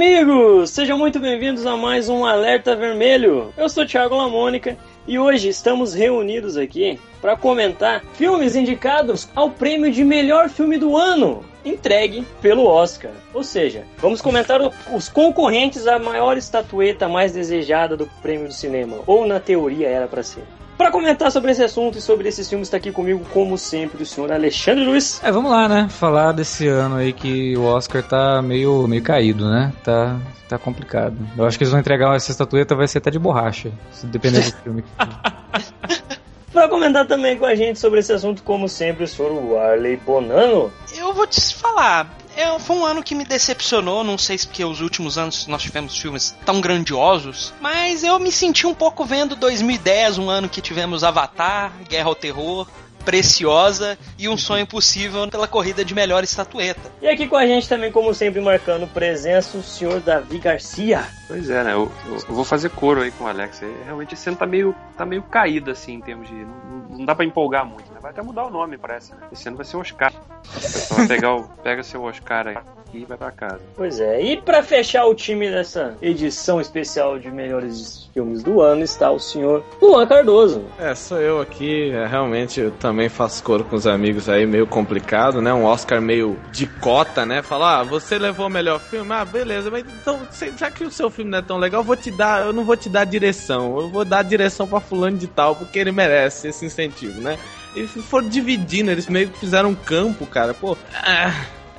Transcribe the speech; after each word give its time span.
amigos! 0.00 0.70
Sejam 0.70 0.96
muito 0.96 1.20
bem-vindos 1.20 1.66
a 1.66 1.76
mais 1.76 2.08
um 2.08 2.24
Alerta 2.24 2.74
Vermelho. 2.74 3.52
Eu 3.54 3.68
sou 3.68 3.84
Thiago 3.84 4.16
Lamônica 4.16 4.74
e 5.06 5.18
hoje 5.18 5.50
estamos 5.50 5.92
reunidos 5.92 6.56
aqui 6.56 6.98
para 7.20 7.36
comentar 7.36 8.02
filmes 8.14 8.56
indicados 8.56 9.28
ao 9.36 9.50
prêmio 9.50 9.92
de 9.92 10.02
melhor 10.02 10.48
filme 10.48 10.78
do 10.78 10.96
ano, 10.96 11.44
entregue 11.62 12.26
pelo 12.40 12.64
Oscar. 12.64 13.10
Ou 13.34 13.44
seja, 13.44 13.84
vamos 13.98 14.22
comentar 14.22 14.62
os 14.90 15.10
concorrentes 15.10 15.86
à 15.86 15.98
maior 15.98 16.38
estatueta 16.38 17.06
mais 17.06 17.32
desejada 17.32 17.94
do 17.94 18.06
prêmio 18.22 18.48
do 18.48 18.54
cinema, 18.54 19.00
ou 19.06 19.26
na 19.26 19.38
teoria 19.38 19.86
era 19.86 20.08
para 20.08 20.22
ser. 20.22 20.44
Para 20.80 20.90
comentar 20.90 21.30
sobre 21.30 21.50
esse 21.50 21.62
assunto 21.62 21.98
e 21.98 22.00
sobre 22.00 22.26
esses 22.26 22.48
filmes, 22.48 22.68
está 22.68 22.78
aqui 22.78 22.90
comigo, 22.90 23.22
como 23.34 23.58
sempre, 23.58 24.02
o 24.02 24.06
senhor 24.06 24.32
Alexandre 24.32 24.82
Luiz. 24.82 25.20
É, 25.22 25.30
vamos 25.30 25.50
lá, 25.50 25.68
né? 25.68 25.86
Falar 25.90 26.32
desse 26.32 26.66
ano 26.68 26.96
aí 26.96 27.12
que 27.12 27.54
o 27.54 27.64
Oscar 27.64 28.02
tá 28.02 28.40
meio, 28.40 28.88
meio 28.88 29.02
caído, 29.02 29.46
né? 29.46 29.74
Tá, 29.84 30.18
tá 30.48 30.58
complicado. 30.58 31.18
Eu 31.36 31.44
acho 31.44 31.58
que 31.58 31.64
eles 31.64 31.70
vão 31.70 31.80
entregar 31.80 32.16
essa 32.16 32.30
estatueta, 32.30 32.74
vai 32.74 32.88
ser 32.88 32.96
até 32.96 33.10
de 33.10 33.18
borracha, 33.18 33.70
dependendo 34.04 34.50
do 34.50 34.56
filme. 34.56 34.84
Para 36.50 36.66
comentar 36.66 37.06
também 37.06 37.36
com 37.36 37.44
a 37.44 37.54
gente 37.54 37.78
sobre 37.78 38.00
esse 38.00 38.14
assunto, 38.14 38.42
como 38.42 38.66
sempre, 38.66 39.04
o 39.04 39.06
senhor 39.06 39.32
Warley 39.32 39.98
Bonano. 39.98 40.72
Eu 40.96 41.12
vou 41.12 41.26
te 41.26 41.54
falar, 41.56 42.10
é, 42.40 42.58
foi 42.58 42.76
um 42.76 42.84
ano 42.84 43.02
que 43.02 43.14
me 43.14 43.24
decepcionou, 43.24 44.02
não 44.02 44.16
sei 44.16 44.38
se 44.38 44.46
porque 44.46 44.64
os 44.64 44.80
últimos 44.80 45.18
anos 45.18 45.46
nós 45.46 45.62
tivemos 45.62 45.96
filmes 45.96 46.34
tão 46.44 46.60
grandiosos, 46.60 47.52
mas 47.60 48.02
eu 48.02 48.18
me 48.18 48.32
senti 48.32 48.66
um 48.66 48.74
pouco 48.74 49.04
vendo 49.04 49.36
2010, 49.36 50.18
um 50.18 50.30
ano 50.30 50.48
que 50.48 50.60
tivemos 50.60 51.04
Avatar, 51.04 51.72
Guerra 51.88 52.08
ao 52.08 52.14
Terror, 52.14 52.66
Preciosa 53.04 53.98
e 54.18 54.28
Um 54.28 54.36
Sonho 54.36 54.66
Possível 54.66 55.28
pela 55.28 55.48
corrida 55.48 55.84
de 55.84 55.94
melhor 55.94 56.22
estatueta. 56.22 56.92
E 57.00 57.08
aqui 57.08 57.26
com 57.26 57.36
a 57.36 57.46
gente 57.46 57.68
também, 57.68 57.90
como 57.90 58.14
sempre, 58.14 58.40
marcando 58.40 58.86
presença, 58.86 59.58
o 59.58 59.62
senhor 59.62 60.00
Davi 60.00 60.38
Garcia. 60.38 61.04
Pois 61.26 61.48
é, 61.50 61.64
né? 61.64 61.72
Eu, 61.72 61.90
eu, 62.06 62.14
eu 62.16 62.34
vou 62.34 62.44
fazer 62.44 62.70
coro 62.70 63.02
aí 63.02 63.10
com 63.10 63.24
o 63.24 63.26
Alex. 63.26 63.62
Realmente 63.84 64.14
esse 64.14 64.28
ano 64.28 64.38
tá 64.38 64.46
meio, 64.46 64.74
tá 64.96 65.04
meio 65.04 65.22
caído, 65.22 65.70
assim, 65.70 65.94
em 65.94 66.00
termos 66.00 66.28
de. 66.28 66.34
Não, 66.34 66.98
não 66.98 67.04
dá 67.04 67.14
pra 67.14 67.24
empolgar 67.24 67.64
muito, 67.64 67.90
né? 67.92 68.00
Vai 68.00 68.10
até 68.10 68.22
mudar 68.22 68.44
o 68.44 68.50
nome, 68.50 68.76
parece. 68.76 69.12
Né? 69.12 69.28
Esse 69.32 69.48
ano 69.48 69.56
vai 69.56 69.66
ser 69.66 69.76
Oscar. 69.76 70.12
O 70.12 70.52
pessoal 70.52 70.98
vai 70.98 71.08
pegar 71.08 71.34
o, 71.36 71.44
pega 71.62 71.82
seu 71.82 72.02
Oscar 72.02 72.48
aí 72.48 72.56
e 72.92 73.04
vai 73.04 73.16
pra 73.16 73.30
casa. 73.30 73.60
Pois 73.76 74.00
é, 74.00 74.20
e 74.20 74.36
para 74.40 74.62
fechar 74.62 75.06
o 75.06 75.14
time 75.14 75.50
dessa 75.50 75.96
edição 76.02 76.60
especial 76.60 77.18
de 77.18 77.30
melhores 77.30 78.08
filmes 78.12 78.42
do 78.42 78.60
ano 78.60 78.82
está 78.82 79.10
o 79.10 79.18
senhor 79.18 79.64
Luan 79.80 80.06
Cardoso. 80.06 80.64
É, 80.78 80.94
sou 80.94 81.20
eu 81.20 81.40
aqui. 81.40 81.90
É, 81.90 82.06
realmente 82.06 82.60
eu 82.60 82.70
também 82.72 83.08
faço 83.08 83.42
coro 83.42 83.64
com 83.64 83.76
os 83.76 83.86
amigos 83.86 84.28
aí, 84.28 84.46
meio 84.46 84.66
complicado, 84.66 85.40
né? 85.40 85.52
Um 85.52 85.64
Oscar 85.64 86.00
meio 86.00 86.38
de 86.50 86.66
cota, 86.66 87.24
né? 87.24 87.42
Falar, 87.42 87.80
ah, 87.80 87.84
você 87.84 88.18
levou 88.18 88.46
o 88.46 88.50
melhor 88.50 88.80
filme? 88.80 89.12
Ah, 89.12 89.24
beleza, 89.24 89.70
mas 89.70 89.84
então, 89.84 90.20
já 90.56 90.70
que 90.70 90.84
o 90.84 90.90
seu 90.90 91.10
filme 91.10 91.30
não 91.30 91.38
é 91.38 91.42
tão 91.42 91.58
legal, 91.58 91.80
eu 91.80 91.84
vou 91.84 91.96
te 91.96 92.10
dar, 92.10 92.46
eu 92.46 92.52
não 92.52 92.64
vou 92.64 92.76
te 92.76 92.88
dar 92.88 93.04
direção. 93.04 93.78
Eu 93.78 93.88
vou 93.88 94.04
dar 94.04 94.22
direção 94.22 94.66
para 94.66 94.80
fulano 94.80 95.16
de 95.16 95.26
tal, 95.26 95.54
porque 95.54 95.78
ele 95.78 95.92
merece 95.92 96.48
esse 96.48 96.64
incentivo, 96.64 97.20
né? 97.20 97.38
E 97.74 97.86
foram 97.86 98.28
dividindo, 98.28 98.90
eles 98.90 99.06
meio 99.06 99.28
que 99.28 99.38
fizeram 99.38 99.70
um 99.70 99.74
campo, 99.74 100.26
cara. 100.26 100.52
Pô, 100.52 100.76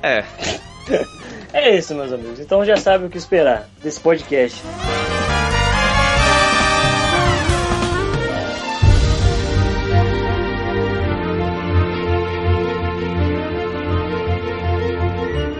é. 0.02 0.24
é 1.52 1.76
isso, 1.76 1.94
meus 1.94 2.12
amigos. 2.12 2.40
Então 2.40 2.64
já 2.64 2.76
sabe 2.76 3.06
o 3.06 3.10
que 3.10 3.18
esperar 3.18 3.68
desse 3.82 4.00
podcast. 4.00 4.60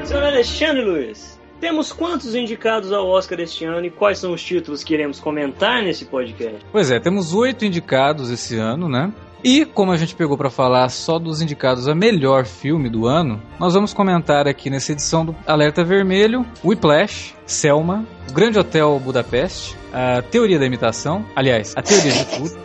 Senhor 0.05 0.25
Alexandre 0.25 0.83
Luiz, 0.83 1.41
temos 1.63 1.93
quantos 1.93 2.35
indicados 2.35 2.93
ao 2.93 3.07
Oscar 3.07 3.39
este 3.39 3.65
ano 3.65 3.87
e 3.87 3.91
quais 3.91 4.19
são 4.19 4.33
os 4.33 4.43
títulos 4.43 4.83
que 4.83 4.93
iremos 4.93 5.21
comentar 5.21 5.81
nesse 5.81 6.05
podcast? 6.05 6.59
Pois 6.73 6.91
é, 6.91 6.99
temos 6.99 7.33
oito 7.33 7.65
indicados 7.65 8.31
esse 8.31 8.59
ano, 8.59 8.89
né? 8.89 9.13
E 9.45 9.65
como 9.65 9.91
a 9.91 9.97
gente 9.97 10.15
pegou 10.15 10.39
para 10.39 10.51
falar 10.51 10.89
só 10.89 11.19
dos 11.19 11.43
indicados 11.43 11.89
a 11.89 11.95
melhor 11.97 12.47
filme 12.47 12.89
do 12.89 13.07
ano, 13.07 13.43
nós 13.59 13.75
vamos 13.75 13.93
comentar 13.93 14.47
aqui 14.47 14.71
nessa 14.71 14.93
edição 14.93 15.27
do 15.27 15.35
Alerta 15.45 15.83
Vermelho, 15.83 16.47
Whiplash, 16.65 17.35
Selma, 17.45 18.07
O 18.31 18.33
Grande 18.33 18.61
Hotel 18.61 19.01
Budapeste, 19.01 19.77
a 19.93 20.23
Teoria 20.23 20.61
da 20.61 20.67
Imitação, 20.67 21.27
aliás, 21.35 21.75
a 21.77 21.83
Teoria 21.83 22.13
de 22.13 22.25
Tudo. 22.25 22.57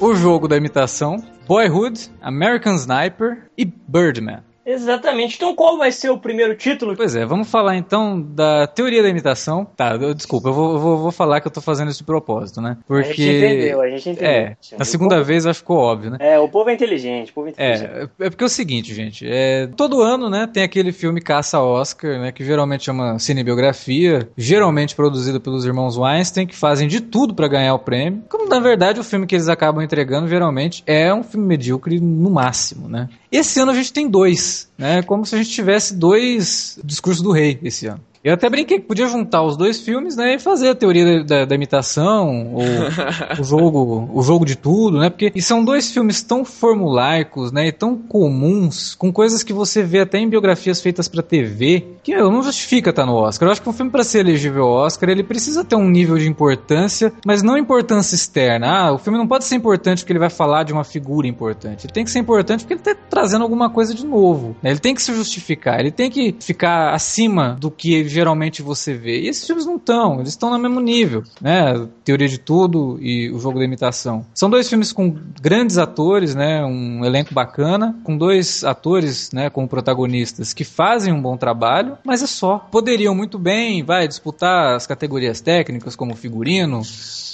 o 0.00 0.14
Jogo 0.16 0.48
da 0.48 0.56
Imitação, 0.56 1.18
Boyhood, 1.46 2.10
American 2.20 2.74
Sniper 2.74 3.48
e 3.56 3.64
Birdman. 3.64 4.40
Exatamente. 4.66 5.36
Então 5.36 5.54
qual 5.54 5.78
vai 5.78 5.92
ser 5.92 6.10
o 6.10 6.18
primeiro 6.18 6.56
título? 6.56 6.96
Pois 6.96 7.14
é, 7.14 7.24
vamos 7.24 7.48
falar 7.48 7.76
então 7.76 8.20
da 8.20 8.66
teoria 8.66 9.02
da 9.02 9.08
imitação. 9.08 9.64
Tá, 9.64 9.94
eu, 9.94 10.12
desculpa, 10.12 10.48
eu 10.48 10.52
vou, 10.52 10.78
vou, 10.78 10.98
vou, 10.98 11.12
falar 11.12 11.40
que 11.40 11.46
eu 11.46 11.52
tô 11.52 11.60
fazendo 11.60 11.90
isso 11.90 11.98
de 12.00 12.04
propósito, 12.04 12.60
né? 12.60 12.76
Porque. 12.86 13.06
A 13.06 13.12
gente 13.12 13.22
entendeu, 13.22 13.80
a 13.80 13.88
gente 13.88 14.10
entendeu. 14.10 14.30
É, 14.30 14.56
na 14.76 14.84
segunda 14.84 15.14
povo... 15.16 15.26
vez 15.26 15.46
acho 15.46 15.60
que 15.60 15.62
ficou 15.62 15.78
óbvio, 15.78 16.10
né? 16.10 16.16
É, 16.20 16.38
o 16.38 16.48
povo 16.48 16.68
é 16.68 16.74
inteligente, 16.74 17.30
o 17.30 17.34
povo 17.34 17.46
é 17.46 17.50
inteligente. 17.50 18.10
É, 18.18 18.26
é 18.26 18.30
porque 18.30 18.42
é 18.42 18.46
o 18.46 18.50
seguinte, 18.50 18.92
gente, 18.92 19.24
é, 19.28 19.68
todo 19.68 20.02
ano, 20.02 20.28
né, 20.28 20.48
tem 20.52 20.64
aquele 20.64 20.90
filme 20.90 21.20
Caça 21.20 21.60
Oscar, 21.60 22.18
né, 22.18 22.32
que 22.32 22.44
geralmente 22.44 22.90
é 22.90 22.92
uma 22.92 23.18
cinebiografia, 23.18 24.28
geralmente 24.36 24.96
produzido 24.96 25.40
pelos 25.40 25.64
irmãos 25.64 25.96
Weinstein, 25.96 26.46
que 26.46 26.56
fazem 26.56 26.88
de 26.88 27.00
tudo 27.00 27.34
para 27.34 27.46
ganhar 27.46 27.74
o 27.74 27.78
prêmio. 27.78 28.24
Como 28.28 28.48
na 28.48 28.58
verdade 28.58 28.98
o 28.98 29.04
filme 29.04 29.26
que 29.26 29.36
eles 29.36 29.48
acabam 29.48 29.82
entregando 29.82 30.28
geralmente 30.28 30.82
é 30.86 31.14
um 31.14 31.22
filme 31.22 31.46
medíocre 31.46 32.00
no 32.00 32.30
máximo, 32.30 32.88
né? 32.88 33.08
Esse 33.30 33.60
ano 33.60 33.72
a 33.72 33.74
gente 33.74 33.92
tem 33.92 34.08
dois, 34.08 34.68
né? 34.78 35.02
Como 35.02 35.24
se 35.24 35.34
a 35.34 35.38
gente 35.38 35.50
tivesse 35.50 35.94
dois 35.94 36.78
discursos 36.84 37.22
do 37.22 37.32
rei 37.32 37.58
esse 37.62 37.86
ano. 37.86 38.00
Eu 38.26 38.34
até 38.34 38.50
brinquei 38.50 38.80
que 38.80 38.86
podia 38.86 39.06
juntar 39.06 39.44
os 39.44 39.56
dois 39.56 39.80
filmes, 39.80 40.16
né, 40.16 40.34
e 40.34 40.38
fazer 40.40 40.70
a 40.70 40.74
teoria 40.74 41.22
da, 41.22 41.44
da 41.44 41.54
imitação, 41.54 42.54
ou 42.54 42.64
o 43.38 43.44
jogo, 43.44 44.10
o 44.12 44.20
jogo 44.20 44.44
de 44.44 44.56
tudo, 44.56 44.98
né? 44.98 45.08
Porque 45.08 45.40
são 45.40 45.64
dois 45.64 45.92
filmes 45.92 46.24
tão 46.24 46.44
formulaicos, 46.44 47.52
né, 47.52 47.68
e 47.68 47.72
tão 47.72 47.96
comuns, 47.96 48.96
com 48.96 49.12
coisas 49.12 49.44
que 49.44 49.52
você 49.52 49.84
vê 49.84 50.00
até 50.00 50.18
em 50.18 50.28
biografias 50.28 50.80
feitas 50.80 51.06
para 51.06 51.22
TV, 51.22 51.86
que 52.02 52.16
não 52.16 52.42
justifica 52.42 52.90
estar 52.90 53.02
tá 53.02 53.06
no 53.06 53.14
Oscar. 53.14 53.46
Eu 53.46 53.52
acho 53.52 53.62
que 53.62 53.68
um 53.68 53.72
filme 53.72 53.92
para 53.92 54.02
ser 54.02 54.20
elegível 54.20 54.64
ao 54.64 54.70
Oscar, 54.70 55.08
ele 55.08 55.22
precisa 55.22 55.64
ter 55.64 55.76
um 55.76 55.88
nível 55.88 56.18
de 56.18 56.28
importância, 56.28 57.12
mas 57.24 57.44
não 57.44 57.56
importância 57.56 58.16
externa. 58.16 58.66
Ah, 58.66 58.92
o 58.92 58.98
filme 58.98 59.18
não 59.18 59.26
pode 59.26 59.44
ser 59.44 59.54
importante 59.54 60.00
porque 60.00 60.12
ele 60.12 60.18
vai 60.18 60.30
falar 60.30 60.64
de 60.64 60.72
uma 60.72 60.84
figura 60.84 61.26
importante. 61.28 61.86
Ele 61.86 61.92
tem 61.92 62.04
que 62.04 62.10
ser 62.10 62.18
importante 62.18 62.60
porque 62.60 62.74
ele 62.74 62.80
está 62.80 62.94
trazendo 63.08 63.42
alguma 63.42 63.70
coisa 63.70 63.94
de 63.94 64.04
novo. 64.04 64.56
Né? 64.62 64.70
Ele 64.70 64.80
tem 64.80 64.94
que 64.94 65.02
se 65.02 65.14
justificar, 65.14 65.78
ele 65.78 65.90
tem 65.90 66.10
que 66.10 66.34
ficar 66.40 66.92
acima 66.92 67.56
do 67.60 67.70
que 67.70 68.04
geralmente 68.16 68.62
você 68.62 68.94
vê. 68.94 69.20
E 69.20 69.28
esses 69.28 69.46
filmes 69.46 69.66
não 69.66 69.76
estão, 69.76 70.20
eles 70.20 70.30
estão 70.30 70.50
no 70.50 70.58
mesmo 70.58 70.80
nível, 70.80 71.22
né? 71.40 71.86
Teoria 72.04 72.28
de 72.28 72.38
Tudo 72.38 72.98
e 73.00 73.30
O 73.30 73.38
Jogo 73.38 73.58
da 73.58 73.64
Imitação. 73.64 74.26
São 74.34 74.50
dois 74.50 74.68
filmes 74.68 74.92
com 74.92 75.16
grandes 75.40 75.78
atores, 75.78 76.34
né? 76.34 76.64
Um 76.64 77.04
elenco 77.04 77.32
bacana, 77.32 77.96
com 78.02 78.16
dois 78.16 78.64
atores, 78.64 79.30
né, 79.32 79.50
como 79.50 79.68
protagonistas 79.68 80.52
que 80.52 80.64
fazem 80.64 81.12
um 81.12 81.20
bom 81.20 81.36
trabalho, 81.36 81.98
mas 82.04 82.22
é 82.22 82.26
só. 82.26 82.58
Poderiam 82.70 83.14
muito 83.14 83.38
bem, 83.38 83.82
vai 83.82 84.06
disputar 84.06 84.74
as 84.74 84.86
categorias 84.86 85.40
técnicas 85.40 85.96
como 85.96 86.14
figurino, 86.14 86.82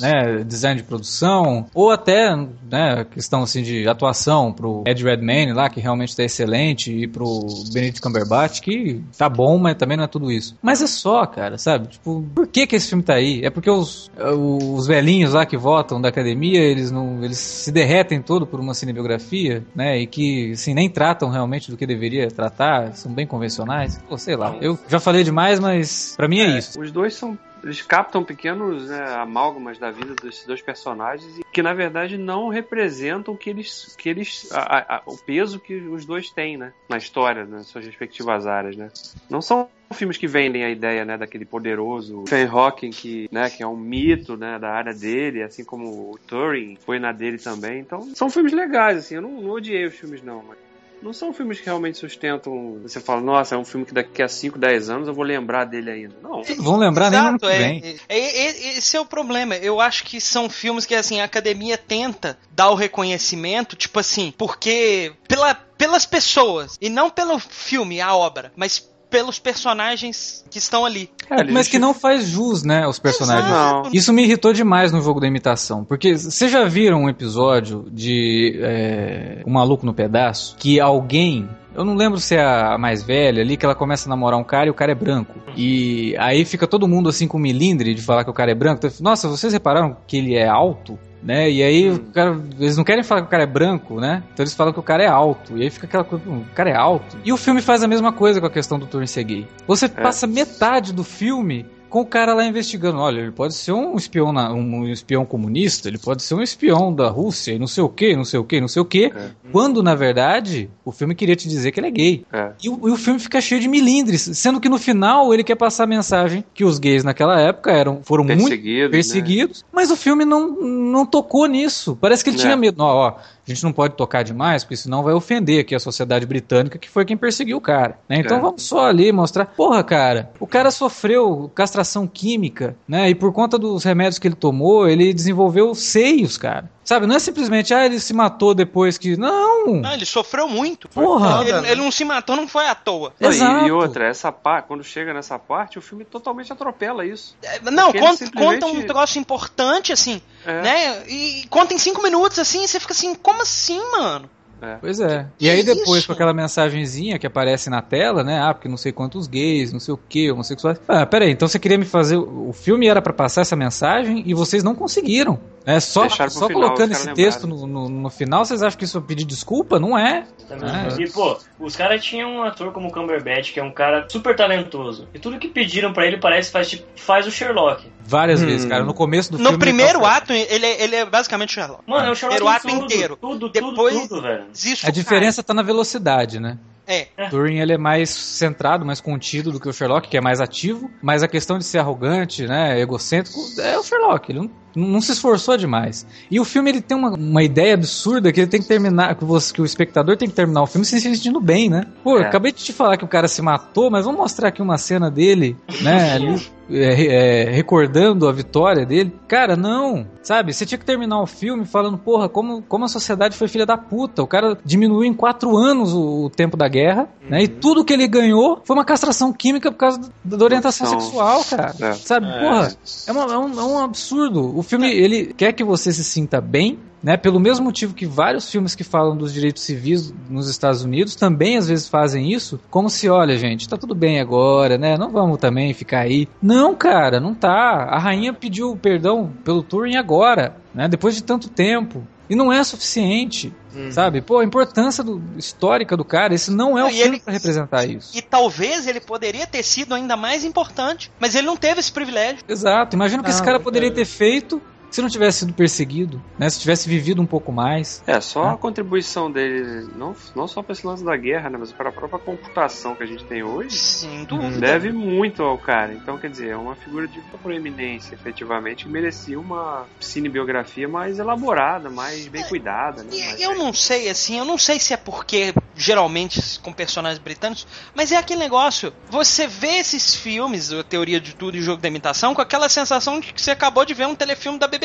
né, 0.00 0.43
design 0.44 0.81
de 0.81 0.87
produção, 0.87 1.66
ou 1.75 1.91
até, 1.91 2.34
né, 2.70 3.06
questão 3.10 3.43
assim 3.43 3.62
de 3.62 3.87
atuação 3.87 4.53
pro 4.53 4.82
Ed 4.87 5.03
Redmayne 5.03 5.53
lá, 5.53 5.69
que 5.69 5.81
realmente 5.81 6.10
está 6.10 6.25
excelente, 6.25 6.91
e 6.91 7.06
pro 7.06 7.47
Benedict 7.72 8.00
Cumberbatch, 8.00 8.60
que 8.60 9.03
tá 9.16 9.28
bom, 9.28 9.59
mas 9.59 9.76
também 9.76 9.97
não 9.97 10.05
é 10.05 10.08
tudo 10.08 10.31
isso. 10.32 10.56
Mas 10.62 10.71
é 10.80 10.86
só, 10.86 11.26
cara, 11.26 11.58
sabe? 11.58 11.88
Tipo, 11.88 12.24
por 12.34 12.46
que 12.46 12.66
que 12.66 12.76
esse 12.76 12.88
filme 12.88 13.02
tá 13.02 13.14
aí? 13.14 13.44
É 13.44 13.50
porque 13.50 13.70
os, 13.70 14.10
os 14.16 14.86
velhinhos 14.86 15.34
lá 15.34 15.44
que 15.44 15.56
votam 15.56 16.00
da 16.00 16.08
academia, 16.08 16.60
eles 16.60 16.90
não 16.90 17.22
eles 17.22 17.38
se 17.38 17.72
derretem 17.72 18.22
todo 18.22 18.46
por 18.46 18.60
uma 18.60 18.74
cinebiografia, 18.74 19.64
né? 19.74 19.98
E 19.98 20.06
que, 20.06 20.52
assim, 20.52 20.74
nem 20.74 20.88
tratam 20.88 21.28
realmente 21.28 21.70
do 21.70 21.76
que 21.76 21.86
deveria 21.86 22.28
tratar, 22.28 22.94
são 22.94 23.12
bem 23.12 23.26
convencionais. 23.26 24.00
Pô, 24.08 24.16
sei 24.16 24.36
lá. 24.36 24.56
Eu 24.60 24.78
já 24.88 25.00
falei 25.00 25.24
demais, 25.24 25.58
mas 25.58 26.14
para 26.16 26.28
mim 26.28 26.38
é, 26.38 26.46
é 26.46 26.58
isso. 26.58 26.80
Os 26.80 26.90
dois 26.90 27.14
são 27.14 27.36
eles 27.62 27.82
captam 27.82 28.25
pequenos 28.25 28.88
né, 28.88 29.14
amálgamas 29.14 29.79
da 29.79 29.91
vida 29.91 30.14
desses 30.14 30.47
dois 30.47 30.61
personagens 30.61 31.41
que 31.53 31.62
na 31.62 31.75
verdade 31.75 32.17
não 32.17 32.49
representam 32.49 33.37
que 33.37 33.50
eles, 33.50 33.94
que 33.97 34.09
eles 34.09 34.50
a, 34.53 34.97
a, 34.97 35.03
o 35.06 35.17
peso 35.19 35.61
que 35.61 35.75
os 35.75 36.06
dois 36.06 36.31
têm, 36.31 36.56
né, 36.56 36.73
na 36.88 36.97
história, 36.97 37.44
nas 37.44 37.67
suas 37.67 37.85
respectivas 37.85 38.47
áreas, 38.47 38.76
né. 38.76 38.88
Não 39.29 39.43
são 39.43 39.69
filmes 39.93 40.17
que 40.17 40.26
vendem 40.26 40.64
a 40.64 40.70
ideia, 40.70 41.05
né, 41.05 41.19
daquele 41.19 41.44
poderoso 41.44 42.25
Stephen 42.26 42.49
Hawking 42.49 42.91
que, 42.91 43.29
né, 43.31 43.50
que 43.50 43.62
é 43.62 43.67
um 43.67 43.76
mito, 43.76 44.37
né, 44.37 44.59
da 44.59 44.70
área 44.70 44.94
dele, 44.94 45.43
assim 45.43 45.64
como 45.64 46.11
o 46.11 46.19
Turing 46.26 46.76
foi 46.76 46.99
na 46.99 47.12
dele 47.12 47.38
também. 47.38 47.81
Então, 47.81 48.14
são 48.14 48.31
filmes 48.31 48.53
legais, 48.53 48.99
assim. 48.99 49.17
Eu 49.17 49.23
não, 49.23 49.43
não 49.43 49.50
odiei 49.50 49.85
os 49.85 49.94
filmes 49.94 50.23
não, 50.23 50.43
mas 50.43 50.59
não 51.02 51.12
são 51.12 51.32
filmes 51.32 51.58
que 51.58 51.66
realmente 51.66 51.99
sustentam. 51.99 52.78
Você 52.82 53.00
fala, 53.00 53.20
nossa, 53.20 53.54
é 53.54 53.58
um 53.58 53.64
filme 53.64 53.84
que 53.84 53.93
daqui 53.93 54.22
a 54.22 54.28
5, 54.28 54.58
10 54.58 54.90
anos 54.90 55.08
eu 55.08 55.14
vou 55.14 55.25
lembrar 55.25 55.64
dele 55.64 55.90
ainda. 55.90 56.14
Não. 56.22 56.43
Vão 56.58 56.76
lembrar 56.76 57.10
nem 57.10 57.20
no 57.20 57.26
ano 57.26 57.38
Exato, 57.43 57.49
é, 57.49 57.96
é, 58.08 58.19
é- 58.19 58.78
esse 58.78 58.96
é 58.96 59.00
o 59.00 59.04
problema. 59.04 59.56
Eu 59.56 59.81
acho 59.81 60.04
que 60.04 60.20
são 60.20 60.49
filmes 60.49 60.87
que 60.87 60.94
assim 60.94 61.20
a 61.20 61.25
academia 61.25 61.76
tenta 61.76 62.38
dar 62.50 62.70
o 62.70 62.75
reconhecimento, 62.75 63.76
tipo 63.76 63.99
assim, 63.99 64.32
porque 64.37 65.12
pela, 65.26 65.54
pelas 65.54 66.06
pessoas 66.06 66.78
e 66.81 66.88
não 66.88 67.10
pelo 67.10 67.38
filme, 67.38 68.00
a 68.00 68.14
obra, 68.14 68.52
mas 68.56 68.91
pelos 69.12 69.38
personagens 69.38 70.43
que 70.50 70.56
estão 70.56 70.87
ali. 70.87 71.11
É, 71.31 71.44
mas 71.44 71.69
que 71.69 71.79
não 71.79 71.93
faz 71.93 72.26
jus, 72.26 72.62
né, 72.62 72.85
aos 72.85 72.99
personagens. 72.99 73.50
Não. 73.50 73.82
Isso 73.93 74.11
me 74.11 74.23
irritou 74.23 74.55
demais 74.55 74.91
no 74.91 75.03
jogo 75.03 75.20
da 75.20 75.26
imitação. 75.26 75.85
Porque 75.85 76.17
vocês 76.17 76.50
já 76.50 76.64
viram 76.64 77.03
um 77.03 77.11
episódio 77.11 77.87
de 77.93 78.59
é, 78.62 79.43
Um 79.47 79.53
Maluco 79.53 79.85
no 79.85 79.93
Pedaço? 79.93 80.56
Que 80.59 80.81
alguém. 80.81 81.47
Eu 81.75 81.85
não 81.85 81.94
lembro 81.94 82.19
se 82.19 82.35
é 82.35 82.43
a 82.43 82.79
mais 82.79 83.03
velha 83.03 83.43
ali, 83.43 83.56
que 83.56 83.64
ela 83.67 83.75
começa 83.75 84.09
a 84.09 84.11
namorar 84.11 84.38
um 84.41 84.44
cara 84.44 84.67
e 84.67 84.70
o 84.70 84.75
cara 84.75 84.93
é 84.93 84.94
branco. 84.94 85.35
E 85.55 86.14
aí 86.19 86.44
fica 86.47 86.67
todo 86.67 86.88
mundo 86.88 87.11
assim 87.11 87.29
com 87.29 87.38
milindre 87.38 87.94
de 87.94 88.00
falar 88.00 88.25
que 88.25 88.31
o 88.31 88.35
cara 88.35 88.50
é 88.50 88.55
branco. 88.55 88.87
Então, 88.87 88.91
Nossa, 89.00 89.29
vocês 89.29 89.53
repararam 89.53 89.97
que 90.06 90.17
ele 90.17 90.35
é 90.35 90.49
alto? 90.49 90.99
Né? 91.22 91.48
E 91.50 91.62
aí 91.62 91.90
o 91.90 92.00
cara, 92.12 92.40
eles 92.58 92.76
não 92.76 92.82
querem 92.82 93.04
falar 93.04 93.20
que 93.20 93.28
o 93.28 93.30
cara 93.30 93.44
é 93.44 93.46
branco, 93.46 94.00
né? 94.00 94.24
Então 94.32 94.42
eles 94.42 94.54
falam 94.54 94.72
que 94.72 94.80
o 94.80 94.82
cara 94.82 95.04
é 95.04 95.06
alto. 95.06 95.56
E 95.56 95.62
aí 95.62 95.70
fica 95.70 95.86
aquela 95.86 96.02
coisa, 96.02 96.24
"Pô, 96.24 96.32
o 96.32 96.44
cara 96.54 96.70
é 96.70 96.76
alto. 96.76 97.16
E 97.24 97.32
o 97.32 97.36
filme 97.36 97.62
faz 97.62 97.82
a 97.82 97.88
mesma 97.88 98.12
coisa 98.12 98.40
com 98.40 98.46
a 98.46 98.50
questão 98.50 98.78
do 98.78 98.86
Turing 98.86 99.06
ser 99.06 99.22
gay. 99.22 99.46
Você 99.66 99.88
passa 99.88 100.26
metade 100.26 100.92
do 100.92 101.04
filme 101.04 101.64
com 101.92 102.00
o 102.00 102.06
cara 102.06 102.32
lá 102.32 102.44
investigando. 102.44 102.98
Olha, 102.98 103.20
ele 103.20 103.30
pode 103.30 103.54
ser 103.54 103.72
um 103.72 103.94
espião, 103.96 104.32
na- 104.32 104.52
um 104.52 104.88
espião 104.88 105.24
comunista, 105.26 105.88
ele 105.88 105.98
pode 105.98 106.22
ser 106.22 106.34
um 106.34 106.42
espião 106.42 106.92
da 106.94 107.08
Rússia, 107.08 107.52
e 107.52 107.58
não 107.58 107.66
sei 107.66 107.84
o 107.84 107.88
que, 107.88 108.16
não 108.16 108.24
sei 108.24 108.40
o 108.40 108.44
que, 108.44 108.60
não 108.60 108.66
sei 108.68 108.80
o 108.80 108.84
que. 108.84 109.12
É. 109.14 109.30
Quando, 109.52 109.82
na 109.82 109.94
verdade, 109.94 110.70
o 110.84 110.90
filme 110.90 111.14
queria 111.14 111.36
te 111.36 111.46
dizer 111.48 111.70
que 111.70 111.78
ele 111.78 111.88
é 111.88 111.90
gay. 111.90 112.26
É. 112.32 112.52
E 112.62 112.68
o, 112.70 112.88
e 112.88 112.90
o 112.90 112.96
filme 112.96 113.20
fica 113.20 113.40
cheio 113.40 113.60
de 113.60 113.68
milindres, 113.68 114.22
sendo 114.34 114.58
que 114.58 114.68
no 114.68 114.78
final 114.78 115.32
ele 115.34 115.44
quer 115.44 115.54
passar 115.56 115.84
a 115.84 115.86
mensagem 115.86 116.42
que 116.54 116.64
os 116.64 116.78
gays 116.78 117.04
naquela 117.04 117.38
época 117.38 117.70
eram, 117.70 118.00
foram 118.02 118.24
muito 118.24 118.38
Perseguido. 118.40 118.90
perseguidos, 118.90 119.64
mas 119.72 119.90
o 119.90 119.96
filme 119.96 120.24
não, 120.24 120.50
não 120.60 121.04
tocou 121.04 121.46
nisso. 121.46 121.96
Parece 122.00 122.24
que 122.24 122.30
ele 122.30 122.38
É. 122.38 122.40
tinha 122.40 122.56
medo. 122.56 122.82
Ó, 122.82 123.08
ó, 123.08 123.14
a 123.46 123.50
gente 123.52 123.64
não 123.64 123.72
pode 123.72 123.94
tocar 123.96 124.22
demais, 124.22 124.62
porque 124.64 124.76
senão 124.76 125.02
vai 125.02 125.14
ofender 125.14 125.60
aqui 125.60 125.74
a 125.74 125.80
sociedade 125.80 126.24
britânica, 126.26 126.78
que 126.78 126.88
foi 126.88 127.04
quem 127.04 127.16
perseguiu 127.16 127.56
o 127.56 127.60
cara. 127.60 127.98
né? 128.08 128.18
Então 128.18 128.36
É. 128.36 128.40
vamos 128.40 128.62
só 128.62 128.86
ali 128.86 129.10
mostrar. 129.12 129.46
Porra, 129.46 129.82
cara, 129.82 130.30
o 130.38 130.46
cara 130.46 130.70
sofreu 130.70 131.50
castração 131.54 132.06
química, 132.06 132.76
né? 132.86 133.08
E 133.10 133.14
por 133.14 133.32
conta 133.32 133.58
dos 133.58 133.84
remédios 133.84 134.18
que 134.18 134.28
ele 134.28 134.34
tomou, 134.34 134.88
ele 134.88 135.12
desenvolveu 135.12 135.74
seios, 135.74 136.36
cara. 136.38 136.70
Sabe, 136.84 137.06
não 137.06 137.14
é 137.14 137.18
simplesmente, 137.20 137.72
ah, 137.72 137.86
ele 137.86 138.00
se 138.00 138.12
matou 138.12 138.52
depois 138.54 138.98
que. 138.98 139.16
Não! 139.16 139.76
Não, 139.76 139.92
ele 139.92 140.04
sofreu 140.04 140.48
muito. 140.48 140.88
Porra! 140.88 141.40
Ele, 141.42 141.68
ele 141.70 141.80
não 141.80 141.92
se 141.92 142.04
matou, 142.04 142.34
não 142.34 142.48
foi 142.48 142.66
à 142.66 142.74
toa. 142.74 143.12
Não, 143.20 143.30
e- 143.30 143.34
Exato. 143.34 143.66
E, 143.66 143.70
outra, 143.70 144.04
essa 144.08 144.32
parte, 144.32 144.66
quando 144.66 144.82
chega 144.82 145.14
nessa 145.14 145.38
parte, 145.38 145.78
o 145.78 145.82
filme 145.82 146.04
totalmente 146.04 146.52
atropela 146.52 147.06
isso. 147.06 147.36
É, 147.40 147.60
Não, 147.70 147.92
conta, 147.92 148.16
simplesmente- 148.16 148.60
conta 148.62 148.66
um 148.66 148.82
troço 148.84 149.16
importante, 149.20 149.92
assim, 149.92 150.20
É. 150.44 150.60
né? 150.60 151.02
E 151.08 151.46
conta 151.48 151.72
em 151.72 151.78
cinco 151.78 152.02
minutos, 152.02 152.40
assim, 152.40 152.64
e 152.64 152.68
você 152.68 152.80
fica 152.80 152.92
assim, 152.92 153.14
como 153.14 153.31
assim, 153.40 153.81
mano? 153.93 154.29
É. 154.62 154.76
Pois 154.81 155.00
é. 155.00 155.26
Que 155.37 155.47
E 155.47 155.50
aí 155.50 155.62
depois 155.64 155.99
isso? 155.99 156.06
com 156.06 156.12
aquela 156.12 156.32
mensagenzinha 156.32 157.19
que 157.19 157.26
aparece 157.26 157.69
na 157.69 157.82
tela, 157.82 158.23
né? 158.23 158.41
Ah, 158.41 158.55
porque 158.55 158.69
não 158.69 158.76
sei 158.76 158.93
quantos 158.93 159.26
gays, 159.26 159.73
não 159.73 159.81
sei 159.81 159.93
o 159.93 159.99
que, 160.09 160.31
homossexuais. 160.31 160.81
Ah, 160.87 161.05
peraí, 161.05 161.31
então 161.32 161.49
você 161.49 161.59
queria 161.59 161.76
me 161.79 161.85
fazer. 161.85 162.17
O 162.17 162.53
filme 162.53 162.87
era 162.87 163.03
pra 163.03 163.12
passar 163.12 163.41
essa 163.43 163.56
mensagem 163.56 164.23
e 164.25 164.32
vocês 164.35 164.62
não 164.62 164.75
conseguiram. 164.75 165.38
É 165.64 165.79
só, 165.79 166.09
só 166.09 166.49
final, 166.49 166.50
colocando 166.50 166.91
esse 166.91 167.12
texto 167.14 167.47
no, 167.47 167.67
no, 167.69 167.88
no 167.88 168.11
final, 168.11 168.44
vocês 168.44 168.62
acham 168.64 168.76
que 168.76 168.85
isso 168.85 168.99
é 168.99 169.00
pedir 169.00 169.25
desculpa? 169.25 169.79
Não 169.79 169.97
é. 169.97 170.25
Exatamente. 170.44 171.03
E, 171.03 171.09
pô, 171.11 171.38
os 171.61 171.76
caras 171.76 172.05
tinham 172.05 172.31
um 172.31 172.43
ator 172.43 172.73
como 172.73 172.88
o 172.88 172.93
Cumberbatch, 172.93 173.53
que 173.53 173.61
é 173.61 173.62
um 173.62 173.70
cara 173.70 174.05
super 174.09 174.35
talentoso. 174.35 175.06
E 175.14 175.20
tudo 175.20 175.38
que 175.38 175.47
pediram 175.47 175.93
pra 175.93 176.05
ele 176.05 176.19
parece 176.19 176.50
faz, 176.50 176.69
tipo, 176.69 176.85
faz 176.97 177.29
o 177.29 177.31
Sherlock. 177.31 177.87
Várias 178.05 178.43
Hum. 178.43 178.47
vezes, 178.47 178.67
cara. 178.69 178.82
No 178.82 178.93
começo 178.93 179.31
do 179.31 179.38
No 179.38 179.44
filme. 179.50 179.59
primeiro 179.59 179.99
ele 179.99 180.05
tá- 180.05 180.17
ato, 180.17 180.32
ele, 180.32 180.67
é- 180.67 180.82
ele 180.82 180.97
é 180.97 181.05
basicamente 181.06 181.53
Sherlock. 181.53 181.82
Mano, 181.87 182.09
é 182.09 182.11
o 182.11 182.14
Sherlock 182.17 182.41
Primeiro 182.43 182.56
ato 182.56 182.69
tudo, 182.69 182.85
inteiro. 182.93 183.17
Tudo, 183.20 183.49
Depois- 183.49 183.94
tudo, 183.94 184.09
tudo, 184.09 184.23
velho. 184.23 184.44
Existe 184.52 184.87
A 184.87 184.90
diferença 184.90 185.43
tá 185.43 185.54
na 185.54 185.62
velocidade, 185.62 186.38
né? 186.38 186.58
Cara. 186.87 187.08
É. 187.17 187.29
Turing 187.29 187.58
ele 187.58 187.73
é 187.73 187.79
mais 187.79 188.11
centrado, 188.11 188.84
mais 188.84 189.00
contido 189.00 189.52
do 189.52 189.61
que 189.61 189.69
o 189.69 189.73
Sherlock, 189.73 190.08
que 190.08 190.17
é 190.17 190.20
mais 190.20 190.40
ativo, 190.40 190.90
mas 191.02 191.23
a 191.23 191.29
questão 191.29 191.58
de 191.58 191.64
ser 191.64 191.79
arrogante, 191.79 192.46
né, 192.46 192.81
egocêntrico, 192.81 193.38
é 193.61 193.79
o 193.79 193.82
Sherlock, 193.82 194.31
ele 194.31 194.40
não, 194.40 194.93
não 194.93 195.00
se 195.00 195.12
esforçou 195.12 195.56
demais. 195.56 196.06
E 196.31 196.38
o 196.40 196.44
filme 196.44 196.70
ele 196.70 196.81
tem 196.81 196.96
uma, 196.96 197.11
uma 197.11 197.43
ideia 197.43 197.75
absurda 197.75 198.32
que 198.32 198.40
ele 198.40 198.46
tem 198.50 198.61
que 198.61 198.69
terminar, 198.69 199.14
que, 199.14 199.25
você, 199.25 199.52
que 199.52 199.62
o 199.62 199.64
espectador 199.64 200.17
tem 200.17 200.29
que 200.29 200.34
terminar 200.34 200.62
o 200.62 200.67
filme 200.67 200.84
se 200.84 201.00
sentindo 201.00 201.40
bem, 201.40 201.69
né? 201.70 201.87
Pô, 202.02 202.17
eu 202.17 202.23
É. 202.23 202.26
acabei 202.26 202.52
de 202.52 202.58
te 202.62 202.73
falar 202.73 202.96
que 202.96 203.05
o 203.05 203.08
cara 203.08 203.28
se 203.28 203.40
matou, 203.43 203.90
mas 203.90 204.05
vamos 204.05 204.20
mostrar 204.20 204.49
aqui 204.49 204.61
uma 204.62 204.78
cena 204.78 205.11
dele, 205.11 205.56
né, 205.82 206.12
ali, 206.14 206.46
é, 206.70 207.44
é, 207.49 207.50
recordando 207.50 208.26
a 208.28 208.32
vitória 208.32 208.87
dele. 208.87 209.12
Cara, 209.28 209.56
não, 209.56 210.06
sabe? 210.23 210.52
Você 210.55 210.64
tinha 210.64 210.78
que 210.78 210.85
terminar 210.85 211.20
o 211.20 211.26
filme 211.26 211.64
falando, 211.67 211.99
porra, 211.99 212.28
como, 212.28 212.62
como 212.62 212.85
a 212.85 212.88
sociedade 212.88 213.37
foi 213.37 213.49
filha 213.49 213.67
da 213.67 213.76
puta. 213.76 214.23
O 214.23 214.26
cara 214.26 214.56
diminuiu 214.64 215.05
em 215.05 215.12
quatro 215.12 215.56
anos 215.56 215.93
o, 215.93 216.25
o 216.25 216.31
tempo 216.31 216.56
da 216.56 216.69
guerra, 216.72 217.08
né? 217.28 217.42
E 217.44 217.48
tudo 217.48 217.84
que 217.84 217.92
ele 217.92 218.06
ganhou 218.08 218.60
foi 218.64 218.74
uma 218.74 218.84
castração 218.84 219.32
química 219.32 219.70
por 219.70 219.78
causa 219.78 220.00
da, 220.24 220.36
da 220.36 220.44
orientação 220.44 220.86
sexual, 220.86 221.44
cara. 221.44 221.74
É. 221.80 221.92
Sabe? 221.92 222.26
Porra, 222.26 222.74
é, 223.06 223.12
uma- 223.12 223.32
é 223.34 223.38
um, 223.38 223.60
é 223.60 223.64
um 223.64 223.78
absurdo. 223.84 224.56
O 224.58 224.62
filme, 224.62 224.90
ele 224.90 225.32
quer 225.34 225.52
que 225.52 225.62
você 225.62 225.92
se 225.92 226.02
sinta 226.02 226.40
bem, 226.40 226.78
né? 227.02 227.16
Pelo 227.16 227.38
mesmo 227.40 227.64
motivo 227.64 227.94
que 227.94 228.06
vários 228.06 228.50
filmes 228.50 228.74
que 228.74 228.84
falam 228.84 229.16
dos 229.16 229.32
direitos 229.32 229.62
civis 229.64 230.14
nos 230.30 230.48
Estados 230.48 230.82
Unidos 230.84 231.14
também 231.16 231.56
às 231.56 231.69
vezes 231.69 231.88
fazem 231.88 232.32
isso, 232.32 232.60
como 232.70 232.88
se, 232.88 233.08
olha, 233.08 233.36
gente, 233.36 233.68
tá 233.68 233.76
tudo 233.76 233.94
bem 233.94 234.20
agora, 234.20 234.78
né? 234.78 234.96
Não 234.96 235.10
vamos 235.10 235.38
também 235.38 235.75
ficar 235.75 236.00
aí. 236.00 236.28
Não, 236.40 236.75
cara, 236.75 237.18
não 237.20 237.34
tá. 237.34 237.86
A 237.90 237.98
rainha 237.98 238.32
pediu 238.32 238.76
perdão 238.76 239.30
pelo 239.44 239.62
Turing 239.62 239.96
agora, 239.96 240.56
né? 240.75 240.88
Depois 240.88 241.14
de 241.14 241.22
tanto 241.22 241.48
tempo. 241.48 242.06
E 242.32 242.34
não 242.34 242.50
é 242.50 242.64
suficiente, 242.64 243.52
sabe? 243.90 244.23
Pô, 244.23 244.38
a 244.38 244.44
importância 244.44 245.05
do- 245.05 245.20
histórica 245.37 245.94
do 245.99 246.05
cara, 246.05 246.34
esse 246.34 246.50
não 246.50 246.79
é 246.79 246.82
o 246.82 246.87
Não, 246.87 246.90
e 246.90 246.94
filme 246.94 247.08
ele- 247.17 247.20
pra 247.20 247.31
representar 247.32 247.84
isso. 247.84 248.17
E 248.17 248.23
talvez 248.23 248.87
ele 248.87 249.00
poderia 249.00 249.46
ter 249.46 249.62
sido 249.62 249.94
ainda 249.94 250.17
mais 250.17 250.43
importante, 250.43 251.11
mas 251.20 251.34
ele 251.34 251.46
não 251.46 251.58
teve 251.58 251.81
esse 251.81 251.93
privilégio. 251.93 252.38
Exato. 252.49 252.96
Imagina 252.96 253.20
o 253.20 253.25
que 253.25 253.31
esse 253.31 253.43
cara 253.43 253.61
poderia 253.61 253.88
é. 253.88 253.93
ter 253.93 254.06
feito 254.06 254.62
se 254.92 255.02
não 255.02 255.08
tivesse 255.08 255.40
sido 255.40 255.52
perseguido, 255.54 256.22
né? 256.38 256.48
Se 256.48 256.60
tivesse 256.60 256.88
vivido 256.88 257.20
um 257.20 257.26
pouco 257.26 257.50
mais. 257.50 258.02
É, 258.06 258.20
só 258.20 258.44
Ah. 258.44 258.52
a 258.52 258.56
contribuição 258.56 259.30
dele, 259.32 259.88
não, 259.96 260.14
não 260.36 260.46
só 260.46 260.62
para 260.62 260.72
esse 260.74 260.86
lance 260.86 261.04
da 261.04 261.16
guerra, 261.16 261.50
né, 261.50 261.56
mas 261.58 261.72
para 261.72 261.88
a 261.88 261.92
própria 261.92 262.18
computação 262.20 262.94
que 262.94 263.02
a 263.02 263.06
gente 263.06 263.24
tem 263.24 263.42
hoje, 263.42 263.76
Sem 263.78 264.24
dúvida. 264.24 264.60
deve 264.60 264.92
muito 264.92 265.42
ao 265.42 265.56
cara. 265.58 265.94
Então, 265.94 266.18
quer 266.18 266.28
dizer, 266.30 266.50
é 266.50 266.56
uma 266.56 266.76
figura 266.76 267.08
de 267.08 267.20
proeminência, 267.42 268.14
efetivamente, 268.14 268.84
que 268.84 268.90
merecia 268.90 269.40
uma 269.40 269.87
cinebiografia 269.99 270.87
mais 270.88 271.18
elaborada, 271.18 271.88
mais 271.90 272.28
bem 272.28 272.44
cuidada. 272.44 273.02
Né? 273.02 273.11
mais- 273.11 273.40
E 273.40 273.42
eu 273.42 273.56
não 273.56 273.72
sei, 273.72 274.08
assim, 274.11 274.38
eu 274.38 274.44
não 274.44 274.58
sei 274.58 274.78
se 274.78 274.92
é 274.92 274.96
porque, 274.96 275.54
geralmente, 275.75 276.61
com 276.61 276.72
personagens 276.72 277.18
britânicos, 277.18 277.66
mas 277.94 278.12
é 278.12 278.16
aquele 278.16 278.40
negócio, 278.40 278.92
você 279.08 279.46
vê 279.46 279.78
esses 279.78 280.14
filmes, 280.14 280.70
a 280.72 280.82
Teoria 280.84 281.20
de 281.20 281.34
Tudo 281.34 281.56
e 281.56 281.61
o 281.61 281.62
Jogo 281.62 281.80
da 281.80 281.88
Imitação, 281.88 282.34
com 282.34 282.42
aquela 282.42 282.68
sensação 282.68 283.18
de 283.20 283.32
que 283.32 283.40
você 283.40 283.50
acabou 283.52 283.84
de 283.87 283.94
ver 283.94 284.06
um 284.06 284.14
telefilme 284.14 284.58
da 284.58 284.66
BBC. 284.66 284.81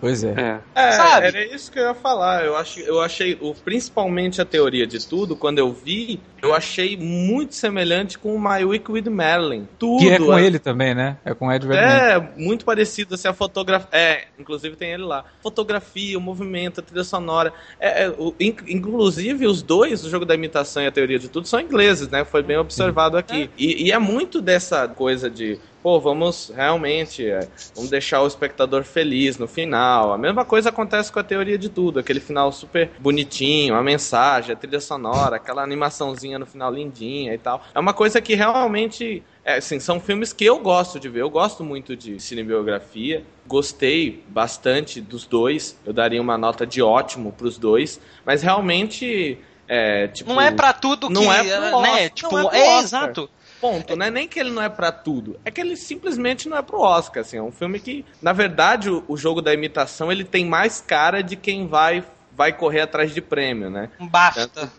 Pois 0.00 0.24
é. 0.24 0.60
É, 0.74 0.88
É, 0.88 0.92
Sabe? 0.92 1.26
era 1.26 1.44
isso 1.54 1.70
que 1.70 1.78
eu 1.78 1.84
ia 1.84 1.94
falar. 1.94 2.44
Eu, 2.44 2.56
acho, 2.56 2.80
eu 2.80 3.00
achei, 3.00 3.38
o, 3.40 3.54
principalmente 3.54 4.40
a 4.40 4.44
teoria 4.44 4.86
de 4.86 5.06
tudo, 5.06 5.36
quando 5.36 5.58
eu 5.58 5.72
vi, 5.72 6.20
eu 6.46 6.54
achei 6.54 6.96
muito 6.96 7.54
semelhante 7.54 8.18
com 8.18 8.34
o 8.34 8.40
My 8.40 8.64
Week 8.64 8.90
with 8.90 9.08
Marilyn. 9.10 9.64
Tudo. 9.78 10.00
Que 10.02 10.10
é 10.10 10.18
com 10.18 10.32
a- 10.32 10.40
ele 10.42 10.58
também, 10.58 10.94
né? 10.94 11.16
É 11.24 11.34
com 11.34 11.48
o 11.48 11.52
Ed 11.52 11.66
Redmayne. 11.66 11.92
É, 11.92 12.28
muito 12.36 12.64
parecido, 12.64 13.14
assim, 13.14 13.28
a 13.28 13.32
fotografia. 13.32 13.88
É, 13.92 14.24
inclusive 14.38 14.76
tem 14.76 14.90
ele 14.92 15.04
lá. 15.04 15.24
Fotografia, 15.42 16.16
o 16.18 16.20
movimento, 16.20 16.80
a 16.80 16.82
trilha 16.82 17.04
sonora. 17.04 17.52
É, 17.80 18.04
é, 18.04 18.08
o- 18.10 18.34
in- 18.40 18.56
inclusive, 18.68 19.46
os 19.46 19.62
dois, 19.62 20.04
o 20.04 20.10
jogo 20.10 20.24
da 20.24 20.34
imitação 20.34 20.82
e 20.82 20.86
a 20.86 20.92
teoria 20.92 21.18
de 21.18 21.28
tudo, 21.28 21.46
são 21.46 21.60
ingleses, 21.60 22.08
né? 22.08 22.24
Foi 22.24 22.42
bem 22.42 22.56
observado 22.56 23.16
aqui. 23.16 23.50
E, 23.58 23.88
e 23.88 23.92
é 23.92 23.98
muito 23.98 24.40
dessa 24.40 24.86
coisa 24.88 25.28
de. 25.30 25.58
Pô, 25.82 26.00
vamos 26.00 26.52
realmente, 26.52 27.24
é, 27.24 27.46
vamos 27.72 27.88
deixar 27.90 28.20
o 28.20 28.26
espectador 28.26 28.82
feliz 28.82 29.38
no 29.38 29.46
final. 29.46 30.12
A 30.12 30.18
mesma 30.18 30.44
coisa 30.44 30.70
acontece 30.70 31.12
com 31.12 31.20
a 31.20 31.22
teoria 31.22 31.56
de 31.56 31.68
tudo, 31.68 32.00
aquele 32.00 32.18
final 32.18 32.50
super 32.50 32.90
bonitinho, 32.98 33.72
a 33.76 33.80
mensagem, 33.84 34.52
a 34.52 34.56
trilha 34.56 34.80
sonora, 34.80 35.36
aquela 35.36 35.62
animaçãozinha 35.62 36.35
no 36.38 36.46
final 36.46 36.72
lindinha 36.72 37.34
e 37.34 37.38
tal. 37.38 37.62
É 37.74 37.78
uma 37.78 37.92
coisa 37.94 38.20
que 38.20 38.34
realmente 38.34 39.22
é, 39.44 39.58
assim, 39.58 39.78
são 39.78 40.00
filmes 40.00 40.32
que 40.32 40.44
eu 40.44 40.58
gosto 40.58 40.98
de 40.98 41.08
ver. 41.08 41.20
Eu 41.22 41.30
gosto 41.30 41.62
muito 41.62 41.94
de 41.94 42.18
cinebiografia. 42.18 43.24
Gostei 43.46 44.24
bastante 44.28 45.00
dos 45.00 45.24
dois. 45.24 45.78
Eu 45.86 45.92
daria 45.92 46.20
uma 46.20 46.36
nota 46.36 46.66
de 46.66 46.82
ótimo 46.82 47.30
pros 47.32 47.56
dois. 47.56 48.00
Mas 48.24 48.42
realmente. 48.42 49.38
É, 49.68 50.08
tipo, 50.08 50.32
Não 50.32 50.40
é 50.40 50.50
pra 50.50 50.72
tudo 50.72 51.08
que. 51.08 51.12
não 51.14 51.32
é 51.32 51.42
pro 51.42 51.80
né? 51.80 51.92
Oscar, 51.92 52.10
Tipo, 52.10 52.32
não 52.32 52.38
é 52.38 52.48
pro 52.48 52.56
é, 52.56 52.60
Oscar. 52.62 52.82
exato. 52.82 53.30
Ponto, 53.60 53.96
né? 53.96 54.10
Nem 54.10 54.28
que 54.28 54.38
ele 54.38 54.50
não 54.50 54.62
é 54.62 54.68
pra 54.68 54.92
tudo. 54.92 55.38
É 55.44 55.50
que 55.50 55.60
ele 55.60 55.76
simplesmente 55.76 56.48
não 56.48 56.56
é 56.56 56.62
pro 56.62 56.80
Oscar, 56.80 57.22
assim. 57.22 57.38
É 57.38 57.42
um 57.42 57.50
filme 57.52 57.80
que, 57.80 58.04
na 58.20 58.32
verdade, 58.32 58.90
o, 58.90 59.02
o 59.08 59.16
jogo 59.16 59.40
da 59.40 59.54
imitação, 59.54 60.12
ele 60.12 60.24
tem 60.24 60.44
mais 60.44 60.80
cara 60.80 61.22
de 61.22 61.36
quem 61.36 61.66
vai 61.66 62.04
vai 62.32 62.52
correr 62.52 62.82
atrás 62.82 63.14
de 63.14 63.22
prêmio, 63.22 63.70
né? 63.70 63.88
Basta. 63.98 64.70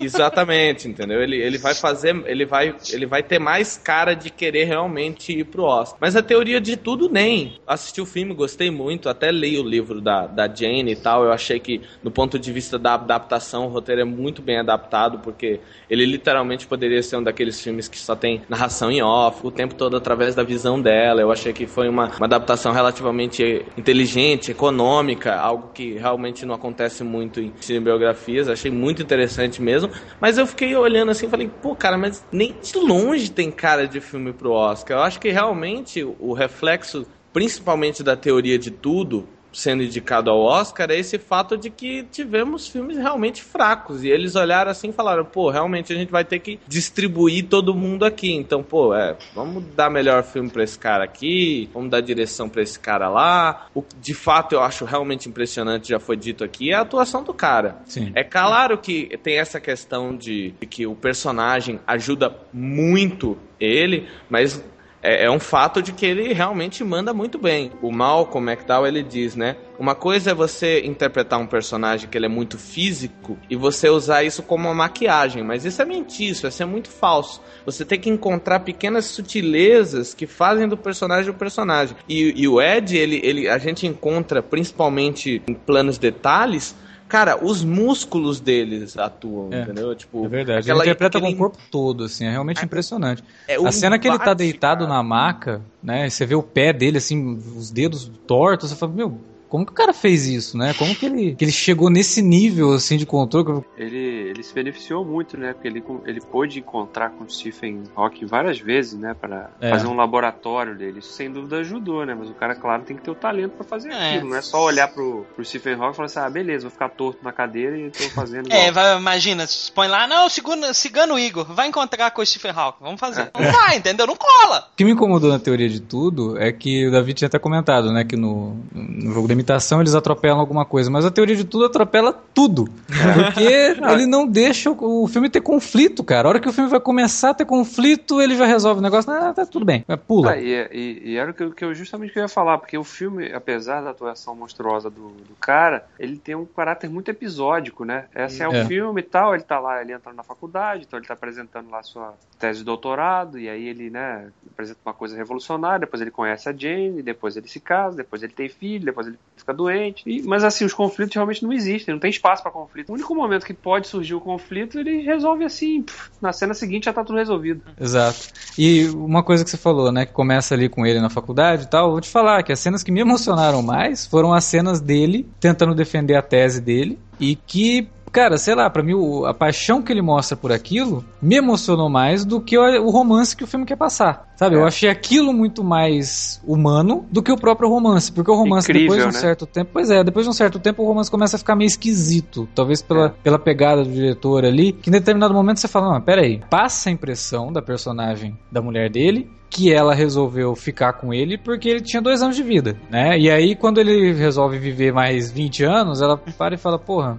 Exatamente, 0.00 0.88
entendeu? 0.88 1.22
Ele, 1.22 1.36
ele 1.36 1.58
vai 1.58 1.74
fazer, 1.74 2.14
ele 2.26 2.44
vai, 2.44 2.74
ele 2.92 3.06
vai 3.06 3.22
ter 3.22 3.38
mais 3.38 3.76
cara 3.76 4.14
de 4.14 4.30
querer 4.30 4.64
realmente 4.64 5.32
ir 5.32 5.44
pro 5.44 5.64
Oscar. 5.64 5.96
Mas 6.00 6.16
a 6.16 6.22
teoria 6.22 6.60
de 6.60 6.76
tudo 6.76 7.08
nem. 7.08 7.60
Assisti 7.66 8.00
o 8.00 8.06
filme, 8.06 8.34
gostei 8.34 8.70
muito, 8.70 9.08
até 9.08 9.30
li 9.30 9.58
o 9.58 9.62
livro 9.62 10.00
da, 10.00 10.26
da 10.26 10.52
Jane 10.52 10.92
e 10.92 10.96
tal. 10.96 11.24
Eu 11.24 11.32
achei 11.32 11.60
que, 11.60 11.80
no 12.02 12.10
ponto 12.10 12.38
de 12.38 12.52
vista 12.52 12.78
da 12.78 12.94
adaptação, 12.94 13.66
o 13.66 13.68
roteiro 13.68 14.00
é 14.00 14.04
muito 14.04 14.42
bem 14.42 14.58
adaptado, 14.58 15.18
porque 15.20 15.60
ele 15.88 16.04
literalmente 16.04 16.66
poderia 16.66 17.02
ser 17.02 17.16
um 17.16 17.22
daqueles 17.22 17.60
filmes 17.60 17.88
que 17.88 17.98
só 17.98 18.16
tem 18.16 18.42
narração 18.48 18.90
em 18.90 19.02
off, 19.02 19.46
o 19.46 19.50
tempo 19.50 19.74
todo 19.74 19.96
através 19.96 20.34
da 20.34 20.42
visão 20.42 20.80
dela. 20.80 21.20
Eu 21.20 21.30
achei 21.30 21.52
que 21.52 21.66
foi 21.66 21.88
uma, 21.88 22.06
uma 22.16 22.26
adaptação 22.26 22.72
relativamente 22.72 23.64
inteligente, 23.76 24.50
econômica, 24.50 25.36
algo 25.36 25.70
que 25.72 25.94
realmente 25.94 26.44
não 26.44 26.54
acontece 26.54 27.04
muito 27.04 27.40
em 27.40 27.52
cinebiografias. 27.60 28.48
Achei 28.48 28.70
muito 28.70 29.02
interessante 29.02 29.62
mesmo. 29.62 29.83
Mas 30.20 30.38
eu 30.38 30.46
fiquei 30.46 30.74
olhando 30.74 31.10
assim 31.10 31.26
e 31.26 31.30
falei, 31.30 31.48
pô, 31.48 31.74
cara, 31.74 31.96
mas 31.96 32.24
nem 32.30 32.54
de 32.60 32.78
longe 32.78 33.30
tem 33.30 33.50
cara 33.50 33.86
de 33.86 34.00
filme 34.00 34.32
pro 34.32 34.52
Oscar. 34.52 34.98
Eu 34.98 35.02
acho 35.02 35.20
que 35.20 35.30
realmente 35.30 36.02
o 36.02 36.32
reflexo, 36.32 37.06
principalmente 37.32 38.02
da 38.02 38.16
teoria 38.16 38.58
de 38.58 38.70
tudo, 38.70 39.28
sendo 39.54 39.82
indicado 39.82 40.30
ao 40.30 40.40
Oscar 40.40 40.90
é 40.90 40.98
esse 40.98 41.18
fato 41.18 41.56
de 41.56 41.70
que 41.70 42.02
tivemos 42.10 42.68
filmes 42.68 42.96
realmente 42.96 43.42
fracos. 43.42 44.02
E 44.04 44.08
eles 44.08 44.34
olharam 44.34 44.70
assim 44.70 44.90
e 44.90 44.92
falaram, 44.92 45.24
pô, 45.24 45.50
realmente 45.50 45.92
a 45.92 45.96
gente 45.96 46.10
vai 46.10 46.24
ter 46.24 46.40
que 46.40 46.58
distribuir 46.66 47.46
todo 47.46 47.74
mundo 47.74 48.04
aqui. 48.04 48.32
Então, 48.32 48.62
pô, 48.62 48.94
é, 48.94 49.16
vamos 49.34 49.64
dar 49.74 49.88
melhor 49.88 50.22
filme 50.24 50.50
para 50.50 50.64
esse 50.64 50.78
cara 50.78 51.04
aqui, 51.04 51.70
vamos 51.72 51.90
dar 51.90 52.00
direção 52.00 52.48
para 52.48 52.62
esse 52.62 52.78
cara 52.78 53.08
lá. 53.08 53.68
O 53.72 53.82
que 53.82 53.94
de 53.96 54.14
fato 54.14 54.54
eu 54.54 54.62
acho 54.62 54.84
realmente 54.84 55.28
impressionante, 55.28 55.88
já 55.88 56.00
foi 56.00 56.16
dito 56.16 56.42
aqui, 56.44 56.70
é 56.70 56.74
a 56.74 56.80
atuação 56.80 57.22
do 57.22 57.32
cara. 57.32 57.78
Sim. 57.86 58.12
É 58.14 58.24
claro 58.24 58.76
que 58.78 59.16
tem 59.22 59.38
essa 59.38 59.60
questão 59.60 60.16
de, 60.16 60.52
de 60.60 60.66
que 60.66 60.86
o 60.86 60.94
personagem 60.94 61.78
ajuda 61.86 62.34
muito 62.52 63.38
ele, 63.60 64.08
mas 64.28 64.62
é, 65.04 65.26
é, 65.26 65.30
um 65.30 65.38
fato 65.38 65.82
de 65.82 65.92
que 65.92 66.06
ele 66.06 66.32
realmente 66.32 66.82
manda 66.82 67.12
muito 67.12 67.38
bem. 67.38 67.70
O 67.82 67.92
Malcolm 67.92 68.50
McDowell, 68.50 68.86
ele 68.86 69.02
diz, 69.02 69.36
né? 69.36 69.56
Uma 69.78 69.94
coisa 69.94 70.30
é 70.30 70.34
você 70.34 70.80
interpretar 70.80 71.38
um 71.38 71.46
personagem 71.46 72.08
que 72.08 72.16
ele 72.16 72.26
é 72.26 72.28
muito 72.28 72.56
físico 72.56 73.36
e 73.50 73.54
você 73.54 73.90
usar 73.90 74.24
isso 74.24 74.42
como 74.42 74.66
uma 74.66 74.74
maquiagem, 74.74 75.42
mas 75.42 75.64
isso 75.64 75.82
é 75.82 75.84
mentir, 75.84 76.30
isso 76.30 76.62
é 76.62 76.66
muito 76.66 76.88
falso. 76.88 77.42
Você 77.66 77.84
tem 77.84 78.00
que 78.00 78.08
encontrar 78.08 78.60
pequenas 78.60 79.04
sutilezas 79.04 80.14
que 80.14 80.26
fazem 80.26 80.66
do 80.66 80.76
personagem 80.76 81.30
o 81.30 81.34
personagem. 81.34 81.96
E, 82.08 82.32
e 82.42 82.48
o 82.48 82.62
Ed, 82.62 82.96
ele, 82.96 83.20
ele, 83.22 83.48
a 83.48 83.58
gente 83.58 83.86
encontra 83.86 84.42
principalmente 84.42 85.42
em 85.46 85.54
planos 85.54 85.98
detalhes 85.98 86.74
cara, 87.08 87.42
os 87.44 87.62
músculos 87.62 88.40
deles 88.40 88.96
atuam, 88.98 89.52
É. 89.52 89.62
entendeu? 89.62 89.94
Tipo, 89.94 90.24
É 90.24 90.28
verdade. 90.28 90.58
aquela- 90.60 90.82
ele 90.84 90.90
interpreta 90.90 91.18
aquele- 91.18 91.32
com 91.34 91.36
o 91.36 91.48
corpo 91.50 91.58
todo, 91.70 92.04
assim, 92.04 92.24
é 92.26 92.30
realmente 92.30 92.64
impressionante. 92.64 93.22
É, 93.46 93.56
a 93.56 93.72
cena 93.72 93.98
que 93.98 94.08
ele 94.08 94.18
tá 94.18 94.34
deitado 94.34 94.84
cara. 94.84 94.94
na 94.96 95.02
maca, 95.02 95.60
né? 95.82 96.08
Você 96.08 96.24
vê 96.26 96.34
o 96.34 96.42
pé 96.42 96.72
dele, 96.72 96.98
assim, 96.98 97.34
os 97.56 97.70
dedos 97.70 98.10
tortos, 98.26 98.70
você 98.70 98.76
fala, 98.76 98.92
meu, 98.92 99.18
como 99.54 99.64
que 99.64 99.70
o 99.70 99.74
cara 99.76 99.92
fez 99.92 100.26
isso, 100.26 100.58
né? 100.58 100.74
Como 100.74 100.92
que 100.96 101.06
ele, 101.06 101.36
que 101.36 101.44
ele 101.44 101.52
chegou 101.52 101.88
nesse 101.88 102.20
nível, 102.20 102.72
assim, 102.72 102.96
de 102.96 103.06
controle? 103.06 103.62
Ele, 103.78 103.96
ele 103.96 104.42
se 104.42 104.52
beneficiou 104.52 105.04
muito, 105.04 105.38
né? 105.38 105.52
Porque 105.52 105.68
ele, 105.68 105.80
ele 106.06 106.20
pôde 106.20 106.58
encontrar 106.58 107.10
com 107.10 107.22
o 107.22 107.30
Stephen 107.30 107.84
Hawking 107.94 108.26
várias 108.26 108.58
vezes, 108.58 108.98
né? 108.98 109.14
Para 109.14 109.50
É. 109.60 109.70
fazer 109.70 109.86
um 109.86 109.94
laboratório 109.94 110.76
dele. 110.76 110.98
Isso 110.98 111.12
sem 111.12 111.30
dúvida 111.30 111.58
ajudou, 111.58 112.04
né? 112.04 112.16
Mas 112.18 112.28
o 112.28 112.34
cara, 112.34 112.56
claro, 112.56 112.82
tem 112.82 112.96
que 112.96 113.02
ter 113.04 113.12
o 113.12 113.14
talento 113.14 113.52
para 113.52 113.64
fazer 113.64 113.90
É. 113.92 114.16
aquilo. 114.16 114.30
Não 114.30 114.36
é 114.36 114.42
só 114.42 114.64
olhar 114.64 114.88
pro, 114.88 115.24
pro 115.36 115.44
Stephen 115.44 115.74
Hawking 115.74 115.92
e 115.92 115.94
falar 115.94 116.06
assim: 116.06 116.18
ah, 116.18 116.30
beleza, 116.30 116.62
vou 116.62 116.72
ficar 116.72 116.88
torto 116.88 117.20
na 117.22 117.30
cadeira 117.30 117.78
e 117.78 117.90
tô 117.92 118.02
fazendo. 118.10 118.48
É, 118.52 118.72
vai, 118.72 118.98
imagina, 118.98 119.46
se 119.46 119.70
põe 119.70 119.86
lá, 119.86 120.08
não, 120.08 120.28
cigano, 120.28 120.74
cigano 120.74 121.16
Igor, 121.16 121.44
vai 121.54 121.68
encontrar 121.68 122.10
com 122.10 122.22
o 122.22 122.26
Stephen 122.26 122.50
Hawking, 122.50 122.82
vamos 122.82 122.98
fazer. 122.98 123.30
Não 123.38 123.52
vai, 123.52 123.76
entendeu? 123.78 124.04
Não 124.04 124.16
cola. 124.16 124.68
O 124.72 124.76
que 124.76 124.84
me 124.84 124.90
incomodou 124.90 125.30
na 125.30 125.38
teoria 125.38 125.68
de 125.68 125.78
tudo 125.80 126.36
é 126.38 126.50
que 126.52 126.88
o 126.88 126.90
David 126.90 127.14
tinha 127.18 127.28
até 127.28 127.38
comentado, 127.38 127.92
né? 127.92 128.04
Que 128.04 128.16
no, 128.16 128.56
no 128.74 129.12
jogo 129.12 129.28
da 129.28 129.43
imitação 129.44 129.80
eles 129.80 129.94
atropelam 129.94 130.40
alguma 130.40 130.64
coisa, 130.64 130.90
mas 130.90 131.04
a 131.04 131.10
teoria 131.10 131.36
de 131.36 131.44
tudo 131.44 131.66
atropela 131.66 132.12
tudo. 132.34 132.64
Porque 132.86 133.44
ele 133.92 134.06
não 134.06 134.26
deixa 134.26 134.70
o, 134.70 135.06
filme 135.06 135.28
ter 135.28 135.42
conflito, 135.42 136.02
cara. 136.02 136.26
A 136.26 136.30
hora 136.30 136.40
que 136.40 136.48
o 136.48 136.52
filme 136.52 136.70
vai 136.70 136.80
começar 136.80 137.30
a 137.30 137.34
ter 137.34 137.44
conflito, 137.44 138.20
ele 138.20 138.36
já 138.36 138.46
resolve 138.46 138.80
o 138.80 138.82
negócio. 138.82 139.10
Ah, 139.12 139.32
tá 139.34 139.44
tudo 139.44 139.64
bem. 139.66 139.84
Pula. 140.06 140.32
Ah, 140.32 140.38
e, 140.40 140.68
e- 140.72 141.02
e 141.10 141.16
era 141.16 141.30
o 141.30 141.34
que, 141.34 141.42
eu- 141.42 141.52
que 141.52 141.64
eu 141.64 141.74
justamente 141.74 142.12
que 142.12 142.18
eu 142.18 142.22
ia 142.22 142.28
falar, 142.28 142.58
porque 142.58 142.76
o 142.78 142.84
filme, 142.84 143.30
apesar 143.32 143.82
da 143.82 143.90
atuação 143.90 144.34
monstruosa 144.34 144.88
do, 144.88 145.08
do 145.10 145.34
cara, 145.40 145.84
ele 145.98 146.16
tem 146.16 146.34
um 146.34 146.46
caráter 146.46 146.88
muito 146.88 147.10
episódico, 147.10 147.84
né? 147.84 148.04
Esse 148.14 148.42
é, 148.42 148.46
É. 148.46 148.48
o 148.48 148.66
filme 148.66 149.00
e 149.00 149.04
tal, 149.04 149.34
ele 149.34 149.42
tá 149.44 149.58
lá, 149.60 149.80
ele 149.82 149.92
entra 149.92 150.12
na 150.12 150.22
faculdade, 150.22 150.84
então 150.86 150.98
ele 150.98 151.06
tá 151.06 151.14
apresentando 151.14 151.70
lá 151.70 151.82
sua 151.82 152.14
tese 152.38 152.60
de 152.60 152.64
doutorado, 152.64 153.38
e 153.38 153.48
aí 153.48 153.68
ele, 153.68 153.90
né, 153.90 154.28
apresenta 154.52 154.78
uma 154.84 154.92
coisa 154.94 155.16
revolucionária, 155.16 155.80
depois 155.80 156.00
ele 156.02 156.10
conhece 156.10 156.48
a 156.48 156.52
Jane, 156.52 157.02
depois 157.02 157.36
ele 157.36 157.48
se 157.48 157.60
casa, 157.60 157.96
depois 157.96 158.22
ele 158.22 158.32
tem 158.32 158.48
filho, 158.48 158.84
depois 158.84 159.06
ele 159.06 159.18
fica 159.36 159.52
doente. 159.52 160.02
E- 160.06 160.22
mas 160.22 160.44
assim, 160.44 160.64
os 160.64 160.72
conflitos 160.72 161.14
realmente 161.14 161.42
não 161.42 161.52
existem, 161.52 161.94
não 161.94 162.00
tem 162.00 162.10
espaço 162.10 162.42
pra 162.42 162.50
conflito. 162.50 162.90
O 162.90 162.94
único 162.94 163.14
momento 163.14 163.44
que 163.46 163.54
pode 163.54 163.88
surgir 163.88 164.14
o 164.14 164.20
conflito, 164.20 164.78
ele 164.78 165.02
resolve 165.02 165.44
assim, 165.44 165.84
na 166.20 166.32
cena 166.32 166.54
seguinte 166.54 166.84
já 166.84 166.92
tá 166.92 167.04
tudo 167.04 167.18
resolvido. 167.18 167.62
Exato. 167.80 168.28
E 168.58 168.86
uma 168.88 169.22
coisa 169.22 169.44
que 169.44 169.50
você 169.50 169.56
falou, 169.56 169.92
né, 169.92 170.06
que 170.06 170.12
começa 170.12 170.54
ali 170.54 170.68
com 170.68 170.86
ele 170.86 171.00
na 171.00 171.10
faculdade 171.10 171.64
e 171.64 171.70
tal, 171.70 171.90
vou 171.92 172.00
te 172.00 172.08
falar 172.08 172.42
que 172.42 172.52
as 172.52 172.58
cenas 172.60 172.82
que 172.82 172.92
me 172.92 173.00
emocionaram 173.00 173.62
mais 173.62 174.06
foram 174.06 174.32
as 174.32 174.44
cenas 174.44 174.80
dele 174.80 175.28
tentando 175.40 175.74
defender 175.74 176.16
a 176.16 176.22
tese 176.22 176.60
dele 176.60 176.98
e 177.20 177.36
que, 177.36 177.88
cara, 178.14 178.38
sei 178.38 178.54
lá, 178.54 178.70
pra 178.70 178.82
mim 178.82 178.94
o- 178.94 179.26
a 179.26 179.34
paixão 179.34 179.82
que 179.82 179.92
ele 179.92 180.00
mostra 180.00 180.36
por 180.36 180.52
aquilo 180.52 181.04
me 181.20 181.36
emocionou 181.36 181.90
mais 181.90 182.24
do 182.24 182.40
que 182.40 182.56
o, 182.56 182.62
o 182.84 182.90
romance 182.90 183.36
que 183.36 183.42
o 183.44 183.46
filme 183.46 183.66
quer 183.66 183.76
passar. 183.76 184.32
Sabe, 184.36 184.56
É. 184.56 184.58
eu 184.58 184.64
achei 184.66 184.88
aquilo 184.88 185.32
muito 185.32 185.62
mais 185.62 186.40
humano 186.46 187.04
do 187.10 187.22
que 187.22 187.30
o 187.30 187.36
próprio 187.36 187.68
romance, 187.68 188.10
porque 188.10 188.30
o 188.30 188.34
romance 188.34 188.70
Incrível, 188.70 188.88
depois 188.96 189.02
de 189.02 189.08
um 189.08 189.12
né? 189.12 189.18
certo 189.20 189.46
tempo, 189.46 189.70
pois 189.72 189.90
é, 189.90 190.02
depois 190.02 190.24
de 190.24 190.30
um 190.30 190.32
certo 190.32 190.58
tempo 190.58 190.82
o 190.82 190.86
romance 190.86 191.10
começa 191.10 191.36
a 191.36 191.38
ficar 191.38 191.54
meio 191.56 191.66
esquisito, 191.68 192.48
talvez 192.54 192.80
pela, 192.82 193.06
É. 193.06 193.12
pela 193.22 193.38
pegada 193.38 193.84
do 193.84 193.90
diretor 193.92 194.44
ali, 194.44 194.72
que 194.72 194.88
em 194.88 194.92
determinado 194.92 195.34
momento 195.34 195.58
você 195.58 195.68
fala, 195.68 195.92
não, 195.94 196.00
pera 196.00 196.22
aí, 196.22 196.40
passa 196.50 196.88
a 196.88 196.92
impressão 196.92 197.52
da 197.52 197.60
personagem 197.62 198.36
da 198.50 198.62
mulher 198.62 198.90
dele 198.90 199.30
que 199.50 199.72
ela 199.72 199.94
resolveu 199.94 200.56
ficar 200.56 200.94
com 200.94 201.14
ele 201.14 201.38
porque 201.38 201.68
ele 201.68 201.80
tinha 201.80 202.02
dois 202.02 202.20
anos 202.22 202.34
de 202.34 202.42
vida, 202.42 202.76
né? 202.90 203.16
E 203.16 203.30
aí 203.30 203.54
quando 203.54 203.78
ele 203.78 204.12
resolve 204.12 204.58
viver 204.58 204.92
mais 204.92 205.30
20 205.30 205.62
anos, 205.64 206.00
ela 206.02 206.16
para 206.16 206.54
e 206.56 206.58
fala, 206.58 206.76
porra, 206.76 207.18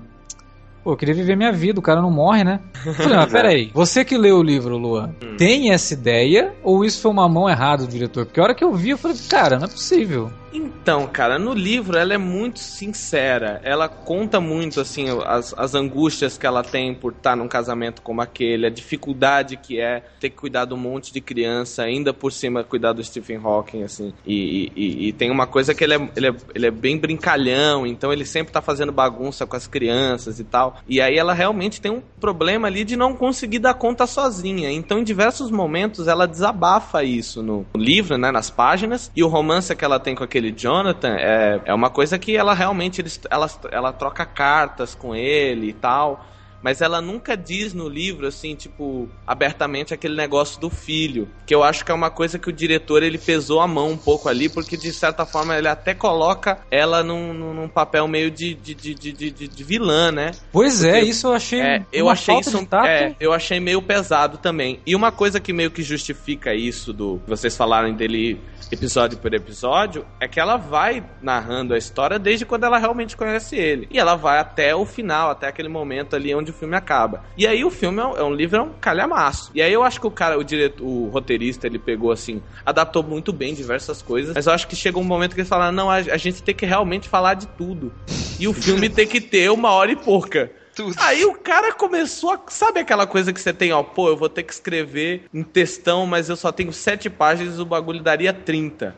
Pô, 0.86 0.92
eu 0.92 0.98
queria 0.98 1.16
viver 1.16 1.36
minha 1.36 1.52
vida, 1.52 1.80
o 1.80 1.82
cara 1.82 2.00
não 2.00 2.12
morre, 2.12 2.44
né? 2.44 2.60
Eu 2.86 2.94
falei, 2.94 3.18
mas 3.18 3.32
peraí, 3.32 3.72
você 3.74 4.06
que 4.06 4.16
leu 4.16 4.38
o 4.38 4.44
livro, 4.44 4.78
Luan, 4.78 5.16
tem 5.36 5.74
essa 5.74 5.96
ideia 5.96 6.54
ou 6.62 6.86
isso 6.86 7.02
foi 7.02 7.10
uma 7.10 7.28
mão 7.28 7.50
errada 7.50 7.88
do 7.88 7.92
diretor? 7.92 8.28
Porque 8.28 8.40
a 8.40 8.44
hora 8.44 8.54
que 8.54 8.64
eu 8.64 8.72
vi, 8.72 8.92
eu 8.92 8.98
falei, 9.00 9.18
cara, 9.28 9.58
não 9.58 9.66
é 9.66 9.68
possível. 9.68 10.32
Então, 10.56 11.06
cara, 11.08 11.38
no 11.38 11.54
livro 11.54 11.98
ela 11.98 12.14
é 12.14 12.18
muito 12.18 12.60
sincera. 12.60 13.60
Ela 13.64 13.90
conta 13.90 14.40
muito, 14.40 14.80
assim, 14.80 15.06
as, 15.26 15.54
as 15.58 15.76
angústias 15.76 16.38
que 16.38 16.46
ela 16.46 16.64
tem 16.64 16.94
por 16.94 17.12
estar 17.12 17.36
num 17.36 17.48
casamento 17.48 18.02
como 18.02 18.22
aquele, 18.22 18.66
a 18.66 18.70
dificuldade 18.70 19.58
que 19.58 19.80
é 19.80 20.02
ter 20.20 20.30
que 20.30 20.36
cuidar 20.38 20.66
de 20.66 20.74
um 20.74 20.78
monte 20.78 21.12
de 21.12 21.20
criança, 21.20 21.84
ainda 21.84 22.14
por 22.14 22.32
cima 22.32 22.64
cuidar 22.64 22.94
do 22.94 23.04
Stephen 23.04 23.38
Hawking, 23.44 23.84
assim. 23.84 24.14
E, 24.26 24.72
e- 24.76 25.08
e 25.08 25.14
tem 25.14 25.30
uma 25.30 25.46
coisa 25.46 25.74
que 25.74 25.84
ele 25.84 25.96
é, 25.96 26.10
ele, 26.16 26.28
é, 26.28 26.36
ele 26.54 26.66
é 26.68 26.72
bem 26.72 26.98
brincalhão, 26.98 27.86
então 27.86 28.14
ele 28.14 28.26
sempre 28.26 28.54
tá 28.54 28.62
fazendo 28.62 28.92
bagunça 28.92 29.46
com 29.46 29.56
as 29.56 29.68
crianças 29.68 30.40
e 30.40 30.44
tal. 30.44 30.78
E 30.88 31.02
aí 31.02 31.18
ela 31.18 31.34
realmente 31.34 31.82
tem 31.82 31.92
um 31.92 32.02
problema 32.20 32.68
ali 32.68 32.84
de 32.84 32.96
não 32.96 33.14
conseguir 33.16 33.60
dar 33.60 33.74
conta 33.74 34.08
sozinha. 34.08 34.72
Então, 34.72 35.00
em 35.00 35.04
diversos 35.04 35.52
momentos, 35.52 36.08
ela 36.08 36.26
desabafa 36.28 37.04
isso 37.04 37.44
no 37.44 37.66
livro, 37.76 38.18
né, 38.18 38.32
nas 38.32 38.50
páginas. 38.50 39.12
E 39.16 39.24
o 39.24 39.28
romance 39.28 39.76
que 39.76 39.84
ela 39.84 40.00
tem 40.00 40.16
com 40.16 40.24
aquele 40.24 40.45
Jonathan 40.52 41.16
é, 41.18 41.62
é 41.66 41.74
uma 41.74 41.90
coisa 41.90 42.18
que 42.18 42.36
ela 42.36 42.54
realmente 42.54 43.02
eles, 43.02 43.20
ela, 43.30 43.50
ela 43.72 43.94
troca 43.94 44.26
cartas 44.26 44.96
com 44.96 45.16
ele 45.16 45.70
e 45.70 45.74
tal. 45.74 46.26
Mas 46.66 46.82
ela 46.82 47.00
nunca 47.00 47.38
diz 47.38 47.76
no 47.76 47.88
livro, 47.88 48.26
assim, 48.26 48.56
tipo, 48.56 49.08
abertamente 49.28 49.94
aquele 49.94 50.16
negócio 50.16 50.60
do 50.60 50.68
filho. 50.68 51.30
Que 51.46 51.54
eu 51.54 51.64
acho 51.64 51.86
que 51.86 51.92
é 51.92 51.94
uma 51.94 52.10
coisa 52.10 52.40
que 52.40 52.50
o 52.50 52.52
diretor, 52.52 53.04
ele 53.04 53.20
pesou 53.20 53.62
a 53.62 53.68
mão 53.68 53.92
um 53.92 53.98
pouco 53.98 54.28
ali, 54.28 54.50
porque 54.50 54.76
de 54.76 54.92
certa 54.92 55.28
forma 55.28 55.56
ele 55.56 55.68
até 55.68 55.94
coloca 55.94 56.58
ela 56.72 57.04
num, 57.04 57.36
num, 57.36 57.68
papel 57.68 58.08
meio 58.08 58.32
de, 58.32 58.56
de, 58.56 58.74
de, 58.74 58.96
de, 58.96 59.32
de, 59.48 59.64
vilã, 59.64 60.12
né? 60.12 60.32
Pois 60.52 60.84
é, 60.84 60.94
Porque- 60.94 61.10
isso 61.12 61.28
eu 61.28 61.34
achei. 61.34 61.62
É, 61.62 61.86
eu 61.94 62.10
achei 62.10 62.40
isso. 62.40 62.68
É, 62.84 63.16
eu 63.20 63.32
achei 63.32 63.60
meio 63.60 63.80
pesado 63.80 64.40
também. 64.40 64.80
E 64.88 64.96
uma 64.96 65.12
coisa 65.12 65.40
que 65.40 65.54
meio 65.54 65.70
que 65.70 65.84
justifica 65.84 66.56
isso 66.56 66.92
do 66.92 67.22
vocês 67.28 67.56
falarem 67.56 67.94
dele 67.94 68.42
episódio 68.72 69.18
por 69.18 69.34
episódio 69.34 70.06
é 70.20 70.28
que 70.28 70.40
ela 70.40 70.58
vai 70.58 71.04
narrando 71.22 71.74
a 71.74 71.78
história 71.78 72.18
desde 72.18 72.46
quando 72.46 72.64
ela 72.64 72.78
realmente 72.78 73.16
conhece 73.16 73.56
ele. 73.56 73.88
E 73.92 74.00
ela 74.00 74.16
vai 74.16 74.40
até 74.40 74.76
o 74.76 74.86
final, 74.86 75.30
até 75.30 75.48
aquele 75.48 75.70
momento 75.70 76.16
ali 76.16 76.34
onde 76.34 76.52
filme 76.56 76.76
acaba. 76.76 77.24
E 77.38 77.46
aí 77.46 77.64
o 77.64 77.70
filme 77.70 78.02
é 78.02 78.06
um, 78.06 78.18
é 78.18 78.24
um 78.24 78.34
livro, 78.34 78.58
é 78.58 78.62
um 78.62 78.74
calhamaço. 78.74 79.52
E 79.54 79.62
aí 79.62 79.72
eu 79.72 79.84
acho 79.84 80.00
que 80.00 80.08
o 80.08 80.12
cara, 80.12 80.38
o 80.38 80.44
diretor, 80.44 80.84
o 80.86 81.10
roteirista, 81.10 81.68
ele 81.68 81.78
pegou 81.78 82.12
assim, 82.12 82.42
adaptou 82.66 83.04
muito 83.04 83.32
bem 83.32 83.54
diversas 83.54 84.02
coisas, 84.02 84.34
mas 84.34 84.48
eu 84.48 84.54
acho 84.54 84.68
que 84.68 84.76
chegou 84.76 85.02
um 85.02 85.06
momento 85.06 85.34
que 85.34 85.42
eles 85.42 85.50
falaram, 85.50 85.72
não, 85.72 85.90
a, 85.90 85.96
a 85.96 86.18
gente 86.18 86.42
tem 86.42 86.56
que 86.56 86.66
realmente 86.66 87.08
falar 87.08 87.36
de 87.36 87.48
tudo. 87.48 87.94
E 88.40 88.48
o 88.48 88.54
filme 88.54 88.90
tem 88.90 89.08
que 89.08 89.22
ter 89.22 89.50
uma 89.52 89.72
hora 89.72 89.92
e 89.92 89.96
pouca. 89.96 90.52
Tudo. 90.76 90.94
Aí 90.98 91.24
o 91.24 91.34
cara 91.34 91.74
começou 91.74 92.32
a. 92.32 92.42
Sabe 92.50 92.82
aquela 92.82 93.08
coisa 93.08 93.32
que 93.32 93.40
você 93.40 93.54
tem, 93.54 93.72
ó, 93.72 93.82
pô, 93.82 94.10
eu 94.10 94.18
vou 94.18 94.28
ter 94.28 94.44
que 94.44 94.52
escrever 94.52 95.24
um 95.34 95.42
textão, 95.42 96.06
mas 96.06 96.28
eu 96.28 96.36
só 96.36 96.52
tenho 96.52 96.74
sete 96.74 97.10
páginas 97.10 97.60
o 97.60 97.66
bagulho 97.66 98.04
daria 98.04 98.34
30. 98.34 98.94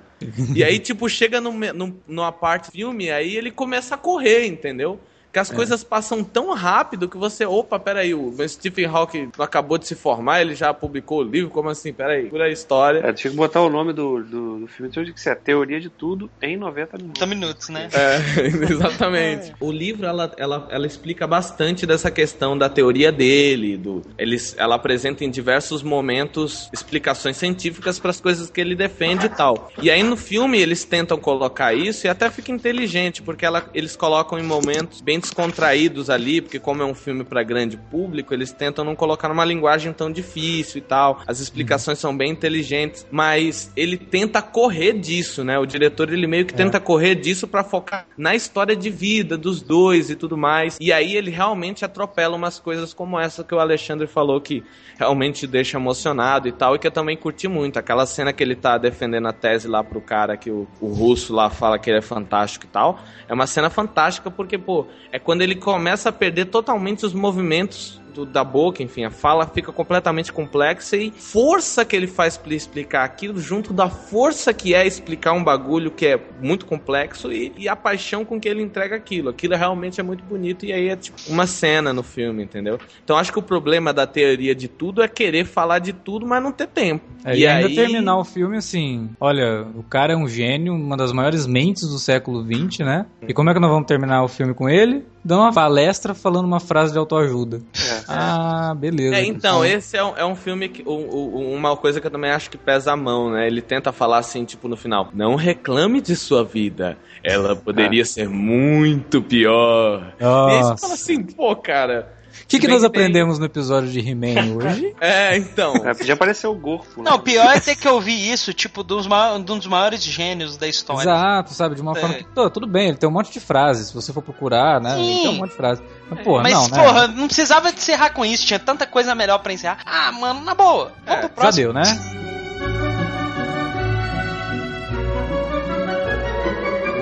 e 0.55 0.63
aí, 0.63 0.79
tipo, 0.79 1.07
chega 1.07 1.39
num, 1.39 1.53
num, 1.53 1.95
numa 2.07 2.31
parte 2.31 2.71
filme, 2.71 3.11
aí 3.11 3.37
ele 3.37 3.51
começa 3.51 3.93
a 3.93 3.97
correr, 3.97 4.47
entendeu? 4.47 4.99
Que 5.37 5.41
as 5.41 5.51
é. 5.51 5.55
coisas 5.55 5.83
passam 5.83 6.23
tão 6.23 6.51
rápido 6.55 7.07
que 7.07 7.15
você, 7.15 7.45
opa, 7.45 7.77
peraí, 7.77 8.11
o 8.11 8.35
Stephen 8.49 8.87
Hawking 8.87 9.29
acabou 9.37 9.77
de 9.77 9.85
se 9.87 9.93
formar, 9.93 10.41
ele 10.41 10.55
já 10.55 10.73
publicou 10.73 11.19
o 11.19 11.23
livro, 11.23 11.51
como 11.51 11.69
assim? 11.69 11.93
Peraí, 11.93 12.27
por 12.27 12.41
a 12.41 12.49
história. 12.49 13.01
É, 13.05 13.13
tinha 13.13 13.29
que 13.29 13.37
botar 13.37 13.61
o 13.61 13.69
nome 13.69 13.93
do, 13.93 14.23
do, 14.23 14.59
do 14.61 14.67
filme, 14.67 14.91
tinha 14.91 15.05
que 15.05 15.21
ser 15.21 15.29
a 15.29 15.35
teoria 15.35 15.79
de 15.79 15.91
tudo 15.91 16.27
em 16.41 16.57
90 16.57 16.97
minutos. 16.97 17.21
90 17.21 17.35
minutos, 17.35 17.69
né? 17.69 17.87
É, 17.93 18.47
exatamente. 18.67 19.51
É. 19.51 19.53
O 19.59 19.71
livro, 19.71 20.07
ela, 20.07 20.33
ela, 20.37 20.67
ela 20.71 20.87
explica 20.87 21.27
bastante 21.27 21.85
dessa 21.85 22.09
questão 22.09 22.57
da 22.57 22.67
teoria 22.67 23.11
dele, 23.11 23.77
do, 23.77 24.01
eles, 24.17 24.55
ela 24.57 24.73
apresenta 24.73 25.23
em 25.23 25.29
diversos 25.29 25.83
momentos 25.83 26.67
explicações 26.73 27.37
científicas 27.37 27.99
para 27.99 28.09
as 28.09 28.19
coisas 28.19 28.49
que 28.49 28.59
ele 28.59 28.73
defende 28.73 29.27
e 29.27 29.29
tal. 29.29 29.69
E 29.83 29.91
aí 29.91 30.01
no 30.01 30.17
filme 30.17 30.59
eles 30.59 30.83
tentam 30.83 31.15
colocar 31.19 31.75
isso 31.75 32.07
e 32.07 32.09
até 32.09 32.27
fica 32.31 32.51
inteligente, 32.51 33.21
porque 33.21 33.45
ela, 33.45 33.69
eles 33.71 33.95
colocam 33.95 34.39
em 34.39 34.43
momentos 34.43 34.99
bem 34.99 35.19
descontraídos 35.27 36.09
ali, 36.09 36.41
porque 36.41 36.59
como 36.59 36.81
é 36.81 36.85
um 36.85 36.95
filme 36.95 37.23
para 37.23 37.43
grande 37.43 37.77
público, 37.77 38.33
eles 38.33 38.51
tentam 38.51 38.83
não 38.83 38.95
colocar 38.95 39.27
numa 39.27 39.45
linguagem 39.45 39.91
tão 39.93 40.11
difícil 40.11 40.79
e 40.79 40.81
tal. 40.81 41.21
As 41.27 41.39
explicações 41.39 41.99
são 41.99 42.15
bem 42.15 42.31
inteligentes, 42.31 43.05
mas 43.11 43.71
ele 43.75 43.97
tenta 43.97 44.41
correr 44.41 44.93
disso, 44.93 45.43
né? 45.43 45.59
O 45.59 45.65
diretor 45.65 46.11
ele 46.11 46.27
meio 46.27 46.45
que 46.45 46.53
é. 46.53 46.57
tenta 46.57 46.79
correr 46.79 47.15
disso 47.15 47.47
para 47.47 47.63
focar 47.63 48.07
na 48.17 48.35
história 48.35 48.75
de 48.75 48.89
vida 48.89 49.37
dos 49.37 49.61
dois 49.61 50.09
e 50.09 50.15
tudo 50.15 50.37
mais. 50.37 50.77
E 50.79 50.91
aí 50.91 51.15
ele 51.15 51.29
realmente 51.29 51.83
atropela 51.83 52.35
umas 52.35 52.59
coisas 52.59 52.93
como 52.93 53.19
essa 53.19 53.43
que 53.43 53.53
o 53.53 53.59
Alexandre 53.59 54.07
falou 54.07 54.39
que 54.39 54.63
realmente 54.97 55.45
deixa 55.45 55.77
emocionado 55.77 56.47
e 56.47 56.51
tal, 56.51 56.75
e 56.75 56.79
que 56.79 56.87
eu 56.87 56.91
também 56.91 57.17
curti 57.17 57.47
muito. 57.47 57.77
Aquela 57.77 58.05
cena 58.05 58.33
que 58.33 58.43
ele 58.43 58.55
tá 58.55 58.77
defendendo 58.77 59.27
a 59.27 59.33
tese 59.33 59.67
lá 59.67 59.83
pro 59.83 60.01
cara 60.01 60.37
que 60.37 60.49
o, 60.49 60.67
o 60.79 60.87
russo 60.87 61.33
lá 61.33 61.49
fala 61.49 61.77
que 61.77 61.89
ele 61.89 61.99
é 61.99 62.01
fantástico 62.01 62.65
e 62.65 62.69
tal. 62.69 62.99
É 63.27 63.33
uma 63.33 63.45
cena 63.45 63.69
fantástica 63.69 64.31
porque, 64.31 64.57
pô, 64.57 64.87
é 65.11 65.16
quando 65.19 65.41
ele 65.41 65.55
começa 65.55 66.09
a 66.09 66.11
perder 66.11 66.45
totalmente 66.45 67.05
os 67.05 67.13
movimentos 67.13 67.99
do, 68.17 68.25
da 68.25 68.43
boca, 68.43 68.81
enfim, 68.81 69.03
a 69.03 69.11
fala 69.11 69.45
fica 69.45 69.71
completamente 69.71 70.33
complexa 70.33 70.97
e 70.97 71.11
força 71.11 71.85
que 71.85 71.95
ele 71.95 72.07
faz 72.07 72.37
para 72.37 72.53
explicar 72.53 73.03
aquilo, 73.03 73.39
junto 73.39 73.71
da 73.73 73.89
força 73.89 74.53
que 74.53 74.73
é 74.73 74.85
explicar 74.85 75.33
um 75.33 75.43
bagulho 75.43 75.91
que 75.91 76.07
é 76.07 76.19
muito 76.41 76.65
complexo 76.65 77.31
e, 77.31 77.53
e, 77.57 77.69
a 77.69 77.75
paixão 77.75 78.25
com 78.25 78.39
que 78.39 78.49
ele 78.49 78.61
entrega 78.61 78.95
aquilo. 78.95 79.29
Aquilo 79.29 79.55
realmente 79.55 79.99
é 79.99 80.03
muito 80.03 80.23
bonito 80.23 80.65
e 80.65 80.73
aí 80.73 80.89
é 80.89 80.95
tipo 80.95 81.17
uma 81.27 81.45
cena 81.45 81.93
no 81.93 82.01
filme, 82.01 82.43
entendeu? 82.43 82.79
Então 83.03 83.17
acho 83.17 83.31
que 83.31 83.39
o 83.39 83.43
problema 83.43 83.93
da 83.93 84.07
teoria 84.07 84.55
de 84.55 84.67
tudo 84.67 85.03
é 85.03 85.07
querer 85.07 85.45
falar 85.45 85.79
de 85.79 85.93
tudo, 85.93 86.25
mas 86.25 86.41
não 86.41 86.51
ter 86.51 86.67
tempo. 86.67 87.05
É, 87.23 87.35
e, 87.35 87.41
e 87.41 87.47
ainda 87.47 87.67
aí... 87.67 87.75
terminar 87.75 88.17
o 88.17 88.23
filme 88.23 88.57
assim, 88.57 89.09
olha, 89.19 89.67
o 89.75 89.83
cara 89.83 90.13
é 90.13 90.15
um 90.15 90.27
gênio, 90.27 90.73
uma 90.73 90.97
das 90.97 91.11
maiores 91.11 91.45
mentes 91.45 91.87
do 91.87 91.99
século 91.99 92.43
XX, 92.43 92.79
né? 92.79 93.05
E 93.27 93.33
como 93.33 93.49
é 93.49 93.53
que 93.53 93.59
nós 93.59 93.69
vamos 93.69 93.87
terminar 93.87 94.23
o 94.23 94.27
filme 94.27 94.53
com 94.53 94.67
ele? 94.69 95.05
Dando 95.27 95.41
uma 95.41 95.51
palestra 95.51 96.13
falando 96.13 96.45
uma 96.45 96.61
frase 96.61 96.93
de 96.93 96.97
autoajuda. 96.97 97.61
É. 97.75 98.03
Ah, 98.07 98.73
beleza. 98.73 99.17
É, 99.17 99.25
então, 99.25 99.65
esse 99.65 99.97
é 99.97 100.01
um, 100.01 100.17
é 100.17 100.25
um 100.25 100.37
filme 100.37 100.69
que. 100.69 100.87
Um, 100.87 101.53
uma 101.53 101.75
coisa 101.75 101.99
que 101.99 102.07
eu 102.07 102.11
também 102.11 102.31
acho 102.31 102.49
que 102.49 102.57
pesa 102.57 102.93
a 102.93 102.95
mão, 102.95 103.29
né? 103.31 103.45
Ele 103.45 103.61
tenta 103.61 103.91
falar 103.91 104.19
assim, 104.19 104.45
tipo, 104.45 104.69
no 104.69 104.77
final: 104.77 105.09
Não 105.13 105.35
reclame 105.35 105.99
de 105.99 106.15
sua 106.15 106.45
vida. 106.45 106.97
Ela 107.21 107.57
poderia 107.57 108.03
é. 108.03 108.05
ser 108.05 108.29
muito 108.29 109.21
pior. 109.21 110.13
Nossa. 110.17 110.53
E 110.53 110.55
aí 110.55 110.63
você 110.63 110.77
fala 110.77 110.93
assim, 110.93 111.23
pô, 111.23 111.53
cara. 111.57 112.16
O 112.43 112.47
que, 112.47 112.59
que 112.59 112.67
nós 112.67 112.83
aprendemos 112.83 113.37
no 113.39 113.45
episódio 113.45 113.89
de 113.89 113.99
He-Man 113.99 114.55
hoje? 114.55 114.95
É, 115.01 115.35
então. 115.35 115.75
É, 115.75 115.93
podia 115.93 116.13
aparecer 116.13 116.47
o 116.47 116.55
Gorfo. 116.55 117.03
Né? 117.03 117.09
Não, 117.09 117.19
pior 117.19 117.53
é 117.53 117.59
ter 117.59 117.75
que 117.75 117.87
ouvir 117.87 118.31
isso, 118.31 118.53
tipo, 118.53 118.83
de 118.85 118.93
um 118.93 119.41
dos 119.41 119.67
maiores 119.67 120.01
gênios 120.01 120.55
da 120.55 120.65
história. 120.67 121.01
Exato, 121.01 121.53
sabe? 121.53 121.75
De 121.75 121.81
uma 121.81 121.91
é. 121.91 121.99
forma 121.99 122.15
que. 122.15 122.23
Pô, 122.23 122.49
tudo 122.49 122.65
bem, 122.65 122.89
ele 122.89 122.97
tem 122.97 123.09
um 123.09 123.11
monte 123.11 123.33
de 123.33 123.39
frases. 123.41 123.87
Se 123.87 123.93
você 123.93 124.13
for 124.13 124.21
procurar, 124.21 124.79
né? 124.79 124.95
Sim. 124.95 125.11
Ele 125.11 125.21
tem 125.21 125.29
um 125.29 125.37
monte 125.37 125.49
de 125.49 125.57
frases. 125.57 125.83
Mas, 126.09 126.21
porra, 126.21 126.43
Mas, 126.43 126.53
não, 126.53 126.67
né? 126.69 126.83
porra, 126.83 127.07
não 127.07 127.27
precisava 127.27 127.69
encerrar 127.69 128.11
com 128.11 128.25
isso. 128.25 128.45
Tinha 128.45 128.59
tanta 128.59 128.85
coisa 128.85 129.13
melhor 129.13 129.39
pra 129.39 129.51
encerrar. 129.51 129.79
Ah, 129.85 130.11
mano, 130.13 130.39
na 130.41 130.55
boa. 130.55 130.93
Vamos 131.05 131.23
é, 131.23 131.27
pro 131.27 131.29
próximo. 131.29 131.51
Já 131.51 131.51
deu, 131.51 131.73
né? 131.73 131.83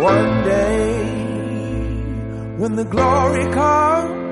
One 0.02 0.44
day, 0.44 1.00
when 2.60 2.76
the 2.76 2.84
glory 2.84 3.52
comes. 3.54 4.25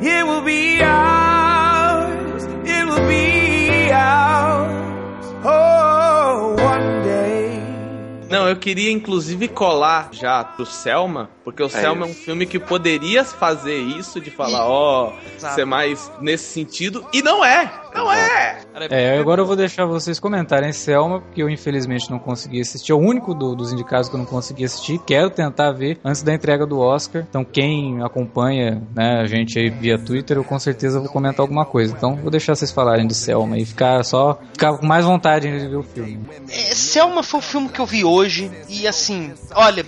It 0.00 0.24
will 0.24 0.42
be 0.42 0.80
ours. 0.82 2.44
It 2.64 2.84
will 2.86 3.06
be 3.08 3.90
ours. 3.92 5.26
Oh, 5.44 6.54
one 6.56 7.02
day. 7.02 7.58
Não, 8.30 8.46
eu 8.48 8.54
queria 8.56 8.92
inclusive 8.92 9.48
colar 9.48 10.10
já 10.12 10.44
pro 10.44 10.64
Selma, 10.64 11.30
porque 11.42 11.62
o 11.62 11.66
é 11.66 11.68
Selma 11.68 12.06
isso. 12.06 12.16
é 12.16 12.20
um 12.20 12.24
filme 12.24 12.46
que 12.46 12.58
poderia 12.58 13.24
fazer 13.24 13.78
isso, 13.78 14.20
de 14.20 14.30
falar, 14.30 14.66
ó, 14.66 15.14
oh, 15.14 15.48
ser 15.54 15.64
mais 15.64 16.12
nesse 16.20 16.52
sentido, 16.52 17.04
e 17.12 17.20
não 17.22 17.44
é! 17.44 17.72
Não 17.98 18.12
é! 18.12 18.58
É, 18.90 19.18
agora 19.18 19.40
eu 19.40 19.46
vou 19.46 19.56
deixar 19.56 19.86
vocês 19.86 20.20
comentarem 20.20 20.72
Selma, 20.72 21.20
porque 21.20 21.42
eu 21.42 21.50
infelizmente 21.50 22.10
não 22.10 22.18
consegui 22.18 22.60
assistir. 22.60 22.92
É 22.92 22.94
o 22.94 22.98
único 22.98 23.34
do, 23.34 23.54
dos 23.54 23.72
indicados 23.72 24.08
que 24.08 24.14
eu 24.14 24.18
não 24.18 24.26
consegui 24.26 24.64
assistir. 24.64 25.00
Quero 25.04 25.30
tentar 25.30 25.72
ver 25.72 25.98
antes 26.04 26.22
da 26.22 26.32
entrega 26.32 26.64
do 26.64 26.78
Oscar. 26.78 27.26
Então, 27.28 27.44
quem 27.44 28.02
acompanha 28.02 28.82
né, 28.94 29.20
a 29.20 29.26
gente 29.26 29.58
aí 29.58 29.68
via 29.68 29.98
Twitter, 29.98 30.36
eu 30.36 30.44
com 30.44 30.58
certeza 30.58 31.00
vou 31.00 31.08
comentar 31.08 31.40
alguma 31.40 31.64
coisa. 31.64 31.94
Então, 31.96 32.16
vou 32.16 32.30
deixar 32.30 32.54
vocês 32.54 32.70
falarem 32.70 33.06
de 33.06 33.14
Selma 33.14 33.58
e 33.58 33.64
ficar 33.64 34.04
só 34.04 34.38
ficar 34.52 34.76
com 34.76 34.86
mais 34.86 35.04
vontade 35.04 35.50
de 35.50 35.68
ver 35.68 35.76
o 35.76 35.82
filme. 35.82 36.20
É, 36.48 36.74
Selma 36.74 37.22
foi 37.22 37.40
o 37.40 37.42
filme 37.42 37.68
que 37.68 37.80
eu 37.80 37.86
vi 37.86 38.04
hoje 38.04 38.50
e 38.68 38.86
assim, 38.86 39.32
olha, 39.54 39.84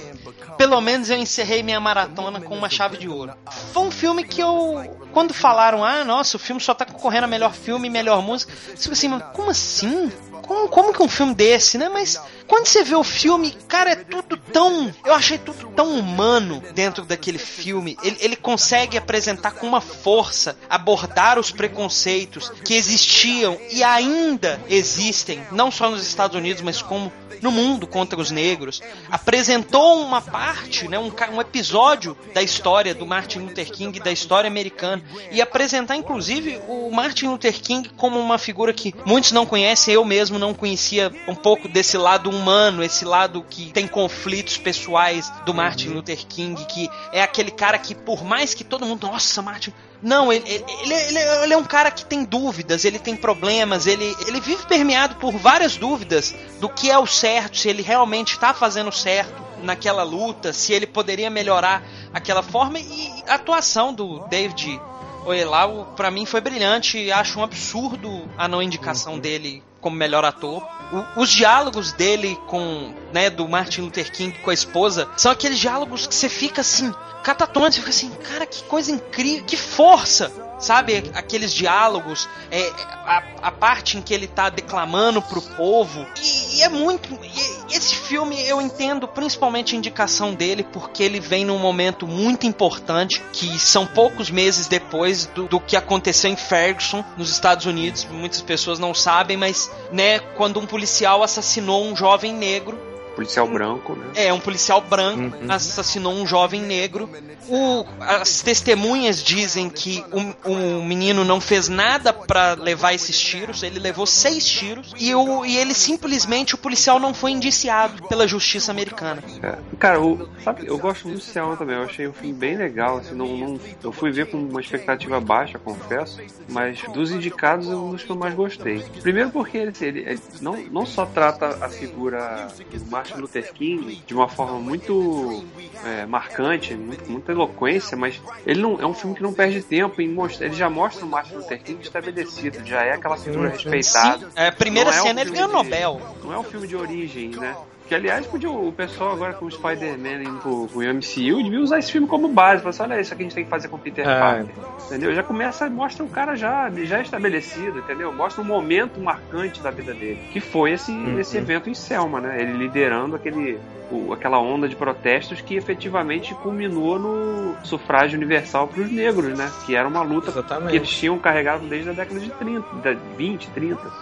pelo 0.60 0.78
menos 0.78 1.08
eu 1.08 1.16
encerrei 1.16 1.62
minha 1.62 1.80
maratona 1.80 2.38
com 2.38 2.54
uma 2.54 2.68
chave 2.68 2.98
de 2.98 3.08
ouro. 3.08 3.32
Foi 3.72 3.82
um 3.82 3.90
filme 3.90 4.22
que 4.22 4.42
eu. 4.42 4.94
Quando 5.10 5.32
falaram, 5.32 5.82
ah, 5.82 6.04
nossa, 6.04 6.36
o 6.36 6.38
filme 6.38 6.60
só 6.60 6.74
tá 6.74 6.84
concorrendo 6.84 7.24
a 7.24 7.26
melhor 7.26 7.54
filme 7.54 7.88
e 7.88 7.90
melhor 7.90 8.20
música, 8.20 8.52
eu 8.68 8.76
fico 8.76 8.92
assim, 8.92 9.08
mas 9.08 9.22
como 9.32 9.48
assim? 9.48 10.12
Como, 10.40 10.68
como 10.68 10.92
que 10.92 11.02
um 11.02 11.08
filme 11.08 11.34
desse, 11.34 11.78
né? 11.78 11.88
Mas 11.88 12.20
quando 12.46 12.66
você 12.66 12.82
vê 12.82 12.94
o 12.94 13.04
filme, 13.04 13.52
cara, 13.68 13.92
é 13.92 13.96
tudo 13.96 14.36
tão. 14.36 14.92
Eu 15.04 15.14
achei 15.14 15.38
tudo 15.38 15.68
tão 15.74 15.98
humano 15.98 16.62
dentro 16.74 17.04
daquele 17.04 17.38
filme. 17.38 17.96
Ele, 18.02 18.16
ele 18.20 18.36
consegue 18.36 18.98
apresentar 18.98 19.52
com 19.52 19.66
uma 19.66 19.80
força, 19.80 20.56
abordar 20.68 21.38
os 21.38 21.50
preconceitos 21.50 22.50
que 22.64 22.74
existiam 22.74 23.58
e 23.70 23.82
ainda 23.82 24.60
existem, 24.68 25.42
não 25.52 25.70
só 25.70 25.90
nos 25.90 26.06
Estados 26.06 26.36
Unidos, 26.36 26.62
mas 26.62 26.82
como 26.82 27.12
no 27.40 27.50
mundo 27.50 27.86
contra 27.86 28.20
os 28.20 28.30
negros. 28.30 28.82
Apresentou 29.10 30.02
uma 30.02 30.20
parte, 30.20 30.88
né, 30.88 30.98
um, 30.98 31.12
um 31.32 31.40
episódio 31.40 32.16
da 32.34 32.42
história 32.42 32.94
do 32.94 33.06
Martin 33.06 33.40
Luther 33.40 33.70
King, 33.70 33.98
da 34.00 34.12
história 34.12 34.48
americana. 34.48 35.02
E 35.30 35.40
apresentar, 35.40 35.96
inclusive, 35.96 36.60
o 36.68 36.90
Martin 36.90 37.26
Luther 37.26 37.58
King 37.60 37.88
como 37.96 38.18
uma 38.18 38.38
figura 38.38 38.72
que 38.72 38.94
muitos 39.04 39.32
não 39.32 39.46
conhecem, 39.46 39.94
eu 39.94 40.04
mesmo 40.04 40.29
não 40.38 40.54
conhecia 40.54 41.12
um 41.26 41.34
pouco 41.34 41.68
desse 41.68 41.96
lado 41.96 42.30
humano, 42.30 42.82
esse 42.82 43.04
lado 43.04 43.44
que 43.48 43.72
tem 43.72 43.86
conflitos 43.86 44.56
pessoais 44.56 45.30
do 45.44 45.54
Martin 45.54 45.88
Luther 45.88 46.26
King, 46.26 46.64
que 46.66 46.88
é 47.12 47.22
aquele 47.22 47.50
cara 47.50 47.78
que, 47.78 47.94
por 47.94 48.24
mais 48.24 48.54
que 48.54 48.64
todo 48.64 48.86
mundo, 48.86 49.06
nossa, 49.06 49.42
Martin 49.42 49.72
não, 50.02 50.32
ele, 50.32 50.44
ele, 50.48 50.64
ele, 50.94 51.18
ele, 51.18 51.52
é 51.52 51.56
um 51.56 51.64
cara 51.64 51.90
que 51.90 52.06
tem 52.06 52.24
dúvidas, 52.24 52.86
ele 52.86 52.98
tem 52.98 53.14
problemas, 53.14 53.86
ele, 53.86 54.16
ele 54.26 54.40
vive 54.40 54.64
permeado 54.66 55.16
por 55.16 55.32
várias 55.32 55.76
dúvidas 55.76 56.34
do 56.58 56.70
que 56.70 56.90
é 56.90 56.98
o 56.98 57.06
certo, 57.06 57.58
se 57.58 57.68
ele 57.68 57.82
realmente 57.82 58.32
está 58.32 58.54
fazendo 58.54 58.90
certo 58.90 59.42
naquela 59.62 60.02
luta, 60.02 60.54
se 60.54 60.72
ele 60.72 60.86
poderia 60.86 61.28
melhorar 61.28 61.82
aquela 62.14 62.42
forma. 62.42 62.78
E 62.78 63.22
a 63.28 63.34
atuação 63.34 63.92
do 63.92 64.26
David 64.28 64.80
Oyelau, 65.26 65.92
para 65.96 66.10
mim, 66.10 66.24
foi 66.24 66.40
brilhante. 66.40 67.12
Acho 67.12 67.40
um 67.40 67.42
absurdo 67.42 68.26
a 68.38 68.48
não 68.48 68.62
indicação 68.62 69.18
dele 69.18 69.62
como 69.80 69.96
melhor 69.96 70.24
ator. 70.24 70.62
O, 70.92 71.20
os 71.22 71.30
diálogos 71.30 71.92
dele 71.92 72.36
com, 72.46 72.92
né, 73.12 73.30
do 73.30 73.48
Martin 73.48 73.82
Luther 73.82 74.10
King 74.12 74.36
com 74.38 74.50
a 74.50 74.54
esposa, 74.54 75.08
são 75.16 75.30
aqueles 75.30 75.58
diálogos 75.58 76.06
que 76.06 76.14
você 76.14 76.28
fica 76.28 76.60
assim, 76.60 76.92
catatônico, 77.30 77.72
você 77.72 77.80
fica 77.80 77.90
assim, 77.90 78.10
cara, 78.22 78.46
que 78.46 78.62
coisa 78.64 78.90
incrível, 78.90 79.44
que 79.44 79.56
força 79.56 80.32
sabe? 80.60 81.10
Aqueles 81.14 81.54
diálogos, 81.54 82.28
é, 82.50 82.70
a, 83.06 83.22
a, 83.44 83.50
parte 83.50 83.96
em 83.96 84.02
que 84.02 84.12
ele 84.12 84.26
tá 84.26 84.50
declamando 84.50 85.22
pro 85.22 85.40
povo. 85.40 86.06
E, 86.22 86.58
e 86.58 86.62
é 86.62 86.68
muito. 86.68 87.18
E, 87.24 87.74
esse 87.74 87.94
filme 87.94 88.46
eu 88.46 88.60
entendo 88.60 89.08
principalmente 89.08 89.74
a 89.74 89.78
indicação 89.78 90.34
dele, 90.34 90.62
porque 90.62 91.02
ele 91.02 91.18
vem 91.18 91.46
num 91.46 91.58
momento 91.58 92.06
muito 92.06 92.46
importante, 92.46 93.22
que 93.32 93.58
são 93.58 93.86
poucos 93.86 94.30
meses 94.30 94.66
depois 94.66 95.24
do, 95.24 95.48
do 95.48 95.58
que 95.58 95.76
aconteceu 95.76 96.30
em 96.30 96.36
Ferguson, 96.36 97.02
nos 97.16 97.30
Estados 97.30 97.64
Unidos. 97.64 98.04
Muitas 98.04 98.42
pessoas 98.42 98.78
não 98.78 98.92
sabem, 98.92 99.38
mas, 99.38 99.70
né, 99.90 100.18
quando 100.36 100.60
um 100.60 100.66
policial 100.66 101.22
assassinou 101.22 101.86
um 101.86 101.96
jovem 101.96 102.34
negro 102.34 102.89
policial 103.10 103.46
branco, 103.48 103.94
né? 103.94 104.06
É, 104.14 104.32
um 104.32 104.40
policial 104.40 104.80
branco 104.80 105.36
uhum. 105.36 105.50
assassinou 105.52 106.12
um 106.12 106.26
jovem 106.26 106.60
negro. 106.60 107.08
O, 107.48 107.84
as 108.00 108.40
testemunhas 108.42 109.22
dizem 109.22 109.68
que 109.68 110.04
o, 110.44 110.50
o 110.50 110.84
menino 110.84 111.24
não 111.24 111.40
fez 111.40 111.68
nada 111.68 112.12
para 112.12 112.54
levar 112.54 112.94
esses 112.94 113.18
tiros, 113.18 113.62
ele 113.62 113.78
levou 113.78 114.06
seis 114.06 114.46
tiros 114.46 114.92
e, 114.98 115.14
o, 115.14 115.44
e 115.44 115.56
ele 115.56 115.74
simplesmente, 115.74 116.54
o 116.54 116.58
policial 116.58 116.98
não 116.98 117.12
foi 117.12 117.32
indiciado 117.32 118.06
pela 118.08 118.26
justiça 118.26 118.70
americana. 118.70 119.22
É. 119.42 119.58
Cara, 119.78 120.00
o, 120.00 120.28
sabe, 120.42 120.66
eu 120.66 120.78
gosto 120.78 121.08
muito 121.08 121.20
do 121.20 121.24
Selma 121.24 121.56
também, 121.56 121.76
eu 121.76 121.82
achei 121.82 122.06
o 122.06 122.12
filme 122.12 122.32
bem 122.32 122.56
legal, 122.56 122.98
assim, 122.98 123.14
não, 123.14 123.36
não, 123.36 123.60
eu 123.82 123.92
fui 123.92 124.10
ver 124.10 124.26
com 124.26 124.36
uma 124.36 124.60
expectativa 124.60 125.20
baixa, 125.20 125.58
confesso, 125.58 126.20
mas 126.48 126.82
dos 126.92 127.10
indicados 127.10 127.68
é 127.68 127.74
um 127.74 127.92
dos 127.92 128.02
que 128.02 128.10
eu 128.10 128.16
mais 128.16 128.34
gostei. 128.34 128.80
Primeiro 129.02 129.30
porque 129.30 129.58
ele, 129.58 129.72
ele, 129.80 130.00
ele 130.00 130.20
não, 130.40 130.56
não 130.70 130.86
só 130.86 131.06
trata 131.06 131.64
a 131.64 131.68
figura 131.68 132.48
do 132.72 132.90
Martin 133.00 133.14
Luther 133.14 133.52
King 133.54 134.02
de 134.06 134.14
uma 134.14 134.28
forma 134.28 134.58
muito 134.58 135.42
é, 135.84 136.04
marcante, 136.04 136.74
muito, 136.74 137.10
muita 137.10 137.32
eloquência, 137.32 137.96
mas 137.96 138.20
ele 138.46 138.60
não 138.60 138.78
é 138.78 138.86
um 138.86 138.92
filme 138.92 139.16
que 139.16 139.22
não 139.22 139.32
perde 139.32 139.62
tempo 139.62 140.02
em 140.02 140.08
mostrar, 140.08 140.46
ele 140.46 140.54
já 140.54 140.68
mostra 140.68 141.04
o 141.04 141.08
Martin 141.08 141.36
Luther 141.36 141.62
King 141.62 141.82
estabelecido, 141.82 142.64
já 142.64 142.82
é 142.82 142.92
aquela 142.92 143.16
figura 143.16 143.48
respeitada. 143.48 144.28
É, 144.36 144.48
a 144.48 144.52
primeira 144.52 144.90
não 144.90 145.02
cena 145.02 145.20
é 145.20 145.24
um 145.24 145.26
ele 145.26 145.34
ganhou 145.34 145.48
Nobel. 145.48 146.00
Não 146.22 146.32
é 146.32 146.38
um 146.38 146.42
filme 146.42 146.68
de 146.68 146.76
origem, 146.76 147.30
né? 147.30 147.56
Que 147.90 147.96
aliás, 147.96 148.24
podia, 148.24 148.48
o 148.48 148.70
pessoal 148.70 149.10
agora 149.10 149.32
com 149.32 149.46
o 149.46 149.50
Spider-Man 149.50 150.22
indo 150.22 150.38
pro, 150.38 150.68
pro 150.68 150.80
MCU 150.80 151.42
devia 151.42 151.58
usar 151.58 151.80
esse 151.80 151.90
filme 151.90 152.06
como 152.06 152.28
base. 152.28 152.62
Falar 152.62 152.70
assim, 152.70 152.82
olha 152.84 153.00
isso 153.00 153.16
que 153.16 153.20
a 153.20 153.24
gente 153.24 153.34
tem 153.34 153.42
que 153.42 153.50
fazer 153.50 153.66
com 153.66 153.74
o 153.74 153.80
Peter 153.80 154.08
é. 154.08 154.20
Parker. 154.20 154.54
Entendeu? 154.86 155.12
Já 155.12 155.24
começa, 155.24 155.68
mostra 155.68 156.04
o 156.04 156.08
cara 156.08 156.36
já, 156.36 156.70
já 156.70 157.00
estabelecido, 157.00 157.80
entendeu? 157.80 158.12
Mostra 158.12 158.42
um 158.42 158.44
momento 158.44 159.00
marcante 159.00 159.60
da 159.60 159.72
vida 159.72 159.92
dele. 159.92 160.20
Que 160.30 160.38
foi 160.38 160.70
esse, 160.70 160.92
uhum. 160.92 161.18
esse 161.18 161.36
evento 161.36 161.68
em 161.68 161.74
Selma, 161.74 162.20
né? 162.20 162.40
Ele 162.40 162.52
liderando 162.52 163.16
aquele, 163.16 163.58
o, 163.90 164.12
aquela 164.12 164.38
onda 164.38 164.68
de 164.68 164.76
protestos 164.76 165.40
que 165.40 165.56
efetivamente 165.56 166.32
culminou 166.36 166.96
no 166.96 167.56
sufrágio 167.64 168.16
universal 168.16 168.68
para 168.68 168.82
os 168.82 168.92
negros, 168.92 169.36
né? 169.36 169.50
Que 169.66 169.74
era 169.74 169.88
uma 169.88 170.02
luta 170.02 170.30
Exatamente. 170.30 170.70
que 170.70 170.76
eles 170.76 170.90
tinham 170.90 171.18
carregado 171.18 171.66
desde 171.66 171.90
a 171.90 171.92
década 171.92 172.20
de 172.20 172.30
30, 172.30 172.94
de 172.94 173.16
20, 173.16 173.50
30. 173.50 173.92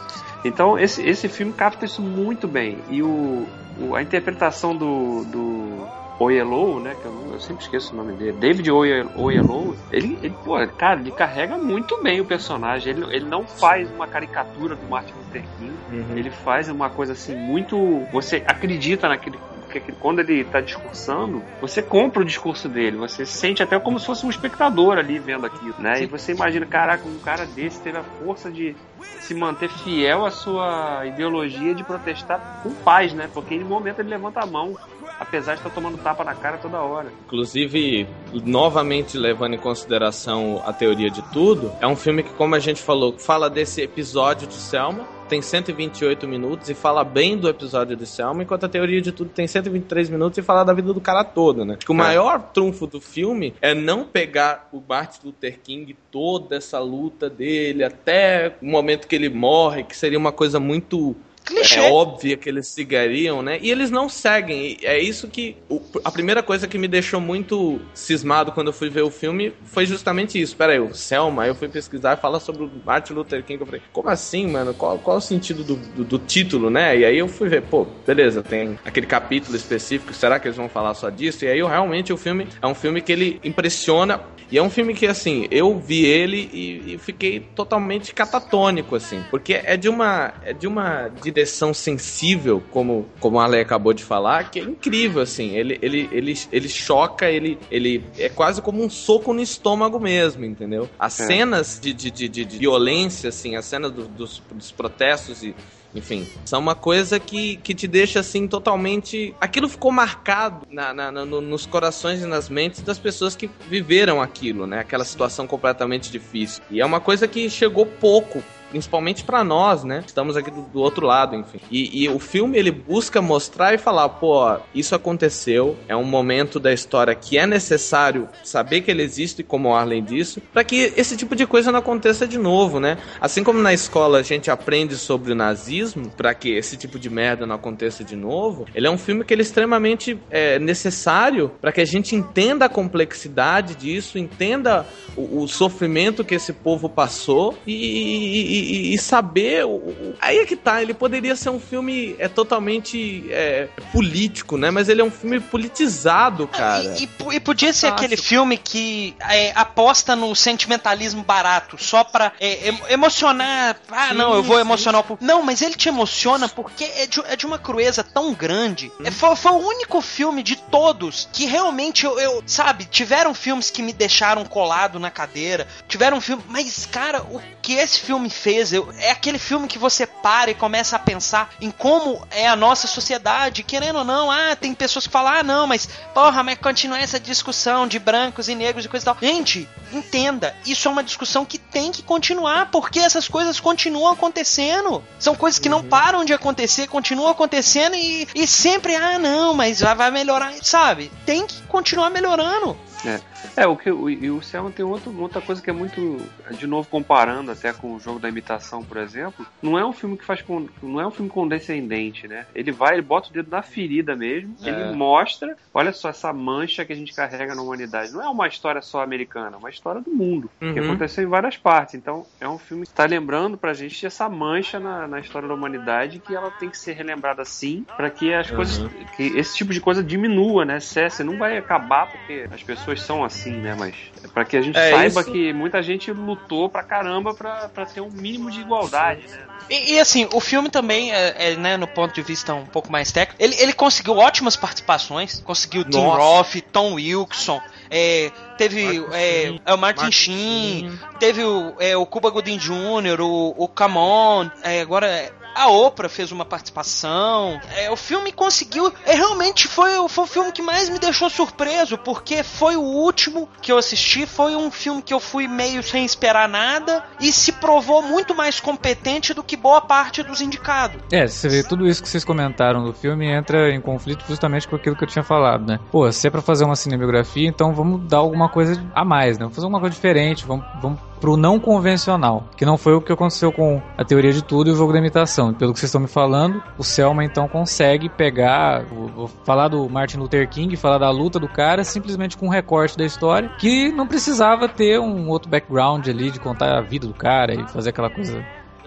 Então 0.44 0.78
esse, 0.78 1.02
esse 1.02 1.28
filme 1.28 1.52
capta 1.52 1.84
isso 1.84 2.02
muito 2.02 2.46
bem. 2.46 2.78
E 2.88 3.02
o, 3.02 3.46
o, 3.80 3.94
a 3.94 4.02
interpretação 4.02 4.76
do, 4.76 5.24
do 5.24 5.88
Oyelowo, 6.18 6.80
né? 6.80 6.96
Que 7.00 7.06
eu, 7.06 7.30
eu, 7.32 7.40
sempre 7.40 7.62
esqueço 7.64 7.92
o 7.92 7.96
nome 7.96 8.12
dele. 8.14 8.32
David 8.32 8.70
Oyelowo, 8.70 9.76
ele, 9.92 10.18
ele, 10.22 10.34
pô, 10.44 10.54
cara, 10.76 11.00
ele 11.00 11.12
carrega 11.12 11.56
muito 11.56 12.02
bem 12.02 12.20
o 12.20 12.24
personagem. 12.24 12.92
Ele, 12.92 13.04
ele 13.14 13.24
não 13.24 13.44
faz 13.44 13.90
uma 13.90 14.06
caricatura 14.06 14.74
do 14.74 14.88
Martin 14.88 15.12
Luther 15.12 15.44
King. 15.58 15.72
Uhum. 15.92 16.16
Ele 16.16 16.30
faz 16.30 16.68
uma 16.68 16.90
coisa 16.90 17.12
assim 17.12 17.36
muito. 17.36 18.04
Você 18.12 18.42
acredita 18.46 19.08
naquele 19.08 19.38
porque 19.68 19.92
quando 19.92 20.20
ele 20.20 20.40
está 20.40 20.60
discursando, 20.60 21.42
você 21.60 21.82
compra 21.82 22.22
o 22.22 22.24
discurso 22.24 22.68
dele, 22.68 22.96
você 22.96 23.26
se 23.26 23.36
sente 23.36 23.62
até 23.62 23.78
como 23.78 23.98
se 23.98 24.06
fosse 24.06 24.24
um 24.24 24.30
espectador 24.30 24.96
ali 24.96 25.18
vendo 25.18 25.44
aquilo, 25.44 25.74
né? 25.78 25.96
Sim. 25.96 26.04
E 26.04 26.06
você 26.06 26.32
imagina, 26.32 26.64
caraca, 26.64 27.06
um 27.06 27.18
cara 27.18 27.44
desse 27.44 27.82
teve 27.82 27.98
a 27.98 28.02
força 28.02 28.50
de 28.50 28.74
se 29.18 29.34
manter 29.34 29.68
fiel 29.68 30.24
à 30.24 30.30
sua 30.30 31.04
ideologia 31.06 31.74
de 31.74 31.84
protestar 31.84 32.40
com 32.62 32.74
paz, 32.74 33.12
né? 33.12 33.28
Porque 33.32 33.54
em 33.54 33.64
momento 33.64 34.00
ele 34.00 34.08
levanta 34.08 34.40
a 34.40 34.46
mão 34.46 34.74
apesar 35.18 35.54
de 35.54 35.60
estar 35.60 35.70
tomando 35.70 35.98
tapa 35.98 36.24
na 36.24 36.34
cara 36.34 36.58
toda 36.58 36.78
hora. 36.80 37.12
Inclusive, 37.26 38.06
novamente 38.44 39.16
levando 39.16 39.54
em 39.54 39.58
consideração 39.58 40.62
a 40.64 40.72
teoria 40.72 41.10
de 41.10 41.22
tudo, 41.32 41.72
é 41.80 41.86
um 41.86 41.96
filme 41.96 42.22
que, 42.22 42.32
como 42.34 42.54
a 42.54 42.58
gente 42.58 42.82
falou, 42.82 43.18
fala 43.18 43.50
desse 43.50 43.82
episódio 43.82 44.46
de 44.46 44.54
Selma, 44.54 45.06
tem 45.28 45.42
128 45.42 46.26
minutos 46.26 46.70
e 46.70 46.74
fala 46.74 47.04
bem 47.04 47.36
do 47.36 47.48
episódio 47.48 47.94
de 47.94 48.06
Selma, 48.06 48.42
enquanto 48.42 48.64
a 48.64 48.68
teoria 48.68 49.00
de 49.00 49.12
tudo 49.12 49.30
tem 49.30 49.46
123 49.46 50.08
minutos 50.08 50.38
e 50.38 50.42
fala 50.42 50.64
da 50.64 50.72
vida 50.72 50.92
do 50.92 51.00
cara 51.00 51.22
todo, 51.22 51.64
né? 51.64 51.76
Que 51.78 51.92
o 51.92 51.94
é. 51.94 51.98
maior 51.98 52.40
trunfo 52.50 52.86
do 52.86 53.00
filme 53.00 53.54
é 53.60 53.74
não 53.74 54.04
pegar 54.04 54.68
o 54.72 54.82
Martin 54.86 55.26
Luther 55.26 55.58
King 55.62 55.94
toda 56.10 56.56
essa 56.56 56.78
luta 56.78 57.28
dele 57.28 57.84
até 57.84 58.56
o 58.62 58.66
momento 58.66 59.06
que 59.06 59.14
ele 59.14 59.28
morre, 59.28 59.84
que 59.84 59.96
seria 59.96 60.18
uma 60.18 60.32
coisa 60.32 60.58
muito 60.58 61.14
clichê. 61.48 61.80
É 61.80 61.90
óbvio 61.90 62.36
que 62.38 62.48
eles 62.48 62.68
seguiriam, 62.68 63.42
né? 63.42 63.58
E 63.60 63.70
eles 63.70 63.90
não 63.90 64.08
seguem. 64.08 64.78
É 64.82 64.98
isso 64.98 65.28
que. 65.28 65.56
O, 65.68 65.80
a 66.04 66.10
primeira 66.10 66.42
coisa 66.42 66.68
que 66.68 66.78
me 66.78 66.86
deixou 66.86 67.20
muito 67.20 67.80
cismado 67.94 68.52
quando 68.52 68.68
eu 68.68 68.72
fui 68.72 68.90
ver 68.90 69.02
o 69.02 69.10
filme 69.10 69.52
foi 69.64 69.86
justamente 69.86 70.40
isso. 70.40 70.56
Pera 70.56 70.72
aí, 70.72 70.80
o 70.80 70.94
Selma, 70.94 71.46
eu 71.46 71.54
fui 71.54 71.68
pesquisar 71.68 72.16
e 72.16 72.20
fala 72.20 72.38
sobre 72.38 72.64
o 72.64 72.70
Martin 72.84 73.14
Luther 73.14 73.42
King. 73.42 73.60
Eu 73.60 73.66
falei, 73.66 73.82
como 73.92 74.08
assim, 74.08 74.46
mano? 74.46 74.74
Qual, 74.74 74.98
qual 74.98 75.16
o 75.16 75.20
sentido 75.20 75.64
do, 75.64 75.76
do, 75.76 76.04
do, 76.04 76.18
título, 76.18 76.70
né? 76.70 76.96
E 76.98 77.04
aí 77.04 77.18
eu 77.18 77.28
fui 77.28 77.48
ver, 77.48 77.62
pô, 77.62 77.86
beleza, 78.06 78.42
tem 78.42 78.78
aquele 78.84 79.06
capítulo 79.06 79.56
específico, 79.56 80.12
será 80.12 80.38
que 80.38 80.46
eles 80.46 80.56
vão 80.56 80.68
falar 80.68 80.94
só 80.94 81.08
disso? 81.08 81.44
E 81.44 81.48
aí 81.48 81.58
eu, 81.58 81.66
realmente 81.66 82.12
o 82.12 82.16
filme 82.16 82.46
é 82.60 82.66
um 82.66 82.74
filme 82.74 83.00
que 83.00 83.12
ele 83.12 83.40
impressiona. 83.42 84.20
E 84.50 84.56
é 84.56 84.62
um 84.62 84.70
filme 84.70 84.94
que, 84.94 85.06
assim, 85.06 85.46
eu 85.50 85.78
vi 85.78 86.06
ele 86.06 86.48
e, 86.52 86.94
e 86.94 86.98
fiquei 86.98 87.40
totalmente 87.54 88.14
catatônico, 88.14 88.96
assim. 88.96 89.22
Porque 89.30 89.60
é 89.62 89.76
de 89.76 89.90
uma. 89.90 90.32
É 90.42 90.54
de 90.54 90.66
uma 90.66 91.08
direção 91.38 91.72
sensível, 91.72 92.62
como, 92.72 93.06
como 93.20 93.38
a 93.38 93.44
Ale 93.44 93.60
acabou 93.60 93.92
de 93.92 94.02
falar, 94.02 94.50
que 94.50 94.58
é 94.58 94.62
incrível, 94.62 95.22
assim. 95.22 95.54
Ele, 95.54 95.78
ele, 95.80 96.08
ele, 96.10 96.34
ele 96.50 96.68
choca, 96.68 97.30
ele, 97.30 97.58
ele 97.70 98.04
é 98.18 98.28
quase 98.28 98.60
como 98.60 98.82
um 98.82 98.90
soco 98.90 99.32
no 99.32 99.40
estômago 99.40 100.00
mesmo, 100.00 100.44
entendeu? 100.44 100.90
As 100.98 101.20
é. 101.20 101.26
cenas 101.26 101.78
de, 101.80 101.92
de, 101.92 102.10
de, 102.10 102.28
de, 102.28 102.58
violência, 102.58 103.28
assim, 103.28 103.54
as 103.54 103.64
cenas 103.64 103.92
do, 103.92 104.08
dos, 104.08 104.42
dos 104.52 104.72
protestos 104.72 105.42
e 105.44 105.54
enfim, 105.94 106.28
são 106.44 106.60
uma 106.60 106.74
coisa 106.74 107.18
que, 107.18 107.56
que 107.56 107.74
te 107.74 107.88
deixa 107.88 108.20
assim 108.20 108.46
totalmente. 108.46 109.34
Aquilo 109.40 109.68
ficou 109.70 109.90
marcado 109.90 110.66
na, 110.70 110.92
na, 110.92 111.10
na, 111.10 111.24
nos 111.24 111.64
corações 111.64 112.20
e 112.20 112.26
nas 112.26 112.50
mentes 112.50 112.82
das 112.82 112.98
pessoas 112.98 113.34
que 113.34 113.48
viveram 113.70 114.20
aquilo, 114.20 114.66
né? 114.66 114.80
Aquela 114.80 115.04
situação 115.04 115.46
completamente 115.46 116.12
difícil. 116.12 116.62
E 116.70 116.78
é 116.78 116.84
uma 116.84 117.00
coisa 117.00 117.26
que 117.26 117.48
chegou 117.48 117.86
pouco 117.86 118.42
principalmente 118.70 119.24
para 119.24 119.42
nós, 119.42 119.84
né? 119.84 120.02
Estamos 120.06 120.36
aqui 120.36 120.50
do, 120.50 120.62
do 120.62 120.80
outro 120.80 121.06
lado, 121.06 121.36
enfim. 121.36 121.60
E, 121.70 122.04
e, 122.04 122.08
o 122.08 122.18
filme 122.18 122.58
ele 122.58 122.70
busca 122.70 123.20
mostrar 123.20 123.74
e 123.74 123.78
falar, 123.78 124.08
pô, 124.08 124.56
isso 124.74 124.94
aconteceu, 124.94 125.76
é 125.88 125.96
um 125.96 126.04
momento 126.04 126.60
da 126.60 126.72
história 126.72 127.14
que 127.14 127.38
é 127.38 127.46
necessário 127.46 128.28
saber 128.44 128.82
que 128.82 128.90
ele 128.90 129.02
existe, 129.02 129.42
como 129.42 129.74
além 129.74 130.02
disso, 130.02 130.40
para 130.52 130.64
que 130.64 130.92
esse 130.96 131.16
tipo 131.16 131.34
de 131.34 131.46
coisa 131.46 131.72
não 131.72 131.78
aconteça 131.78 132.26
de 132.26 132.38
novo, 132.38 132.80
né? 132.80 132.98
Assim 133.20 133.42
como 133.42 133.60
na 133.60 133.72
escola 133.72 134.18
a 134.18 134.22
gente 134.22 134.50
aprende 134.50 134.96
sobre 134.96 135.32
o 135.32 135.34
nazismo, 135.34 136.10
para 136.10 136.34
que 136.34 136.50
esse 136.50 136.76
tipo 136.76 136.98
de 136.98 137.10
merda 137.10 137.46
não 137.46 137.56
aconteça 137.56 138.04
de 138.04 138.16
novo, 138.16 138.66
ele 138.74 138.86
é 138.86 138.90
um 138.90 138.98
filme 138.98 139.24
que 139.24 139.34
ele 139.34 139.42
é 139.42 139.44
extremamente 139.44 140.18
é, 140.30 140.58
necessário 140.58 141.50
para 141.60 141.72
que 141.72 141.80
a 141.80 141.84
gente 141.84 142.14
entenda 142.14 142.66
a 142.66 142.68
complexidade 142.68 143.74
disso, 143.74 144.18
entenda 144.18 144.86
o, 145.18 145.42
o 145.42 145.48
sofrimento 145.48 146.24
que 146.24 146.34
esse 146.34 146.52
povo 146.52 146.88
passou 146.88 147.58
e, 147.66 147.72
e 147.72 148.38
e, 148.48 148.94
e, 148.94 148.98
saber. 148.98 149.64
O, 149.64 150.14
aí 150.20 150.38
é 150.38 150.46
que 150.46 150.56
tá, 150.56 150.82
ele 150.82 150.94
poderia 150.94 151.34
ser 151.36 151.50
um 151.50 151.60
filme 151.60 152.14
é 152.18 152.28
totalmente 152.28 153.24
é, 153.30 153.68
político, 153.92 154.56
né? 154.56 154.70
Mas 154.70 154.88
ele 154.88 155.00
é 155.00 155.04
um 155.04 155.10
filme 155.10 155.40
politizado, 155.40 156.46
cara. 156.46 156.96
E, 157.32 157.40
podia 157.40 157.72
ser 157.72 157.88
aquele 157.88 158.16
filme 158.16 158.56
que 158.56 159.14
é, 159.20 159.52
aposta 159.54 160.14
no 160.14 160.34
sentimentalismo 160.34 161.22
barato, 161.22 161.76
só 161.82 162.04
pra 162.04 162.32
é, 162.40 162.72
emocionar. 162.90 163.76
Ah, 163.90 164.08
sim, 164.08 164.14
não, 164.14 164.34
eu 164.34 164.42
vou 164.42 164.58
emocionar 164.58 165.04
o 165.08 165.18
Não, 165.20 165.42
mas 165.42 165.62
ele 165.62 165.74
te 165.74 165.88
emociona 165.88 166.48
porque 166.48 166.84
é 166.84 167.06
de, 167.06 167.20
é 167.26 167.36
de 167.36 167.46
uma 167.46 167.58
crueza 167.58 168.02
tão 168.04 168.32
grande. 168.32 168.90
Hum. 169.00 169.10
Foi, 169.12 169.36
foi, 169.36 169.52
o 169.52 169.66
único 169.66 170.00
filme 170.00 170.42
de 170.42 170.56
todos 170.56 171.28
que 171.32 171.46
realmente 171.46 172.04
eu, 172.04 172.18
eu, 172.18 172.42
sabe, 172.46 172.84
tiveram 172.84 173.34
filmes 173.34 173.70
que 173.70 173.82
me 173.82 173.92
deixaram 173.92 174.44
colado 174.44 174.98
na 174.98 175.07
cadeira, 175.10 175.66
tiveram 175.86 176.20
filme. 176.20 176.42
Mas, 176.48 176.86
cara, 176.86 177.22
o 177.22 177.40
que 177.62 177.74
esse 177.74 178.00
filme 178.00 178.30
fez. 178.30 178.72
Eu, 178.72 178.92
é 178.98 179.10
aquele 179.10 179.38
filme 179.38 179.68
que 179.68 179.78
você 179.78 180.06
para 180.06 180.50
e 180.50 180.54
começa 180.54 180.96
a 180.96 180.98
pensar 180.98 181.50
em 181.60 181.70
como 181.70 182.26
é 182.30 182.48
a 182.48 182.56
nossa 182.56 182.86
sociedade, 182.86 183.62
querendo 183.62 183.98
ou 183.98 184.04
não. 184.04 184.30
Ah, 184.30 184.56
tem 184.56 184.74
pessoas 184.74 185.06
que 185.06 185.12
falam, 185.12 185.32
ah, 185.32 185.42
não, 185.42 185.66
mas 185.66 185.88
porra, 186.14 186.42
mas 186.42 186.58
continuar 186.58 187.00
essa 187.00 187.20
discussão 187.20 187.86
de 187.86 187.98
brancos 187.98 188.48
e 188.48 188.54
negros 188.54 188.84
e 188.84 188.88
coisa 188.88 189.04
e 189.04 189.06
tal. 189.06 189.18
Gente, 189.20 189.68
entenda, 189.92 190.54
isso 190.64 190.88
é 190.88 190.90
uma 190.90 191.04
discussão 191.04 191.44
que 191.44 191.58
tem 191.58 191.92
que 191.92 192.02
continuar, 192.02 192.70
porque 192.70 192.98
essas 192.98 193.28
coisas 193.28 193.60
continuam 193.60 194.12
acontecendo. 194.12 195.04
São 195.18 195.34
coisas 195.34 195.58
que 195.58 195.68
uhum. 195.68 195.82
não 195.82 195.84
param 195.84 196.24
de 196.24 196.32
acontecer, 196.32 196.86
continuam 196.86 197.28
acontecendo 197.28 197.94
e, 197.96 198.26
e 198.34 198.46
sempre, 198.46 198.94
ah, 198.94 199.18
não, 199.18 199.54
mas 199.54 199.80
vai, 199.80 199.94
vai 199.94 200.10
melhorar, 200.10 200.54
sabe? 200.62 201.10
Tem 201.26 201.46
que 201.46 201.62
continuar 201.62 202.10
melhorando. 202.10 202.76
É, 203.04 203.20
o 203.66 203.76
que 203.76 203.90
o, 203.90 204.08
e 204.08 204.30
o 204.30 204.40
Selma 204.40 204.70
tem 204.70 204.84
outro, 204.84 205.16
outra 205.20 205.40
coisa 205.40 205.60
que 205.60 205.68
é 205.68 205.72
muito, 205.72 206.20
de 206.52 206.66
novo 206.66 206.88
comparando 206.88 207.50
até 207.50 207.72
com 207.72 207.94
o 207.94 207.98
jogo 208.00 208.18
da 208.20 208.28
imitação, 208.28 208.82
por 208.84 208.96
exemplo, 208.98 209.44
não 209.62 209.78
é 209.78 209.84
um 209.84 209.92
filme 209.92 210.16
que 210.16 210.24
faz 210.24 210.42
com, 210.42 210.68
não 210.82 211.00
é 211.00 211.06
um 211.06 211.10
filme 211.10 211.30
condescendente, 211.30 212.26
né? 212.28 212.46
Ele 212.54 212.70
vai, 212.72 212.94
ele 212.94 213.02
bota 213.02 213.30
o 213.30 213.32
dedo 213.32 213.50
na 213.50 213.62
ferida 213.62 214.14
mesmo, 214.16 214.54
É. 214.64 214.68
ele 214.70 214.92
mostra, 214.96 215.56
olha 215.74 215.92
só 215.92 216.08
essa 216.10 216.32
mancha 216.32 216.84
que 216.84 216.92
a 216.92 216.96
gente 216.96 217.12
carrega 217.12 217.54
na 217.54 217.62
humanidade. 217.62 218.12
Não 218.12 218.22
é 218.22 218.28
uma 218.28 218.46
história 218.46 218.80
só 218.80 219.02
americana, 219.02 219.56
é 219.56 219.58
uma 219.58 219.70
história 219.70 220.00
do 220.00 220.10
mundo, 220.10 220.50
que 220.58 220.66
Uhum. 220.66 220.84
aconteceu 220.84 221.24
em 221.24 221.28
várias 221.28 221.56
partes. 221.56 221.94
Então, 221.94 222.26
é 222.40 222.48
um 222.48 222.58
filme 222.58 222.84
que 222.84 222.88
está 222.92 223.04
lembrando 223.06 223.56
pra 223.58 223.74
gente 223.74 224.04
essa 224.06 224.28
mancha 224.28 224.78
na, 224.78 225.06
na 225.08 225.20
história 225.20 225.48
da 225.48 225.54
humanidade 225.54 226.20
que 226.20 226.34
ela 226.34 226.50
tem 226.50 226.70
que 226.70 226.78
ser 226.78 226.92
relembrada 226.92 227.44
sim, 227.44 227.84
para 227.96 228.10
que 228.10 228.32
as 228.32 228.50
coisas, 228.50 228.78
que 229.16 229.24
esse 229.36 229.56
tipo 229.56 229.72
de 229.72 229.80
coisa 229.80 230.02
diminua, 230.02 230.64
né? 230.64 230.78
Cesse, 230.80 231.24
não 231.24 231.36
vai 231.36 231.56
acabar 231.58 232.06
porque 232.06 232.46
as 232.50 232.62
pessoas 232.62 233.00
são 233.02 233.24
assim, 233.28 233.52
né? 233.52 233.74
Mas 233.78 233.94
é 234.24 234.26
para 234.28 234.44
que 234.44 234.56
a 234.56 234.60
gente 234.62 234.76
É, 234.76 234.90
saiba 234.90 235.20
isso- 235.20 235.30
que 235.32 235.52
muita 235.52 235.80
gente 235.82 236.10
lutou 236.12 236.68
pra 236.68 236.82
caramba 236.82 237.32
pra, 237.32 237.68
pra 237.68 237.86
ter 237.86 238.00
um 238.00 238.10
mínimo 238.10 238.50
de 238.50 238.60
igualdade, 238.60 239.22
né? 239.28 239.38
E, 239.70 239.92
e, 239.94 240.00
assim, 240.00 240.26
o 240.32 240.40
filme 240.40 240.70
também, 240.70 241.12
é, 241.12 241.52
é, 241.52 241.56
né, 241.56 241.76
no 241.76 241.86
ponto 241.86 242.14
de 242.14 242.22
vista 242.22 242.54
um 242.54 242.64
pouco 242.64 242.90
mais 242.90 243.12
técnico, 243.12 243.42
ele, 243.42 243.54
ele 243.60 243.72
conseguiu 243.74 244.16
ótimas 244.16 244.56
participações. 244.56 245.40
Conseguiu 245.44 245.84
Tim 245.84 245.98
Nossa. 246.02 246.16
Roth, 246.22 246.54
Tom 246.72 246.94
Wilson, 246.94 247.60
é, 247.90 248.30
teve 248.56 248.82
Martin 248.82 249.14
é, 249.14 249.42
Sheen. 249.42 249.60
é, 249.66 249.74
o 249.74 249.78
Martin, 249.78 250.00
Martin 250.02 250.10
Sheen, 250.12 250.78
Sheen. 250.90 250.98
teve 251.20 251.44
o, 251.44 251.74
é, 251.78 251.96
o 251.96 252.06
Cuba 252.06 252.30
Gooding 252.30 252.56
Jr., 252.56 253.20
o, 253.20 253.54
o 253.58 253.68
Camon, 253.68 254.48
é, 254.62 254.80
agora 254.80 255.06
é, 255.06 255.30
a 255.54 255.68
Oprah 255.68 256.08
fez 256.08 256.32
uma 256.32 256.44
participação. 256.44 257.60
É, 257.76 257.90
o 257.90 257.96
filme 257.96 258.32
conseguiu. 258.32 258.92
É, 259.04 259.14
realmente 259.14 259.66
foi, 259.68 259.90
foi 260.08 260.24
o 260.24 260.26
filme 260.26 260.52
que 260.52 260.62
mais 260.62 260.88
me 260.88 260.98
deixou 260.98 261.28
surpreso, 261.28 261.98
porque 261.98 262.42
foi 262.42 262.76
o 262.76 262.82
último 262.82 263.48
que 263.60 263.72
eu 263.72 263.78
assisti. 263.78 264.26
Foi 264.26 264.54
um 264.56 264.70
filme 264.70 265.02
que 265.02 265.12
eu 265.12 265.20
fui 265.20 265.48
meio 265.48 265.82
sem 265.82 266.04
esperar 266.04 266.48
nada 266.48 267.04
e 267.20 267.32
se 267.32 267.52
provou 267.52 268.02
muito 268.02 268.34
mais 268.34 268.60
competente 268.60 269.34
do 269.34 269.42
que 269.42 269.56
boa 269.56 269.80
parte 269.80 270.22
dos 270.22 270.40
indicados. 270.40 271.00
É, 271.12 271.26
você 271.26 271.48
vê 271.48 271.62
tudo 271.62 271.86
isso 271.86 272.02
que 272.02 272.08
vocês 272.08 272.24
comentaram 272.24 272.84
do 272.84 272.92
filme 272.92 273.26
entra 273.26 273.70
em 273.70 273.80
conflito 273.80 274.24
justamente 274.28 274.68
com 274.68 274.76
aquilo 274.76 274.96
que 274.96 275.04
eu 275.04 275.08
tinha 275.08 275.24
falado, 275.24 275.66
né? 275.66 275.78
Pô, 275.90 276.10
se 276.12 276.26
é 276.26 276.30
pra 276.30 276.42
fazer 276.42 276.64
uma 276.64 276.76
cinebiografia, 276.76 277.48
então 277.48 277.72
vamos 277.72 278.06
dar 278.08 278.18
alguma 278.18 278.48
coisa 278.48 278.82
a 278.94 279.04
mais, 279.04 279.38
né? 279.38 279.44
Vamos 279.44 279.54
fazer 279.54 279.66
alguma 279.66 279.80
coisa 279.80 279.94
diferente, 279.94 280.44
vamos, 280.44 280.64
vamos 280.80 281.00
pro 281.18 281.36
não 281.36 281.58
convencional, 281.58 282.44
que 282.56 282.64
não 282.64 282.76
foi 282.76 282.94
o 282.94 283.00
que 283.00 283.12
aconteceu 283.12 283.52
com 283.52 283.80
a 283.96 284.04
teoria 284.04 284.32
de 284.32 284.42
tudo 284.42 284.70
e 284.70 284.72
o 284.72 284.76
jogo 284.76 284.92
da 284.92 284.98
imitação. 284.98 285.52
Pelo 285.52 285.72
que 285.72 285.80
vocês 285.80 285.88
estão 285.88 286.00
me 286.00 286.08
falando, 286.08 286.62
o 286.76 286.84
Selma 286.84 287.24
então 287.24 287.48
consegue 287.48 288.08
pegar, 288.08 288.84
vou, 288.84 289.28
falar 289.44 289.68
do 289.68 289.88
Martin 289.88 290.18
Luther 290.18 290.48
King, 290.48 290.76
falar 290.76 290.98
da 290.98 291.10
luta 291.10 291.38
do 291.38 291.48
cara, 291.48 291.84
simplesmente 291.84 292.36
com 292.36 292.46
um 292.46 292.50
recorte 292.50 292.96
da 292.96 293.04
história, 293.04 293.50
que 293.58 293.90
não 293.92 294.06
precisava 294.06 294.68
ter 294.68 294.98
um 295.00 295.28
outro 295.28 295.50
background 295.50 296.06
ali 296.08 296.30
de 296.30 296.40
contar 296.40 296.76
a 296.76 296.80
vida 296.80 297.06
do 297.06 297.14
cara 297.14 297.54
e 297.54 297.68
fazer 297.68 297.90
aquela 297.90 298.10
coisa 298.10 298.44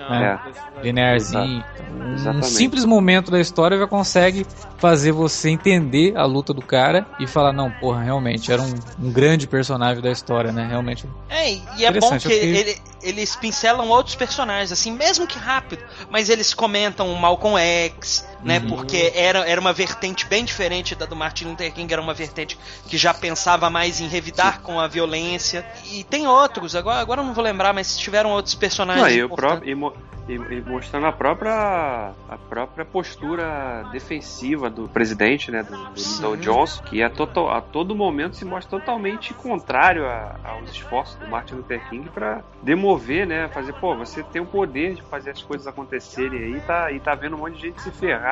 Não, 0.09 0.15
É. 0.15 0.39
linearzinho. 0.83 1.63
Um 1.91 2.13
Exatamente. 2.13 2.47
simples 2.47 2.85
momento 2.85 3.29
da 3.31 3.39
história 3.39 3.77
já 3.77 3.87
consegue 3.87 4.45
fazer 4.77 5.11
você 5.11 5.49
entender 5.49 6.15
a 6.17 6.25
luta 6.25 6.53
do 6.53 6.61
cara 6.61 7.05
e 7.19 7.27
falar, 7.27 7.53
não, 7.53 7.69
porra, 7.71 8.01
realmente, 8.01 8.51
era 8.51 8.61
um, 8.61 8.73
um 8.99 9.11
grande 9.11 9.47
personagem 9.47 10.01
da 10.01 10.11
história, 10.11 10.51
né? 10.51 10.65
Realmente. 10.67 11.07
É, 11.29 11.53
e 11.77 11.85
é 11.85 11.91
bom 11.91 12.09
que 12.11 12.19
fiquei- 12.19 12.55
ele- 12.55 12.77
eles 13.01 13.35
pincelam 13.35 13.87
outros 13.89 14.15
personagens, 14.15 14.71
assim, 14.71 14.91
mesmo 14.91 15.25
que 15.27 15.37
rápido, 15.39 15.83
mas 16.09 16.29
eles 16.29 16.53
comentam 16.53 17.11
o 17.11 17.17
Malcolm 17.19 17.57
X, 17.59 18.27
né? 18.43 18.59
Uhum. 18.59 18.67
Porque 18.69 19.11
era, 19.15 19.39
era 19.47 19.59
uma 19.61 19.73
vertente 19.73 20.25
bem 20.25 20.43
diferente 20.43 20.95
da 20.95 21.05
do 21.05 21.15
Martin 21.15 21.45
Luther 21.45 21.71
King, 21.73 21.91
era 21.91 22.01
uma 22.01 22.13
vertente 22.13 22.57
que 22.87 22.97
já 22.97 23.13
pensava 23.13 23.69
mais 23.69 23.99
em 23.99 24.07
revidar 24.07 24.61
com 24.61 24.79
a 24.79 24.87
violência. 24.87 25.65
E 25.91 26.03
tem 26.03 26.27
outros, 26.27 26.75
agora, 26.75 26.99
agora 26.99 27.21
eu 27.21 27.25
não 27.25 27.33
vou 27.33 27.43
lembrar, 27.43 27.73
mas 27.73 27.97
tiveram 27.97 28.31
outros 28.31 28.55
personagens. 28.55 29.03
Não, 29.07 29.13
e, 29.13 29.23
o 29.23 29.29
próprio, 29.29 29.69
e, 29.69 29.75
mo- 29.75 29.93
e- 30.27 30.33
e 30.33 30.61
mostrando 30.61 31.07
a 31.07 31.11
própria, 31.11 32.13
a 32.29 32.37
própria 32.49 32.85
postura 32.85 33.83
defensiva 33.91 34.69
do 34.69 34.87
presidente, 34.87 35.51
né, 35.51 35.63
do, 35.63 35.75
do 35.93 35.99
Sim. 35.99 36.37
Johnson, 36.37 36.81
que 36.83 37.01
a, 37.03 37.09
total, 37.09 37.49
a 37.51 37.61
todo 37.61 37.95
momento 37.95 38.35
se 38.37 38.45
mostra 38.45 38.79
totalmente 38.79 39.33
contrário 39.33 40.05
a- 40.05 40.35
aos 40.43 40.69
esforços 40.71 41.15
do 41.17 41.27
Martin 41.27 41.55
Luther 41.55 41.81
King 41.89 42.09
para 42.09 42.41
demover, 42.63 43.27
né, 43.27 43.49
fazer, 43.49 43.73
pô, 43.73 43.95
você 43.95 44.23
tem 44.23 44.41
o 44.41 44.45
poder 44.45 44.95
de 44.95 45.01
fazer 45.03 45.31
as 45.31 45.41
coisas 45.41 45.67
acontecerem 45.67 46.39
aí, 46.39 46.61
tá, 46.61 46.91
e 46.91 46.99
tá 46.99 47.13
vendo 47.15 47.35
um 47.35 47.39
monte 47.39 47.55
de 47.55 47.61
gente 47.67 47.81
se 47.81 47.91
ferrar 47.91 48.30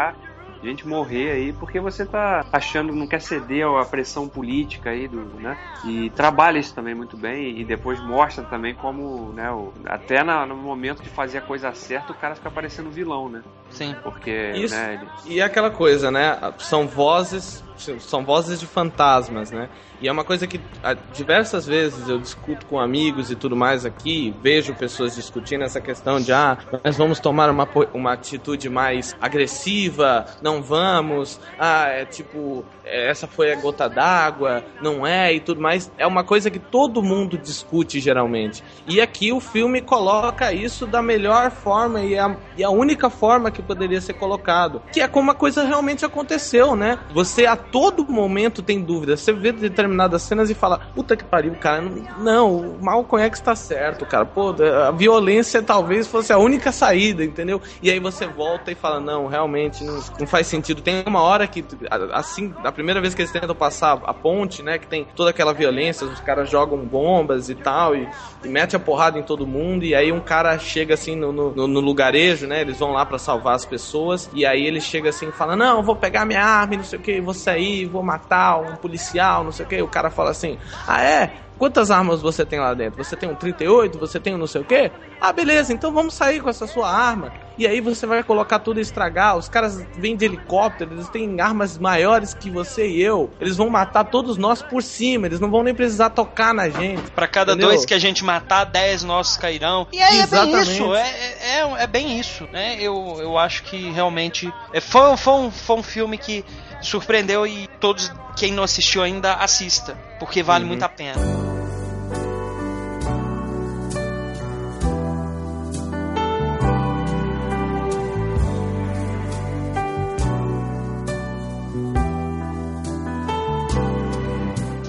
gente 0.62 0.88
morrer 0.88 1.32
aí 1.32 1.54
porque 1.54 1.80
você 1.80 2.06
tá 2.06 2.46
achando 2.52 2.94
não 2.94 3.08
quer 3.08 3.22
ceder 3.22 3.66
à 3.68 3.86
pressão 3.86 4.28
política 4.28 4.90
aí 4.90 5.08
do, 5.08 5.22
né? 5.40 5.58
E 5.84 6.10
trabalha 6.12 6.60
isso 6.60 6.76
também 6.76 6.94
muito 6.94 7.16
bem 7.16 7.58
e 7.60 7.64
depois 7.66 8.02
mostra 8.02 8.44
também 8.44 8.76
como, 8.76 9.32
né, 9.34 9.50
o, 9.52 9.74
até 9.86 10.24
na- 10.24 10.46
no 10.46 10.56
momento 10.58 11.02
de 11.02 11.10
fazer 11.10 11.38
a 11.38 11.42
coisa 11.42 11.74
certa, 11.74 12.12
o 12.12 12.16
cara 12.16 12.36
fica 12.36 12.52
parecendo 12.52 12.90
vilão, 12.92 13.30
né? 13.30 13.42
Sim. 13.70 13.96
Porque, 14.04 14.52
Isso. 14.56 14.76
né, 14.76 15.00
ele- 15.26 15.36
E 15.36 15.40
é 15.40 15.44
aquela 15.44 15.70
coisa, 15.70 16.10
né? 16.12 16.38
São 16.58 16.88
vozes, 16.88 17.64
são 18.00 18.26
vozes 18.26 18.60
de 18.60 18.66
fantasmas, 18.68 19.52
né? 19.52 19.70
E 20.02 20.08
é 20.08 20.12
uma 20.12 20.24
coisa 20.24 20.48
que 20.48 20.62
ah, 20.82 20.94
diversas 21.14 21.66
vezes 21.68 22.08
eu 22.08 22.18
discuto 22.20 22.66
com 22.66 22.80
amigos 22.80 23.30
e 23.32 23.36
tudo 23.36 23.56
mais 23.56 23.86
aqui, 23.86 24.34
vejo 24.42 24.74
pessoas 24.74 25.16
discutindo 25.16 25.64
essa 25.64 25.82
questão 25.82 26.22
de 26.22 26.32
ah, 26.32 26.58
nós 26.84 26.98
vamos 26.98 27.20
tomar 27.20 27.50
uma, 27.50 27.68
uma 27.94 28.14
atitude 28.14 28.70
mais 28.70 29.14
agressiva, 29.22 30.26
não 30.42 30.62
vamos, 30.62 31.40
ah, 31.58 31.88
é 31.88 32.06
tipo, 32.06 32.64
é, 32.86 33.10
essa 33.10 33.28
foi 33.28 33.52
a 33.52 33.56
gota 33.56 33.90
d'água, 33.90 34.64
não 34.82 35.06
é, 35.06 35.34
e 35.34 35.40
tudo 35.42 35.60
mais. 35.62 35.92
É 35.98 36.08
uma 36.08 36.24
coisa 36.24 36.50
que 36.50 36.60
todo 36.60 37.04
mundo 37.04 37.38
discute 37.38 38.00
geralmente. 38.00 38.64
E 38.88 39.02
aqui 39.02 39.34
o 39.34 39.40
filme 39.42 39.82
coloca 39.82 40.54
isso 40.54 40.88
da 40.88 41.02
melhor 41.02 41.52
forma 41.52 42.02
e 42.02 42.18
a, 42.18 42.36
e 42.58 42.64
a 42.64 42.70
única 42.70 43.10
forma 43.10 43.52
que 43.52 43.59
poderia 43.62 44.02
ser 44.02 44.14
colocado. 44.14 44.82
Que 44.92 45.02
é 45.02 45.08
como 45.08 45.32
a 45.32 45.36
coisa 45.36 45.64
realmente 45.64 46.06
aconteceu, 46.06 46.76
né? 46.76 47.00
Você 47.14 47.46
a 47.46 47.56
todo 47.56 48.06
momento 48.08 48.62
tem 48.62 48.82
dúvidas. 48.82 49.22
Você 49.22 49.34
vê 49.34 49.52
determinadas 49.52 50.22
cenas 50.22 50.50
e 50.50 50.54
fala, 50.54 50.80
puta 50.96 51.16
que 51.16 51.24
pariu, 51.24 51.56
cara. 51.56 51.82
Não, 52.20 52.56
o 52.56 52.84
Malcolm 52.84 53.24
X 53.26 53.40
tá 53.40 53.56
certo, 53.56 54.06
cara. 54.06 54.26
Pô, 54.26 54.56
a 54.88 54.92
violência 54.92 55.62
talvez 55.62 56.08
fosse 56.08 56.32
a 56.34 56.38
única 56.38 56.72
saída, 56.72 57.24
entendeu? 57.24 57.62
E 57.82 57.90
aí 57.90 58.00
você 58.00 58.28
volta 58.28 58.72
e 58.72 58.76
fala, 58.76 59.00
não, 59.00 59.28
realmente 59.28 59.84
não, 59.84 60.00
não 60.20 60.28
faz 60.28 60.48
sentido. 60.48 60.82
Tem 60.82 61.04
uma 61.06 61.22
hora 61.22 61.48
que, 61.48 61.64
assim, 62.14 62.54
a 62.64 62.72
primeira 62.72 63.02
vez 63.02 63.14
que 63.14 63.22
eles 63.22 63.32
tentam 63.32 63.56
passar 63.56 64.02
a 64.06 64.14
ponte, 64.14 64.62
né? 64.64 64.78
Que 64.78 64.88
tem 64.88 65.08
toda 65.16 65.30
aquela 65.30 65.54
violência, 65.54 66.06
os 66.06 66.20
caras 66.20 66.50
jogam 66.50 66.78
bombas 66.80 67.50
e 67.50 67.56
tal, 67.56 67.96
e, 67.96 68.08
e 68.44 68.48
mete 68.48 68.76
a 68.76 68.80
porrada 68.80 69.18
em 69.20 69.24
todo 69.24 69.46
mundo, 69.46 69.84
e 69.84 69.94
aí 69.96 70.12
um 70.12 70.20
cara 70.20 70.58
chega 70.58 70.94
assim 70.94 71.16
no, 71.16 71.32
no, 71.32 71.68
no 71.68 71.80
lugarejo, 71.80 72.48
né? 72.48 72.62
Eles 72.62 72.78
vão 72.78 72.92
lá 72.92 73.06
pra 73.06 73.18
salvar 73.18 73.49
as 73.54 73.66
pessoas, 73.66 74.30
e 74.34 74.46
aí 74.46 74.66
ele 74.66 74.82
chega 74.82 75.10
assim 75.10 75.30
e 75.30 75.32
fala: 75.32 75.56
Não, 75.56 75.84
vou 75.84 75.96
pegar 75.96 76.26
minha 76.26 76.44
arma 76.44 76.78
não 76.78 76.84
sei 76.84 77.00
o 77.00 77.02
que, 77.02 77.22
vou 77.22 77.34
sair, 77.34 77.86
vou 77.86 78.04
matar 78.04 78.58
um 78.58 78.76
policial, 78.76 79.44
não 79.44 79.52
sei 79.52 79.66
o 79.66 79.70
que. 79.70 79.82
O 79.82 79.88
cara 79.88 80.10
fala 80.10 80.32
assim: 80.32 80.58
Ah, 80.88 81.04
é? 81.04 81.34
Quantas 81.58 81.92
armas 81.92 82.22
você 82.22 82.46
tem 82.46 82.60
lá 82.60 82.74
dentro? 82.74 83.04
Você 83.04 83.18
tem 83.18 83.30
um 83.30 83.36
38? 83.36 84.00
Você 84.00 84.18
tem 84.20 84.34
um 84.34 84.38
não 84.38 84.48
sei 84.48 84.62
o 84.62 84.66
quê? 84.66 84.92
Ah, 85.20 85.34
beleza, 85.34 85.74
então 85.74 85.92
vamos 85.94 86.14
sair 86.14 86.40
com 86.40 86.50
essa 86.50 86.66
sua 86.66 86.90
arma. 86.90 87.34
E 87.60 87.68
aí 87.68 87.82
você 87.82 88.08
vai 88.08 88.24
colocar 88.24 88.58
tudo 88.60 88.80
e 88.80 88.82
estragar. 88.82 89.36
Os 89.36 89.50
caras 89.50 89.86
vêm 89.98 90.16
de 90.16 90.24
helicóptero, 90.24 90.94
eles 90.94 91.10
têm 91.10 91.42
armas 91.42 91.78
maiores 91.78 92.34
que 92.34 92.50
você 92.50 92.88
e 92.88 93.02
eu. 93.04 93.30
Eles 93.40 93.58
vão 93.58 93.70
matar 93.70 94.06
todos 94.06 94.38
nós 94.38 94.62
por 94.62 94.82
cima, 94.82 95.28
eles 95.28 95.42
não 95.42 95.52
vão 95.52 95.62
nem 95.62 95.76
precisar 95.76 96.10
tocar 96.12 96.54
na 96.54 96.70
gente. 96.70 97.12
Pra 97.12 97.28
cada 97.28 97.52
Entendeu? 97.52 97.68
dois 97.68 97.86
que 97.86 97.94
a 97.94 98.00
gente 98.00 98.24
matar, 98.24 98.64
dez 98.64 99.04
nossos 99.04 99.36
cairão. 99.36 99.86
E 99.92 100.02
aí 100.02 100.20
é 100.22 100.26
bem 100.26 100.40
Exatamente. 100.40 100.72
isso, 100.72 100.96
é, 100.96 101.10
é, 101.10 101.60
é, 101.60 101.84
é 101.84 101.88
bem 101.88 102.18
isso, 102.18 102.48
né? 102.54 102.78
Eu, 102.80 103.18
eu 103.20 103.38
acho 103.38 103.64
que 103.64 103.92
realmente 103.92 104.50
é, 104.72 104.80
foi, 104.80 105.18
foi, 105.18 105.34
um, 105.34 105.52
foi 105.52 105.76
um 105.76 105.84
filme 105.84 106.18
que 106.18 106.46
surpreendeu 106.82 107.46
e 107.46 107.68
todos, 107.82 108.10
quem 108.38 108.54
não 108.54 108.64
assistiu 108.64 109.04
ainda, 109.04 109.34
assista, 109.34 109.98
porque 110.18 110.42
vale 110.42 110.64
Uhum. 110.64 110.70
muito 110.70 110.84
a 110.84 110.90
pena. 110.90 111.59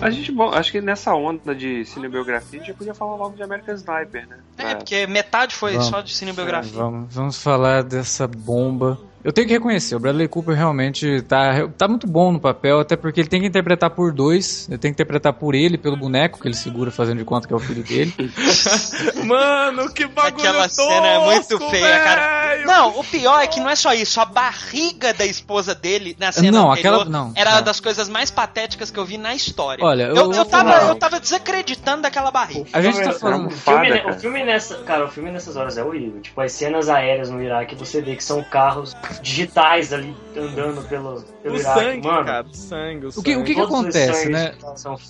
A 0.00 0.10
gente, 0.10 0.32
bom, 0.32 0.50
acho 0.52 0.72
que 0.72 0.80
nessa 0.80 1.14
onda 1.14 1.54
de 1.54 1.84
cinebiografia 1.84 2.58
a 2.58 2.62
gente 2.62 2.68
já 2.68 2.74
podia 2.74 2.94
falar 2.94 3.16
logo 3.16 3.36
de 3.36 3.42
American 3.42 3.74
Sniper, 3.74 4.26
né? 4.26 4.38
É, 4.56 4.74
porque 4.74 5.06
metade 5.06 5.54
foi 5.54 5.72
Vamos. 5.72 5.86
só 5.86 6.00
de 6.00 6.14
cinebiografia. 6.14 6.72
Vamos, 6.72 7.14
vamos 7.14 7.42
falar 7.42 7.82
dessa 7.82 8.26
bomba 8.26 8.98
Eu 9.22 9.32
tenho 9.32 9.46
que 9.46 9.52
reconhecer, 9.52 9.94
o 9.94 10.00
Bradley 10.00 10.26
Cooper 10.28 10.54
realmente 10.56 11.20
tá, 11.22 11.68
tá 11.76 11.86
muito 11.86 12.06
bom 12.06 12.32
no 12.32 12.40
papel, 12.40 12.80
até 12.80 12.96
porque 12.96 13.20
ele 13.20 13.28
tem 13.28 13.40
que 13.42 13.46
interpretar 13.46 13.90
por 13.90 14.12
dois, 14.12 14.66
ele 14.68 14.78
tem 14.78 14.90
que 14.90 14.94
interpretar 14.94 15.34
por 15.34 15.54
ele, 15.54 15.76
pelo 15.76 15.96
boneco 15.96 16.40
que 16.40 16.48
ele 16.48 16.54
segura 16.54 16.90
fazendo 16.90 17.18
de 17.18 17.24
conta 17.24 17.46
que 17.46 17.52
é 17.52 17.56
o 17.56 17.60
filho 17.60 17.82
dele. 17.84 18.14
Mano, 19.24 19.92
que 19.92 20.06
bagulho 20.06 20.36
Aquela 20.48 20.62
tosco, 20.68 20.82
cena 20.84 21.06
é 21.06 21.18
muito 21.24 21.58
feia, 21.70 22.00
cara. 22.00 22.48
velho. 22.48 22.66
Não, 22.66 22.98
o 22.98 23.04
pior 23.04 23.40
é 23.42 23.46
que 23.46 23.60
não 23.60 23.68
é 23.68 23.76
só 23.76 23.92
isso. 23.92 24.20
A 24.20 24.24
barriga 24.24 25.12
da 25.12 25.24
esposa 25.26 25.74
dele 25.74 26.16
na 26.18 26.32
cena 26.32 26.50
Não, 26.50 26.72
aquela- 26.72 27.04
não, 27.04 27.32
era 27.36 27.50
não. 27.50 27.56
uma 27.58 27.62
das 27.62 27.80
coisas 27.80 28.08
mais 28.08 28.30
patéticas 28.30 28.90
que 28.90 28.98
eu 28.98 29.04
vi 29.04 29.18
na 29.18 29.34
história. 29.34 29.84
Olha, 29.84 30.04
eu, 30.04 30.16
eu- 30.16 30.32
eu, 30.32 30.44
tava, 30.44 30.72
eu 30.88 30.94
tava 30.96 31.20
desacreditando 31.20 32.02
daquela 32.02 32.30
barriga. 32.30 32.68
A 32.72 32.80
gente 32.80 33.00
tá 33.02 33.12
falando. 33.12 33.46
O 33.48 33.50
filme, 33.50 33.88
Fada, 33.88 34.00
cara. 34.00 34.14
o 34.16 34.18
filme 34.18 34.44
nessa, 34.44 34.74
cara, 34.78 35.04
o 35.04 35.08
filme 35.08 35.30
nessas 35.30 35.56
horas 35.56 35.76
é 35.78 35.84
horrível. 35.84 36.20
Tipo, 36.20 36.40
as 36.40 36.52
cenas 36.52 36.88
aéreas 36.88 37.30
no 37.30 37.42
Iraque, 37.42 37.74
você 37.74 38.00
vê 38.00 38.16
que 38.16 38.24
são 38.24 38.42
carros 38.42 38.94
digitais 39.22 39.92
ali 39.92 40.14
andando 40.36 40.82
pelo, 40.88 41.22
pelo 41.42 41.54
O 41.56 41.58
Iraque. 41.58 41.80
sangue, 41.80 42.06
Mano, 42.06 42.24
cara, 42.26 42.46
o 42.46 42.54
sangue, 42.54 43.06
o 43.06 43.08
O 43.08 43.22
que- 43.22 43.36
o 43.36 43.38
sangue. 43.40 43.54
que- 43.54 43.60
os 43.60 43.66
acontece, 43.66 44.28
né? 44.28 44.54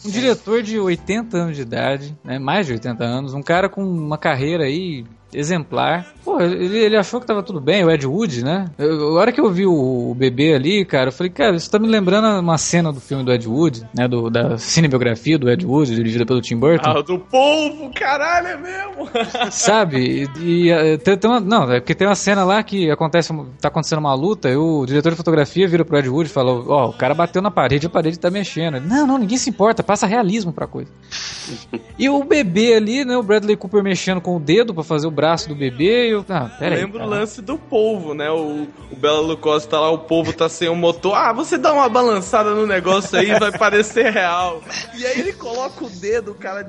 Um 0.07 0.11
diretor 0.11 0.63
de 0.63 0.79
80 0.79 1.37
anos 1.37 1.57
de 1.57 1.63
idade, 1.63 2.17
né? 2.25 2.39
Mais 2.39 2.67
de 2.67 2.73
80 2.73 3.05
anos, 3.05 3.35
um 3.35 3.43
cara 3.43 3.69
com 3.69 3.83
uma 3.83 4.19
carreira 4.19 4.65
aí 4.65 5.05
exemplar. 5.33 6.07
Pô, 6.25 6.41
ele, 6.41 6.79
ele 6.79 6.97
achou 6.97 7.21
que 7.21 7.27
tava 7.27 7.43
tudo 7.43 7.61
bem, 7.61 7.85
o 7.85 7.91
Ed 7.91 8.07
Wood, 8.07 8.45
né? 8.45 8.67
Eu, 8.79 9.17
a 9.17 9.21
hora 9.21 9.33
que 9.33 9.41
eu 9.41 9.51
vi 9.51 9.67
o, 9.67 10.11
o 10.11 10.15
bebê 10.15 10.55
ali, 10.55 10.85
cara, 10.85 11.09
eu 11.09 11.13
falei, 11.13 11.31
cara, 11.31 11.57
isso 11.57 11.71
tá 11.71 11.79
me 11.79 11.89
lembrando 11.89 12.41
uma 12.41 12.59
cena 12.59 12.93
do 12.93 13.01
filme 13.01 13.25
do 13.25 13.33
Ed 13.33 13.49
Wood, 13.49 13.87
né? 13.95 14.07
Do, 14.07 14.31
da 14.31 14.59
cinebiografia 14.59 15.39
do 15.39 15.51
Ed 15.51 15.65
Wood, 15.65 15.95
dirigida 15.95 16.27
pelo 16.27 16.41
Tim 16.41 16.57
Burton. 16.57 16.91
Ah, 16.91 17.03
do 17.03 17.19
povo, 17.19 17.91
caralho, 17.95 18.49
é 18.49 18.57
mesmo? 18.57 19.09
Sabe? 19.51 20.29
E, 20.39 20.41
e, 20.41 20.71
eh, 20.71 20.97
tem, 20.99 21.17
tem 21.17 21.31
uma, 21.31 21.41
não, 21.41 21.71
é 21.73 21.81
porque 21.81 21.95
tem 21.95 22.07
uma 22.07 22.15
cena 22.15 22.45
lá 22.45 22.63
que 22.63 22.91
acontece, 22.91 23.33
tá 23.61 23.69
acontecendo 23.69 23.99
uma 23.99 24.15
luta, 24.15 24.49
e 24.51 24.57
o 24.57 24.85
diretor 24.87 25.11
de 25.11 25.17
fotografia 25.17 25.67
vira 25.67 25.85
pro 25.85 25.99
Ed 25.99 26.09
Wood 26.09 26.29
e 26.29 26.33
fala: 26.33 26.53
Ó, 26.53 26.91
o 26.91 26.93
cara 26.93 27.15
bateu 27.15 27.41
na 27.41 27.51
parede, 27.51 27.87
a 27.87 27.91
parede 27.91 28.19
tá 28.19 28.31
mexendo. 28.31 28.77
Ele, 28.77 28.87
não, 28.87 29.07
não, 29.07 29.19
ninguém 29.19 29.39
se 29.39 29.51
importa, 29.51 29.83
passa 29.83 30.07
realismo 30.07 30.53
pra 30.53 30.67
coisa. 30.67 30.91
e 31.99 32.09
o 32.09 32.23
bebê 32.25 32.75
ali, 32.75 33.05
né? 33.05 33.17
O 33.17 33.23
Bradley 33.23 33.57
Cooper 33.57 33.83
mexendo 33.83 34.21
com 34.21 34.37
o 34.37 34.41
dedo 34.41 34.75
pra 34.75 34.83
fazer 34.83 35.07
o 35.07 35.11
braço 35.21 35.49
do 35.49 35.55
bebê. 35.55 36.09
E 36.09 36.11
eu, 36.13 36.25
ah, 36.29 36.51
pera 36.59 36.75
aí. 36.77 36.81
Lembra 36.83 37.05
o 37.05 37.09
lance 37.09 37.43
do 37.43 37.59
polvo, 37.59 38.15
né? 38.15 38.31
O, 38.31 38.67
o 38.91 38.97
Bela 38.97 39.21
Lucosta 39.21 39.69
tá 39.71 39.81
lá, 39.81 39.91
o 39.91 39.99
polvo 39.99 40.33
tá 40.33 40.49
sem 40.49 40.69
o 40.69 40.75
motor. 40.77 41.15
Ah, 41.15 41.33
você 41.33 41.59
dá 41.59 41.73
uma 41.73 41.89
balançada 41.89 42.51
no 42.55 42.67
negócio 42.67 43.19
aí, 43.19 43.39
vai 43.39 43.53
parecer 43.57 44.11
real. 44.13 44.63
E 44.97 45.05
aí 45.05 45.21
ele 45.21 45.33
coloca 45.33 45.85
o 45.85 45.91
dedo, 45.91 46.35
cara, 46.35 46.63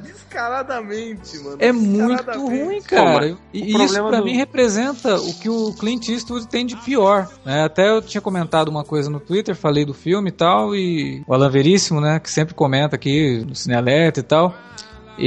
descaradamente, 0.46 1.38
mano. 1.40 1.58
É 1.60 1.72
muito 1.72 2.08
Descaradamente. 2.16 2.64
ruim, 2.64 2.82
cara. 2.82 3.20
mas 3.20 3.38
e 3.54 3.62
o 3.62 3.66
isso 3.68 3.78
problema 3.78 4.10
pra 4.10 4.20
do- 4.20 4.26
mim 4.26 4.36
representa 4.36 5.16
o 5.16 5.34
que 5.36 5.50
o 5.50 5.74
Clint 5.74 6.10
Eastwood 6.10 6.48
tem 6.48 6.66
de 6.66 6.76
pior. 6.78 7.28
né? 7.46 7.64
Até 7.64 7.90
eu 7.90 8.02
tinha 8.02 8.22
comentado 8.22 8.68
uma 8.70 8.84
coisa 8.84 9.10
no 9.10 9.20
Twitter, 9.20 9.56
falei 9.56 9.86
do 9.86 9.94
filme 9.94 10.30
e 10.30 10.32
tal, 10.34 10.76
e 10.76 11.24
o 11.28 11.34
Alan 11.34 11.50
Veríssimo, 11.50 12.02
né, 12.02 12.20
que 12.20 12.30
sempre 12.30 12.54
comenta 12.54 12.96
aqui 12.96 13.44
no 13.48 13.56
Cinealerta 13.56 14.20
e 14.20 14.24
tal, 14.24 14.54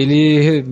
ele 0.01 0.65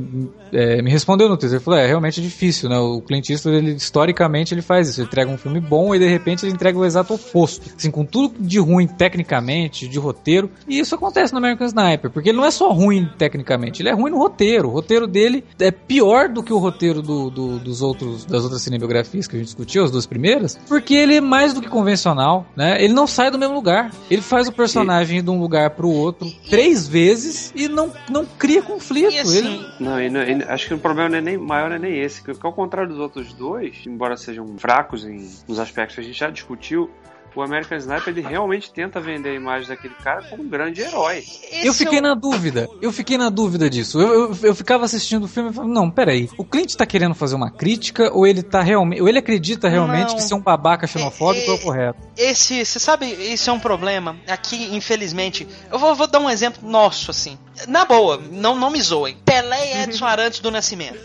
é, 0.53 0.83
me 0.83 0.91
respondeu 0.91 1.29
no 1.29 1.37
Twitter, 1.37 1.57
ele 1.57 1.65
falou, 1.65 1.79
é, 1.81 1.87
realmente 1.87 2.21
é 2.21 2.23
difícil, 2.23 2.69
né, 2.69 2.79
o 2.79 3.01
Clint 3.01 3.31
Eastwood, 3.31 3.57
ele, 3.57 3.73
historicamente, 3.73 4.53
ele 4.53 4.63
faz 4.63 4.89
isso, 4.89 5.01
ele 5.01 5.07
entrega 5.07 5.31
um 5.31 5.39
filme 5.39 5.61
bom 5.61 5.95
e 5.95 5.99
de 5.99 6.07
repente 6.07 6.45
ele 6.45 6.53
entrega 6.53 6.79
o 6.79 6.85
exato 6.85 7.15
oposto, 7.15 7.71
assim, 7.77 7.91
com 7.91 8.05
tudo 8.05 8.35
de 8.39 8.59
ruim 8.59 8.87
tecnicamente, 8.87 9.87
de 9.89 9.99
roteiro, 9.99 10.51
e 10.69 10.79
isso 10.79 10.95
acontece 10.95 11.33
no 11.33 11.39
American 11.39 11.67
Sniper, 11.67 12.11
porque 12.11 12.31
ele 12.31 12.39
não 12.39 12.45
é 12.45 12.51
só 12.51 12.71
ruim 12.73 13.09
tecnicamente, 13.17 13.81
ele 13.83 13.89
é 13.89 13.93
ruim 13.93 14.11
no 14.11 14.19
roteiro, 14.19 14.69
o 14.69 14.73
roteiro 14.73 15.07
dele 15.07 15.45
é 15.59 15.71
pior 15.71 16.29
do 16.29 16.43
que 16.43 16.53
o 16.53 16.59
roteiro 16.59 17.01
do, 17.01 17.31
do- 17.31 17.59
dos 17.59 17.81
outros, 17.83 18.25
das 18.25 18.43
outras 18.43 18.63
cinebiografias 18.63 19.27
que 19.27 19.37
a 19.37 19.39
gente 19.39 19.47
discutiu, 19.47 19.85
as 19.85 19.91
duas 19.91 20.07
primeiras, 20.07 20.59
porque 20.69 20.95
ele 20.95 21.15
é 21.17 21.21
mais 21.21 21.55
do 21.55 21.61
que 21.61 21.69
convencional, 21.69 22.47
né, 22.57 22.83
ele 22.83 22.93
não 22.93 23.07
sai 23.07 23.31
do 23.31 23.39
mesmo 23.39 23.55
lugar, 23.55 23.91
ele 24.11 24.23
faz 24.23 24.49
o 24.49 24.53
personagem 24.53 25.19
ir 25.19 25.23
de 25.23 25.31
um 25.31 25.41
lugar 25.41 25.71
pro 25.71 25.89
outro 25.89 26.31
três 26.51 26.87
vezes 26.87 27.53
e 27.55 27.69
não, 27.69 27.91
não 28.11 28.27
cria 28.39 28.61
conflito, 28.63 29.12
E 29.15 29.19
assim, 29.19 29.39
ele... 29.39 29.67
Não, 29.81 30.01
e 30.01 30.11
não- 30.11 30.23
e 30.23 30.43
acho 30.49 30.67
que 30.69 30.75
o 30.75 30.79
problema 30.79 31.09
não 31.11 31.19
é 31.19 31.21
nem 31.21 31.37
maior 31.39 31.69
não 31.69 31.77
é 31.77 31.79
nem 31.79 31.99
esse, 32.01 32.23
que, 32.23 32.33
que 32.35 32.47
ao 32.47 32.53
contrário 32.53 32.89
dos 32.91 32.99
outros 32.99 33.33
dois, 33.33 33.77
embora 33.87 34.17
sejam 34.17 34.47
fracos 34.59 35.05
em, 35.05 35.31
nos 35.49 35.59
aspectos 35.59 35.95
que 35.97 36.01
a 36.01 36.05
gente 36.05 36.19
já 36.19 36.31
discutiu, 36.31 36.91
o 37.35 37.41
American 37.41 37.79
Sniper 37.79 38.09
ele 38.09 38.21
realmente 38.21 38.71
tenta 38.71 39.01
vender 39.01 39.31
a 39.31 39.35
imagem 39.35 39.67
daquele 39.67 39.95
cara 39.95 40.23
como 40.29 40.43
um 40.43 40.49
grande 40.49 40.83
herói. 40.83 41.21
esse 41.21 41.67
Eu 41.67 41.73
fiquei 41.73 41.97
é 41.97 42.01
o- 42.01 42.05
na 42.05 42.15
dúvida, 42.15 42.69
eu 42.83 42.93
fiquei 42.93 43.17
na 43.17 43.31
dúvida 43.31 43.71
disso. 43.71 43.99
Eu, 43.99 44.09
eu, 44.29 44.37
eu 44.43 44.55
ficava 44.55 44.85
assistindo 44.85 45.25
o 45.25 45.29
filme 45.29 45.49
e 45.49 45.53
falava, 45.55 45.73
não, 45.73 45.91
peraí, 45.91 46.29
o 46.37 46.45
Clint 46.45 46.75
tá 46.75 46.85
querendo 46.85 47.15
fazer 47.15 47.35
uma 47.35 47.51
crítica 47.51 48.13
ou 48.13 48.27
ele 48.27 48.43
tá 48.43 48.61
realmente. 48.61 49.01
Ou 49.01 49.09
ele 49.09 49.19
acredita 49.19 49.67
realmente 49.67 50.09
Não. 50.11 50.17
que 50.17 50.23
ser 50.23 50.35
um 50.35 50.41
babaca 50.43 50.87
xenofóbico 50.87 51.51
é, 51.51 51.55
É, 51.55 51.57
o 51.57 51.59
correto. 51.59 51.99
Esse, 52.19 52.67
você 52.67 52.79
sabe, 52.79 53.07
isso 53.07 53.49
é 53.49 53.53
um 53.55 53.59
problema. 53.61 54.15
Aqui, 54.29 54.69
infelizmente, 54.77 55.49
eu 55.71 55.79
vou, 55.79 55.95
vou 55.95 56.07
dar 56.07 56.21
um 56.21 56.29
exemplo 56.29 56.69
nosso, 56.69 57.11
assim. 57.11 57.39
Na 57.69 57.85
boa, 57.85 58.21
não, 58.31 58.55
não 58.55 58.71
me 58.71 58.81
zoem. 58.81 59.17
Pelé 59.25 59.75
e 59.77 59.83
Edson 59.83 60.05
Arantes 60.07 60.41
do 60.41 60.51
Nascimento. 60.51 60.99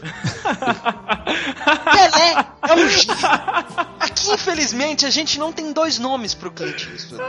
Pelé 1.92 2.46
é 2.68 2.74
um 2.74 2.90
gênio. 2.90 3.16
Aqui, 4.00 4.32
infelizmente, 4.32 5.06
a 5.06 5.10
gente 5.10 5.38
não 5.40 5.52
tem 5.52 5.72
dois 5.72 5.98
nomes 6.00 6.34
pro 6.34 6.52
Clint 6.52 6.88
Eastwood. 6.88 7.24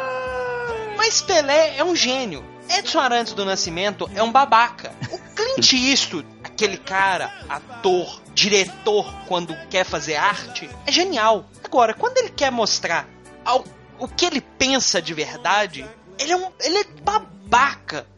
Mas 0.96 1.20
Pelé 1.22 1.76
é 1.76 1.84
um 1.84 1.94
gênio. 1.94 2.44
Edson 2.68 3.00
Arantes 3.00 3.32
do 3.32 3.44
Nascimento 3.44 4.10
é 4.14 4.22
um 4.22 4.30
babaca. 4.30 4.92
O 5.10 5.18
Clint 5.34 5.72
Eastwood, 5.72 6.26
aquele 6.44 6.76
cara, 6.76 7.32
ator, 7.48 8.20
diretor, 8.34 9.10
quando 9.26 9.56
quer 9.70 9.84
fazer 9.84 10.16
arte, 10.16 10.68
é 10.86 10.92
genial. 10.92 11.46
Agora, 11.64 11.94
quando 11.94 12.18
ele 12.18 12.28
quer 12.30 12.50
mostrar 12.52 13.06
ao- 13.44 13.64
o 13.98 14.06
que 14.06 14.26
ele 14.26 14.40
pensa 14.40 15.00
de 15.00 15.14
verdade, 15.14 15.86
ele 16.18 16.32
é 16.32 16.36
um. 16.36 16.50
ele 16.60 16.78
é 16.78 16.84
babaca. 17.02 17.37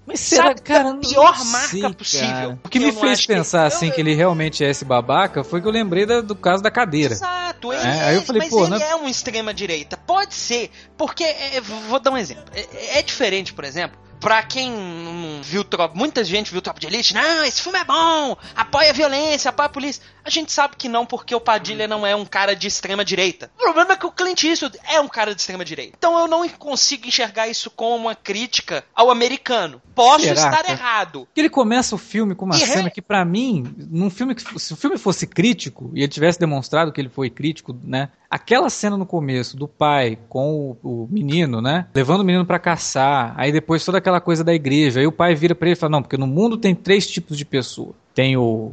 Mas 0.06 0.20
será, 0.20 0.48
Sabe, 0.48 0.60
cara, 0.62 0.92
da 0.92 0.98
pior 0.98 1.36
sei, 1.36 1.80
marca 1.82 1.94
possível. 1.96 2.26
cara. 2.28 2.58
O 2.64 2.68
que 2.68 2.78
Eu 2.78 2.82
me 2.82 2.92
fez 2.92 3.12
acho 3.12 3.22
que- 3.28 3.34
pensar 3.34 3.64
assim 3.66 3.86
eu- 3.88 3.92
que 3.92 4.00
ele 4.00 4.14
realmente 4.14 4.64
é 4.64 4.68
esse 4.70 4.84
babaca 4.84 5.44
foi 5.44 5.60
que 5.60 5.68
eu 5.68 5.72
lembrei 5.72 6.04
da- 6.04 6.20
do 6.20 6.34
caso 6.34 6.62
da 6.62 6.70
cadeira. 6.70 7.14
Exato, 7.14 7.72
ele 7.72 7.82
É, 7.82 7.86
é, 7.96 8.02
aí 8.06 8.14
eu 8.16 8.22
falei, 8.22 8.42
mas 8.42 8.50
pô, 8.50 8.64
ele 8.64 8.78
né? 8.78 8.90
é 8.90 8.96
um 8.96 9.08
extrema 9.08 9.54
direita. 9.54 9.96
Pode 9.96 10.34
ser, 10.34 10.70
porque 10.98 11.22
é, 11.22 11.56
é, 11.56 11.60
vou 11.60 12.00
dar 12.00 12.10
um 12.10 12.18
exemplo. 12.18 12.44
É, 12.52 12.98
é 12.98 13.02
diferente, 13.02 13.52
por 13.52 13.64
exemplo, 13.64 13.96
pra 14.18 14.42
quem 14.42 14.70
não 14.70 15.40
viu 15.42 15.62
Tropa, 15.62 15.94
muita 15.96 16.24
gente 16.24 16.50
viu 16.50 16.60
Tropa 16.60 16.80
de 16.80 16.88
Elite, 16.88 17.14
não, 17.14 17.44
esse 17.44 17.62
filme 17.62 17.78
é 17.78 17.84
bom, 17.84 18.36
apoia 18.56 18.90
a 18.90 18.92
violência, 18.92 19.48
apoia 19.48 19.66
a 19.66 19.70
polícia. 19.70 20.02
A 20.24 20.30
gente 20.30 20.52
sabe 20.52 20.76
que 20.76 20.88
não, 20.88 21.04
porque 21.06 21.34
o 21.34 21.40
Padilha 21.40 21.86
não 21.88 22.06
é 22.06 22.14
um 22.14 22.24
cara 22.24 22.54
de 22.54 22.66
extrema 22.66 23.04
direita. 23.04 23.50
O 23.56 23.62
problema 23.62 23.92
é 23.92 23.96
que 23.96 24.06
o 24.06 24.12
Clint 24.12 24.44
Eastwood 24.44 24.78
é 24.88 25.00
um 25.00 25.08
cara 25.08 25.34
de 25.34 25.40
extrema 25.40 25.64
direita. 25.64 25.94
Então 25.98 26.18
eu 26.18 26.26
não 26.28 26.48
consigo 26.50 27.06
enxergar 27.06 27.48
isso 27.48 27.70
como 27.70 27.96
uma 27.96 28.14
crítica 28.14 28.84
ao 28.94 29.10
americano. 29.10 29.80
Posso 29.94 30.20
Será, 30.24 30.34
estar 30.34 30.50
cara? 30.50 30.70
errado. 30.70 31.20
Porque 31.26 31.40
ele 31.40 31.50
começa 31.50 31.94
o 31.94 31.98
filme 31.98 32.34
com 32.34 32.44
uma 32.44 32.56
E 32.56 32.60
cena 32.60 32.84
re- 32.84 32.90
que, 32.90 33.02
pra 33.02 33.24
mim, 33.24 33.74
num 33.90 34.10
filme 34.10 34.34
que, 34.34 34.58
se 34.60 34.72
o 34.72 34.76
filme 34.76 34.96
fosse 34.98 35.26
crítico 35.26 35.90
e 35.94 36.00
ele 36.00 36.08
tivesse 36.08 36.38
demonstrado 36.38 36.92
que 36.92 37.00
ele 37.00 37.08
foi 37.08 37.28
crítico, 37.30 37.76
né? 37.82 38.08
Aquela 38.30 38.70
cena 38.70 38.96
no 38.96 39.04
começo 39.04 39.56
do 39.56 39.66
pai 39.66 40.16
com 40.28 40.76
o, 40.82 41.02
o 41.04 41.08
menino, 41.10 41.60
né? 41.60 41.86
Levando 41.94 42.20
o 42.20 42.24
menino 42.24 42.46
pra 42.46 42.60
caçar, 42.60 43.34
aí 43.36 43.50
depois 43.50 43.84
toda 43.84 43.98
aquela 43.98 44.20
coisa 44.20 44.44
da 44.44 44.54
igreja, 44.54 45.00
aí 45.00 45.06
o 45.06 45.12
pai 45.12 45.34
vira 45.34 45.54
pra 45.54 45.66
ele 45.68 45.76
e 45.76 45.78
fala: 45.78 45.90
Não, 45.90 46.02
porque 46.02 46.16
no 46.16 46.26
mundo 46.28 46.56
tem 46.56 46.74
três 46.74 47.06
tipos 47.06 47.36
de 47.36 47.44
pessoa. 47.44 47.92
Tem 48.12 48.36
o, 48.36 48.72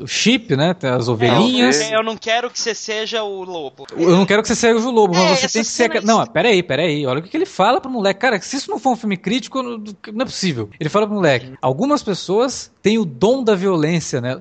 o 0.00 0.06
chip, 0.06 0.56
né? 0.56 0.72
Tem 0.72 0.88
as 0.88 1.08
ovelhinhas. 1.08 1.78
É, 1.80 1.94
eu 1.94 2.02
não 2.02 2.16
quero 2.16 2.50
que 2.50 2.58
você 2.58 2.74
seja 2.74 3.22
o 3.22 3.44
lobo. 3.44 3.86
Eu 3.94 4.16
não 4.16 4.24
quero 4.24 4.40
que 4.40 4.48
você 4.48 4.54
seja 4.54 4.78
o 4.78 4.90
lobo, 4.90 5.14
É, 5.14 5.18
mas 5.18 5.40
você 5.40 5.48
tem 5.48 5.62
que 5.62 5.68
ser. 5.68 5.92
cena- 5.92 6.00
Não, 6.00 6.26
peraí, 6.26 6.62
peraí. 6.62 7.06
Olha 7.06 7.20
o 7.20 7.22
que 7.22 7.28
que 7.28 7.36
ele 7.36 7.44
fala 7.46 7.80
pro 7.82 7.90
moleque. 7.90 8.18
Cara, 8.20 8.40
se 8.40 8.56
isso 8.56 8.70
não 8.70 8.78
for 8.78 8.90
um 8.92 8.96
filme 8.96 9.16
crítico, 9.16 9.62
não 9.62 9.76
não 9.78 10.22
é 10.22 10.24
possível. 10.24 10.70
Ele 10.80 10.88
fala 10.88 11.06
pro 11.06 11.14
moleque: 11.16 11.52
algumas 11.60 12.02
pessoas 12.02 12.72
têm 12.80 12.98
o 12.98 13.04
dom 13.04 13.44
da 13.44 13.54
violência, 13.54 14.20
né? 14.22 14.40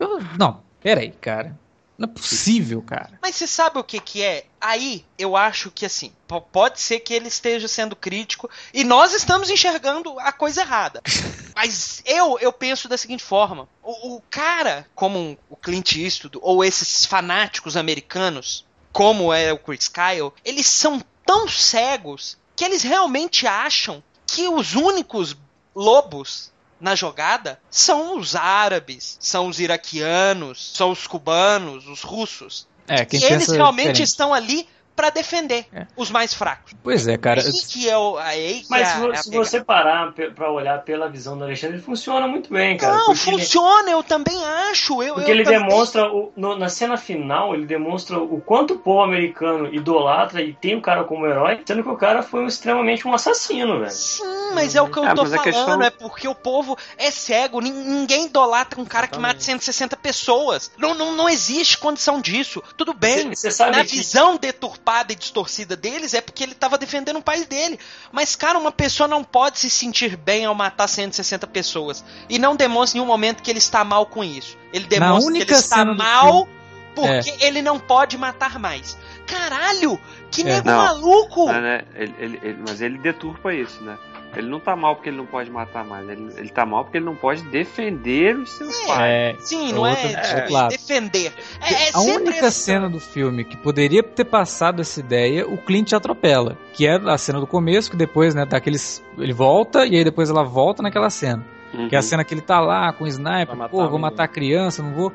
Eu- 0.00 0.18
Não, 0.38 0.58
peraí, 0.82 1.12
cara. 1.20 1.56
Não 1.96 2.08
é 2.08 2.12
possível, 2.12 2.82
cara. 2.82 3.18
Mas 3.22 3.36
você 3.36 3.46
sabe 3.46 3.78
o 3.78 3.84
que 3.84 4.00
que 4.00 4.22
é? 4.22 4.46
Aí 4.60 5.04
eu 5.16 5.36
acho 5.36 5.70
que 5.70 5.86
assim, 5.86 6.12
po- 6.26 6.40
pode 6.40 6.80
ser 6.80 6.98
que 7.00 7.14
ele 7.14 7.28
esteja 7.28 7.68
sendo 7.68 7.94
crítico 7.94 8.50
e 8.72 8.82
nós 8.82 9.14
estamos 9.14 9.48
enxergando 9.48 10.18
a 10.18 10.32
coisa 10.32 10.62
errada. 10.62 11.00
Mas 11.54 12.02
eu 12.04 12.36
eu 12.40 12.52
penso 12.52 12.88
da 12.88 12.98
seguinte 12.98 13.22
forma: 13.22 13.68
o, 13.82 14.16
o 14.16 14.22
cara 14.28 14.86
como 14.94 15.18
um- 15.18 15.36
o 15.48 15.56
Clint 15.56 15.94
Eastwood 15.96 16.36
ou 16.42 16.64
esses 16.64 17.04
fanáticos 17.04 17.76
americanos, 17.76 18.66
como 18.92 19.32
é 19.32 19.52
o 19.52 19.58
Chris 19.58 19.86
Kyle, 19.88 20.32
eles 20.44 20.66
são 20.66 21.00
tão 21.24 21.48
cegos 21.48 22.36
que 22.56 22.64
eles 22.64 22.82
realmente 22.82 23.46
acham 23.46 24.02
que 24.26 24.48
os 24.48 24.74
únicos 24.74 25.36
lobos 25.74 26.52
na 26.84 26.94
jogada 26.94 27.58
são 27.70 28.18
os 28.18 28.36
árabes, 28.36 29.16
são 29.18 29.48
os 29.48 29.58
iraquianos, 29.58 30.72
são 30.74 30.90
os 30.90 31.06
cubanos, 31.06 31.88
os 31.88 32.02
russos. 32.02 32.68
É, 32.86 33.06
quem 33.06 33.18
E 33.18 33.24
eles 33.24 33.48
realmente 33.48 33.86
diferente. 33.86 34.02
estão 34.02 34.34
ali 34.34 34.68
pra 34.94 35.10
defender 35.10 35.66
É. 35.72 35.86
os 35.96 36.10
mais 36.10 36.32
fracos. 36.34 36.72
Pois 36.82 37.06
é, 37.08 37.16
cara. 37.16 37.40
Aí 37.40 37.52
que 37.68 37.88
é 37.88 37.96
o. 37.98 38.16
Aí 38.18 38.60
que 38.62 38.70
Mas 38.70 38.88
é 38.88 38.92
a- 38.92 38.98
vo- 38.98 39.12
é 39.12 39.16
se 39.16 39.30
você 39.30 39.62
parar 39.62 40.12
pra 40.34 40.50
olhar 40.50 40.82
pela 40.82 41.08
visão 41.08 41.36
do 41.36 41.44
Alexandre, 41.44 41.76
ele 41.76 41.82
funciona 41.82 42.26
muito 42.28 42.52
bem, 42.52 42.76
cara. 42.76 42.96
Não, 42.96 43.06
porque 43.14 43.30
ele- 43.30 43.38
funciona, 43.40 43.90
eu 43.90 44.02
também 44.02 44.44
acho. 44.70 45.02
Eu, 45.02 45.14
Porque 45.14 45.30
eu 45.30 45.34
ele 45.34 45.44
também- 45.44 45.60
demonstra, 45.66 46.08
o- 46.12 46.32
no- 46.36 46.56
na 46.56 46.68
cena 46.68 46.96
final, 46.96 47.54
ele 47.54 47.66
demonstra 47.66 48.18
o 48.18 48.40
quanto 48.40 48.74
o 48.74 48.78
povo 48.78 49.02
americano 49.02 49.72
idolatra 49.74 50.40
e 50.42 50.52
tem 50.52 50.76
o 50.76 50.80
cara 50.82 51.04
como 51.04 51.26
herói, 51.26 51.60
sendo 51.66 51.82
que 51.82 51.88
o 51.88 51.96
cara 51.96 52.22
foi 52.22 52.42
um, 52.42 52.46
extremamente 52.46 53.06
um 53.06 53.12
assassino, 53.14 53.78
velho. 53.80 53.90
Sim, 53.90 54.52
mas 54.54 54.74
é 54.74 54.82
o 54.82 54.88
que 54.88 54.98
eu 54.98 55.04
É, 55.04 55.14
tô 55.14 55.22
mas 55.22 55.32
a 55.32 55.36
falando, 55.38 55.44
questão- 55.54 55.82
é 55.82 55.90
porque 55.90 56.28
o 56.28 56.34
povo 56.34 56.76
é 56.96 57.10
cego, 57.10 57.60
nin- 57.60 57.72
ninguém 57.72 58.26
idolatra 58.26 58.80
um 58.80 58.84
cara 58.84 59.06
que 59.06 59.18
mata 59.18 59.40
160 59.40 59.96
pessoas. 59.96 60.70
Não, 60.78 60.94
não, 60.94 61.12
não 61.12 61.28
existe 61.28 61.78
condição 61.78 62.20
disso. 62.20 62.62
Tudo 62.76 62.92
bem, 62.94 63.34
Você 63.34 63.50
sabe 63.50 63.76
na 63.76 63.84
que- 63.84 63.96
visão 63.96 64.36
deturpada 64.84 65.12
e 65.12 65.16
distorcida 65.16 65.74
deles 65.76 66.12
é 66.14 66.20
porque 66.20 66.42
ele 66.44 66.54
tava 66.54 66.76
defendendo 66.76 67.16
o 67.16 67.22
país 67.22 67.46
dele. 67.46 67.78
Mas, 68.12 68.36
cara, 68.36 68.58
uma 68.58 68.70
pessoa 68.70 69.08
não 69.08 69.24
pode 69.24 69.58
se 69.58 69.70
sentir 69.70 70.16
bem 70.16 70.44
ao 70.44 70.54
matar 70.54 70.86
160 70.86 71.46
pessoas. 71.46 72.04
E 72.28 72.38
não 72.38 72.54
demonstra 72.54 72.98
em 72.98 73.00
nenhum 73.00 73.10
momento 73.10 73.42
que 73.42 73.50
ele 73.50 73.58
está 73.58 73.82
mal 73.82 74.06
com 74.06 74.22
isso. 74.22 74.56
Ele 74.72 74.86
demonstra 74.86 75.32
que 75.32 75.38
ele 75.42 75.52
está 75.52 75.84
mal 75.84 76.46
porque 76.94 77.34
ele 77.40 77.62
não 77.62 77.78
pode 77.78 78.16
matar 78.18 78.58
mais. 78.58 78.96
Caralho, 79.26 79.98
que 80.30 80.42
É. 80.42 80.44
nego 80.44 80.68
Não. 80.68 80.76
maluco! 80.76 81.46
Mas, 81.46 81.62
né, 81.62 81.82
ele- 81.94 82.14
ele- 82.18 82.40
ele- 82.42 82.58
mas 82.68 82.80
ele 82.80 82.98
deturpa 82.98 83.52
isso, 83.54 83.82
né? 83.82 83.96
Ele 84.38 84.48
não 84.48 84.60
tá 84.60 84.74
mal 84.76 84.94
porque 84.96 85.08
ele 85.08 85.16
não 85.16 85.26
pode 85.26 85.50
matar 85.50 85.84
mais. 85.84 86.08
Ele, 86.08 86.28
ele 86.36 86.48
tá 86.50 86.64
mal 86.66 86.84
porque 86.84 86.98
ele 86.98 87.04
não 87.04 87.14
pode 87.14 87.42
defender 87.44 88.36
os 88.36 88.50
seus 88.50 88.76
pais. 88.86 89.00
É, 89.02 89.36
Sim, 89.40 89.70
É 89.70 89.72
não 89.72 89.86
é, 89.86 89.90
outro- 90.36 90.52
lado. 90.52 90.70
defender. 90.70 91.32
É, 91.60 91.88
é 91.88 91.90
a 91.94 92.00
única 92.00 92.30
essa- 92.38 92.50
cena 92.50 92.88
do 92.88 93.00
filme 93.00 93.44
que 93.44 93.56
poderia 93.56 94.02
ter 94.02 94.24
passado 94.24 94.80
essa 94.80 95.00
ideia, 95.00 95.46
o 95.48 95.56
Clint 95.58 95.92
atropela. 95.92 96.56
Que 96.72 96.86
é 96.86 96.94
a 96.96 97.18
cena 97.18 97.40
do 97.40 97.46
começo, 97.46 97.90
que 97.90 97.96
depois, 97.96 98.34
né, 98.34 98.44
daqueles. 98.44 99.02
Ele 99.18 99.32
volta 99.32 99.86
e 99.86 99.96
aí 99.96 100.04
depois 100.04 100.30
ela 100.30 100.42
volta 100.44 100.82
naquela 100.82 101.10
cena. 101.10 101.44
Uhum. 101.72 101.88
Que 101.88 101.96
é 101.96 101.98
a 101.98 102.02
cena 102.02 102.24
que 102.24 102.32
ele 102.34 102.40
tá 102.40 102.60
lá 102.60 102.92
com 102.92 103.04
o 103.04 103.08
sniper, 103.08 103.56
pô, 103.70 103.88
vou 103.88 103.98
matar 103.98 104.24
a 104.24 104.28
criança, 104.28 104.82
não 104.82 104.92
vou. 104.92 105.12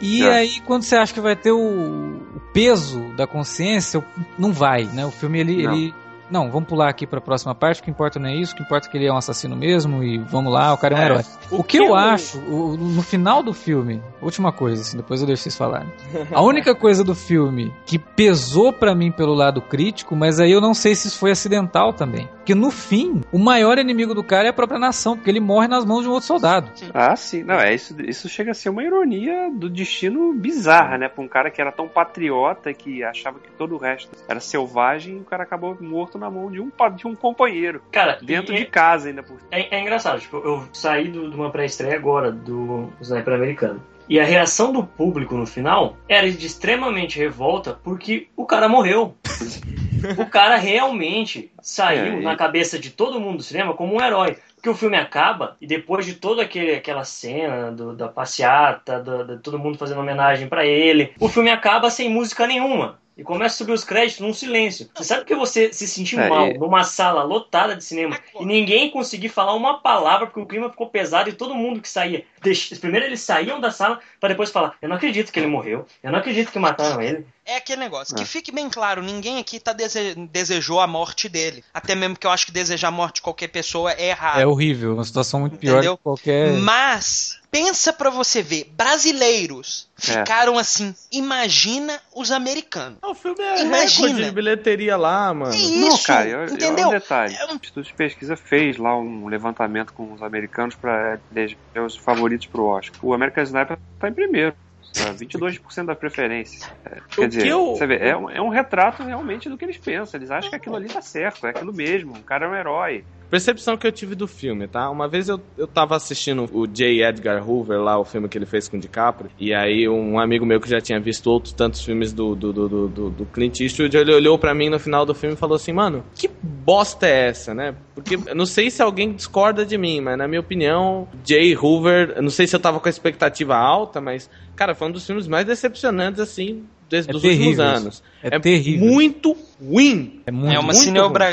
E 0.00 0.22
É. 0.24 0.30
aí, 0.32 0.60
quando 0.66 0.82
você 0.82 0.96
acha 0.96 1.14
que 1.14 1.20
vai 1.20 1.36
ter 1.36 1.52
o, 1.52 1.58
o 1.60 2.40
peso 2.52 3.00
da 3.16 3.24
consciência, 3.26 4.04
não 4.38 4.52
vai, 4.52 4.84
né? 4.84 5.06
O 5.06 5.10
filme, 5.12 5.38
ele. 5.38 5.62
Não. 5.62 5.72
ele- 5.74 5.94
não, 6.32 6.50
vamos 6.50 6.68
pular 6.68 6.88
aqui 6.88 7.06
pra 7.06 7.20
próxima 7.20 7.54
parte, 7.54 7.80
o 7.80 7.84
que 7.84 7.90
importa 7.90 8.18
não 8.18 8.28
é 8.28 8.34
isso, 8.34 8.54
o 8.54 8.56
que 8.56 8.62
importa 8.62 8.88
é 8.88 8.90
que 8.90 8.96
ele 8.96 9.06
é 9.06 9.12
um 9.12 9.16
assassino 9.16 9.54
mesmo 9.54 10.02
e 10.02 10.18
vamos 10.18 10.52
lá, 10.52 10.72
o 10.72 10.78
cara 10.78 10.94
é 10.94 10.98
um 10.98 11.02
É. 11.02 11.04
herói. 11.04 11.22
O, 11.50 11.56
O 11.60 11.62
que, 11.64 11.76
que 11.78 11.84
eu 11.84 11.88
eu- 11.88 11.94
acho, 11.94 12.38
o- 12.40 12.76
no 12.76 13.02
final 13.02 13.42
do 13.42 13.52
filme, 13.52 14.02
última 14.20 14.50
coisa, 14.52 14.82
assim, 14.82 14.96
depois 14.96 15.20
eu 15.20 15.26
deixo 15.26 15.42
vocês 15.42 15.56
falarem. 15.56 15.88
A 16.32 16.40
única 16.42 16.74
coisa 16.74 17.04
do 17.04 17.14
filme 17.14 17.72
que 17.86 17.98
pesou 17.98 18.72
pra 18.72 18.94
mim 18.94 19.12
pelo 19.12 19.34
lado 19.34 19.60
crítico, 19.60 20.16
mas 20.16 20.40
aí 20.40 20.50
eu 20.50 20.60
não 20.60 20.72
sei 20.74 20.94
se 20.94 21.08
isso 21.08 21.18
foi 21.18 21.30
acidental 21.32 21.92
também. 21.92 22.28
Porque 22.36 22.54
no 22.54 22.70
fim, 22.70 23.20
o 23.30 23.38
maior 23.38 23.78
inimigo 23.78 24.14
do 24.14 24.24
cara 24.24 24.46
é 24.46 24.50
a 24.50 24.52
própria 24.52 24.78
nação, 24.78 25.16
porque 25.16 25.30
ele 25.30 25.38
morre 25.40 25.68
nas 25.68 25.84
mãos 25.84 26.02
de 26.02 26.08
um 26.08 26.12
outro 26.12 26.26
soldado. 26.26 26.70
Ah, 26.92 27.14
sim. 27.14 27.42
Não, 27.44 27.54
é 27.56 27.72
isso, 27.74 27.94
isso 28.02 28.28
chega 28.28 28.50
a 28.50 28.54
ser 28.54 28.68
uma 28.70 28.82
ironia 28.82 29.50
do 29.52 29.68
destino 29.68 30.32
bizarra, 30.32 30.98
né? 30.98 31.08
Pra 31.08 31.22
um 31.22 31.28
cara 31.28 31.50
que 31.50 31.60
era 31.60 31.70
tão 31.70 31.86
patriota 31.86 32.72
que 32.74 33.04
achava 33.04 33.38
que 33.38 33.50
todo 33.52 33.74
o 33.74 33.78
resto 33.78 34.10
era 34.28 34.40
selvagem 34.40 35.16
e 35.18 35.20
o 35.20 35.24
cara 35.24 35.42
acabou 35.44 35.76
morto 35.80 36.18
na 36.22 36.30
mão 36.30 36.50
de 36.50 36.60
um, 36.60 36.70
de 36.96 37.06
um 37.06 37.14
companheiro. 37.14 37.82
Cara, 37.92 38.18
Dentro 38.22 38.54
de 38.54 38.64
casa 38.64 39.08
ainda 39.08 39.22
por 39.22 39.36
É, 39.50 39.76
é 39.76 39.80
engraçado, 39.80 40.20
tipo, 40.20 40.36
eu 40.38 40.64
saí 40.72 41.08
do- 41.08 41.28
de 41.30 41.36
uma 41.36 41.50
pré-estreia 41.50 41.96
agora 41.96 42.30
do 42.32 42.88
Sniper 43.00 43.34
americano. 43.34 43.82
E 44.08 44.18
a 44.18 44.24
reação 44.24 44.72
do 44.72 44.82
público 44.84 45.34
no 45.36 45.46
final 45.46 45.96
era 46.08 46.30
de 46.30 46.46
extremamente 46.46 47.18
revolta 47.18 47.78
porque 47.84 48.28
o 48.36 48.44
cara 48.44 48.68
morreu. 48.68 49.14
o 50.18 50.26
cara 50.26 50.56
realmente 50.56 51.52
saiu 51.60 52.16
É, 52.16 52.20
e- 52.20 52.24
na 52.24 52.36
cabeça 52.36 52.78
de 52.78 52.90
todo 52.90 53.20
mundo 53.20 53.38
do 53.38 53.42
cinema 53.42 53.74
como 53.74 53.94
um 53.94 54.02
herói. 54.02 54.36
Porque 54.56 54.68
o 54.70 54.74
filme 54.74 54.96
acaba 54.96 55.56
e 55.60 55.66
depois 55.66 56.06
de 56.06 56.14
toda 56.14 56.42
aquele, 56.42 56.72
aquela 56.74 57.02
cena 57.04 57.72
do- 57.72 57.94
da 57.96 58.08
passeata, 58.08 59.00
do- 59.00 59.24
de 59.36 59.42
todo 59.42 59.58
mundo 59.58 59.76
fazendo 59.78 60.00
homenagem 60.00 60.46
pra 60.48 60.64
ele, 60.64 61.12
o 61.18 61.28
filme 61.28 61.50
acaba 61.50 61.90
sem 61.90 62.08
música 62.08 62.46
nenhuma. 62.46 63.00
E 63.22 63.24
começa 63.24 63.54
a 63.54 63.58
subir 63.58 63.72
os 63.72 63.84
créditos 63.84 64.20
num 64.20 64.34
silêncio. 64.34 64.90
Você 64.94 65.04
sabe 65.04 65.24
que 65.24 65.34
você 65.34 65.72
se 65.72 65.86
sentir 65.86 66.18
É, 66.18 66.28
mal 66.28 66.48
e- 66.48 66.58
numa 66.58 66.82
sala 66.84 67.22
lotada 67.22 67.76
de 67.76 67.84
cinema 67.84 68.18
e 68.40 68.44
ninguém 68.44 68.90
conseguir 68.90 69.28
falar 69.28 69.54
uma 69.54 69.78
palavra 69.80 70.26
porque 70.26 70.40
o 70.40 70.46
clima 70.46 70.68
ficou 70.68 70.88
pesado 70.88 71.28
e 71.30 71.32
todo 71.32 71.54
mundo 71.54 71.80
que 71.80 71.88
saía. 71.88 72.24
deix- 72.42 72.76
Primeiro 72.78 73.06
eles 73.06 73.20
saíam 73.20 73.60
da 73.60 73.70
sala 73.70 74.00
para 74.20 74.30
depois 74.30 74.50
falar: 74.50 74.74
Eu 74.82 74.88
não 74.88 74.96
acredito 74.96 75.30
que 75.32 75.38
ele 75.38 75.46
morreu, 75.46 75.86
eu 76.02 76.10
não 76.10 76.18
acredito 76.18 76.50
que 76.50 76.58
mataram 76.58 77.00
ele. 77.00 77.24
É 77.46 77.56
aquele 77.56 77.80
negócio. 77.80 78.14
Que 78.16 78.22
Ah. 78.22 78.26
fique 78.26 78.50
bem 78.52 78.68
claro, 78.68 79.02
ninguém 79.02 79.38
aqui 79.38 79.58
tá 79.60 79.72
dese- 79.72 80.14
desejou 80.30 80.80
a 80.80 80.86
morte 80.86 81.28
dele. 81.28 81.62
Até 81.72 81.94
mesmo 81.94 82.16
que 82.16 82.26
eu 82.26 82.30
acho 82.30 82.46
que 82.46 82.52
desejar 82.52 82.88
a 82.88 82.90
morte 82.92 83.16
de 83.16 83.22
qualquer 83.22 83.48
pessoa 83.48 83.92
é 83.92 84.08
errado. 84.08 84.40
É 84.40 84.46
horrível, 84.46 84.94
uma 84.94 85.04
situação 85.04 85.40
muito 85.40 85.56
pior 85.56 85.74
Entendeu? 85.78 85.96
que 85.96 86.02
qualquer. 86.02 86.52
Mas, 86.52 87.38
pensa 87.52 87.92
pra 87.92 88.08
você 88.10 88.42
ver, 88.42 88.72
brasileiros 88.74 89.86
É. 90.08 90.12
ficaram 90.18 90.58
assim. 90.58 90.94
Imagina 91.12 92.00
os 92.16 92.32
americanos. 92.32 92.98
O 93.02 93.14
filme 93.14 93.40
é 93.42 93.60
Imagina. 93.62 94.06
recorde 94.08 94.24
de 94.24 94.30
bilheteria 94.32 94.96
lá, 94.96 95.32
mano. 95.34 95.54
É 95.54 95.58
Não, 95.58 95.88
isso, 95.94 96.06
cara, 96.06 96.28
eu, 96.28 96.38
eu- 96.40 96.54
entendeu? 96.54 96.88
um 96.88 96.90
detalhe. 96.90 97.34
É 97.36 97.44
um- 97.46 97.52
O 97.52 97.54
Instituto 97.56 97.86
de 97.86 97.92
Pesquisa 97.94 98.36
fez 98.36 98.78
lá 98.78 98.98
um 98.98 99.28
levantamento 99.28 99.92
com 99.92 100.12
os 100.14 100.22
americanos 100.22 100.74
para 100.74 101.20
eleger 101.30 101.56
os 101.84 101.94
favoritos 101.96 102.46
pro 102.46 102.64
Oscar. 102.64 102.98
O 103.04 103.12
American 103.12 103.44
Sniper 103.44 103.78
tá 104.00 104.08
em 104.08 104.12
primeiro. 104.14 104.54
tá? 104.94 105.10
22% 105.12 105.86
da 105.86 105.94
preferência. 105.94 106.68
É, 106.84 106.98
quer 107.14 107.22
O 107.24 107.28
dizer, 107.28 107.42
que 107.44 107.48
eu- 107.48 107.74
você 107.74 107.86
vê, 107.86 107.96
é, 107.96 108.14
um, 108.16 108.28
é 108.28 108.42
um 108.42 108.50
retrato 108.50 109.02
realmente 109.02 109.48
do 109.48 109.56
que 109.56 109.64
eles 109.64 109.78
pensam. 109.78 110.18
Eles 110.20 110.30
acham 110.30 110.50
que 110.50 110.56
aquilo 110.56 110.76
ali 110.76 110.86
tá 110.88 111.00
certo, 111.00 111.46
é 111.46 111.50
aquilo 111.50 111.72
mesmo. 111.72 112.12
O 112.14 112.22
cara 112.22 112.44
é 112.44 112.48
um 112.50 112.54
herói. 112.54 113.02
Percepção 113.32 113.78
que 113.78 113.86
eu 113.86 113.90
tive 113.92 114.14
do 114.14 114.28
filme, 114.28 114.68
tá? 114.68 114.90
Uma 114.90 115.08
vez 115.08 115.26
eu, 115.26 115.40
eu 115.56 115.66
tava 115.66 115.96
assistindo 115.96 116.46
o 116.52 116.66
J. 116.66 117.02
Edgar 117.02 117.42
Hoover 117.48 117.80
lá, 117.80 117.98
o 117.98 118.04
filme 118.04 118.28
que 118.28 118.36
ele 118.36 118.44
fez 118.44 118.68
com 118.68 118.76
o 118.76 118.80
DiCaprio, 118.80 119.30
e 119.40 119.54
aí 119.54 119.88
um 119.88 120.20
amigo 120.20 120.44
meu 120.44 120.60
que 120.60 120.68
já 120.68 120.82
tinha 120.82 121.00
visto 121.00 121.28
outros 121.28 121.54
tantos 121.54 121.82
filmes 121.82 122.12
do, 122.12 122.34
do, 122.36 122.52
do, 122.52 122.68
do, 122.88 123.08
do- 123.08 123.26
Clint 123.32 123.60
Eastwood, 123.60 123.96
ele 123.96 124.12
olhou 124.14 124.38
pra 124.38 124.52
mim 124.52 124.68
no 124.68 124.78
final 124.78 125.06
do 125.06 125.14
filme 125.14 125.34
e 125.34 125.38
falou 125.38 125.56
assim, 125.56 125.72
mano, 125.72 126.04
que 126.14 126.28
bosta 126.42 127.06
é 127.06 127.28
essa, 127.28 127.54
né? 127.54 127.74
Porque 127.94 128.16
eu 128.16 128.34
não 128.34 128.44
sei 128.44 128.70
se 128.70 128.82
alguém 128.82 129.14
discorda 129.14 129.64
de 129.64 129.78
mim, 129.78 130.02
mas 130.02 130.18
na 130.18 130.28
minha 130.28 130.40
opinião, 130.40 131.08
J. 131.24 131.56
Hoover, 131.56 132.12
eu 132.16 132.22
não 132.22 132.28
sei 132.28 132.46
se 132.46 132.54
eu 132.54 132.60
tava 132.60 132.80
com 132.80 132.86
a 132.86 132.90
expectativa 132.90 133.56
alta, 133.56 133.98
mas, 133.98 134.28
cara, 134.54 134.74
foi 134.74 134.88
um 134.88 134.92
dos 134.92 135.06
filmes 135.06 135.26
mais 135.26 135.46
decepcionantes, 135.46 136.20
assim, 136.20 136.64
des- 136.92 137.08
É 137.08 137.12
dos 137.12 137.24
últimos 137.24 137.38
terrível 137.38 137.64
anos. 137.64 138.02
É 138.22 138.38
terrível. 138.38 138.86
muito 138.86 139.36
ruim. 139.60 140.22
É 140.26 140.30
muito 140.30 140.54
É 140.54 140.58
uma, 140.58 140.66
muito 140.72 140.78
cineobra- 140.78 141.28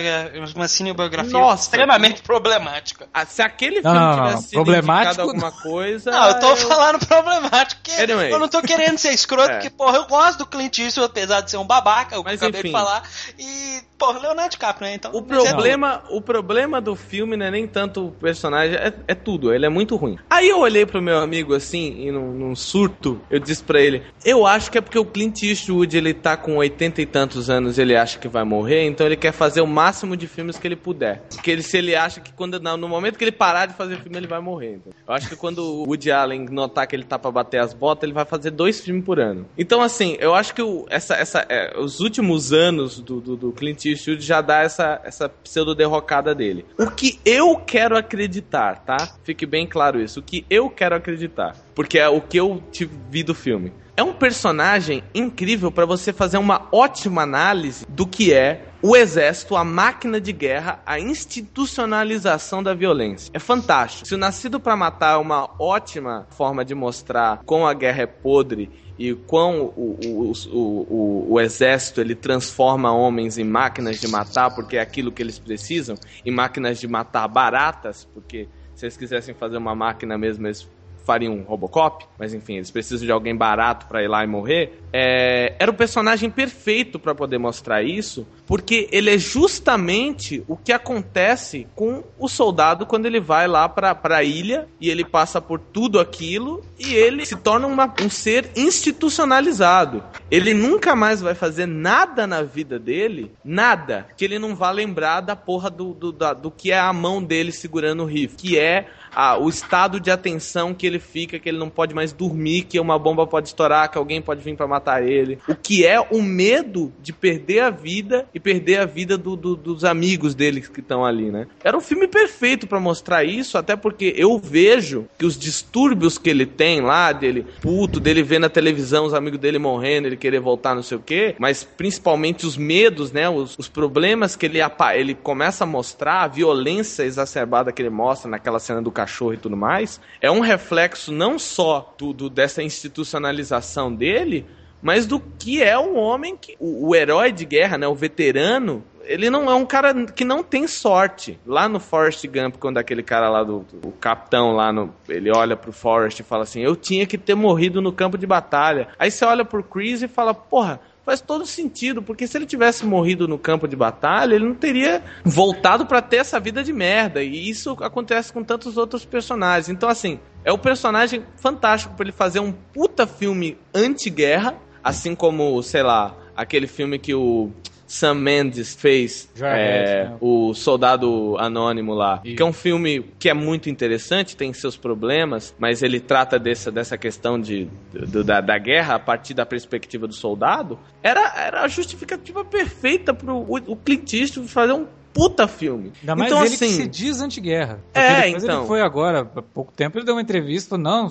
uma 0.55 0.67
cinebiografia 0.67 1.33
Nossa. 1.33 1.63
extremamente 1.63 2.21
problemática. 2.23 3.07
Ah, 3.13 3.25
Se 3.25 3.41
aquele 3.41 3.81
filme 3.81 3.97
não, 3.99 4.15
tivesse 4.15 4.33
não. 4.35 4.41
sido 4.41 4.53
Problemático, 4.55 5.21
alguma 5.21 5.51
coisa... 5.51 6.09
Não, 6.11 6.27
eu 6.29 6.39
tô 6.39 6.55
falando 6.55 7.05
problemático, 7.05 7.81
porque 7.83 8.01
Anyway. 8.01 8.31
eu 8.31 8.39
não 8.39 8.47
tô 8.47 8.61
querendo 8.61 8.97
ser 8.97 9.13
escroto, 9.13 9.49
É. 9.51 9.53
porque, 9.55 9.69
porra, 9.69 9.97
eu 9.97 10.05
gosto 10.07 10.39
do 10.39 10.45
Clint 10.45 10.77
Eastwood, 10.79 11.11
apesar 11.11 11.41
de 11.41 11.51
ser 11.51 11.57
um 11.57 11.65
babaca, 11.65 12.19
o 12.19 12.23
que 12.23 12.29
eu 12.31 12.35
acabei 12.35 12.59
enfim. 12.61 12.69
de 12.69 12.71
falar. 12.71 13.03
E, 13.37 13.79
porra, 13.97 14.19
Leonardo 14.19 14.51
DiCaprio, 14.51 14.87
né? 14.87 14.95
Então, 14.95 15.11
O 15.11 15.23
mas 15.27 15.43
é- 15.45 15.49
problema, 15.49 16.03
o 16.09 16.21
problema 16.21 16.79
do 16.81 16.95
filme 16.95 17.35
não 17.37 17.45
é 17.45 17.51
nem 17.51 17.67
tanto 17.67 18.07
o 18.07 18.11
personagem, 18.11 18.75
é, 18.77 18.93
é 19.07 19.13
tudo, 19.15 19.53
ele 19.53 19.65
é 19.65 19.69
muito 19.69 19.95
ruim. 19.95 20.17
Aí 20.29 20.47
eu 20.49 20.59
olhei 20.59 20.85
pro 20.85 21.01
meu 21.01 21.19
amigo 21.19 21.53
assim, 21.53 22.07
e 22.07 22.11
num, 22.11 22.31
num 22.33 22.55
surto, 22.55 23.21
eu 23.29 23.39
disse 23.39 23.63
pra 23.63 23.79
ele: 23.81 24.03
Eu 24.23 24.45
acho 24.47 24.71
que 24.71 24.77
é 24.77 24.81
porque 24.81 24.97
o 24.99 25.05
Clint 25.05 25.43
Eastwood 25.49 25.95
ele 25.97 26.13
tá 26.13 26.35
com 26.37 26.55
80 26.57 27.01
e 27.01 27.05
tantos 27.05 27.49
anos, 27.49 27.77
ele 27.77 27.95
acha 27.95 28.17
que 28.19 28.27
vai 28.27 28.43
morrer, 28.43 28.85
então 28.85 29.05
ele 29.05 29.15
quer 29.15 29.31
fazer 29.31 29.61
o 29.61 29.67
máximo 29.67 30.15
de 30.15 30.27
filmes 30.27 30.57
que 30.57 30.67
ele 30.67 30.75
puder. 30.75 31.23
Porque 31.33 31.49
ele, 31.51 31.61
se 31.61 31.77
ele 31.77 31.95
acha 31.95 32.19
que 32.21 32.31
quando, 32.33 32.59
no 32.59 32.87
momento 32.87 33.17
que 33.17 33.23
ele 33.23 33.31
parar 33.31 33.65
de 33.65 33.73
fazer 33.73 33.97
filme, 33.99 34.17
ele 34.17 34.27
vai 34.27 34.39
morrer. 34.39 34.75
então. 34.75 34.93
Eu 35.07 35.13
acho 35.13 35.27
que 35.29 35.35
quando 35.35 35.59
o 35.59 35.83
Woody 35.87 36.11
Allen 36.11 36.45
notar 36.49 36.87
que 36.87 36.95
ele 36.95 37.03
tá 37.03 37.17
pra 37.19 37.31
bater 37.31 37.59
as 37.61 37.73
botas, 37.73 38.03
ele 38.03 38.13
vai 38.13 38.25
fazer 38.25 38.51
dois 38.51 38.79
filmes 38.79 39.03
por 39.03 39.19
ano. 39.19 39.45
Então, 39.57 39.81
assim, 39.81 40.15
eu 40.19 40.33
acho 40.35 40.53
que 40.53 40.61
o- 40.61 40.85
essa, 40.89 41.15
essa, 41.15 41.45
é, 41.49 41.77
os 41.79 41.99
últimos 41.99 42.53
anos 42.53 42.99
do, 42.99 43.19
do, 43.21 43.35
do 43.35 43.51
Clint 43.51 43.85
Eastwood 43.85 44.21
já 44.23 44.41
dá 44.41 44.59
essa, 44.61 45.01
essa 45.03 45.29
pseudo-derrocada 45.29 46.33
dele. 46.33 46.65
O 46.77 46.89
que 46.91 47.19
eu 47.25 47.55
quero 47.57 47.97
acreditar, 47.97 48.83
tá? 48.85 48.97
Fique 49.23 49.45
bem 49.45 49.67
claro 49.67 50.01
isso. 50.01 50.19
O 50.19 50.23
que 50.23 50.45
eu 50.49 50.69
quero 50.69 50.95
acreditar. 50.95 51.55
Porque 51.75 51.97
é 51.99 52.07
o 52.09 52.21
que 52.21 52.37
eu 52.37 52.61
vi 53.09 53.23
do 53.23 53.33
filme. 53.33 53.71
É 53.99 54.01
um 54.01 54.13
personagem 54.13 55.03
incrível 55.13 55.69
pra 55.69 55.85
você 55.85 56.13
fazer 56.13 56.37
uma 56.37 56.69
ótima 56.71 57.23
análise 57.23 57.85
do 57.89 58.07
que 58.07 58.33
é 58.33 58.63
o 58.81 58.95
exército, 58.95 59.57
a 59.57 59.63
máquina 59.65 60.21
de 60.21 60.31
guerra, 60.31 60.81
a 60.85 60.97
institucionalização 60.97 62.63
da 62.63 62.73
violência. 62.73 63.29
É 63.33 63.39
fantástico. 63.39 64.07
Se 64.07 64.15
o 64.15 64.17
Nascido 64.17 64.57
pra 64.57 64.77
Matar 64.77 65.15
é 65.15 65.17
uma 65.17 65.49
ótima 65.59 66.25
forma 66.29 66.63
de 66.63 66.73
mostrar 66.73 67.41
como 67.45 67.67
a 67.67 67.73
guerra 67.73 68.03
é 68.03 68.07
podre 68.07 68.71
e 68.97 69.13
quão 69.13 69.63
o, 69.75 69.99
o, 70.05 70.31
o, 70.49 71.33
o, 71.33 71.41
exército 71.41 71.99
ele 71.99 72.15
transforma 72.15 72.93
homens 72.93 73.37
em 73.37 73.43
máquinas 73.43 73.99
de 73.99 74.07
matar, 74.07 74.55
porque 74.55 74.77
é 74.77 74.81
aquilo 74.81 75.11
que 75.11 75.21
eles 75.21 75.37
precisam, 75.37 75.97
e 76.23 76.31
máquinas 76.31 76.79
de 76.79 76.87
matar 76.87 77.27
baratas, 77.27 78.07
porque 78.13 78.47
se 78.75 78.85
eles 78.85 78.95
quisessem 78.95 79.35
fazer 79.35 79.57
uma 79.57 79.75
máquina 79.75 80.17
mesmo, 80.17 80.47
eles 80.47 80.65
fariam 81.05 81.33
um 81.33 81.43
Robocop, 81.43 82.05
mas 82.17 82.33
enfim, 82.33 82.55
eles 82.55 82.71
precisam 82.71 83.05
de 83.05 83.11
alguém 83.11 83.35
barato 83.35 83.85
para 83.87 84.03
ir 84.03 84.07
lá 84.07 84.23
e 84.23 84.27
morrer. 84.27 84.79
É, 84.91 85.55
era 85.59 85.71
o 85.71 85.73
personagem 85.73 86.29
perfeito 86.29 86.99
para 86.99 87.15
poder 87.15 87.37
mostrar 87.37 87.83
isso, 87.83 88.27
porque 88.45 88.87
ele 88.91 89.13
é 89.13 89.17
justamente 89.17 90.43
o 90.47 90.57
que 90.57 90.71
acontece 90.71 91.67
com 91.75 92.03
o 92.17 92.27
soldado 92.27 92.85
quando 92.85 93.05
ele 93.05 93.19
vai 93.19 93.47
lá 93.47 93.69
pra, 93.69 93.93
pra 93.93 94.23
ilha 94.23 94.67
e 94.79 94.89
ele 94.89 95.05
passa 95.05 95.39
por 95.39 95.59
tudo 95.59 95.99
aquilo 95.99 96.63
e 96.77 96.93
ele 96.93 97.25
se 97.25 97.35
torna 97.35 97.67
uma, 97.67 97.93
um 98.01 98.09
ser 98.09 98.49
institucionalizado. 98.55 100.03
Ele 100.29 100.53
nunca 100.53 100.95
mais 100.95 101.21
vai 101.21 101.35
fazer 101.35 101.65
nada 101.65 102.25
na 102.25 102.41
vida 102.41 102.79
dele, 102.79 103.31
nada, 103.43 104.07
que 104.17 104.25
ele 104.25 104.39
não 104.39 104.55
vá 104.55 104.71
lembrar 104.71 105.21
da 105.21 105.35
porra 105.35 105.69
do, 105.69 105.93
do, 105.93 106.11
da, 106.11 106.33
do 106.33 106.51
que 106.51 106.71
é 106.71 106.79
a 106.79 106.93
mão 106.93 107.21
dele 107.21 107.51
segurando 107.51 108.03
o 108.03 108.05
rifle, 108.05 108.37
que 108.37 108.57
é 108.57 108.87
a, 109.13 109.37
o 109.37 109.49
estado 109.49 109.99
de 109.99 110.11
atenção 110.11 110.73
que 110.73 110.85
ele 110.85 110.99
fica, 110.99 111.39
que 111.39 111.49
ele 111.49 111.57
não 111.57 111.69
pode 111.69 111.93
mais 111.93 112.11
dormir, 112.11 112.63
que 112.63 112.79
uma 112.79 112.97
bomba 112.97 113.25
pode 113.25 113.47
estourar, 113.47 113.89
que 113.91 113.97
alguém 113.97 114.21
pode 114.21 114.41
vir 114.41 114.55
para 114.55 114.67
matar 114.67 115.03
ele. 115.07 115.39
O 115.47 115.55
que 115.55 115.85
é 115.85 115.99
o 115.99 116.21
medo 116.21 116.91
de 117.01 117.13
perder 117.13 117.61
a 117.61 117.69
vida 117.69 118.27
e 118.33 118.39
perder 118.39 118.77
a 118.77 118.85
vida 118.85 119.17
do, 119.17 119.35
do, 119.35 119.55
dos 119.55 119.83
amigos 119.83 120.35
dele 120.35 120.61
que 120.61 120.79
estão 120.79 121.05
ali, 121.05 121.31
né? 121.31 121.47
Era 121.63 121.77
um 121.77 121.81
filme 121.81 122.07
perfeito 122.07 122.67
para 122.67 122.79
mostrar 122.79 123.23
isso, 123.23 123.57
até 123.57 123.75
porque 123.75 124.13
eu 124.17 124.37
vejo 124.37 125.07
que 125.17 125.25
os 125.25 125.37
distúrbios 125.37 126.17
que 126.17 126.29
ele 126.29 126.45
tem 126.45 126.81
lá, 126.81 127.11
dele 127.11 127.45
puto, 127.61 127.99
dele 127.99 128.23
ver 128.23 128.39
na 128.39 128.49
televisão 128.49 129.05
os 129.05 129.13
amigos 129.13 129.39
dele 129.39 129.59
morrendo, 129.59 130.07
ele 130.07 130.17
querer 130.17 130.39
voltar, 130.39 130.75
não 130.75 130.83
sei 130.83 130.97
o 130.97 131.01
quê, 131.01 131.35
mas 131.39 131.63
principalmente 131.63 132.45
os 132.45 132.57
medos, 132.57 133.11
né? 133.11 133.29
Os, 133.29 133.57
os 133.57 133.67
problemas 133.67 134.35
que 134.35 134.45
ele, 134.45 134.59
ele 134.95 135.13
começa 135.15 135.63
a 135.63 135.67
mostrar, 135.67 136.23
a 136.23 136.27
violência 136.27 137.03
exacerbada 137.03 137.71
que 137.71 137.81
ele 137.81 137.89
mostra 137.89 138.29
naquela 138.29 138.59
cena 138.59 138.81
do 138.81 138.91
cachorro 138.99 139.33
e 139.33 139.37
tudo 139.37 139.55
mais, 139.55 140.01
é 140.21 140.29
um 140.29 140.41
reflexo 140.41 141.11
não 141.11 141.39
só 141.39 141.93
do, 141.97 142.11
do 142.11 142.29
dessa 142.29 142.61
institucionalização 142.61 143.93
dele, 143.93 144.45
mas 144.81 145.05
do 145.05 145.19
que 145.19 145.61
é 145.63 145.77
um 145.77 145.97
homem 145.97 146.35
que. 146.35 146.55
O, 146.59 146.89
o, 146.89 146.95
herói 146.95 147.31
de 147.31 147.45
guerra, 147.45 147.77
né? 147.77 147.87
O 147.87 147.95
veterano. 147.95 148.83
Ele 149.03 149.29
não 149.29 149.49
é 149.49 149.55
um 149.55 149.65
cara 149.65 150.05
que 150.05 150.23
não 150.23 150.43
tem 150.43 150.67
sorte. 150.67 151.39
Lá 151.45 151.67
no 151.67 151.79
Forrest 151.79 152.25
Gump, 152.27 152.57
quando 152.57 152.77
aquele 152.77 153.03
cara 153.03 153.29
lá 153.29 153.43
do. 153.43 153.65
O 153.83 153.91
capitão 153.91 154.51
lá 154.51 154.71
no. 154.71 154.93
Ele 155.07 155.31
olha 155.35 155.55
pro 155.57 155.71
Forrest 155.71 156.19
e 156.19 156.23
fala 156.23 156.43
assim: 156.43 156.61
Eu 156.61 156.75
tinha 156.75 157.05
que 157.05 157.17
ter 157.17 157.35
morrido 157.35 157.81
no 157.81 157.91
campo 157.91 158.17
de 158.17 158.27
batalha. 158.27 158.89
Aí 158.97 159.11
você 159.11 159.25
olha 159.25 159.43
pro 159.43 159.63
Chris 159.63 160.01
e 160.01 160.07
fala: 160.07 160.33
Porra, 160.33 160.79
faz 161.05 161.21
todo 161.21 161.45
sentido, 161.45 162.01
porque 162.01 162.27
se 162.27 162.37
ele 162.37 162.45
tivesse 162.45 162.85
morrido 162.85 163.27
no 163.27 163.37
campo 163.37 163.67
de 163.67 163.75
batalha, 163.75 164.35
ele 164.35 164.45
não 164.45 164.55
teria 164.55 165.03
voltado 165.23 165.85
para 165.85 166.01
ter 166.01 166.17
essa 166.17 166.39
vida 166.39 166.63
de 166.63 166.71
merda. 166.71 167.23
E 167.23 167.49
isso 167.49 167.77
acontece 167.81 168.31
com 168.31 168.43
tantos 168.43 168.77
outros 168.77 169.05
personagens. 169.05 169.69
Então, 169.69 169.89
assim, 169.89 170.19
é 170.43 170.51
o 170.51 170.57
personagem 170.57 171.23
fantástico 171.37 171.95
para 171.95 172.05
ele 172.05 172.11
fazer 172.11 172.39
um 172.39 172.51
puta 172.51 173.07
filme 173.07 173.57
anti-guerra, 173.73 174.55
assim 174.83 175.15
como, 175.15 175.61
sei 175.63 175.83
lá, 175.83 176.15
aquele 176.35 176.67
filme 176.67 176.99
que 176.99 177.13
o 177.13 177.51
Sam 177.89 178.13
Mendes 178.13 178.75
fez 178.75 179.27
é, 179.41 180.03
né? 180.03 180.17
o 180.21 180.53
Soldado 180.53 181.35
Anônimo 181.39 181.95
lá, 181.95 182.19
que 182.19 182.39
é 182.39 182.45
um 182.45 182.53
filme 182.53 183.03
que 183.17 183.27
é 183.27 183.33
muito 183.33 183.67
interessante, 183.67 184.37
tem 184.37 184.53
seus 184.53 184.77
problemas, 184.77 185.55
mas 185.57 185.81
ele 185.81 185.99
trata 185.99 186.37
dessa, 186.37 186.71
dessa 186.71 186.95
questão 186.99 187.41
de, 187.41 187.67
de 187.91 188.23
da, 188.23 188.41
da 188.41 188.57
guerra 188.59 188.93
a 188.93 188.99
partir 188.99 189.33
da 189.33 189.43
perspectiva 189.43 190.05
do 190.05 190.13
soldado. 190.13 190.77
Era, 191.01 191.33
era 191.35 191.61
a 191.63 191.67
justificativa 191.67 192.45
perfeita 192.45 193.11
pro 193.11 193.37
o, 193.37 193.55
o 193.55 193.75
Clint 193.75 194.13
Eastwood 194.13 194.47
fazer 194.47 194.73
um 194.73 194.85
puta 195.13 195.47
filme. 195.47 195.91
Ainda 196.01 196.15
mais 196.15 196.31
então, 196.31 196.45
ele 196.45 196.55
assim, 196.55 196.67
que 196.67 196.73
se 196.73 196.87
diz 196.87 197.21
anti-guerra. 197.21 197.79
É, 197.93 198.29
então. 198.29 198.59
Ele 198.59 198.67
foi 198.67 198.81
agora, 198.81 199.29
há 199.35 199.41
pouco 199.41 199.71
tempo, 199.71 199.97
ele 199.97 200.05
deu 200.05 200.15
uma 200.15 200.21
entrevista, 200.21 200.77
não, 200.77 201.09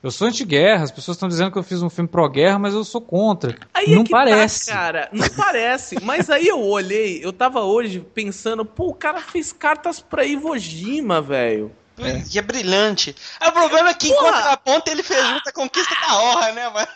eu 0.00 0.12
sou 0.12 0.28
anti-guerra, 0.28 0.84
as 0.84 0.92
pessoas 0.92 1.16
estão 1.16 1.28
dizendo 1.28 1.50
que 1.50 1.58
eu 1.58 1.62
fiz 1.62 1.82
um 1.82 1.90
filme 1.90 2.08
pró-guerra, 2.08 2.58
mas 2.58 2.72
eu 2.72 2.84
sou 2.84 3.00
contra. 3.00 3.56
Aí 3.74 3.94
não 3.94 4.02
é 4.02 4.08
parece. 4.08 4.66
Tá, 4.66 4.72
cara, 4.72 5.08
não 5.12 5.28
parece. 5.30 5.96
Mas 6.02 6.30
aí 6.30 6.46
eu 6.46 6.62
olhei, 6.62 7.24
eu 7.24 7.32
tava 7.32 7.62
hoje 7.62 7.98
pensando, 8.14 8.64
pô, 8.64 8.88
o 8.88 8.94
cara 8.94 9.20
fez 9.20 9.52
cartas 9.52 9.98
pra 9.98 10.24
Iwo 10.24 10.56
Jima, 10.56 11.20
velho. 11.20 11.72
É. 11.98 12.22
E 12.32 12.38
é 12.38 12.42
brilhante. 12.42 13.14
o 13.44 13.50
problema 13.50 13.90
é 13.90 13.94
que 13.94 14.08
Porra. 14.08 14.28
enquanto 14.28 14.44
na 14.44 14.56
ponta 14.56 14.90
ele 14.90 15.02
fez 15.02 15.30
muita 15.30 15.50
conquista 15.50 15.94
da 16.00 16.22
honra, 16.22 16.52
né, 16.52 16.68
mano? 16.68 16.88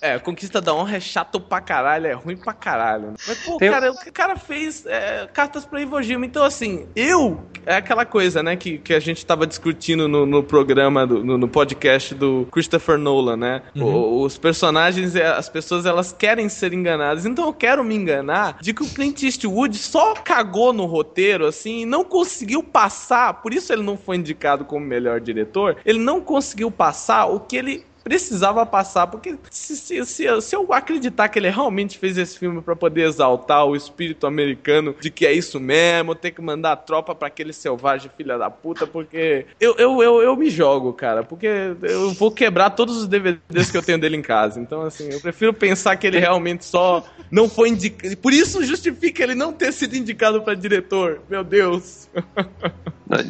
É, 0.00 0.18
Conquista 0.18 0.60
da 0.60 0.74
Honra 0.74 0.96
é 0.96 1.00
chato 1.00 1.40
pra 1.40 1.60
caralho, 1.60 2.06
é 2.06 2.12
ruim 2.12 2.36
pra 2.36 2.52
caralho. 2.52 3.14
Mas, 3.26 3.38
pô, 3.38 3.56
Tem... 3.58 3.70
cara, 3.70 3.90
o 3.90 4.12
cara 4.12 4.36
fez 4.36 4.86
é, 4.86 5.28
cartas 5.32 5.64
pra 5.64 5.80
Iwo 5.80 6.02
Jima. 6.02 6.26
Então, 6.26 6.44
assim, 6.44 6.86
eu. 6.94 7.40
É 7.66 7.76
aquela 7.76 8.06
coisa, 8.06 8.42
né, 8.42 8.56
que, 8.56 8.78
que 8.78 8.94
a 8.94 9.00
gente 9.00 9.24
tava 9.26 9.46
discutindo 9.46 10.08
no, 10.08 10.24
no 10.24 10.42
programa, 10.42 11.06
do, 11.06 11.22
no, 11.22 11.36
no, 11.36 11.48
podcast 11.48 12.14
do 12.14 12.48
Christopher 12.50 12.96
Nolan, 12.96 13.36
né? 13.36 13.62
Uhum. 13.76 14.22
os 14.22 14.38
personagens, 14.38 15.14
é, 15.14 15.26
as 15.26 15.48
pessoas, 15.48 15.84
elas 15.84 16.12
querem 16.12 16.48
ser 16.48 16.72
enganadas. 16.72 17.26
Então, 17.26 17.46
eu 17.46 17.52
quero 17.52 17.84
me 17.84 17.94
enganar 17.94 18.58
de 18.60 18.72
que 18.72 18.82
o 18.82 18.88
Clint 18.88 19.22
Eastwood 19.22 19.76
só 19.76 20.14
cagou 20.14 20.72
no 20.72 20.86
roteiro, 20.86 21.46
assim, 21.46 21.82
e 21.82 21.86
não 21.86 22.04
conseguiu 22.04 22.62
passar. 22.62 23.34
Por 23.42 23.52
isso 23.52 23.72
ele 23.72 23.82
não 23.82 23.98
foi 23.98 24.16
indicado 24.16 24.64
como 24.64 24.84
melhor 24.84 25.20
diretor. 25.20 25.76
Ele 25.84 25.98
não 25.98 26.20
conseguiu 26.20 26.70
passar 26.70 27.26
o 27.26 27.40
que 27.40 27.56
ele 27.56 27.84
precisava 28.08 28.64
passar, 28.64 29.06
porque 29.06 29.36
se, 29.50 29.76
se, 29.76 30.04
se, 30.06 30.40
se 30.40 30.56
eu 30.56 30.72
acreditar 30.72 31.28
que 31.28 31.38
ele 31.38 31.50
realmente 31.50 31.98
fez 31.98 32.16
esse 32.16 32.38
filme 32.38 32.62
para 32.62 32.74
poder 32.74 33.02
exaltar 33.02 33.66
o 33.66 33.76
espírito 33.76 34.26
americano 34.26 34.94
de 34.98 35.10
que 35.10 35.26
é 35.26 35.32
isso 35.32 35.60
mesmo, 35.60 36.14
ter 36.14 36.30
que 36.30 36.40
mandar 36.40 36.72
a 36.72 36.76
tropa 36.76 37.14
para 37.14 37.28
aquele 37.28 37.52
selvagem 37.52 38.10
filha 38.16 38.38
da 38.38 38.48
puta, 38.50 38.86
porque 38.86 39.44
eu, 39.60 39.74
eu, 39.76 40.02
eu, 40.02 40.22
eu 40.22 40.36
me 40.36 40.48
jogo, 40.48 40.92
cara, 40.92 41.22
porque 41.22 41.46
eu 41.82 42.12
vou 42.12 42.30
quebrar 42.30 42.70
todos 42.70 42.96
os 42.96 43.06
DVDs 43.06 43.70
que 43.70 43.76
eu 43.76 43.82
tenho 43.82 43.98
dele 43.98 44.16
em 44.16 44.22
casa. 44.22 44.58
Então, 44.58 44.82
assim, 44.82 45.10
eu 45.10 45.20
prefiro 45.20 45.52
pensar 45.52 45.96
que 45.96 46.06
ele 46.06 46.18
realmente 46.18 46.64
só 46.64 47.04
não 47.30 47.48
foi 47.48 47.68
indicado. 47.68 48.16
Por 48.16 48.32
isso 48.32 48.64
justifica 48.64 49.22
ele 49.22 49.34
não 49.34 49.52
ter 49.52 49.72
sido 49.72 49.96
indicado 49.96 50.40
para 50.42 50.54
diretor. 50.54 51.20
Meu 51.28 51.44
Deus. 51.44 52.07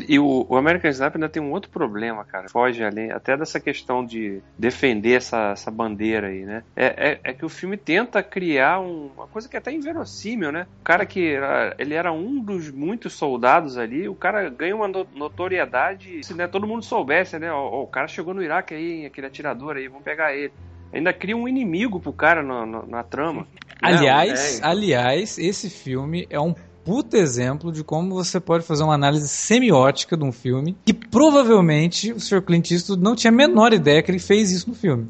E 0.09 0.19
o, 0.19 0.45
o 0.49 0.57
American 0.57 0.91
Sniper 0.91 1.17
ainda 1.17 1.29
tem 1.29 1.41
um 1.43 1.53
outro 1.53 1.71
problema, 1.71 2.25
cara. 2.25 2.49
Foge 2.49 2.83
além, 2.83 3.13
até 3.13 3.37
dessa 3.37 3.61
questão 3.61 4.05
de 4.05 4.43
defender 4.59 5.15
essa, 5.15 5.51
essa 5.53 5.71
bandeira 5.71 6.27
aí, 6.27 6.45
né? 6.45 6.65
É, 6.75 6.87
é, 6.87 7.21
é 7.23 7.33
que 7.33 7.45
o 7.45 7.49
filme 7.49 7.77
tenta 7.77 8.23
criar 8.23 8.81
um, 8.81 9.11
uma 9.17 9.27
coisa 9.29 9.49
que 9.49 9.57
é 9.57 9.59
até 9.59 9.73
inverossímil, 9.73 10.51
né? 10.51 10.67
O 10.81 10.85
cara 10.85 11.07
que 11.07 11.33
era, 11.33 11.75
ele 11.79 11.95
era 11.95 12.13
um 12.13 12.41
dos 12.41 12.71
muitos 12.71 13.13
soldados 13.13 13.79
ali, 13.79 14.09
o 14.09 14.15
cara 14.15 14.49
ganha 14.51 14.75
uma 14.75 14.89
notoriedade 14.89 16.25
se 16.25 16.35
né, 16.35 16.47
todo 16.49 16.67
mundo 16.67 16.85
soubesse, 16.85 17.39
né? 17.39 17.53
o 17.53 17.87
cara 17.87 18.09
chegou 18.09 18.35
no 18.35 18.43
Iraque 18.43 18.75
aí, 18.75 19.07
aquele 19.07 19.27
atirador 19.27 19.77
aí, 19.77 19.89
vamos 19.89 20.03
pegar 20.03 20.35
ele. 20.35 20.53
Ainda 20.93 21.13
cria 21.13 21.37
um 21.37 21.47
inimigo 21.47 22.01
pro 22.01 22.13
cara 22.13 22.43
na, 22.43 22.65
na, 22.65 22.83
na 22.87 23.03
trama. 23.03 23.47
Aliás, 23.81 24.55
é, 24.55 24.57
então. 24.59 24.71
aliás, 24.71 25.39
esse 25.39 25.71
filme 25.71 26.27
é 26.31 26.41
um 26.41 26.55
puta 26.89 27.19
exemplo 27.19 27.71
de 27.71 27.85
como 27.85 28.15
você 28.15 28.41
pode 28.41 28.65
fazer 28.65 28.83
uma 28.83 28.95
análise 28.95 29.29
semiótica 29.29 30.17
de 30.17 30.25
um 30.25 30.33
filme 30.33 30.75
e 30.87 30.95
provavelmente 30.95 32.15
o 32.15 32.19
Sr. 32.19 32.41
Clint 32.41 32.71
Eastwood 32.71 33.03
não 33.03 33.15
tinha 33.15 33.31
a 33.31 33.35
menor 33.35 33.75
ideia 33.75 34.03
que 34.03 34.11
ele 34.11 34.19
fez 34.19 34.51
isso 34.51 34.71
no 34.71 34.75
filme. 34.75 35.07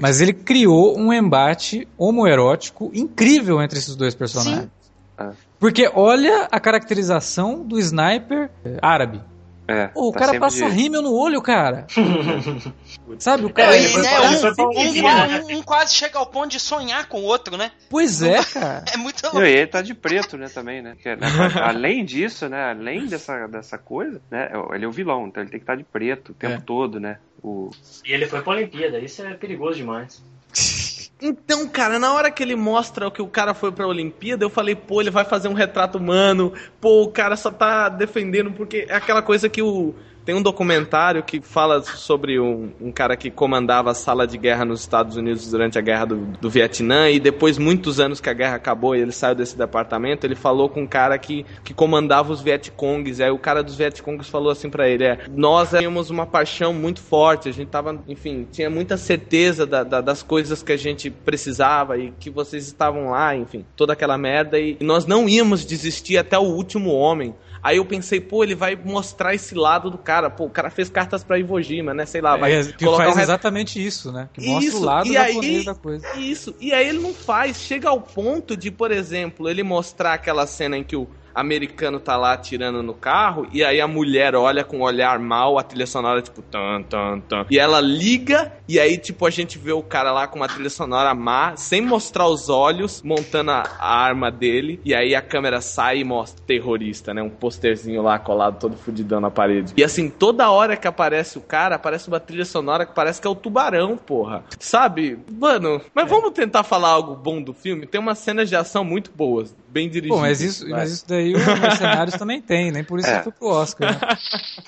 Mas 0.00 0.22
ele 0.22 0.32
criou 0.32 0.98
um 0.98 1.12
embate 1.12 1.86
homoerótico 1.98 2.90
incrível 2.94 3.60
entre 3.60 3.78
esses 3.78 3.94
dois 3.94 4.14
personagens. 4.14 4.70
Sim. 5.18 5.30
Porque 5.58 5.90
olha 5.92 6.48
a 6.50 6.58
caracterização 6.58 7.62
do 7.62 7.78
sniper 7.78 8.50
árabe. 8.80 9.20
É, 9.68 9.90
o 9.94 10.10
tá 10.10 10.20
cara 10.20 10.40
passa 10.40 10.64
de... 10.64 10.74
rímel 10.74 11.02
no 11.02 11.12
olho, 11.12 11.42
cara. 11.42 11.86
Sabe, 13.18 13.44
o 13.44 13.50
cara. 13.50 13.76
É, 13.76 13.82
né, 13.82 14.20
um, 14.20 14.62
um, 14.62 15.56
um, 15.56 15.58
um, 15.58 15.62
quase 15.62 15.94
chega 15.94 16.18
ao 16.18 16.24
ponto 16.24 16.48
de 16.48 16.58
sonhar 16.58 17.06
com 17.06 17.20
o 17.20 17.24
outro, 17.24 17.58
né? 17.58 17.70
Pois 17.90 18.22
é, 18.22 18.42
cara. 18.44 18.84
É 18.92 18.96
muito 18.96 19.22
louco. 19.22 19.40
E 19.40 19.50
ele 19.50 19.66
tá 19.66 19.82
de 19.82 19.92
preto, 19.92 20.38
né, 20.38 20.48
também, 20.48 20.80
né? 20.80 20.96
né? 21.04 21.26
além 21.62 22.02
disso, 22.02 22.48
né? 22.48 22.70
Além 22.70 23.06
dessa, 23.06 23.46
dessa 23.46 23.76
coisa, 23.76 24.22
né? 24.30 24.50
Ele 24.72 24.86
é 24.86 24.88
o 24.88 24.92
vilão, 24.92 25.26
então 25.26 25.42
ele 25.42 25.50
tem 25.50 25.60
que 25.60 25.64
estar 25.64 25.74
tá 25.74 25.76
de 25.76 25.84
preto 25.84 26.32
o 26.32 26.34
tempo 26.34 26.54
é. 26.54 26.60
todo, 26.60 26.98
né? 26.98 27.18
O... 27.42 27.70
E 28.06 28.12
ele 28.12 28.26
foi 28.26 28.40
pra 28.40 28.54
Olimpíada, 28.54 28.98
isso 28.98 29.22
é 29.22 29.34
perigoso 29.34 29.76
demais. 29.76 30.22
Então, 31.20 31.66
cara, 31.68 31.98
na 31.98 32.12
hora 32.12 32.30
que 32.30 32.42
ele 32.42 32.54
mostra 32.54 33.10
que 33.10 33.20
o 33.20 33.26
cara 33.26 33.52
foi 33.52 33.72
pra 33.72 33.86
Olimpíada, 33.86 34.44
eu 34.44 34.50
falei, 34.50 34.76
pô, 34.76 35.00
ele 35.00 35.10
vai 35.10 35.24
fazer 35.24 35.48
um 35.48 35.52
retrato 35.52 35.98
humano, 35.98 36.52
pô, 36.80 37.02
o 37.02 37.10
cara 37.10 37.36
só 37.36 37.50
tá 37.50 37.88
defendendo 37.88 38.52
porque 38.52 38.86
é 38.88 38.94
aquela 38.94 39.20
coisa 39.20 39.48
que 39.48 39.60
o 39.60 39.94
tem 40.28 40.34
um 40.34 40.42
documentário 40.42 41.22
que 41.22 41.40
fala 41.40 41.82
sobre 41.82 42.38
um, 42.38 42.70
um, 42.78 42.92
cara 42.92 43.16
que 43.16 43.30
comandava 43.30 43.92
a 43.92 43.94
sala 43.94 44.26
de 44.26 44.36
guerra 44.36 44.62
nos 44.62 44.80
Estados 44.80 45.16
Unidos 45.16 45.50
durante 45.50 45.78
a 45.78 45.80
guerra 45.80 46.04
do, 46.04 46.16
do 46.38 46.50
Vietnã 46.50 47.08
e 47.08 47.18
depois, 47.18 47.56
muitos 47.56 47.98
anos 47.98 48.20
que 48.20 48.28
a 48.28 48.34
guerra 48.34 48.56
acabou 48.56 48.94
e 48.94 49.00
ele 49.00 49.10
saiu 49.10 49.34
desse 49.34 49.56
departamento, 49.56 50.26
ele 50.26 50.34
falou 50.34 50.68
com 50.68 50.82
um 50.82 50.86
cara 50.86 51.16
que, 51.16 51.46
que 51.64 51.72
comandava 51.72 52.30
os 52.30 52.42
Vietcongs. 52.42 53.22
Aí 53.22 53.30
o 53.30 53.38
cara 53.38 53.62
dos 53.62 53.74
Vietcongs 53.74 54.28
falou 54.28 54.52
assim 54.52 54.68
para 54.68 54.86
ele: 54.86 55.04
é, 55.04 55.18
Nós 55.34 55.70
tínhamos 55.70 56.10
uma 56.10 56.26
paixão 56.26 56.74
muito 56.74 57.00
forte, 57.00 57.48
a 57.48 57.52
gente 57.52 57.68
tava, 57.68 57.98
enfim, 58.06 58.46
tinha 58.52 58.68
muita 58.68 58.98
certeza 58.98 59.64
da, 59.64 59.82
da, 59.82 60.02
das 60.02 60.22
coisas 60.22 60.62
que 60.62 60.72
a 60.72 60.76
gente 60.76 61.08
precisava 61.08 61.96
e 61.96 62.12
que 62.20 62.28
vocês 62.28 62.66
estavam 62.66 63.12
lá, 63.12 63.34
enfim, 63.34 63.64
toda 63.74 63.94
aquela 63.94 64.18
merda. 64.18 64.60
E 64.60 64.76
nós 64.82 65.06
não 65.06 65.26
íamos 65.26 65.64
desistir 65.64 66.18
até 66.18 66.38
o 66.38 66.42
último 66.42 66.92
homem. 66.92 67.34
Aí 67.62 67.76
eu 67.76 67.84
pensei, 67.84 68.20
pô, 68.20 68.42
ele 68.42 68.54
vai 68.54 68.76
mostrar 68.76 69.34
esse 69.34 69.54
lado 69.54 69.90
do 69.90 69.98
cara 69.98 70.30
pô, 70.30 70.44
o 70.44 70.50
cara 70.50 70.70
fez 70.70 70.88
cartas 70.88 71.24
pra 71.24 71.38
Iwo 71.38 71.60
Jima, 71.60 71.92
né? 71.92 72.06
Sei 72.06 72.20
lá, 72.20 72.36
vai 72.36 72.52
É, 72.52 72.64
que 72.64 72.84
colocar 72.84 73.04
faz 73.04 73.16
um 73.16 73.20
exatamente 73.20 73.84
isso, 73.84 74.12
né? 74.12 74.28
Que 74.32 74.46
mostra 74.46 74.68
Isso, 74.68 74.78
o 74.78 74.84
lado 74.84 75.08
e 75.08 75.12
japonês 75.12 75.64
da 75.64 75.74
coisa. 75.74 76.06
Isso, 76.16 76.54
e 76.60 76.72
aí 76.72 76.88
ele 76.88 76.98
não 76.98 77.12
faz. 77.12 77.58
Chega 77.58 77.88
ao 77.88 78.00
ponto 78.00 78.56
de, 78.56 78.70
por 78.70 78.90
exemplo, 78.90 79.48
ele 79.48 79.62
mostrar 79.62 80.14
aquela 80.14 80.46
cena 80.46 80.76
em 80.76 80.84
que 80.84 80.96
o 80.96 81.08
americano 81.38 82.00
tá 82.00 82.16
lá 82.16 82.32
atirando 82.32 82.82
no 82.82 82.94
carro 82.94 83.46
e 83.52 83.64
aí 83.64 83.80
a 83.80 83.86
mulher 83.86 84.34
olha 84.34 84.64
com 84.64 84.78
um 84.78 84.82
olhar 84.82 85.18
mal, 85.18 85.58
a 85.58 85.62
trilha 85.62 85.86
sonora 85.86 86.20
tipo 86.20 86.42
tan 86.42 86.82
tan 86.82 87.20
tan. 87.20 87.46
E 87.50 87.58
ela 87.58 87.80
liga 87.80 88.52
e 88.68 88.78
aí 88.78 88.98
tipo 88.98 89.26
a 89.26 89.30
gente 89.30 89.58
vê 89.58 89.72
o 89.72 89.82
cara 89.82 90.12
lá 90.12 90.26
com 90.26 90.36
uma 90.36 90.48
trilha 90.48 90.70
sonora 90.70 91.14
má, 91.14 91.56
sem 91.56 91.80
mostrar 91.80 92.26
os 92.26 92.48
olhos, 92.48 93.02
montando 93.02 93.50
a, 93.50 93.62
a 93.78 93.96
arma 93.96 94.30
dele 94.30 94.80
e 94.84 94.94
aí 94.94 95.14
a 95.14 95.22
câmera 95.22 95.60
sai 95.60 95.98
e 96.00 96.04
mostra 96.04 96.42
terrorista, 96.46 97.14
né? 97.14 97.22
Um 97.22 97.30
posterzinho 97.30 98.02
lá 98.02 98.18
colado 98.18 98.58
todo 98.58 98.76
fudidão 98.76 99.20
na 99.20 99.30
parede. 99.30 99.72
E 99.76 99.84
assim, 99.84 100.08
toda 100.08 100.50
hora 100.50 100.76
que 100.76 100.88
aparece 100.88 101.38
o 101.38 101.40
cara, 101.40 101.76
aparece 101.76 102.08
uma 102.08 102.20
trilha 102.20 102.44
sonora 102.44 102.84
que 102.84 102.94
parece 102.94 103.20
que 103.20 103.26
é 103.26 103.30
o 103.30 103.34
tubarão, 103.34 103.96
porra. 103.96 104.44
Sabe? 104.58 105.18
Mano, 105.30 105.80
mas 105.94 106.08
vamos 106.08 106.32
tentar 106.32 106.62
falar 106.62 106.88
algo 106.88 107.14
bom 107.14 107.40
do 107.40 107.52
filme? 107.52 107.86
Tem 107.86 108.00
umas 108.00 108.18
cenas 108.18 108.48
de 108.48 108.56
ação 108.56 108.84
muito 108.84 109.10
boas, 109.10 109.54
bem 109.68 109.88
dirigidas. 109.88 110.18
Pô, 110.18 110.22
mas 110.22 110.40
isso, 110.40 110.68
mas 110.68 110.92
isso 110.92 111.04
daí 111.08 111.27
o 111.34 111.56
Mercenários 111.60 112.14
também 112.18 112.40
tem, 112.40 112.70
nem 112.70 112.84
por 112.84 112.98
isso 112.98 113.08
É. 113.08 113.18
que 113.18 113.24
foi 113.24 113.32
pro 113.32 113.48
Oscar. 113.48 113.92
Né? 113.92 114.00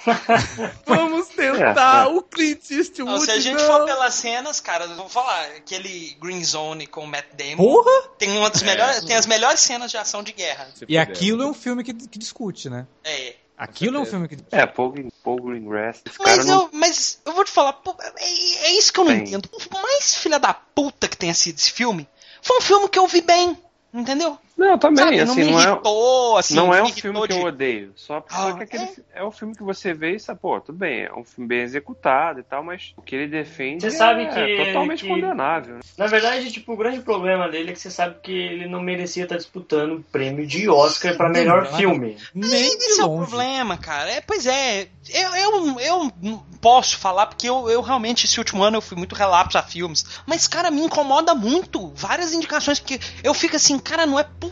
Vamos 0.86 1.28
tentar 1.28 2.06
É, 2.06 2.10
é. 2.10 2.14
o 2.14 2.22
Clint 2.22 2.70
Eastwood. 2.70 3.10
Não, 3.12 3.20
se 3.20 3.30
a 3.30 3.40
gente 3.40 3.58
não. 3.62 3.66
for 3.66 3.84
pelas 3.84 4.14
cenas, 4.14 4.60
cara, 4.60 4.84
eu 4.84 4.96
vou 4.96 5.08
falar, 5.08 5.44
aquele 5.56 6.16
Green 6.20 6.42
Zone 6.44 6.86
com 6.86 7.04
o 7.04 7.06
Matt 7.06 7.26
Damon 7.36 7.56
Porra! 7.56 8.08
tem 8.18 8.36
uma 8.38 8.50
das 8.50 8.62
melhores, 8.62 9.04
tem 9.04 9.16
as 9.16 9.26
melhores 9.26 9.60
cenas 9.60 9.90
de 9.90 9.96
ação 9.96 10.22
de 10.22 10.32
guerra. 10.32 10.66
Se 10.74 10.84
E 10.84 10.86
fuder. 10.86 11.00
aquilo 11.00 11.42
é 11.42 11.46
um 11.46 11.54
filme 11.54 11.84
que, 11.84 11.92
que 11.94 12.18
discute, 12.18 12.68
né? 12.68 12.86
É. 13.04 13.34
Aquilo 13.56 13.98
é 13.98 14.00
um 14.00 14.06
filme 14.06 14.26
que. 14.26 14.38
É, 14.52 14.64
Paul, 14.64 14.94
Paul 15.22 15.42
Greengrass. 15.42 16.00
Mas 16.18 16.46
não. 16.46 16.62
eu, 16.62 16.70
mas 16.72 17.20
eu 17.26 17.32
vou 17.34 17.44
te 17.44 17.50
falar, 17.50 17.78
é, 18.18 18.24
é 18.68 18.72
isso 18.78 18.90
que 18.90 18.98
eu 18.98 19.04
não 19.04 19.12
entendo. 19.12 19.50
Por 19.50 19.82
mais 19.82 20.14
filha 20.14 20.38
da 20.38 20.54
puta 20.54 21.06
que 21.06 21.16
tenha 21.16 21.34
sido 21.34 21.58
esse 21.58 21.70
filme, 21.70 22.08
foi 22.40 22.56
um 22.56 22.62
filme 22.62 22.88
que 22.88 22.98
eu 22.98 23.06
vi 23.06 23.20
bem, 23.20 23.58
entendeu? 23.92 24.38
Não, 24.60 24.76
também, 24.78 25.04
Sabe, 25.04 25.16
não 25.24 25.32
assim, 25.32 25.44
me 25.44 25.50
não 25.52 25.60
é. 25.60 25.64
irritou, 25.64 26.36
assim, 26.36 26.54
não 26.54 26.74
é 26.74 26.82
um 26.82 26.88
filme 26.92 27.20
que 27.22 27.28
de- 27.28 27.40
eu 27.40 27.46
odeio. 27.46 27.92
Só, 27.96 28.22
só 28.28 28.48
Ah, 28.48 28.52
que 28.52 28.62
aquele, 28.64 28.88
é. 29.14 29.24
um 29.24 29.30
filme 29.30 29.54
que 29.56 29.62
você 29.62 29.94
vê 29.94 30.16
e 30.16 30.20
sabe, 30.20 30.38
pô, 30.40 30.60
tudo 30.60 30.76
bem, 30.76 31.04
é 31.04 31.12
um 31.14 31.24
filme 31.24 31.48
bem 31.48 31.60
executado 31.62 32.40
e 32.40 32.42
tal, 32.42 32.62
mas 32.62 32.92
o 32.96 33.00
que 33.00 33.16
ele 33.16 33.26
defende 33.26 33.80
Você 33.80 33.86
é 33.86 33.90
sabe 33.98 34.26
que- 34.28 34.64
totalmente 34.66 35.02
que- 35.02 35.08
condenável. 35.08 35.76
né? 35.76 35.80
Na 35.96 36.06
verdade, 36.06 36.52
tipo, 36.52 36.74
o 36.74 36.76
grande 36.76 37.00
problema 37.00 37.48
dele 37.48 37.70
é 37.70 37.72
que 37.72 37.80
você 37.80 37.90
sabe 37.90 38.16
que 38.22 38.32
ele 38.32 38.66
não 38.68 38.82
merecia 38.82 39.22
estar 39.24 39.36
disputando 39.38 39.92
o 39.96 40.02
prêmio 40.02 40.46
de 40.46 40.68
Oscar 40.68 41.16
pra 41.16 41.30
melhor 41.30 41.64
Não, 41.64 41.78
filme. 41.78 42.18
Nem 42.34 42.66
Esse 42.66 43.00
é 43.00 43.04
o 43.04 43.16
problema, 43.16 43.78
cara. 43.78 44.10
É, 44.10 44.20
pois 44.20 44.44
é, 44.46 44.88
eu, 45.08 45.34
eu, 45.36 45.80
eu 45.80 46.12
não 46.22 46.44
posso 46.60 46.98
falar, 46.98 47.26
porque 47.26 47.48
eu, 47.48 47.70
eu 47.70 47.80
realmente, 47.80 48.26
esse 48.26 48.38
último 48.38 48.62
ano, 48.62 48.76
eu 48.76 48.82
fui 48.82 48.94
muito 48.98 49.14
relapso 49.14 49.56
a 49.56 49.62
filmes. 49.62 50.04
Mas, 50.26 50.46
cara, 50.46 50.70
me 50.70 50.82
incomoda 50.82 51.34
muito. 51.34 51.90
Várias 51.94 52.34
indicações, 52.34 52.78
porque 52.78 53.00
eu 53.24 53.32
fico 53.32 53.56
assim, 53.56 53.78
cara, 53.78 54.04
não 54.04 54.18
é 54.18 54.24
possível 54.24 54.49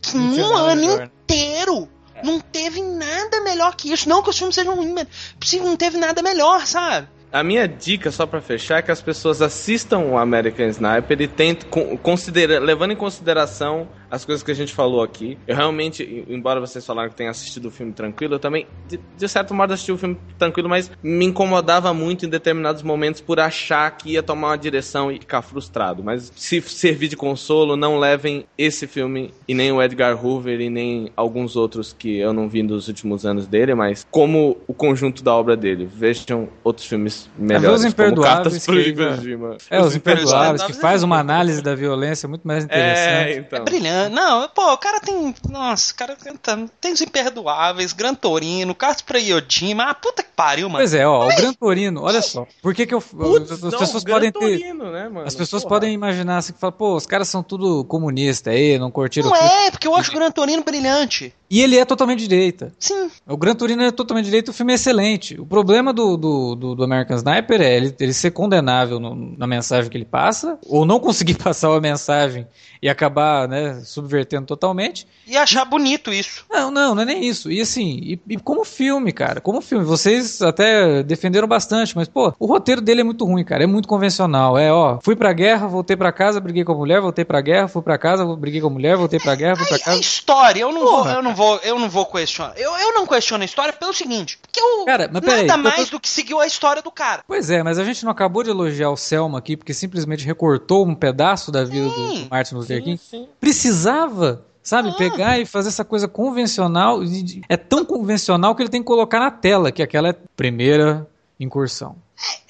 que 0.00 0.16
Não 0.16 0.32
tinha 0.32 0.46
um 0.46 0.56
ano 0.56 1.10
inteiro 1.26 1.88
não 2.22 2.38
teve 2.38 2.80
nada 2.80 3.40
melhor 3.40 3.74
que 3.74 3.92
isso. 3.92 4.08
Não 4.08 4.22
que 4.22 4.30
os 4.30 4.38
filmes 4.38 4.54
sejam 4.54 4.76
ruins, 4.76 4.92
mas 4.92 5.06
possível 5.40 5.66
não 5.66 5.76
teve 5.76 5.96
nada 5.98 6.22
melhor, 6.22 6.66
sabe? 6.66 7.08
A 7.32 7.42
minha 7.42 7.66
dica, 7.66 8.10
só 8.12 8.26
pra 8.26 8.40
fechar, 8.42 8.78
é 8.78 8.82
que 8.82 8.90
as 8.90 9.00
pessoas 9.00 9.40
assistam 9.42 9.98
o 10.00 10.18
American 10.18 10.66
Sniper 10.68 11.20
e 11.20 11.26
tentem, 11.26 11.68
con- 11.68 11.96
considera, 11.96 12.60
levando 12.60 12.92
em 12.92 12.96
consideração 12.96 13.88
as 14.12 14.26
coisas 14.26 14.42
que 14.44 14.50
a 14.50 14.54
gente 14.54 14.74
falou 14.74 15.02
aqui. 15.02 15.38
Eu 15.48 15.56
realmente, 15.56 16.24
embora 16.28 16.60
vocês 16.60 16.84
falaram 16.84 17.08
que 17.08 17.16
tenham 17.16 17.30
assistido 17.30 17.66
o 17.66 17.70
filme 17.70 17.92
tranquilo, 17.94 18.34
eu 18.34 18.38
também, 18.38 18.66
de, 18.86 19.00
de 19.16 19.26
certo 19.28 19.54
modo, 19.54 19.72
assisti 19.72 19.90
o 19.90 19.96
filme 19.96 20.18
tranquilo, 20.38 20.68
mas 20.68 20.90
me 21.02 21.24
incomodava 21.24 21.94
muito 21.94 22.26
em 22.26 22.28
determinados 22.28 22.82
momentos 22.82 23.22
por 23.22 23.40
achar 23.40 23.90
que 23.96 24.10
ia 24.10 24.22
tomar 24.22 24.48
uma 24.48 24.58
direção 24.58 25.10
e 25.10 25.18
ficar 25.18 25.40
frustrado. 25.40 26.04
Mas 26.04 26.30
se 26.36 26.60
servir 26.60 27.08
de 27.08 27.16
consolo, 27.16 27.74
não 27.74 27.98
levem 27.98 28.44
esse 28.58 28.86
filme 28.86 29.32
e 29.48 29.54
nem 29.54 29.72
o 29.72 29.82
Edgar 29.82 30.22
Hoover 30.22 30.60
e 30.60 30.68
nem 30.68 31.10
alguns 31.16 31.56
outros 31.56 31.94
que 31.98 32.18
eu 32.18 32.34
não 32.34 32.50
vi 32.50 32.62
nos 32.62 32.88
últimos 32.88 33.24
anos 33.24 33.46
dele, 33.46 33.74
mas 33.74 34.06
como 34.10 34.58
o 34.68 34.74
conjunto 34.74 35.24
da 35.24 35.34
obra 35.34 35.56
dele. 35.56 35.88
Vejam 35.90 36.50
outros 36.62 36.86
filmes 36.86 37.30
melhores, 37.38 37.66
Os 37.70 37.94
como 37.94 38.08
Imperdoáveis 38.08 38.34
Cartas 38.34 38.66
pro 38.66 38.74
ainda- 38.76 39.16
Jima. 39.22 39.56
É, 39.70 39.80
os 39.80 39.96
Imperdoáveis, 39.96 40.62
que 40.64 40.74
faz 40.74 41.02
é 41.02 41.06
uma 41.06 41.16
muito 41.16 41.30
análise 41.30 41.62
da 41.62 41.74
violência 41.74 42.28
muito 42.28 42.46
mais 42.46 42.64
interessante. 42.64 43.30
É, 43.30 43.32
É 43.32 43.36
então. 43.38 43.64
Brilhante. 44.04 44.14
Não, 44.14 44.48
pô, 44.48 44.72
o 44.72 44.78
cara 44.78 45.00
tem. 45.00 45.34
Nossa, 45.48 45.92
o 45.92 45.96
cara 45.96 46.16
tem, 46.16 46.70
tem 46.80 46.92
os 46.92 47.00
imperdoáveis, 47.00 47.92
Gran 47.92 48.14
Torino, 48.14 48.74
Cartas 48.74 49.02
pra 49.02 49.18
Yojima. 49.18 49.84
Ah, 49.84 49.94
puta 49.94 50.22
que 50.22 50.30
pariu, 50.34 50.68
mano. 50.68 50.78
Pois 50.78 50.94
é, 50.94 51.06
ó, 51.06 51.26
o 51.26 51.36
Gran 51.36 51.52
Torino, 51.52 52.02
olha 52.02 52.22
só. 52.22 52.46
Por 52.60 52.74
que 52.74 52.86
que 52.86 52.94
eu. 52.94 53.00
Putz, 53.00 53.50
as 53.52 53.60
não, 53.60 53.78
pessoas 53.78 54.04
podem 54.04 54.32
ter. 54.32 54.38
Torino, 54.38 54.90
né, 54.90 55.08
mano? 55.08 55.26
As 55.26 55.34
pessoas 55.34 55.62
Porra. 55.62 55.76
podem 55.76 55.92
imaginar 55.92 56.38
assim, 56.38 56.52
que 56.52 56.58
fala, 56.58 56.72
pô, 56.72 56.96
os 56.96 57.06
caras 57.06 57.28
são 57.28 57.42
tudo 57.42 57.84
comunista 57.84 58.50
aí, 58.50 58.78
não 58.78 58.90
curtiram 58.90 59.28
Não 59.28 59.36
é, 59.36 59.70
porque 59.70 59.86
eu 59.86 59.94
acho 59.94 60.10
o 60.10 60.14
Gran 60.14 60.30
Torino 60.30 60.62
brilhante. 60.62 61.34
E 61.52 61.60
ele 61.60 61.76
é 61.76 61.84
totalmente 61.84 62.26
direita. 62.26 62.72
Sim. 62.78 63.10
O 63.28 63.36
Gran 63.36 63.54
Torino 63.54 63.82
é 63.82 63.90
totalmente 63.90 64.24
direito, 64.24 64.48
o 64.48 64.52
filme 64.54 64.72
é 64.72 64.76
excelente. 64.76 65.38
O 65.38 65.44
problema 65.44 65.92
do, 65.92 66.16
do, 66.16 66.54
do, 66.54 66.74
do 66.74 66.82
American 66.84 67.16
Sniper 67.18 67.60
é 67.60 67.76
ele, 67.76 67.94
ele 68.00 68.12
ser 68.14 68.30
condenável 68.30 68.98
no- 68.98 69.36
na 69.36 69.46
mensagem 69.46 69.90
que 69.90 69.96
ele 69.98 70.06
passa, 70.06 70.58
ou 70.66 70.86
não 70.86 70.98
conseguir 70.98 71.34
passar 71.42 71.70
a 71.76 71.80
mensagem 71.80 72.46
e 72.80 72.88
acabar, 72.88 73.46
né, 73.46 73.80
subvertendo 73.84 74.46
totalmente. 74.46 75.06
E 75.26 75.36
achar 75.36 75.64
bonito 75.66 76.10
isso. 76.12 76.44
Não, 76.50 76.70
não, 76.70 76.94
não 76.94 77.02
é 77.02 77.04
nem 77.04 77.24
isso. 77.24 77.50
E 77.52 77.60
assim, 77.60 77.98
e, 78.02 78.20
e 78.30 78.36
como 78.38 78.64
filme, 78.64 79.12
cara, 79.12 79.40
como 79.40 79.60
filme, 79.60 79.84
vocês 79.84 80.40
até 80.40 81.02
defenderam 81.02 81.46
bastante, 81.46 81.94
mas 81.94 82.08
pô, 82.08 82.32
o 82.38 82.46
roteiro 82.46 82.80
dele 82.80 83.02
é 83.02 83.04
muito 83.04 83.24
ruim, 83.26 83.44
cara, 83.44 83.62
é 83.64 83.66
muito 83.66 83.86
convencional. 83.86 84.56
É, 84.58 84.72
ó, 84.72 84.98
fui 85.02 85.14
pra 85.14 85.32
guerra, 85.34 85.66
voltei 85.68 85.96
pra 85.96 86.10
casa, 86.12 86.40
briguei 86.40 86.64
com 86.64 86.72
a 86.72 86.76
mulher, 86.76 87.00
voltei 87.00 87.24
pra 87.24 87.40
guerra, 87.42 87.68
fui 87.68 87.82
pra 87.82 87.98
casa, 87.98 88.24
briguei 88.36 88.60
com 88.60 88.68
a 88.68 88.70
mulher, 88.70 88.96
voltei 88.96 89.20
pra 89.20 89.34
guerra, 89.34 89.56
fui 89.56 89.66
pra 89.66 89.76
A 89.76 89.80
casa. 89.80 90.00
história, 90.00 90.60
eu 90.62 90.72
não 90.72 90.80
Porra, 90.80 91.02
vou, 91.04 91.12
eu 91.12 91.22
não 91.22 91.34
vou, 91.34 91.41
eu 91.62 91.78
não 91.78 91.88
vou 91.88 92.06
questionar. 92.06 92.54
Eu, 92.56 92.74
eu 92.76 92.94
não 92.94 93.06
questiono 93.06 93.42
a 93.42 93.44
história 93.44 93.72
pelo 93.72 93.92
seguinte, 93.92 94.38
porque 94.40 94.60
eu 94.60 94.84
Cara, 94.84 95.08
mas 95.12 95.20
peraí, 95.24 95.46
nada 95.46 95.60
eu 95.60 95.70
tô- 95.70 95.76
mais 95.76 95.90
do 95.90 96.00
que 96.00 96.08
seguiu 96.08 96.40
a 96.40 96.46
história 96.46 96.82
do 96.82 96.90
cara. 96.90 97.22
Pois 97.26 97.50
é, 97.50 97.62
mas 97.62 97.78
a 97.78 97.84
gente 97.84 98.04
não 98.04 98.12
acabou 98.12 98.42
de 98.42 98.50
elogiar 98.50 98.90
o 98.90 98.96
Selma 98.96 99.38
aqui 99.38 99.56
porque 99.56 99.72
simplesmente 99.74 100.24
recortou 100.24 100.86
um 100.86 100.94
pedaço 100.94 101.50
da 101.52 101.64
vida 101.64 101.88
do, 101.88 101.94
Sim. 101.94 102.24
do 102.24 102.30
Martin 102.30 102.54
Luther 102.54 102.78
Sim, 102.78 102.84
King. 102.84 102.98
sim. 102.98 103.28
Precisava, 103.40 104.44
sabe, 104.62 104.90
Ah. 104.90 104.94
pegar 104.94 105.38
e 105.38 105.46
fazer 105.46 105.68
essa 105.68 105.84
coisa 105.84 106.08
convencional. 106.08 107.02
de- 107.04 107.42
É 107.48 107.56
tão 107.56 107.84
convencional 107.84 108.54
que 108.54 108.62
ele 108.62 108.68
tem 108.70 108.80
que 108.82 108.86
colocar 108.86 109.20
na 109.20 109.30
tela 109.30 109.70
que 109.72 109.82
aquela 109.82 110.08
é 110.08 110.10
a 110.10 110.16
primeira 110.36 111.06
incursão. 111.38 111.96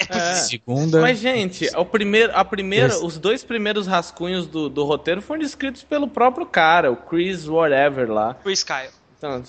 É. 0.09 0.35
Segunda. 0.35 1.01
Mas, 1.01 1.19
gente, 1.19 1.69
o 1.77 1.85
primeiro, 1.85 2.33
a 2.35 2.45
primeira, 2.45 2.89
Esse. 2.89 3.05
os 3.05 3.17
dois 3.19 3.43
primeiros 3.45 3.87
rascunhos 3.87 4.47
do, 4.47 4.69
do 4.69 4.85
roteiro 4.85 5.23
foram 5.23 5.43
escritos 5.43 5.83
pelo 5.83 6.09
próprio 6.09 6.45
cara, 6.45 6.91
o 6.91 6.97
Chris 6.97 7.49
Whatever 7.49 8.11
lá. 8.11 8.35
Chris 8.43 8.63
Kyle. 8.63 9.02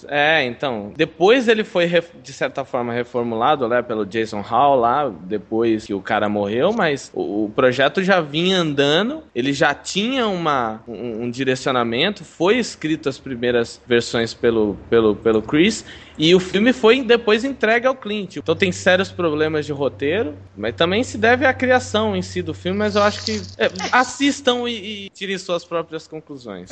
É, 0.07 0.45
então. 0.45 0.93
Depois 0.95 1.47
ele 1.47 1.63
foi, 1.63 1.89
de 2.21 2.33
certa 2.33 2.63
forma, 2.63 2.93
reformulado 2.93 3.67
né, 3.67 3.81
pelo 3.81 4.05
Jason 4.05 4.41
Hall 4.41 4.79
lá, 4.79 5.09
depois 5.09 5.85
que 5.85 5.93
o 5.93 6.01
cara 6.01 6.29
morreu, 6.29 6.71
mas 6.71 7.11
o, 7.13 7.45
o 7.45 7.49
projeto 7.49 8.03
já 8.03 8.21
vinha 8.21 8.59
andando, 8.59 9.23
ele 9.33 9.53
já 9.53 9.73
tinha 9.73 10.27
uma, 10.27 10.81
um, 10.87 11.23
um 11.23 11.31
direcionamento, 11.31 12.23
foi 12.23 12.57
escrito 12.57 13.09
as 13.09 13.17
primeiras 13.17 13.81
versões 13.87 14.33
pelo, 14.33 14.77
pelo, 14.89 15.15
pelo 15.15 15.41
Chris, 15.41 15.85
e 16.17 16.35
o 16.35 16.39
filme 16.39 16.73
foi 16.73 17.01
depois 17.01 17.43
entregue 17.43 17.87
ao 17.87 17.95
Clint. 17.95 18.37
Então 18.37 18.55
tem 18.55 18.71
sérios 18.71 19.11
problemas 19.11 19.65
de 19.65 19.71
roteiro, 19.71 20.35
mas 20.55 20.75
também 20.75 21.03
se 21.03 21.17
deve 21.17 21.45
à 21.45 21.53
criação 21.53 22.15
em 22.15 22.21
si 22.21 22.41
do 22.41 22.53
filme, 22.53 22.77
mas 22.77 22.95
eu 22.95 23.03
acho 23.03 23.25
que 23.25 23.41
é, 23.57 23.69
assistam 23.91 24.67
e, 24.67 25.05
e 25.05 25.09
tirem 25.09 25.37
suas 25.37 25.65
próprias 25.65 26.07
conclusões. 26.07 26.69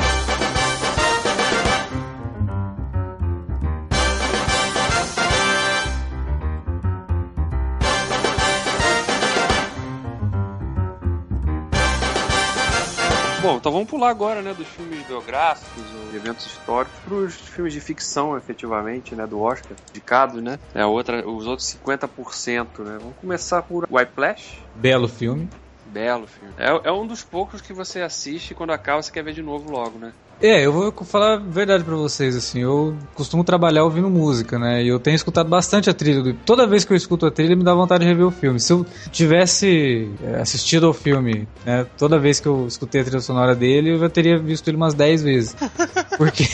Bom, 13.52 13.58
então 13.58 13.72
vamos 13.74 13.90
pular 13.90 14.10
agora, 14.10 14.42
né, 14.42 14.54
dos 14.54 14.68
filmes 14.70 15.06
biográficos 15.06 15.84
ou 15.94 16.16
eventos 16.16 16.46
históricos 16.46 16.98
para 17.04 17.14
os 17.14 17.36
filmes 17.36 17.74
de 17.74 17.82
ficção, 17.82 18.38
efetivamente, 18.38 19.14
né, 19.14 19.28
do 19.28 19.42
Oscar, 19.42 19.76
indicados, 19.90 20.42
né? 20.42 20.58
É 20.74 20.86
outra, 20.86 21.28
os 21.28 21.46
outros 21.46 21.68
50%, 21.68 22.80
né? 22.80 22.98
Vamos 22.98 23.18
começar 23.18 23.62
por 23.62 23.86
Whiplash. 23.92 24.60
Belo 24.74 25.10
filme. 25.10 25.50
Belo 25.86 26.28
filme. 26.28 26.54
É, 26.58 26.88
é 26.88 26.92
um 26.94 27.06
dos 27.06 27.24
poucos 27.24 27.60
que 27.60 27.74
você 27.74 28.02
assiste 28.02 28.52
e 28.52 28.56
quando 28.56 28.72
acaba 28.72 29.02
você 29.02 29.12
quer 29.12 29.24
ver 29.24 29.34
de 29.34 29.42
novo 29.42 29.70
logo, 29.70 30.00
né? 30.00 30.14
É, 30.42 30.66
eu 30.66 30.74
vou 30.74 30.92
falar 31.06 31.34
a 31.34 31.38
verdade 31.38 31.84
pra 31.84 31.96
vocês, 31.96 32.36
assim, 32.36 32.62
eu 32.62 32.98
costumo 33.14 33.44
trabalhar 33.44 33.84
ouvindo 33.84 34.10
música, 34.10 34.58
né? 34.58 34.84
E 34.84 34.88
eu 34.88 35.00
tenho 35.00 35.16
escutado 35.16 35.48
bastante 35.48 35.88
a 35.88 35.94
trilha. 35.94 36.24
Do... 36.24 36.34
Toda 36.34 36.66
vez 36.66 36.84
que 36.84 36.92
eu 36.92 36.98
escuto 36.98 37.28
a 37.28 37.32
trilha, 37.32 37.56
me 37.56 37.64
dá 37.64 37.76
vontade 37.76 38.04
de 38.04 38.10
rever 38.10 38.26
o 38.26 38.32
filme. 38.32 38.60
Se 38.60 38.74
eu 38.74 38.84
tivesse 39.12 40.12
é, 40.24 40.42
assistido 40.42 40.88
ao 40.88 40.94
filme, 40.94 41.48
né? 41.64 41.86
Toda 41.96 42.18
vez 42.18 42.40
que 42.40 42.48
eu 42.48 42.66
escutei 42.68 43.02
a 43.02 43.04
trilha 43.04 43.22
sonora 43.22 43.54
dele, 43.54 43.92
eu 43.92 44.00
já 44.00 44.10
teria 44.10 44.40
visto 44.40 44.68
ele 44.68 44.78
umas 44.78 44.96
10 44.96 45.22
vezes. 45.22 45.56
Porque. 46.18 46.48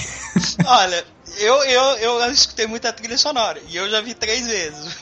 Olha, 0.65 1.05
eu, 1.39 1.55
eu, 1.63 1.83
eu 1.99 2.31
escutei 2.31 2.67
muita 2.67 2.91
trilha 2.91 3.17
sonora 3.17 3.61
e 3.69 3.77
eu 3.77 3.89
já 3.89 4.01
vi 4.01 4.13
três 4.13 4.45
vezes 4.47 4.97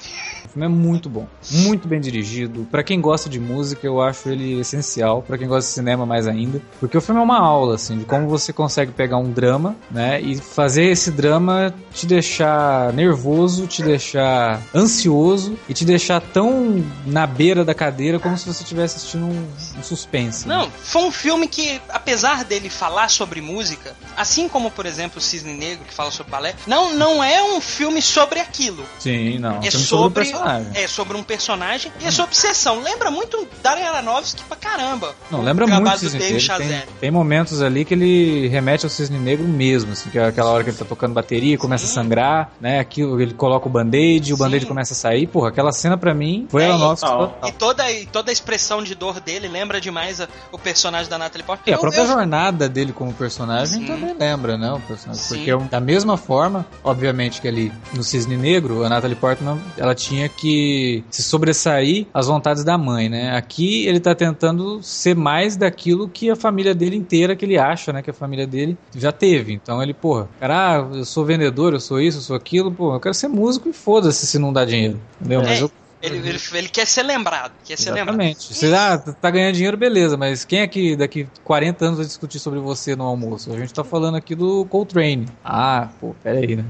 filme 0.56 0.66
é 0.66 0.70
muito 0.70 1.10
bom, 1.10 1.28
muito 1.52 1.88
bem 1.88 2.00
dirigido. 2.00 2.66
Para 2.72 2.84
quem 2.84 3.02
gosta 3.02 3.30
de 3.30 3.40
música, 3.40 3.86
eu 3.86 4.02
acho 4.02 4.30
ele 4.30 4.60
essencial. 4.62 5.22
Para 5.22 5.38
quem 5.38 5.48
gosta 5.48 5.68
de 5.68 5.74
cinema, 5.74 6.06
mais 6.06 6.28
ainda, 6.28 6.62
porque 6.80 6.98
o 6.98 7.02
filme 7.02 7.20
é 7.20 7.24
uma 7.24 7.38
aula 7.38 7.76
assim 7.76 8.00
de 8.00 8.06
como 8.06 8.28
você 8.28 8.54
consegue 8.54 8.92
pegar 8.94 9.18
um 9.18 9.30
drama, 9.30 9.76
né, 9.92 10.22
e 10.22 10.38
fazer 10.38 10.86
esse 10.86 11.12
drama 11.12 11.74
te 11.94 12.06
deixar 12.06 12.94
nervoso, 12.94 13.68
te 13.68 13.84
deixar 13.84 14.62
ansioso 14.74 15.58
e 15.68 15.74
te 15.74 15.84
deixar 15.84 16.22
tão 16.22 16.84
na 17.06 17.28
beira 17.28 17.66
da 17.66 17.74
cadeira 17.74 18.18
como 18.18 18.38
se 18.38 18.46
você 18.46 18.64
estivesse 18.64 18.98
assistindo 18.98 19.26
um, 19.26 19.48
um 19.78 19.84
suspense. 19.84 20.48
Não, 20.48 20.70
foi 20.70 21.04
um 21.04 21.12
filme 21.12 21.48
que, 21.48 21.82
apesar 21.90 22.46
dele 22.46 22.70
falar 22.70 23.10
sobre 23.10 23.42
música, 23.42 23.94
assim 24.16 24.48
como 24.48 24.72
por 24.72 24.86
exemplo 24.86 25.18
o 25.18 25.22
Cisne 25.22 25.54
Negro 25.54 25.84
que 25.86 25.94
fala 25.94 26.12
sobre 26.12 26.32
balé, 26.32 26.56
não, 26.66 26.94
não 26.94 27.24
é 27.24 27.44
um 27.44 27.60
filme 27.60 28.02
sobre 28.02 28.40
aquilo. 28.40 28.86
Sim, 29.00 29.40
não. 29.40 29.60
É 29.62 29.72
sobre, 29.72 30.26
sobre 30.26 30.45
personagem. 30.46 30.84
É, 30.84 30.88
sobre 30.88 31.18
um 31.18 31.24
personagem 31.24 31.92
e 32.00 32.08
a 32.08 32.12
sua 32.12 32.26
obsessão. 32.26 32.82
Lembra 32.82 33.12
muito 33.12 33.48
Darren 33.62 33.84
Aronofsky 33.84 34.44
pra 34.44 34.58
caramba. 34.58 35.16
Não, 35.32 35.42
lembra 35.42 35.68
muito 35.68 35.88
o 35.88 35.98
Cisne 35.98 36.20
Negro. 36.20 36.58
Tem, 36.58 36.84
tem, 37.00 37.12
momentos 37.12 37.62
ali 37.62 37.84
que 37.84 37.94
ele 37.94 38.48
remete 38.48 38.86
ao 38.86 38.90
Cisne 38.90 39.18
Negro 39.18 39.48
mesmo, 39.48 39.94
assim, 39.94 40.10
que 40.10 40.18
é 40.18 40.26
aquela 40.26 40.52
hora 40.52 40.64
que 40.64 40.70
ele 40.70 40.78
tá 40.78 40.86
tocando 40.86 41.14
bateria, 41.14 41.58
começa 41.58 41.86
Sim. 41.86 41.92
a 41.92 41.96
sangrar, 41.96 42.52
né? 42.60 42.80
Aqui 42.80 43.02
ele 43.02 43.34
coloca 43.34 43.68
o 43.68 43.72
band-aid, 43.72 44.34
o 44.34 44.38
band-aid 44.38 44.66
começa 44.66 44.94
a 44.94 44.96
sair. 44.96 45.28
Porra, 45.28 45.50
aquela 45.50 45.72
cena 45.72 45.98
pra 45.98 46.14
mim 46.14 46.48
foi 46.50 46.64
é, 46.64 46.68
Aronofsky. 46.68 47.10
E, 47.44 47.50
e, 47.50 47.52
toda, 47.54 47.92
e 47.92 48.06
toda 48.06 48.32
a 48.32 48.34
expressão 48.34 48.84
de 48.84 48.96
dor 48.96 49.20
dele 49.20 49.48
lembra 49.48 49.82
demais 49.82 50.22
a, 50.22 50.28
o 50.52 50.58
personagem 50.58 51.10
da 51.10 51.18
Natalie 51.18 51.46
Portman. 51.46 51.72
E 51.72 51.74
a 51.74 51.78
própria 51.78 52.02
eu... 52.02 52.08
jornada 52.08 52.70
dele 52.70 52.94
como 52.94 53.14
personagem 53.14 53.82
Sim. 53.82 53.86
também 53.86 54.16
lembra, 54.18 54.58
né? 54.58 54.72
O 54.72 54.80
personagem. 54.82 55.24
Sim. 55.24 55.46
Porque 55.46 55.70
da 55.70 55.80
mesma 55.80 56.18
forma, 56.18 56.66
obviamente 56.84 57.42
que 57.42 57.48
ali 57.48 57.72
no 57.94 58.04
Cisne 58.04 58.38
Negro, 58.38 58.84
a 58.84 58.90
Natalie 58.90 59.16
Portman, 59.16 59.60
ela 59.78 59.96
tinha 59.96 60.30
que 60.38 61.04
se 61.10 61.24
sobressair 61.24 62.08
às 62.14 62.28
vontades 62.28 62.64
da 62.64 62.78
mãe, 62.78 63.10
né? 63.10 63.36
Aqui 63.36 63.86
ele 63.88 64.00
tá 64.00 64.14
tentando 64.14 64.82
ser 64.82 65.16
mais 65.16 65.56
daquilo 65.56 66.10
que 66.10 66.30
a 66.30 66.36
família 66.36 66.74
dele 66.74 66.96
inteira, 66.96 67.36
que 67.36 67.46
ele 67.46 67.58
acha, 67.58 67.92
né? 67.94 68.02
Que 68.02 68.10
a 68.10 68.14
família 68.14 68.46
dele 68.46 68.78
já 68.96 69.12
teve. 69.12 69.54
Então 69.54 69.82
ele, 69.82 69.94
porra, 69.94 70.28
cara, 70.40 70.56
ah, 70.56 70.96
eu 70.96 71.06
sou 71.06 71.26
vendedor, 71.26 71.74
eu 71.74 71.80
sou 71.80 72.00
isso, 72.00 72.18
eu 72.20 72.22
sou 72.22 72.36
aquilo, 72.36 72.72
pô, 72.72 72.94
eu 72.94 73.00
quero 73.00 73.14
ser 73.14 73.28
músico 73.28 73.70
e 73.70 73.74
foda-se 73.74 74.26
se 74.28 74.40
não 74.40 74.52
dá 74.52 74.66
dinheiro. 74.66 75.00
Entendeu? 75.20 75.42
É. 75.42 75.46
Mas 75.46 75.62
eu 75.62 75.72
ele, 76.06 76.18
ele, 76.18 76.40
ele, 76.54 76.70
quer 76.70 76.86
ser 76.86 77.02
lembrado. 77.02 77.52
Quer 77.64 77.78
ser 77.78 77.90
Exatamente. 77.90 78.54
Lembrado. 78.54 79.04
Você 79.04 79.12
ah, 79.12 79.14
tá 79.14 79.32
ganhando 79.32 79.56
dinheiro, 79.56 79.76
beleza, 79.76 80.16
mas 80.16 80.46
quem 80.46 80.60
é 80.60 80.68
que 80.68 80.96
daqui 80.96 81.28
40 81.44 81.86
anos 81.86 81.98
vai 81.98 82.06
discutir 82.06 82.38
sobre 82.38 82.60
você 82.60 82.96
no 82.96 83.06
almoço? 83.06 83.52
A 83.52 83.58
gente 83.58 83.74
tá 83.74 83.84
falando 83.84 84.16
aqui 84.16 84.36
do 84.36 84.66
Coltrane. 84.66 85.26
Ah, 85.44 85.90
pô, 86.00 86.16
pera 86.22 86.40
aí, 86.40 86.56
né? 86.58 86.66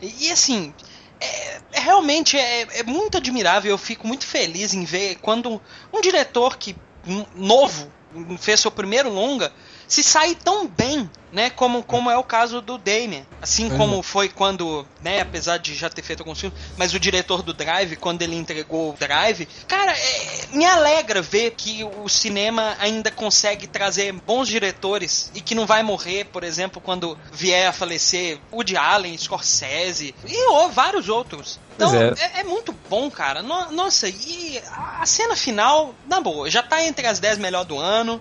e 0.00 0.30
assim, 0.30 0.72
é, 1.20 1.57
é 1.72 1.80
realmente 1.80 2.36
é, 2.36 2.62
é, 2.80 2.82
muito 2.82 3.18
admirável. 3.18 3.70
Eu 3.70 3.78
fico 3.78 4.06
muito 4.06 4.26
feliz 4.26 4.74
em 4.74 4.84
ver 4.84 5.16
quando 5.16 5.60
um 5.92 6.00
diretor 6.00 6.56
que 6.56 6.76
novo 7.34 7.90
fez 8.38 8.60
seu 8.60 8.70
primeiro 8.70 9.10
longa 9.10 9.52
se 9.86 10.02
sai 10.02 10.34
tão 10.34 10.66
bem 10.66 11.10
né? 11.32 11.50
Como, 11.50 11.82
como 11.82 12.10
é 12.10 12.16
o 12.16 12.22
caso 12.22 12.60
do 12.60 12.78
Damien. 12.78 13.26
Assim 13.40 13.68
como 13.68 14.02
foi 14.02 14.28
quando, 14.28 14.86
né, 15.02 15.20
apesar 15.20 15.58
de 15.58 15.74
já 15.74 15.88
ter 15.88 16.02
feito 16.02 16.20
alguns 16.20 16.40
filmes, 16.40 16.58
mas 16.76 16.92
o 16.92 16.98
diretor 16.98 17.42
do 17.42 17.52
Drive, 17.52 17.96
quando 17.96 18.22
ele 18.22 18.34
entregou 18.34 18.90
o 18.90 18.96
Drive, 18.98 19.46
cara, 19.66 19.92
é, 19.92 20.46
me 20.52 20.64
alegra 20.64 21.22
ver 21.22 21.52
que 21.52 21.84
o 21.84 22.08
cinema 22.08 22.76
ainda 22.80 23.10
consegue 23.10 23.66
trazer 23.66 24.12
bons 24.12 24.48
diretores 24.48 25.30
e 25.34 25.40
que 25.40 25.54
não 25.54 25.66
vai 25.66 25.82
morrer, 25.82 26.24
por 26.24 26.42
exemplo, 26.42 26.80
quando 26.80 27.18
vier 27.32 27.68
a 27.68 27.72
falecer 27.72 28.38
Woody 28.52 28.76
Allen, 28.76 29.16
Scorsese 29.16 30.14
e 30.26 30.46
oh, 30.48 30.68
vários 30.68 31.08
outros. 31.08 31.60
Então, 31.78 31.94
é. 31.94 32.12
É, 32.18 32.40
é. 32.40 32.44
muito 32.44 32.74
bom, 32.90 33.08
cara. 33.08 33.40
No, 33.40 33.70
nossa, 33.70 34.08
e 34.08 34.60
a 34.72 35.06
cena 35.06 35.36
final, 35.36 35.94
na 36.08 36.20
boa, 36.20 36.50
já 36.50 36.60
tá 36.60 36.82
entre 36.82 37.06
as 37.06 37.20
10 37.20 37.38
melhor 37.38 37.64
do 37.64 37.78
ano. 37.78 38.20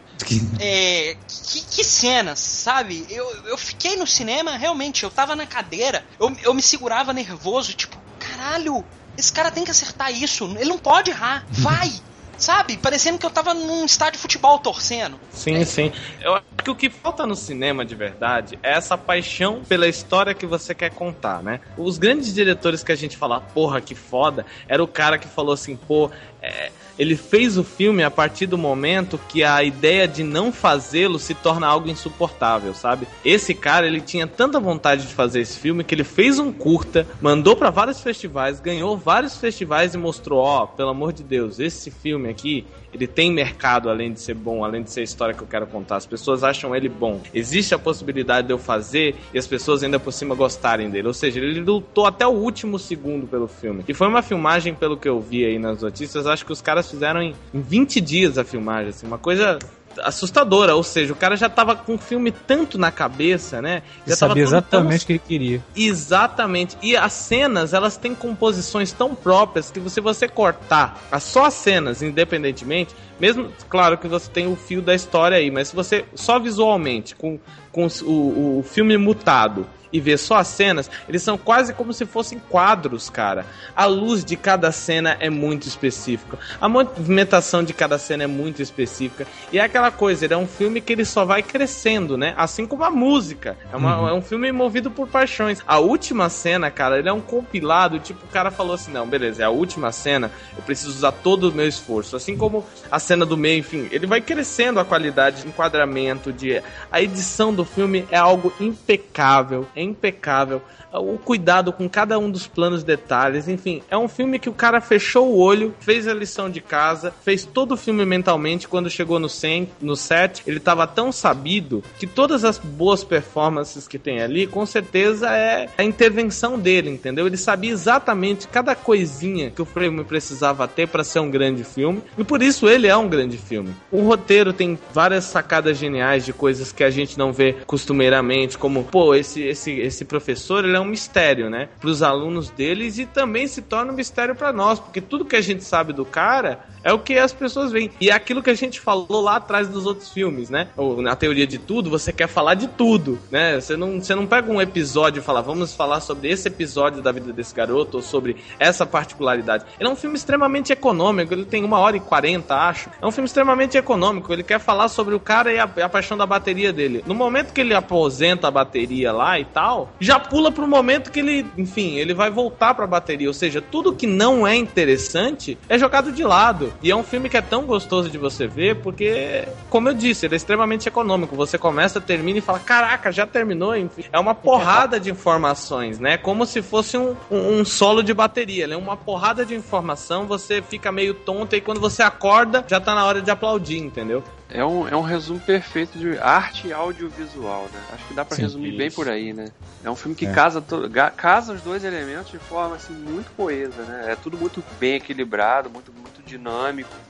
é, 0.59 1.17
que, 1.27 1.61
que 1.61 1.83
cenas, 1.83 2.39
sabe? 2.39 2.96
Eu, 3.09 3.45
eu 3.45 3.57
fiquei 3.57 3.95
no 3.95 4.07
cinema, 4.07 4.57
realmente, 4.57 5.03
eu 5.03 5.09
tava 5.09 5.35
na 5.35 5.45
cadeira, 5.45 6.05
eu, 6.19 6.35
eu 6.43 6.53
me 6.53 6.61
segurava 6.61 7.13
nervoso, 7.13 7.73
tipo, 7.73 7.97
caralho, 8.19 8.83
esse 9.17 9.31
cara 9.31 9.51
tem 9.51 9.63
que 9.63 9.71
acertar 9.71 10.11
isso, 10.11 10.45
ele 10.57 10.69
não 10.69 10.77
pode 10.77 11.11
errar, 11.11 11.45
vai! 11.51 11.91
Sabe? 12.37 12.77
Parecendo 12.77 13.17
que 13.17 13.25
eu 13.25 13.31
tava 13.31 13.51
num 13.55 13.83
estádio 13.83 14.13
de 14.13 14.19
futebol 14.19 14.59
torcendo. 14.59 15.19
Sim, 15.31 15.65
sim. 15.65 15.91
Eu 16.21 16.35
acho 16.35 16.45
que 16.63 16.69
o 16.69 16.75
que 16.75 16.87
falta 16.87 17.25
no 17.25 17.35
cinema 17.35 17.83
de 17.83 17.95
verdade 17.95 18.59
é 18.61 18.73
essa 18.73 18.95
paixão 18.95 19.63
pela 19.67 19.87
história 19.87 20.35
que 20.35 20.45
você 20.45 20.75
quer 20.75 20.91
contar, 20.91 21.41
né? 21.41 21.59
Os 21.75 21.97
grandes 21.97 22.31
diretores 22.31 22.83
que 22.83 22.91
a 22.91 22.95
gente 22.95 23.17
fala, 23.17 23.41
porra, 23.41 23.81
que 23.81 23.95
foda, 23.95 24.45
era 24.67 24.83
o 24.83 24.87
cara 24.87 25.17
que 25.17 25.27
falou 25.27 25.51
assim, 25.51 25.75
pô, 25.75 26.11
é 26.39 26.71
ele 26.97 27.15
fez 27.15 27.57
o 27.57 27.63
filme 27.63 28.03
a 28.03 28.11
partir 28.11 28.47
do 28.47 28.57
momento 28.57 29.19
que 29.29 29.43
a 29.43 29.63
ideia 29.63 30.07
de 30.07 30.23
não 30.23 30.51
fazê-lo 30.51 31.19
se 31.19 31.33
torna 31.33 31.67
algo 31.67 31.89
insuportável, 31.89 32.73
sabe? 32.73 33.07
Esse 33.23 33.53
cara, 33.53 33.85
ele 33.87 34.01
tinha 34.01 34.25
tanta 34.25 34.59
vontade 34.59 35.07
de 35.07 35.13
fazer 35.13 35.41
esse 35.41 35.59
filme 35.59 35.83
que 35.83 35.93
ele 35.93 36.03
fez 36.03 36.39
um 36.39 36.51
curta, 36.51 37.07
mandou 37.21 37.55
para 37.55 37.69
vários 37.69 38.01
festivais, 38.01 38.59
ganhou 38.59 38.97
vários 38.97 39.37
festivais 39.37 39.93
e 39.93 39.97
mostrou, 39.97 40.39
ó, 40.39 40.63
oh, 40.63 40.67
pelo 40.67 40.89
amor 40.89 41.13
de 41.13 41.23
Deus, 41.23 41.59
esse 41.59 41.91
filme 41.91 42.29
aqui, 42.29 42.65
ele 42.97 43.07
tem 43.07 43.31
mercado 43.31 43.89
além 43.89 44.11
de 44.11 44.19
ser 44.19 44.33
bom, 44.33 44.63
além 44.63 44.83
de 44.83 44.91
ser 44.91 45.01
a 45.01 45.03
história 45.03 45.33
que 45.33 45.41
eu 45.41 45.47
quero 45.47 45.67
contar. 45.67 45.97
As 45.97 46.05
pessoas 46.05 46.43
acham 46.43 46.75
ele 46.75 46.89
bom. 46.89 47.21
Existe 47.33 47.73
a 47.73 47.79
possibilidade 47.79 48.47
de 48.47 48.53
eu 48.53 48.57
fazer 48.57 49.15
e 49.33 49.37
as 49.37 49.47
pessoas 49.47 49.83
ainda 49.83 49.99
por 49.99 50.11
cima 50.11 50.35
gostarem 50.35 50.89
dele. 50.89 51.07
Ou 51.07 51.13
seja, 51.13 51.39
ele 51.39 51.61
lutou 51.61 52.05
até 52.05 52.25
o 52.25 52.31
último 52.31 52.79
segundo 52.79 53.27
pelo 53.27 53.47
filme. 53.47 53.83
E 53.87 53.93
foi 53.93 54.07
uma 54.07 54.21
filmagem, 54.21 54.73
pelo 54.73 54.97
que 54.97 55.07
eu 55.07 55.21
vi 55.21 55.45
aí 55.45 55.59
nas 55.59 55.81
notícias, 55.81 56.25
acho 56.25 56.45
que 56.45 56.51
os 56.51 56.61
caras 56.61 56.89
fizeram 56.89 57.21
em, 57.21 57.35
em 57.53 57.61
20 57.61 58.01
dias 58.01 58.37
a 58.37 58.43
filmagem, 58.43 58.89
assim, 58.89 59.05
uma 59.05 59.17
coisa 59.17 59.59
assustadora, 59.99 60.75
ou 60.75 60.83
seja, 60.83 61.13
o 61.13 61.15
cara 61.15 61.35
já 61.35 61.49
tava 61.49 61.75
com 61.75 61.95
o 61.95 61.97
filme 61.97 62.31
tanto 62.31 62.77
na 62.77 62.91
cabeça, 62.91 63.61
né? 63.61 63.83
Já 64.05 64.15
sabia 64.15 64.43
exatamente 64.43 64.95
o 64.95 64.99
tão... 64.99 65.07
que 65.07 65.13
ele 65.13 65.19
queria. 65.19 65.63
Exatamente. 65.75 66.77
E 66.81 66.95
as 66.95 67.13
cenas, 67.13 67.73
elas 67.73 67.97
têm 67.97 68.13
composições 68.13 68.91
tão 68.91 69.15
próprias 69.15 69.71
que 69.71 69.89
se 69.89 70.01
você 70.01 70.27
cortar 70.27 71.01
só 71.19 71.45
as 71.45 71.53
cenas 71.53 72.01
independentemente, 72.01 72.95
mesmo, 73.19 73.51
claro 73.69 73.97
que 73.97 74.07
você 74.07 74.29
tem 74.29 74.47
o 74.47 74.55
fio 74.55 74.81
da 74.81 74.93
história 74.93 75.37
aí, 75.37 75.49
mas 75.49 75.69
se 75.69 75.75
você 75.75 76.05
só 76.15 76.39
visualmente, 76.39 77.15
com, 77.15 77.39
com 77.71 77.87
o, 78.03 78.59
o 78.59 78.63
filme 78.63 78.97
mutado, 78.97 79.65
e 79.91 79.99
ver 79.99 80.17
só 80.17 80.37
as 80.37 80.47
cenas, 80.47 80.89
eles 81.07 81.23
são 81.23 81.37
quase 81.37 81.73
como 81.73 81.93
se 81.93 82.05
fossem 82.05 82.39
quadros, 82.39 83.09
cara. 83.09 83.45
A 83.75 83.85
luz 83.85 84.23
de 84.23 84.35
cada 84.35 84.71
cena 84.71 85.17
é 85.19 85.29
muito 85.29 85.67
específica. 85.67 86.37
A 86.59 86.67
movimentação 86.67 87.63
de 87.63 87.73
cada 87.73 87.97
cena 87.97 88.23
é 88.23 88.27
muito 88.27 88.61
específica. 88.61 89.25
E 89.51 89.59
é 89.59 89.61
aquela 89.61 89.91
coisa, 89.91 90.25
ele 90.25 90.33
é 90.33 90.37
um 90.37 90.47
filme 90.47 90.81
que 90.81 90.93
ele 90.93 91.05
só 91.05 91.25
vai 91.25 91.41
crescendo, 91.41 92.17
né? 92.17 92.33
Assim 92.37 92.65
como 92.65 92.83
a 92.83 92.89
música. 92.89 93.57
É, 93.71 93.75
uma, 93.75 94.01
uhum. 94.01 94.07
é 94.09 94.13
um 94.13 94.21
filme 94.21 94.51
movido 94.51 94.91
por 94.91 95.07
paixões. 95.07 95.61
A 95.67 95.79
última 95.79 96.29
cena, 96.29 96.69
cara, 96.69 96.99
ele 96.99 97.09
é 97.09 97.13
um 97.13 97.21
compilado. 97.21 97.99
Tipo, 97.99 98.25
o 98.25 98.29
cara 98.29 98.51
falou 98.51 98.75
assim: 98.75 98.91
não, 98.91 99.07
beleza, 99.07 99.43
é 99.43 99.45
a 99.45 99.49
última 99.49 99.91
cena, 99.91 100.31
eu 100.55 100.63
preciso 100.63 100.89
usar 100.89 101.11
todo 101.11 101.49
o 101.49 101.53
meu 101.53 101.67
esforço. 101.67 102.15
Assim 102.15 102.35
como 102.35 102.65
a 102.91 102.99
cena 102.99 103.25
do 103.25 103.37
meio, 103.37 103.59
enfim, 103.59 103.87
ele 103.91 104.05
vai 104.05 104.21
crescendo 104.21 104.79
a 104.79 104.85
qualidade 104.85 105.41
de 105.41 105.47
enquadramento, 105.47 106.33
de. 106.33 106.61
A 106.91 107.01
edição 107.01 107.53
do 107.53 107.63
filme 107.63 108.07
é 108.11 108.17
algo 108.17 108.51
impecável 108.59 109.67
é 109.75 109.81
impecável 109.87 110.61
o 110.97 111.17
cuidado 111.17 111.73
com 111.73 111.89
cada 111.89 112.19
um 112.19 112.29
dos 112.29 112.47
planos 112.47 112.83
detalhes, 112.83 113.47
enfim, 113.47 113.81
é 113.89 113.97
um 113.97 114.07
filme 114.07 114.39
que 114.39 114.49
o 114.49 114.53
cara 114.53 114.79
fechou 114.79 115.29
o 115.29 115.39
olho, 115.39 115.73
fez 115.79 116.07
a 116.07 116.13
lição 116.13 116.49
de 116.49 116.61
casa, 116.61 117.13
fez 117.23 117.45
todo 117.45 117.73
o 117.73 117.77
filme 117.77 118.05
mentalmente 118.05 118.67
quando 118.67 118.89
chegou 118.89 119.19
no, 119.19 119.29
set, 119.29 119.69
no 119.81 119.95
set, 119.95 120.43
ele 120.45 120.57
estava 120.57 120.85
tão 120.85 121.11
sabido 121.11 121.83
que 121.97 122.05
todas 122.05 122.43
as 122.43 122.57
boas 122.57 123.03
performances 123.03 123.87
que 123.87 123.97
tem 123.97 124.21
ali, 124.21 124.47
com 124.47 124.65
certeza 124.65 125.29
é 125.29 125.69
a 125.77 125.83
intervenção 125.83 126.59
dele, 126.59 126.89
entendeu? 126.89 127.27
Ele 127.27 127.37
sabia 127.37 127.71
exatamente 127.71 128.47
cada 128.47 128.75
coisinha 128.75 129.51
que 129.51 129.61
o 129.61 129.65
filme 129.65 130.03
precisava 130.03 130.67
ter 130.67 130.87
para 130.87 131.03
ser 131.03 131.19
um 131.19 131.29
grande 131.29 131.63
filme, 131.63 132.01
e 132.17 132.23
por 132.23 132.41
isso 132.41 132.67
ele 132.67 132.87
é 132.87 132.95
um 132.95 133.07
grande 133.07 133.37
filme. 133.37 133.73
O 133.91 134.01
roteiro 134.01 134.53
tem 134.53 134.77
várias 134.93 135.25
sacadas 135.25 135.77
geniais 135.77 136.25
de 136.25 136.33
coisas 136.33 136.71
que 136.71 136.83
a 136.83 136.89
gente 136.89 137.17
não 137.17 137.33
vê 137.33 137.55
costumeiramente, 137.65 138.57
como, 138.57 138.83
pô, 138.83 139.15
esse 139.15 139.47
esse, 139.47 139.71
esse 139.71 140.05
professor 140.05 140.63
ele 140.63 140.75
é 140.75 140.79
um 140.79 140.85
mistério, 140.87 141.49
né? 141.49 141.69
Para 141.79 141.89
os 141.89 142.01
alunos 142.01 142.49
deles 142.49 142.97
e 142.97 143.05
também 143.05 143.47
se 143.47 143.61
torna 143.61 143.91
um 143.91 143.95
mistério 143.95 144.35
para 144.35 144.51
nós, 144.53 144.79
porque 144.79 145.01
tudo 145.01 145.25
que 145.25 145.35
a 145.35 145.41
gente 145.41 145.63
sabe 145.63 145.93
do 145.93 146.05
cara 146.05 146.65
é 146.83 146.93
o 146.93 146.99
que 146.99 147.17
as 147.17 147.33
pessoas 147.33 147.71
veem. 147.71 147.91
E 147.99 148.09
é 148.09 148.13
aquilo 148.13 148.41
que 148.41 148.49
a 148.49 148.55
gente 148.55 148.79
falou 148.79 149.21
lá 149.21 149.35
atrás 149.35 149.67
dos 149.67 149.85
outros 149.85 150.09
filmes, 150.11 150.49
né? 150.49 150.69
Ou 150.77 151.01
na 151.01 151.15
teoria 151.15 151.45
de 151.45 151.57
tudo, 151.57 151.89
você 151.89 152.13
quer 152.13 152.27
falar 152.27 152.53
de 152.53 152.67
tudo, 152.67 153.19
né? 153.29 153.59
Você 153.59 153.75
não, 153.75 153.99
você 153.99 154.15
não 154.15 154.25
pega 154.25 154.51
um 154.51 154.61
episódio 154.61 155.19
e 155.19 155.23
fala, 155.23 155.41
vamos 155.41 155.73
falar 155.73 155.99
sobre 155.99 156.29
esse 156.29 156.47
episódio 156.47 157.01
da 157.01 157.11
vida 157.11 157.33
desse 157.33 157.53
garoto 157.53 157.97
ou 157.97 158.03
sobre 158.03 158.37
essa 158.59 158.85
particularidade. 158.85 159.65
Ele 159.79 159.89
é 159.89 159.91
um 159.91 159.95
filme 159.95 160.15
extremamente 160.15 160.71
econômico, 160.71 161.33
ele 161.33 161.45
tem 161.45 161.63
uma 161.63 161.79
hora 161.79 161.97
e 161.97 161.99
quarenta, 161.99 162.55
acho. 162.55 162.89
É 163.01 163.05
um 163.05 163.11
filme 163.11 163.27
extremamente 163.27 163.77
econômico, 163.77 164.31
ele 164.31 164.43
quer 164.43 164.59
falar 164.59 164.87
sobre 164.87 165.15
o 165.15 165.19
cara 165.19 165.51
e 165.51 165.59
a, 165.59 165.63
a 165.63 165.89
paixão 165.89 166.17
da 166.17 166.25
bateria 166.25 166.71
dele. 166.71 167.03
No 167.05 167.15
momento 167.15 167.51
que 167.53 167.61
ele 167.61 167.73
aposenta 167.73 168.47
a 168.47 168.51
bateria 168.51 169.11
lá 169.11 169.39
e 169.39 169.45
tal, 169.45 169.91
já 169.99 170.19
pula 170.19 170.51
pro 170.51 170.66
momento 170.67 171.11
que 171.11 171.19
ele, 171.19 171.45
enfim, 171.57 171.95
ele 171.95 172.13
vai 172.13 172.29
voltar 172.29 172.73
pra 172.73 172.85
bateria. 172.85 173.27
Ou 173.27 173.33
seja, 173.33 173.61
tudo 173.61 173.93
que 173.93 174.07
não 174.07 174.47
é 174.47 174.55
interessante 174.55 175.57
é 175.67 175.77
jogado 175.77 176.11
de 176.11 176.23
lado. 176.23 176.73
E 176.81 176.91
é 176.91 176.95
um 176.95 177.03
filme 177.03 177.29
que 177.29 177.37
é 177.37 177.41
tão 177.41 177.65
gostoso 177.65 178.09
de 178.09 178.17
você 178.17 178.47
ver, 178.47 178.77
porque, 178.77 179.47
como 179.69 179.89
eu 179.89 179.93
disse, 179.93 180.25
ele 180.25 180.35
é 180.35 180.37
extremamente 180.37 180.87
econômico. 180.87 181.35
Você 181.35 181.57
começa, 181.57 182.01
termina 182.01 182.39
e 182.39 182.41
fala: 182.41 182.59
Caraca, 182.59 183.11
já 183.11 183.25
terminou? 183.25 183.75
Enfim, 183.75 184.03
é 184.11 184.19
uma 184.19 184.35
porrada 184.35 184.99
de 184.99 185.09
informações, 185.09 185.99
né? 185.99 186.17
Como 186.17 186.45
se 186.45 186.61
fosse 186.61 186.97
um, 186.97 187.15
um, 187.31 187.65
solo 187.65 188.03
de 188.03 188.13
bateria. 188.13 188.65
É 188.65 188.77
uma 188.77 188.97
porrada 188.97 189.45
de 189.45 189.55
informação, 189.55 190.25
você 190.25 190.61
fica 190.61 190.91
meio 190.91 191.13
tonto 191.13 191.55
e 191.55 191.61
quando 191.61 191.79
você 191.79 192.01
acorda, 192.03 192.65
já 192.67 192.79
tá 192.79 192.93
na 192.93 193.05
hora 193.05 193.21
de 193.21 193.31
aplaudir, 193.31 193.77
entendeu? 193.77 194.23
É 194.49 194.63
um, 194.63 194.87
é 194.87 194.95
um 194.95 195.01
resumo 195.01 195.41
perfeito 195.41 195.97
de 195.97 196.17
arte 196.19 196.67
e 196.67 196.73
audiovisual, 196.73 197.69
né? 197.69 197.85
Acho 197.89 198.05
que 198.07 198.13
dá 198.13 198.23
pra 198.23 198.35
Sim, 198.35 198.43
resumir 198.43 198.71
isso. 198.77 198.77
bem 198.77 198.91
por 198.91 199.09
aí, 199.09 199.33
né? 199.33 199.51
É 199.83 199.89
um 199.91 199.95
filme 199.95 200.15
que 200.15 200.25
É. 200.25 200.31
casa, 200.33 200.61
to- 200.61 200.89
casa 201.17 201.53
os 201.53 201.61
dois 201.61 201.83
elementos 201.83 202.31
de 202.31 202.39
forma 202.39 202.75
assim, 202.75 202.95
muito 202.95 203.31
coesa, 203.33 203.85
né? 203.85 204.13
É 204.13 204.15
tudo 204.15 204.37
muito 204.37 204.65
bem 204.69 204.95
equilibrado, 204.95 205.69
muito, 205.69 205.93
muito 205.93 206.23
dinâmico. 206.23 207.05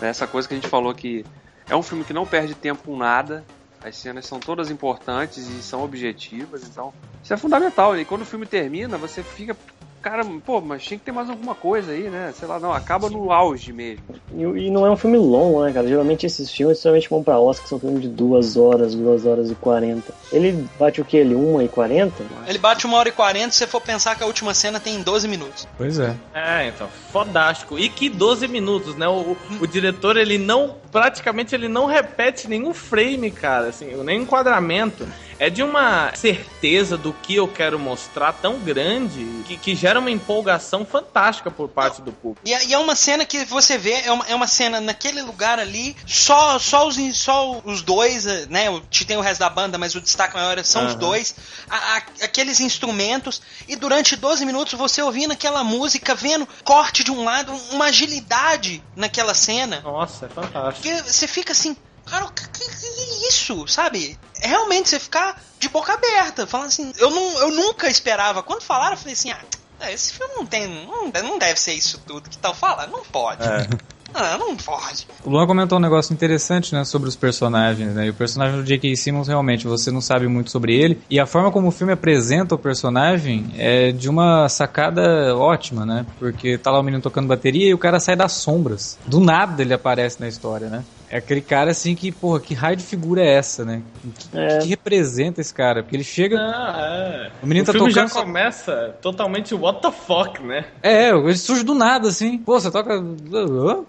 né? 0.00 0.08
Essa 0.08 0.26
coisa 0.28 0.48
que 0.48 0.54
a 0.54 0.56
gente 0.56 0.68
falou 0.68 0.94
que 0.94 1.26
é 1.68 1.76
um 1.76 1.82
filme 1.82 2.04
que 2.04 2.12
não 2.12 2.26
perde 2.26 2.54
tempo 2.54 2.84
com 2.84 2.96
nada. 2.96 3.48
As 3.82 3.96
cenas 3.98 4.26
são 4.26 4.42
todas 4.42 4.70
importantes 4.70 5.46
e 5.48 5.62
são 5.62 5.82
objetivas, 5.82 6.64
então 6.64 6.94
isso 7.22 7.32
é 7.34 7.36
fundamental. 7.36 7.96
E 7.96 8.04
quando 8.04 8.22
o 8.22 8.26
filme 8.26 8.46
termina, 8.46 8.98
você 8.98 9.22
fica. 9.24 9.56
Cara, 10.00 10.24
pô, 10.44 10.60
mas 10.60 10.84
tinha 10.84 10.98
que 10.98 11.04
ter 11.04 11.12
mais 11.12 11.28
alguma 11.28 11.54
coisa 11.54 11.92
aí, 11.92 12.08
né? 12.08 12.32
Sei 12.34 12.46
lá, 12.46 12.60
não, 12.60 12.72
acaba 12.72 13.10
no 13.10 13.32
auge 13.32 13.72
mesmo. 13.72 14.04
E, 14.32 14.42
e 14.42 14.70
não 14.70 14.86
é 14.86 14.90
um 14.90 14.96
filme 14.96 15.18
longo, 15.18 15.64
né, 15.64 15.72
cara? 15.72 15.88
Geralmente 15.88 16.24
esses 16.24 16.50
filmes, 16.50 16.78
somente 16.78 17.08
vão 17.08 17.22
pra 17.22 17.38
Oscar, 17.38 17.66
são 17.66 17.80
filmes 17.80 18.02
de 18.02 18.08
duas 18.08 18.56
horas, 18.56 18.94
duas 18.94 19.26
horas 19.26 19.50
e 19.50 19.54
quarenta. 19.54 20.14
Ele 20.32 20.68
bate 20.78 21.00
o 21.00 21.04
que? 21.04 21.16
Ele? 21.16 21.34
Uma 21.34 21.64
e 21.64 21.68
quarenta? 21.68 22.24
Ele 22.46 22.58
bate 22.58 22.86
uma 22.86 22.96
hora 22.96 23.08
e 23.08 23.12
quarenta 23.12 23.50
se 23.50 23.58
você 23.58 23.66
for 23.66 23.80
pensar 23.80 24.16
que 24.16 24.22
a 24.22 24.26
última 24.26 24.54
cena 24.54 24.78
tem 24.78 25.02
12 25.02 25.26
minutos. 25.26 25.66
Pois 25.76 25.98
é. 25.98 26.14
É, 26.32 26.68
então, 26.68 26.88
fodástico. 27.12 27.78
E 27.78 27.88
que 27.88 28.08
12 28.08 28.46
minutos, 28.46 28.96
né? 28.96 29.08
O, 29.08 29.36
o 29.60 29.66
diretor, 29.66 30.16
ele 30.16 30.38
não, 30.38 30.76
praticamente, 30.92 31.54
ele 31.54 31.68
não 31.68 31.86
repete 31.86 32.48
nenhum 32.48 32.72
frame, 32.72 33.30
cara, 33.30 33.68
assim, 33.68 33.86
nem 34.04 34.22
enquadramento. 34.22 35.06
É 35.40 35.48
de 35.48 35.62
uma 35.62 36.12
certeza 36.16 36.96
do 36.96 37.12
que 37.12 37.36
eu 37.36 37.46
quero 37.46 37.78
mostrar 37.78 38.32
tão 38.32 38.58
grande 38.58 39.24
que, 39.46 39.56
que 39.56 39.74
gera 39.74 40.00
uma 40.00 40.10
empolgação 40.10 40.84
fantástica 40.84 41.48
por 41.50 41.68
parte 41.68 42.02
do 42.02 42.12
público. 42.12 42.40
E, 42.44 42.52
é- 42.52 42.64
e 42.66 42.74
é 42.74 42.78
uma 42.78 42.96
cena 42.96 43.24
que 43.24 43.44
você 43.44 43.78
vê, 43.78 43.92
é 44.04 44.10
uma, 44.12 44.26
é 44.26 44.34
uma 44.34 44.48
cena 44.48 44.80
naquele 44.80 45.22
lugar 45.22 45.60
ali, 45.60 45.96
só, 46.06 46.58
só, 46.58 46.88
os, 46.88 46.96
só 47.16 47.60
os 47.64 47.82
dois, 47.82 48.26
eh, 48.26 48.46
né? 48.50 48.68
o- 48.68 48.80
Tem 49.06 49.16
o 49.16 49.20
resto 49.20 49.38
da 49.40 49.48
banda, 49.48 49.78
mas 49.78 49.94
o 49.94 50.00
destaque 50.00 50.34
maior 50.34 50.62
são 50.64 50.84
os 50.84 50.90
Aham. 50.92 50.98
dois. 51.00 51.34
a- 51.70 51.96
a- 51.98 52.02
aqueles 52.24 52.60
instrumentos, 52.60 53.40
e 53.68 53.76
durante 53.76 54.16
12 54.16 54.44
minutos 54.44 54.72
você 54.74 55.00
ouvindo 55.02 55.32
aquela 55.32 55.62
música, 55.62 56.14
vendo 56.14 56.48
corte 56.64 57.04
de 57.04 57.10
um 57.12 57.22
lado, 57.24 57.52
uma 57.72 57.86
agilidade 57.86 58.82
naquela 58.96 59.34
cena. 59.34 59.80
Nossa, 59.82 60.26
é 60.26 60.28
fantástico. 60.28 60.82
Porque 60.88 61.02
você 61.02 61.28
fica 61.28 61.52
assim, 61.52 61.76
cara, 62.08 62.24
o 62.26 62.32
que, 62.32 62.48
que- 62.48 62.58
que 62.68 62.86
é 62.86 63.28
isso, 63.28 63.66
sabe? 63.68 64.18
Realmente 64.40 64.88
você 64.88 64.98
ficar 65.00 65.40
de 65.58 65.68
boca 65.68 65.92
aberta, 65.92 66.46
falando 66.46 66.68
assim, 66.68 66.92
eu, 66.98 67.10
não, 67.10 67.38
eu 67.40 67.50
nunca 67.50 67.88
esperava. 67.88 68.42
Quando 68.42 68.62
falaram, 68.62 68.92
eu 68.94 68.98
falei 68.98 69.14
assim, 69.14 69.30
ah, 69.30 69.40
é, 69.80 69.92
esse 69.92 70.12
filme 70.12 70.34
não 70.36 70.46
tem, 70.46 70.66
não, 70.86 71.08
não 71.22 71.38
deve 71.38 71.58
ser 71.60 71.74
isso 71.74 72.00
tudo 72.06 72.28
que 72.28 72.36
estão 72.36 72.54
falando, 72.54 72.90
não 72.92 73.04
pode. 73.04 73.42
Ah, 74.14 74.38
não 74.38 74.56
pode. 74.56 75.06
O 75.22 75.28
Luan 75.28 75.46
comentou 75.46 75.76
um 75.76 75.80
negócio 75.82 76.14
interessante, 76.14 76.72
né, 76.74 76.82
sobre 76.82 77.10
os 77.10 77.14
personagens, 77.14 77.92
né? 77.94 78.06
E 78.06 78.10
o 78.10 78.14
personagem 78.14 78.56
do 78.56 78.64
J.K. 78.64 78.96
Simmons, 78.96 79.28
realmente, 79.28 79.66
você 79.66 79.90
não 79.90 80.00
sabe 80.00 80.26
muito 80.26 80.50
sobre 80.50 80.74
ele. 80.74 80.98
E 81.10 81.20
a 81.20 81.26
forma 81.26 81.52
como 81.52 81.68
o 81.68 81.70
filme 81.70 81.92
apresenta 81.92 82.54
o 82.54 82.58
personagem 82.58 83.52
é 83.58 83.92
de 83.92 84.08
uma 84.08 84.48
sacada 84.48 85.36
ótima, 85.36 85.84
né? 85.84 86.06
Porque 86.18 86.56
tá 86.56 86.70
lá 86.70 86.80
o 86.80 86.82
menino 86.82 87.02
tocando 87.02 87.28
bateria 87.28 87.68
e 87.68 87.74
o 87.74 87.78
cara 87.78 88.00
sai 88.00 88.16
das 88.16 88.32
sombras. 88.32 88.98
Do 89.06 89.20
nada 89.20 89.60
ele 89.60 89.74
aparece 89.74 90.18
na 90.18 90.26
história, 90.26 90.70
né? 90.70 90.82
É 91.10 91.16
aquele 91.18 91.40
cara 91.40 91.70
assim 91.70 91.94
que, 91.94 92.12
porra, 92.12 92.38
que 92.38 92.52
raio 92.54 92.76
de 92.76 92.84
figura 92.84 93.22
é 93.22 93.34
essa, 93.34 93.64
né? 93.64 93.82
Que, 94.18 94.38
É. 94.38 94.58
que 94.58 94.68
representa 94.68 95.40
esse 95.40 95.52
cara? 95.54 95.82
Porque 95.82 95.96
ele 95.96 96.04
chega. 96.04 96.36
Ah, 96.38 96.76
é. 96.78 97.30
O 97.42 97.46
menino 97.46 97.64
tá 97.64 97.72
filme 97.72 97.90
já 97.90 98.02
tocando 98.02 98.12
só- 98.14 98.22
começa 98.24 98.94
totalmente 99.00 99.54
what 99.54 99.80
the 99.80 99.90
fuck, 99.90 100.42
né? 100.42 100.66
É, 100.82 101.08
ele 101.10 101.36
surge 101.36 101.62
do 101.64 101.74
nada, 101.74 102.08
assim. 102.08 102.36
Pô, 102.38 102.60
você 102.60 102.70
toca. 102.70 103.02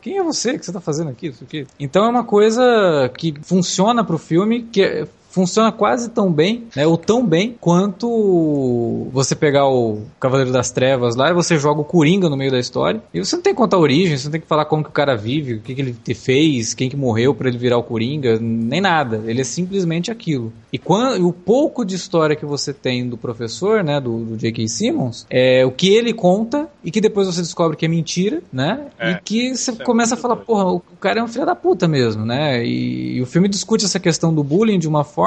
Quem 0.01 0.17
é 0.17 0.23
você? 0.23 0.51
O 0.51 0.59
que 0.59 0.65
você 0.65 0.71
tá 0.71 0.79
fazendo 0.79 1.09
aqui? 1.09 1.27
Isso 1.27 1.43
aqui? 1.43 1.67
Então 1.79 2.05
é 2.05 2.09
uma 2.09 2.23
coisa 2.23 3.11
que 3.17 3.33
funciona 3.43 4.03
pro 4.03 4.17
filme, 4.17 4.63
que 4.63 4.81
é- 4.81 5.07
funciona 5.29 5.71
quase 5.71 6.09
tão 6.09 6.31
bem, 6.31 6.65
né? 6.75 6.85
Ou 6.85 6.97
tão 6.97 7.25
bem 7.25 7.55
quanto 7.59 9.07
você 9.11 9.35
pegar 9.35 9.67
o 9.67 10.01
Cavaleiro 10.19 10.51
das 10.51 10.71
Trevas 10.71 11.15
lá 11.15 11.29
e 11.29 11.33
você 11.33 11.57
joga 11.57 11.81
o 11.81 11.85
Coringa 11.85 12.29
no 12.29 12.35
meio 12.35 12.51
da 12.51 12.59
história. 12.59 13.01
E 13.13 13.19
você 13.19 13.35
não 13.35 13.43
tem 13.43 13.53
que 13.53 13.57
contar 13.57 13.77
a 13.77 13.79
origem, 13.79 14.17
você 14.17 14.25
não 14.25 14.31
tem 14.31 14.41
que 14.41 14.47
falar 14.47 14.65
como 14.65 14.83
que 14.83 14.89
o 14.89 14.93
cara 14.93 15.15
vive, 15.15 15.55
o 15.55 15.61
que, 15.61 15.75
que 15.75 15.81
ele 15.81 15.95
fez, 16.15 16.73
quem 16.73 16.89
que 16.89 16.97
morreu 16.97 17.33
pra 17.33 17.47
ele 17.47 17.57
virar 17.57 17.77
o 17.77 17.83
Coringa, 17.83 18.39
nem 18.39 18.81
nada. 18.81 19.23
Ele 19.25 19.41
é 19.41 19.43
simplesmente 19.43 20.11
aquilo. 20.11 20.51
E, 20.73 20.77
quando, 20.77 21.17
e 21.17 21.23
o 21.23 21.31
pouco 21.31 21.85
de 21.85 21.95
história 21.95 22.35
que 22.35 22.45
você 22.45 22.73
tem 22.73 23.07
do 23.07 23.17
professor, 23.17 23.83
né, 23.83 23.99
do, 23.99 24.19
do 24.19 24.37
J.K. 24.37 24.67
Simmons, 24.67 25.25
é 25.29 25.65
o 25.65 25.71
que 25.71 25.93
ele 25.93 26.13
conta 26.13 26.67
e 26.83 26.91
que 26.91 27.01
depois 27.01 27.27
você 27.27 27.41
descobre 27.41 27.77
que 27.77 27.85
é 27.85 27.89
mentira, 27.89 28.41
né? 28.51 28.87
É, 28.97 29.11
e 29.11 29.21
que 29.21 29.55
você 29.55 29.71
é 29.71 29.75
começa 29.75 30.15
a 30.15 30.17
falar, 30.17 30.35
doido. 30.35 30.47
porra, 30.47 30.71
o 30.71 30.81
cara 30.99 31.19
é 31.19 31.23
um 31.23 31.27
filho 31.27 31.45
da 31.45 31.55
puta 31.55 31.87
mesmo, 31.87 32.25
né? 32.25 32.63
E, 32.65 33.17
e 33.17 33.21
o 33.21 33.25
filme 33.25 33.47
discute 33.47 33.85
essa 33.85 33.99
questão 33.99 34.33
do 34.33 34.43
bullying 34.43 34.79
de 34.79 34.87
uma 34.87 35.03
forma 35.03 35.18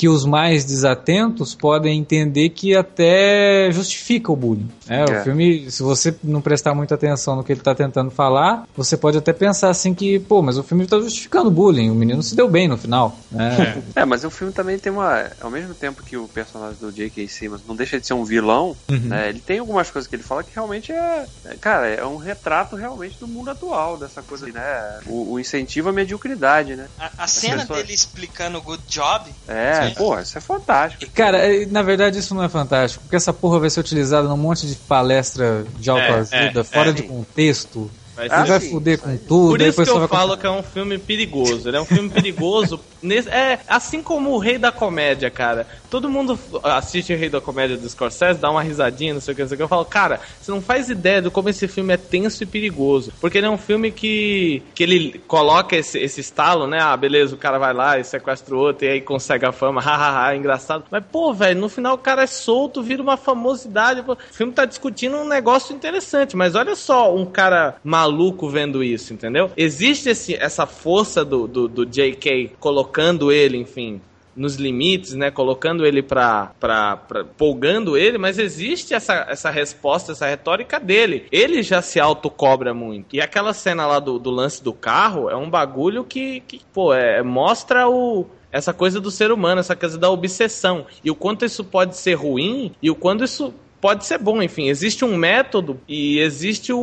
que 0.00 0.08
os 0.08 0.24
mais 0.24 0.64
desatentos 0.64 1.54
podem 1.54 1.98
entender 1.98 2.48
que 2.48 2.74
até 2.74 3.70
justifica 3.70 4.32
o 4.32 4.36
bullying. 4.36 4.66
Né? 4.86 5.04
É. 5.06 5.20
O 5.20 5.24
filme, 5.24 5.70
se 5.70 5.82
você 5.82 6.14
não 6.24 6.40
prestar 6.40 6.74
muita 6.74 6.94
atenção 6.94 7.36
no 7.36 7.44
que 7.44 7.52
ele 7.52 7.60
tá 7.60 7.74
tentando 7.74 8.10
falar, 8.10 8.66
você 8.74 8.96
pode 8.96 9.18
até 9.18 9.32
pensar 9.34 9.68
assim 9.68 9.92
que, 9.92 10.18
pô, 10.18 10.40
mas 10.40 10.56
o 10.56 10.62
filme 10.62 10.86
tá 10.86 10.98
justificando 10.98 11.48
o 11.48 11.50
bullying, 11.50 11.90
o 11.90 11.94
menino 11.94 12.22
se 12.22 12.34
deu 12.34 12.48
bem 12.48 12.66
no 12.66 12.78
final, 12.78 13.14
né? 13.30 13.82
É, 13.94 14.04
mas 14.06 14.24
o 14.24 14.30
filme 14.30 14.52
também 14.52 14.78
tem 14.78 14.90
uma. 14.90 15.30
Ao 15.40 15.50
mesmo 15.50 15.74
tempo 15.74 16.02
que 16.02 16.16
o 16.16 16.26
personagem 16.28 16.78
do 16.80 16.90
J.K. 16.90 17.28
Simmons 17.28 17.62
não 17.66 17.76
deixa 17.76 18.00
de 18.00 18.06
ser 18.06 18.14
um 18.14 18.24
vilão, 18.24 18.74
né? 18.88 19.28
Ele 19.28 19.40
tem 19.40 19.58
algumas 19.58 19.90
coisas 19.90 20.08
que 20.08 20.16
ele 20.16 20.22
fala 20.22 20.42
que 20.42 20.54
realmente 20.54 20.92
é. 20.92 21.26
é, 21.44 21.56
Cara, 21.60 21.88
é 21.88 22.04
um 22.06 22.16
retrato 22.16 22.74
realmente 22.74 23.18
do 23.18 23.28
mundo 23.28 23.50
atual, 23.50 23.98
dessa 23.98 24.22
coisa, 24.22 24.46
né? 24.46 25.00
O, 25.06 25.32
o 25.34 25.40
incentivo 25.40 25.90
à 25.90 25.92
mediocridade, 25.92 26.74
né? 26.74 26.86
A, 26.98 27.24
a 27.24 27.26
cena 27.26 27.58
pessoas- 27.58 27.80
dele 27.82 27.92
explicando 27.92 28.58
o 28.58 28.62
good 28.62 28.82
job, 28.88 29.29
É, 29.48 29.88
Sim. 29.88 29.94
pô, 29.94 30.18
isso 30.18 30.38
é 30.38 30.40
fantástico. 30.40 31.10
Cara, 31.12 31.38
é, 31.38 31.66
na 31.66 31.82
verdade 31.82 32.18
isso 32.18 32.34
não 32.34 32.44
é 32.44 32.48
fantástico, 32.48 33.02
porque 33.04 33.16
essa 33.16 33.32
porra 33.32 33.58
vai 33.58 33.70
ser 33.70 33.80
utilizada 33.80 34.28
num 34.28 34.36
monte 34.36 34.66
de 34.66 34.74
palestra 34.74 35.64
de 35.78 35.90
autoajuda, 35.90 36.60
é, 36.60 36.64
fora 36.64 36.90
é. 36.90 36.92
de 36.92 37.02
contexto. 37.02 37.90
Vai 38.20 38.28
Ah, 38.30 38.40
Ele 38.40 38.48
vai 38.48 38.60
sim, 38.60 38.70
fuder 38.70 38.94
isso 38.94 39.02
com 39.02 39.16
tudo, 39.16 39.50
Por 39.50 39.60
isso 39.62 39.82
que 39.82 39.90
eu 39.90 40.08
falo 40.08 40.36
que 40.36 40.46
é 40.46 40.50
um 40.50 40.62
filme 40.62 40.98
perigoso. 40.98 41.68
Ele 41.68 41.76
é 41.78 41.80
um 41.80 41.86
filme 41.86 42.10
perigoso. 42.10 42.78
nesse- 43.02 43.28
é 43.28 43.60
assim 43.66 44.02
como 44.02 44.30
o 44.30 44.38
Rei 44.38 44.58
da 44.58 44.70
Comédia, 44.72 45.30
cara. 45.30 45.66
Todo 45.88 46.08
mundo 46.08 46.38
assiste 46.62 47.12
o 47.12 47.16
Rei 47.16 47.28
da 47.28 47.40
Comédia 47.40 47.76
do 47.76 47.88
Scorsese, 47.88 48.40
dá 48.40 48.50
uma 48.50 48.62
risadinha, 48.62 49.14
não 49.14 49.20
sei 49.20 49.32
o 49.32 49.34
que, 49.36 49.42
não 49.42 49.48
sei 49.48 49.54
o 49.54 49.58
que. 49.58 49.62
Eu 49.64 49.68
falo, 49.68 49.84
cara, 49.84 50.20
você 50.40 50.50
não 50.50 50.60
faz 50.60 50.88
ideia 50.90 51.20
do 51.22 51.30
como 51.30 51.48
esse 51.48 51.66
filme 51.66 51.94
é 51.94 51.96
tenso 51.96 52.42
e 52.42 52.46
perigoso. 52.46 53.12
Porque 53.20 53.38
ele 53.38 53.46
é 53.46 53.50
um 53.50 53.58
filme 53.58 53.90
que, 53.90 54.62
que 54.74 54.82
ele 54.82 55.18
coloca 55.26 55.76
esse, 55.76 55.98
esse 55.98 56.20
estalo, 56.20 56.66
né? 56.66 56.78
Ah, 56.80 56.96
beleza, 56.96 57.34
o 57.34 57.38
cara 57.38 57.58
vai 57.58 57.72
lá 57.72 57.98
e 57.98 58.04
sequestra 58.04 58.54
o 58.54 58.58
outro 58.58 58.84
e 58.86 58.88
aí 58.90 59.00
consegue 59.00 59.44
a 59.46 59.52
fama. 59.52 59.80
Hahaha, 59.82 60.32
é 60.32 60.36
engraçado. 60.36 60.84
Mas, 60.90 61.04
pô, 61.10 61.32
velho, 61.32 61.60
no 61.60 61.68
final 61.68 61.94
o 61.94 61.98
cara 61.98 62.22
é 62.22 62.26
solto, 62.26 62.82
vira 62.82 63.02
uma 63.02 63.16
famosidade. 63.16 64.02
Pô, 64.02 64.12
o 64.12 64.18
filme 64.30 64.52
tá 64.52 64.64
discutindo 64.64 65.16
um 65.16 65.26
negócio 65.28 65.74
interessante, 65.74 66.36
mas 66.36 66.54
olha 66.54 66.76
só 66.76 67.14
um 67.14 67.24
cara 67.26 67.76
maluco 67.82 68.48
vendo 68.48 68.82
isso, 68.84 69.12
entendeu? 69.12 69.50
Existe 69.56 70.08
esse, 70.10 70.34
essa 70.34 70.66
força 70.66 71.24
do, 71.24 71.46
do, 71.48 71.68
do 71.68 71.86
J.K. 71.86 72.54
colocando 72.60 72.89
ele, 73.32 73.56
enfim, 73.56 74.00
nos 74.34 74.56
limites, 74.56 75.14
né? 75.14 75.30
Colocando 75.30 75.84
ele 75.84 76.02
pra, 76.02 76.52
pra, 76.58 76.96
pra. 76.96 77.24
polgando 77.24 77.96
ele, 77.96 78.18
mas 78.18 78.38
existe 78.38 78.94
essa, 78.94 79.26
essa 79.28 79.50
resposta, 79.50 80.12
essa 80.12 80.26
retórica 80.26 80.78
dele. 80.78 81.26
Ele 81.30 81.62
já 81.62 81.82
se 81.82 82.00
autocobra 82.00 82.72
muito. 82.72 83.14
E 83.14 83.20
aquela 83.20 83.52
cena 83.52 83.86
lá 83.86 83.98
do, 83.98 84.18
do 84.18 84.30
lance 84.30 84.62
do 84.62 84.72
carro 84.72 85.28
é 85.28 85.36
um 85.36 85.50
bagulho 85.50 86.04
que, 86.04 86.40
que 86.40 86.60
pô, 86.72 86.94
é, 86.94 87.22
mostra 87.22 87.88
o. 87.88 88.26
essa 88.50 88.72
coisa 88.72 89.00
do 89.00 89.10
ser 89.10 89.30
humano, 89.30 89.60
essa 89.60 89.76
coisa 89.76 89.98
da 89.98 90.10
obsessão. 90.10 90.86
E 91.04 91.10
o 91.10 91.14
quanto 91.14 91.44
isso 91.44 91.64
pode 91.64 91.96
ser 91.96 92.14
ruim 92.14 92.72
e 92.80 92.90
o 92.90 92.94
quanto 92.94 93.24
isso 93.24 93.52
pode 93.80 94.06
ser 94.06 94.18
bom, 94.18 94.42
enfim. 94.42 94.68
Existe 94.68 95.04
um 95.04 95.16
método 95.16 95.80
e 95.88 96.18
existe 96.18 96.72
o, 96.72 96.78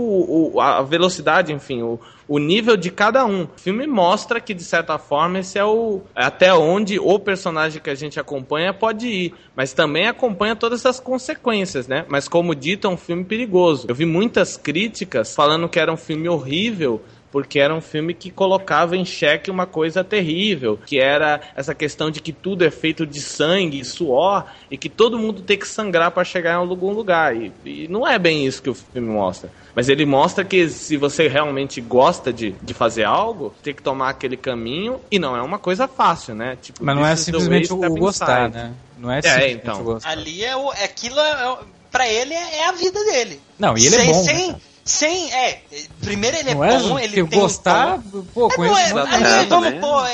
o 0.54 0.60
a 0.60 0.82
velocidade, 0.82 1.54
enfim, 1.54 1.82
o, 1.82 2.00
o 2.28 2.40
nível 2.40 2.76
de 2.76 2.92
cada 2.92 3.26
um. 3.26 3.44
O 3.44 3.50
filme 3.56 3.88
mostra 3.88 4.42
que, 4.42 4.54
de 4.54 4.64
certa 4.64 4.98
forma, 4.98 5.40
esse 5.40 5.58
é 5.58 5.64
o 5.64 6.02
até 6.16 6.54
onde 6.54 7.00
o 7.00 7.20
personagem 7.20 7.82
que 7.82 7.90
a 7.90 7.96
gente 7.96 8.20
acompanha 8.20 8.74
pode 8.74 9.08
ir. 9.08 9.34
Mas 9.56 9.74
também 9.74 10.08
acompanha 10.08 10.56
todas 10.56 10.86
as 10.86 11.00
consequências, 11.00 11.88
né? 11.88 12.06
Mas, 12.10 12.28
como 12.28 12.56
dito, 12.56 12.88
é 12.88 12.90
um 12.90 12.98
filme 12.98 13.24
perigoso. 13.24 13.88
Eu 13.88 13.96
vi 13.96 14.06
muitas 14.06 14.58
críticas 14.58 15.34
falando 15.34 15.70
que 15.70 15.80
era 15.80 15.92
um 15.92 15.98
filme 15.98 16.28
horrível 16.28 17.02
porque 17.38 17.60
era 17.60 17.72
um 17.72 17.82
filme 17.82 18.16
que 18.16 18.32
colocava 18.32 18.98
em 18.98 19.06
xeque 19.06 19.52
uma 19.52 19.68
coisa 19.68 20.04
terrível, 20.04 20.76
que 20.84 21.00
era 21.00 21.40
essa 21.56 21.76
questão 21.76 22.10
de 22.10 22.20
que 22.20 22.34
tudo 22.34 22.66
é 22.66 22.72
feito 22.72 23.06
de 23.06 23.22
sangue, 23.22 23.86
suor, 23.86 24.46
e 24.72 24.76
que 24.76 24.90
todo 24.90 25.20
mundo 25.20 25.44
tem 25.44 25.56
que 25.56 25.68
sangrar 25.68 26.10
para 26.10 26.24
chegar 26.24 26.54
em 26.54 26.56
algum 26.56 26.92
lugar. 26.92 27.36
E, 27.36 27.54
e, 27.64 27.88
não 27.90 28.08
é 28.08 28.18
bem 28.18 28.48
isso 28.48 28.60
que 28.60 28.72
o 28.72 28.74
filme 28.74 29.08
mostra. 29.08 29.52
Mas 29.76 29.88
ele 29.88 30.04
mostra 30.04 30.44
que 30.44 30.68
se 30.68 30.98
você 30.98 31.28
realmente 31.28 31.80
gosta 31.80 32.34
de, 32.34 32.56
de 32.60 32.74
fazer 32.74 33.04
algo, 33.04 33.54
tem 33.62 33.72
que 33.72 33.84
tomar 33.84 34.10
aquele 34.10 34.36
caminho, 34.36 35.00
e 35.12 35.20
não 35.20 35.38
é 35.38 35.42
uma 35.44 35.60
coisa 35.60 35.88
fácil, 35.88 36.34
né? 36.34 36.58
Tipo, 36.60 36.84
Mas 36.84 36.96
não 36.96 37.06
é 37.06 37.16
simplesmente 37.16 37.72
o 37.72 37.78
gostar, 37.78 38.50
né? 38.50 38.74
Não 38.98 39.12
é, 39.12 39.20
é 39.24 39.52
então. 39.52 40.00
Ali 40.04 40.44
é 40.44 40.58
o, 40.58 40.72
aquilo, 40.72 41.20
é, 41.20 41.58
pra 41.92 42.10
ele 42.10 42.34
é, 42.34 42.62
é 42.62 42.68
a 42.68 42.72
vida 42.72 43.00
dele. 43.06 43.40
Não, 43.60 43.78
e 43.78 43.86
ele 43.86 43.96
é 43.96 44.00
sem, 44.00 44.10
é 44.10 44.12
bom. 44.12 44.24
Sem, 44.24 44.52
né? 44.54 44.60
Sem, 44.88 45.34
é, 45.34 45.62
primeiro 46.02 46.38
ele 46.38 46.50
é 46.50 46.54
é 46.54 46.56
bom, 46.56 46.98
ele 46.98 47.28
tem 47.28 47.40
gostar, 47.40 47.98
um 47.98 48.24
pô, 48.24 48.50
é, 48.78 48.84
é, 48.84 49.42
é, 49.42 49.46
vamos 49.46 49.80
pô, 49.82 50.08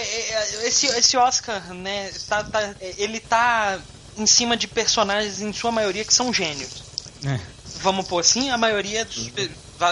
esse, 0.64 0.88
esse 0.88 1.16
Oscar, 1.16 1.62
né, 1.74 2.12
tá, 2.28 2.44
tá, 2.44 2.74
ele 2.98 3.20
tá 3.20 3.80
em 4.18 4.26
cima 4.26 4.58
de 4.58 4.68
personagens, 4.68 5.42
em 5.42 5.54
sua 5.54 5.72
maioria, 5.72 6.04
que 6.04 6.14
são 6.14 6.34
gênios. 6.34 6.84
É. 7.24 7.40
Vamos 7.82 8.08
pôr 8.08 8.20
assim, 8.20 8.50
a 8.50 8.58
maioria 8.58 9.06
dos, 9.06 9.32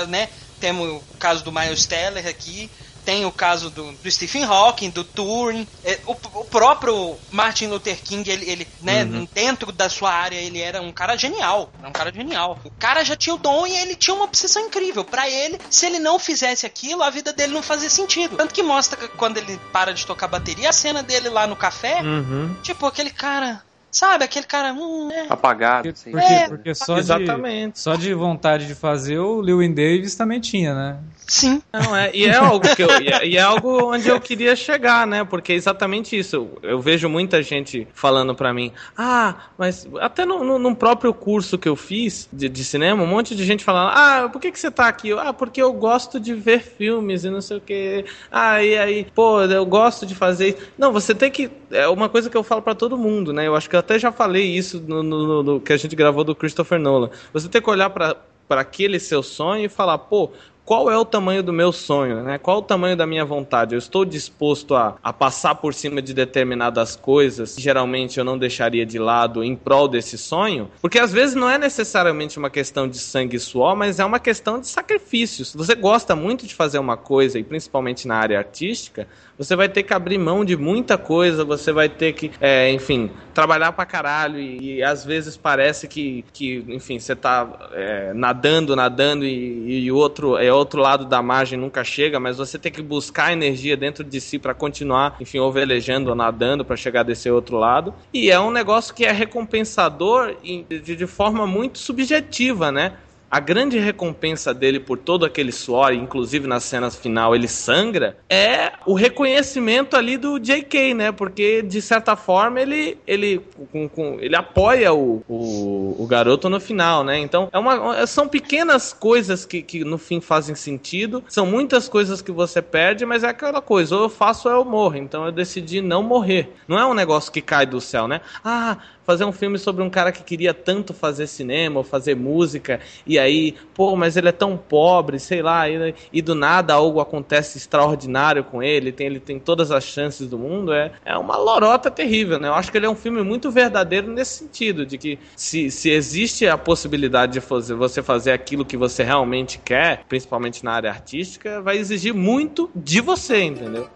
né, 0.08 0.28
temos 0.60 0.88
o 0.90 1.04
caso 1.20 1.44
do 1.44 1.52
Miles 1.52 1.86
Teller 1.86 2.26
aqui, 2.28 2.70
tem 3.04 3.26
o 3.26 3.32
caso 3.32 3.70
do, 3.70 3.92
do 3.92 4.12
Stephen 4.12 4.44
Hawking, 4.44 4.90
do 4.90 5.04
Turing, 5.04 5.68
é, 5.84 6.00
o, 6.06 6.12
o, 6.12 6.46
próprio 6.46 7.18
Martin 7.32 7.68
Luther 7.68 8.02
King, 8.02 8.30
ele, 8.30 8.50
ele 8.50 8.68
né, 8.82 9.04
uhum. 9.04 9.28
dentro 9.34 9.72
da 9.72 9.90
sua 9.90 10.12
área, 10.12 10.36
ele 10.36 10.60
era 10.60 10.82
um 10.82 10.92
cara 10.92 11.18
genial. 11.18 11.72
Era 11.80 11.90
um 11.90 11.92
cara 11.92 12.14
genial. 12.14 12.60
O 12.64 12.72
cara 12.72 13.04
já 13.04 13.16
tinha 13.16 13.36
o 13.36 13.38
dom 13.38 13.66
e 13.66 13.76
ele 13.76 13.96
tinha 13.96 14.14
uma 14.14 14.26
obsessão 14.26 14.64
incrível. 14.64 15.04
para 15.04 15.30
ele, 15.30 15.60
se 15.70 15.86
ele 15.86 16.00
não 16.00 16.20
fizesse 16.20 16.66
aquilo, 16.66 17.04
a 17.04 17.10
vida 17.10 17.34
dele 17.34 17.54
não 17.54 17.64
fazia 17.64 17.90
sentido. 17.90 18.38
Tanto 18.38 18.54
que 18.54 18.64
mostra 18.64 18.98
que 18.98 19.08
quando 19.10 19.38
ele 19.38 19.60
para 19.72 19.94
de 19.94 20.06
tocar 20.06 20.28
bateria, 20.28 20.70
a 20.70 20.74
cena 20.74 21.04
dele 21.04 21.30
lá 21.30 21.48
no 21.48 21.56
café, 21.56 22.02
uhum. 22.02 22.56
tipo, 22.62 22.86
aquele 22.86 23.10
cara 23.10 23.64
Sabe, 23.92 24.24
aquele 24.24 24.46
cara. 24.46 24.74
Hum, 24.74 25.10
é. 25.12 25.26
Apagado. 25.30 25.92
Porque, 25.92 26.12
porque, 26.12 26.34
é, 26.34 26.48
porque 26.48 26.76
só, 26.76 26.98
Exatamente. 26.98 27.74
De, 27.74 27.80
só 27.80 27.96
de 27.96 28.14
vontade 28.14 28.66
de 28.66 28.74
fazer, 28.74 29.20
o 29.20 29.42
Lewin 29.42 29.74
Davis 29.74 30.16
também 30.16 30.40
tinha, 30.40 30.74
né? 30.74 31.00
Sim. 31.32 31.62
Não, 31.72 31.96
é, 31.96 32.12
e 32.14 32.26
é 32.26 32.36
algo 32.36 32.76
que 32.76 32.84
eu, 32.84 32.90
e 33.02 33.08
é, 33.08 33.26
e 33.26 33.38
é, 33.38 33.42
algo 33.42 33.94
onde 33.94 34.10
eu 34.10 34.20
queria 34.20 34.54
chegar, 34.54 35.08
né? 35.08 35.24
Porque 35.24 35.54
é 35.54 35.56
exatamente 35.56 36.18
isso. 36.18 36.50
Eu 36.62 36.82
vejo 36.82 37.08
muita 37.08 37.42
gente 37.42 37.88
falando 37.94 38.36
para 38.36 38.54
mim, 38.54 38.74
ah, 38.98 39.36
mas 39.58 39.88
até 40.02 40.26
no, 40.26 40.44
no, 40.44 40.60
no, 40.60 40.76
próprio 40.76 41.14
curso 41.14 41.58
que 41.58 41.70
eu 41.70 41.76
fiz 41.78 42.28
de, 42.34 42.50
de, 42.50 42.66
cinema, 42.66 43.04
um 43.04 43.08
monte 43.08 43.34
de 43.34 43.46
gente 43.46 43.64
falando, 43.64 43.92
ah, 43.96 44.30
por 44.30 44.42
que, 44.42 44.52
que 44.52 44.60
você 44.60 44.70
tá 44.70 44.90
aqui? 44.90 45.14
Ah, 45.14 45.32
porque 45.32 45.62
eu 45.62 45.72
gosto 45.72 46.20
de 46.20 46.34
ver 46.34 46.62
filmes 46.62 47.24
e 47.24 47.30
não 47.30 47.40
sei 47.40 47.58
o 47.58 47.62
que. 47.62 48.04
Ah, 48.30 48.62
e 48.62 48.78
aí, 48.78 49.08
pô, 49.16 49.42
eu 49.42 49.66
gosto 49.66 50.06
de 50.06 50.14
fazer 50.14 50.50
isso. 50.50 50.58
Não, 50.78 50.92
você 50.92 51.16
tem 51.16 51.32
que. 51.32 51.50
É 51.72 51.88
uma 51.88 52.10
coisa 52.10 52.30
que 52.30 52.36
eu 52.36 52.44
falo 52.44 52.62
para 52.62 52.76
todo 52.76 52.98
mundo, 52.98 53.32
né? 53.32 53.48
Eu 53.48 53.56
acho 53.56 53.70
que 53.70 53.76
até 53.82 54.00
já 54.00 54.12
falei 54.12 54.46
isso 54.46 54.80
no, 54.80 55.04
no, 55.04 55.44
no 55.44 55.60
que 55.60 55.74
a 55.74 55.78
gente 55.78 55.96
gravou 55.96 56.24
do 56.24 56.34
Christopher 56.34 56.80
Nolan. 56.80 57.10
Você 57.34 57.50
tem 57.50 57.62
que 57.62 57.70
olhar 57.70 57.90
para 57.90 58.16
aquele 58.50 59.00
seu 59.00 59.22
sonho 59.22 59.66
e 59.66 59.70
falar, 59.70 59.98
pô, 59.98 60.32
qual 60.64 60.90
é 60.92 60.98
o 60.98 61.04
tamanho 61.04 61.42
do 61.42 61.52
meu 61.52 61.72
sonho, 61.72 62.24
né? 62.24 62.38
Qual 62.38 62.60
o 62.60 62.62
tamanho 62.62 62.96
da 62.96 63.06
minha 63.06 63.26
vontade? 63.26 63.74
Eu 63.76 63.80
estou 63.80 64.06
disposto 64.06 64.76
a, 64.76 64.96
a 65.04 65.12
passar 65.12 65.56
por 65.56 65.74
cima 65.74 66.02
de 66.02 66.14
determinadas 66.14 66.96
coisas 66.96 67.56
que 67.56 67.62
geralmente 67.62 68.20
eu 68.20 68.24
não 68.24 68.38
deixaria 68.38 68.86
de 68.86 69.00
lado 69.00 69.44
em 69.44 69.56
prol 69.56 69.88
desse 69.88 70.18
sonho? 70.18 70.70
Porque 70.80 71.00
às 71.00 71.12
vezes 71.12 71.36
não 71.36 71.50
é 71.50 71.58
necessariamente 71.58 72.38
uma 72.38 72.50
questão 72.50 72.88
de 72.88 73.00
sangue 73.00 73.38
e 73.38 73.40
suor, 73.40 73.76
mas 73.76 74.00
é 74.00 74.06
uma 74.06 74.20
questão 74.20 74.60
de 74.60 74.68
sacrifício. 74.68 75.44
Se 75.44 75.58
você 75.58 75.76
gosta 75.76 76.16
muito 76.16 76.46
de 76.46 76.54
fazer 76.54 76.80
uma 76.80 76.96
coisa, 76.96 77.40
e 77.40 77.44
principalmente 77.44 78.08
na 78.08 78.16
área 78.16 78.38
artística, 78.38 79.08
você 79.44 79.56
vai 79.56 79.68
ter 79.68 79.82
que 79.82 79.92
abrir 79.92 80.20
mão 80.20 80.46
de 80.46 80.56
muita 80.56 81.00
coisa, 81.00 81.44
você 81.44 81.72
vai 81.72 81.90
ter 81.90 82.14
que, 82.14 82.32
é, 82.40 82.72
enfim, 82.72 83.10
trabalhar 83.34 83.72
pra 83.72 83.88
caralho 83.88 84.40
e, 84.40 84.76
e, 84.76 84.84
às 84.84 85.04
vezes 85.04 85.36
parece 85.36 85.88
que, 85.88 86.24
que 86.32 86.64
enfim, 86.68 87.00
você 87.00 87.16
tá 87.16 87.48
é, 87.74 88.14
nadando, 88.14 88.76
nadando 88.76 89.26
e, 89.26 89.86
e 89.86 89.92
outro 89.92 90.38
é 90.38 90.54
outro 90.54 90.80
lado 90.80 91.06
da 91.06 91.24
margem 91.24 91.58
nunca 91.58 91.84
chega, 91.84 92.20
mas 92.20 92.38
você 92.38 92.60
tem 92.60 92.72
que 92.72 92.84
buscar 92.84 93.34
energia 93.34 93.76
dentro 93.76 94.04
de 94.04 94.22
si 94.22 94.38
para 94.38 94.54
continuar, 94.54 95.18
enfim, 95.20 95.40
ou 95.40 95.52
velejando 95.52 96.12
ou 96.12 96.16
nadando 96.16 96.64
para 96.64 96.76
chegar 96.76 97.02
desse 97.02 97.30
outro 97.30 97.58
lado. 97.58 97.96
E 98.14 98.30
é 98.30 98.40
um 98.40 98.52
negócio 98.52 98.94
que 98.94 99.06
é 99.06 99.12
recompensador 99.12 100.36
de, 100.44 100.96
de 100.96 101.08
forma 101.08 101.48
muito 101.48 101.80
subjetiva, 101.80 102.72
né? 102.72 102.94
A 103.32 103.40
grande 103.40 103.80
recompensa 103.80 104.54
dele 104.54 104.78
por 104.78 104.98
todo 104.98 105.26
aquele 105.26 105.54
suor, 105.54 105.94
inclusive 105.94 106.46
nas 106.48 106.66
cenas 106.66 106.98
final 106.98 107.34
ele 107.34 107.48
sangra, 107.48 108.18
é 108.30 108.74
o 108.86 108.94
reconhecimento 108.94 109.96
ali 109.96 110.18
do 110.18 110.38
J.K., 110.38 110.94
né? 110.94 111.12
Porque 111.14 111.62
de 111.62 111.82
certa 111.82 112.18
forma 112.18 112.60
ele 112.60 112.98
ele, 113.08 113.42
com, 113.72 113.88
com, 113.88 114.18
ele 114.20 114.36
apoia 114.36 114.94
o, 114.94 115.24
o, 115.30 115.96
o, 115.98 116.06
garoto 116.08 116.50
no 116.50 116.60
final, 116.60 117.04
né? 117.04 117.18
Então 117.20 117.50
é 117.54 117.58
uma, 117.58 118.06
são 118.06 118.28
pequenas 118.28 118.92
coisas 118.92 119.46
que, 119.46 119.62
que 119.62 119.86
no 119.86 119.98
fim 119.98 120.20
fazem 120.20 120.56
sentido, 120.56 121.24
são 121.30 121.46
muitas 121.46 121.88
coisas 121.88 122.22
que 122.22 122.32
você 122.32 122.62
perde, 122.62 123.06
mas 123.06 123.24
é 123.24 123.30
aquela 123.30 123.62
coisa, 123.62 123.96
ou 123.96 124.04
eu 124.04 124.10
faço 124.10 124.50
ou 124.50 124.56
eu 124.56 124.66
morro. 124.66 124.98
Então 124.98 125.26
eu 125.26 125.32
decidi 125.32 125.80
não 125.82 126.04
morrer. 126.04 126.54
Não 126.68 126.78
é 126.78 126.86
um 126.86 126.94
negócio 126.94 127.32
que 127.32 127.42
cai 127.42 127.66
do 127.66 127.80
céu, 127.80 128.08
né? 128.08 128.20
Ah, 128.44 128.78
fazer 129.12 129.26
um 129.26 129.32
filme 129.34 129.58
sobre 129.58 129.84
um 129.84 129.90
cara 129.90 130.10
que 130.10 130.24
queria 130.24 130.54
tanto 130.54 130.94
fazer 130.94 131.28
cinema 131.28 131.80
ou 131.80 131.84
fazer 131.84 132.16
música, 132.16 132.80
e 133.06 133.20
aí, 133.20 133.56
pô, 133.74 133.94
mas 133.98 134.16
ele 134.16 134.30
é 134.30 134.32
tão 134.32 134.56
pobre, 134.56 135.20
sei 135.20 135.42
lá, 135.42 135.70
e, 135.70 135.94
e 136.14 136.22
do 136.22 136.34
nada 136.34 136.74
algo 136.74 137.02
acontece 137.02 137.58
extraordinário 137.58 138.46
com 138.46 138.64
ele, 138.64 138.90
tem, 138.90 139.08
ele 139.08 139.20
tem 139.20 139.38
todas 139.38 139.70
as 139.70 139.84
chances 139.84 140.30
do 140.30 140.40
mundo, 140.40 140.72
é, 140.72 140.94
é 141.04 141.18
uma 141.18 141.36
lorota 141.36 141.92
terrível, 141.92 142.40
né? 142.40 142.48
Eu 142.48 142.54
acho 142.54 142.72
que 142.72 142.78
ele 142.78 142.86
é 142.86 142.90
um 142.90 142.96
filme 142.96 143.22
muito 143.22 143.52
verdadeiro 143.52 144.08
nesse 144.10 144.40
sentido, 144.40 144.86
de 144.86 144.98
que 144.98 145.20
se, 145.36 145.70
se 145.70 145.90
existe 145.90 146.48
a 146.48 146.58
possibilidade 146.58 147.34
de 147.34 147.42
fazer, 147.42 147.74
você 147.76 148.02
fazer 148.02 148.32
aquilo 148.32 148.64
que 148.64 148.78
você 148.78 149.04
realmente 149.04 149.60
quer, 149.60 150.06
principalmente 150.08 150.64
na 150.64 150.72
área 150.72 150.90
artística, 150.90 151.62
vai 151.62 151.78
exigir 151.78 152.14
muito 152.14 152.72
de 152.74 153.02
você, 153.02 153.44
entendeu? 153.44 153.90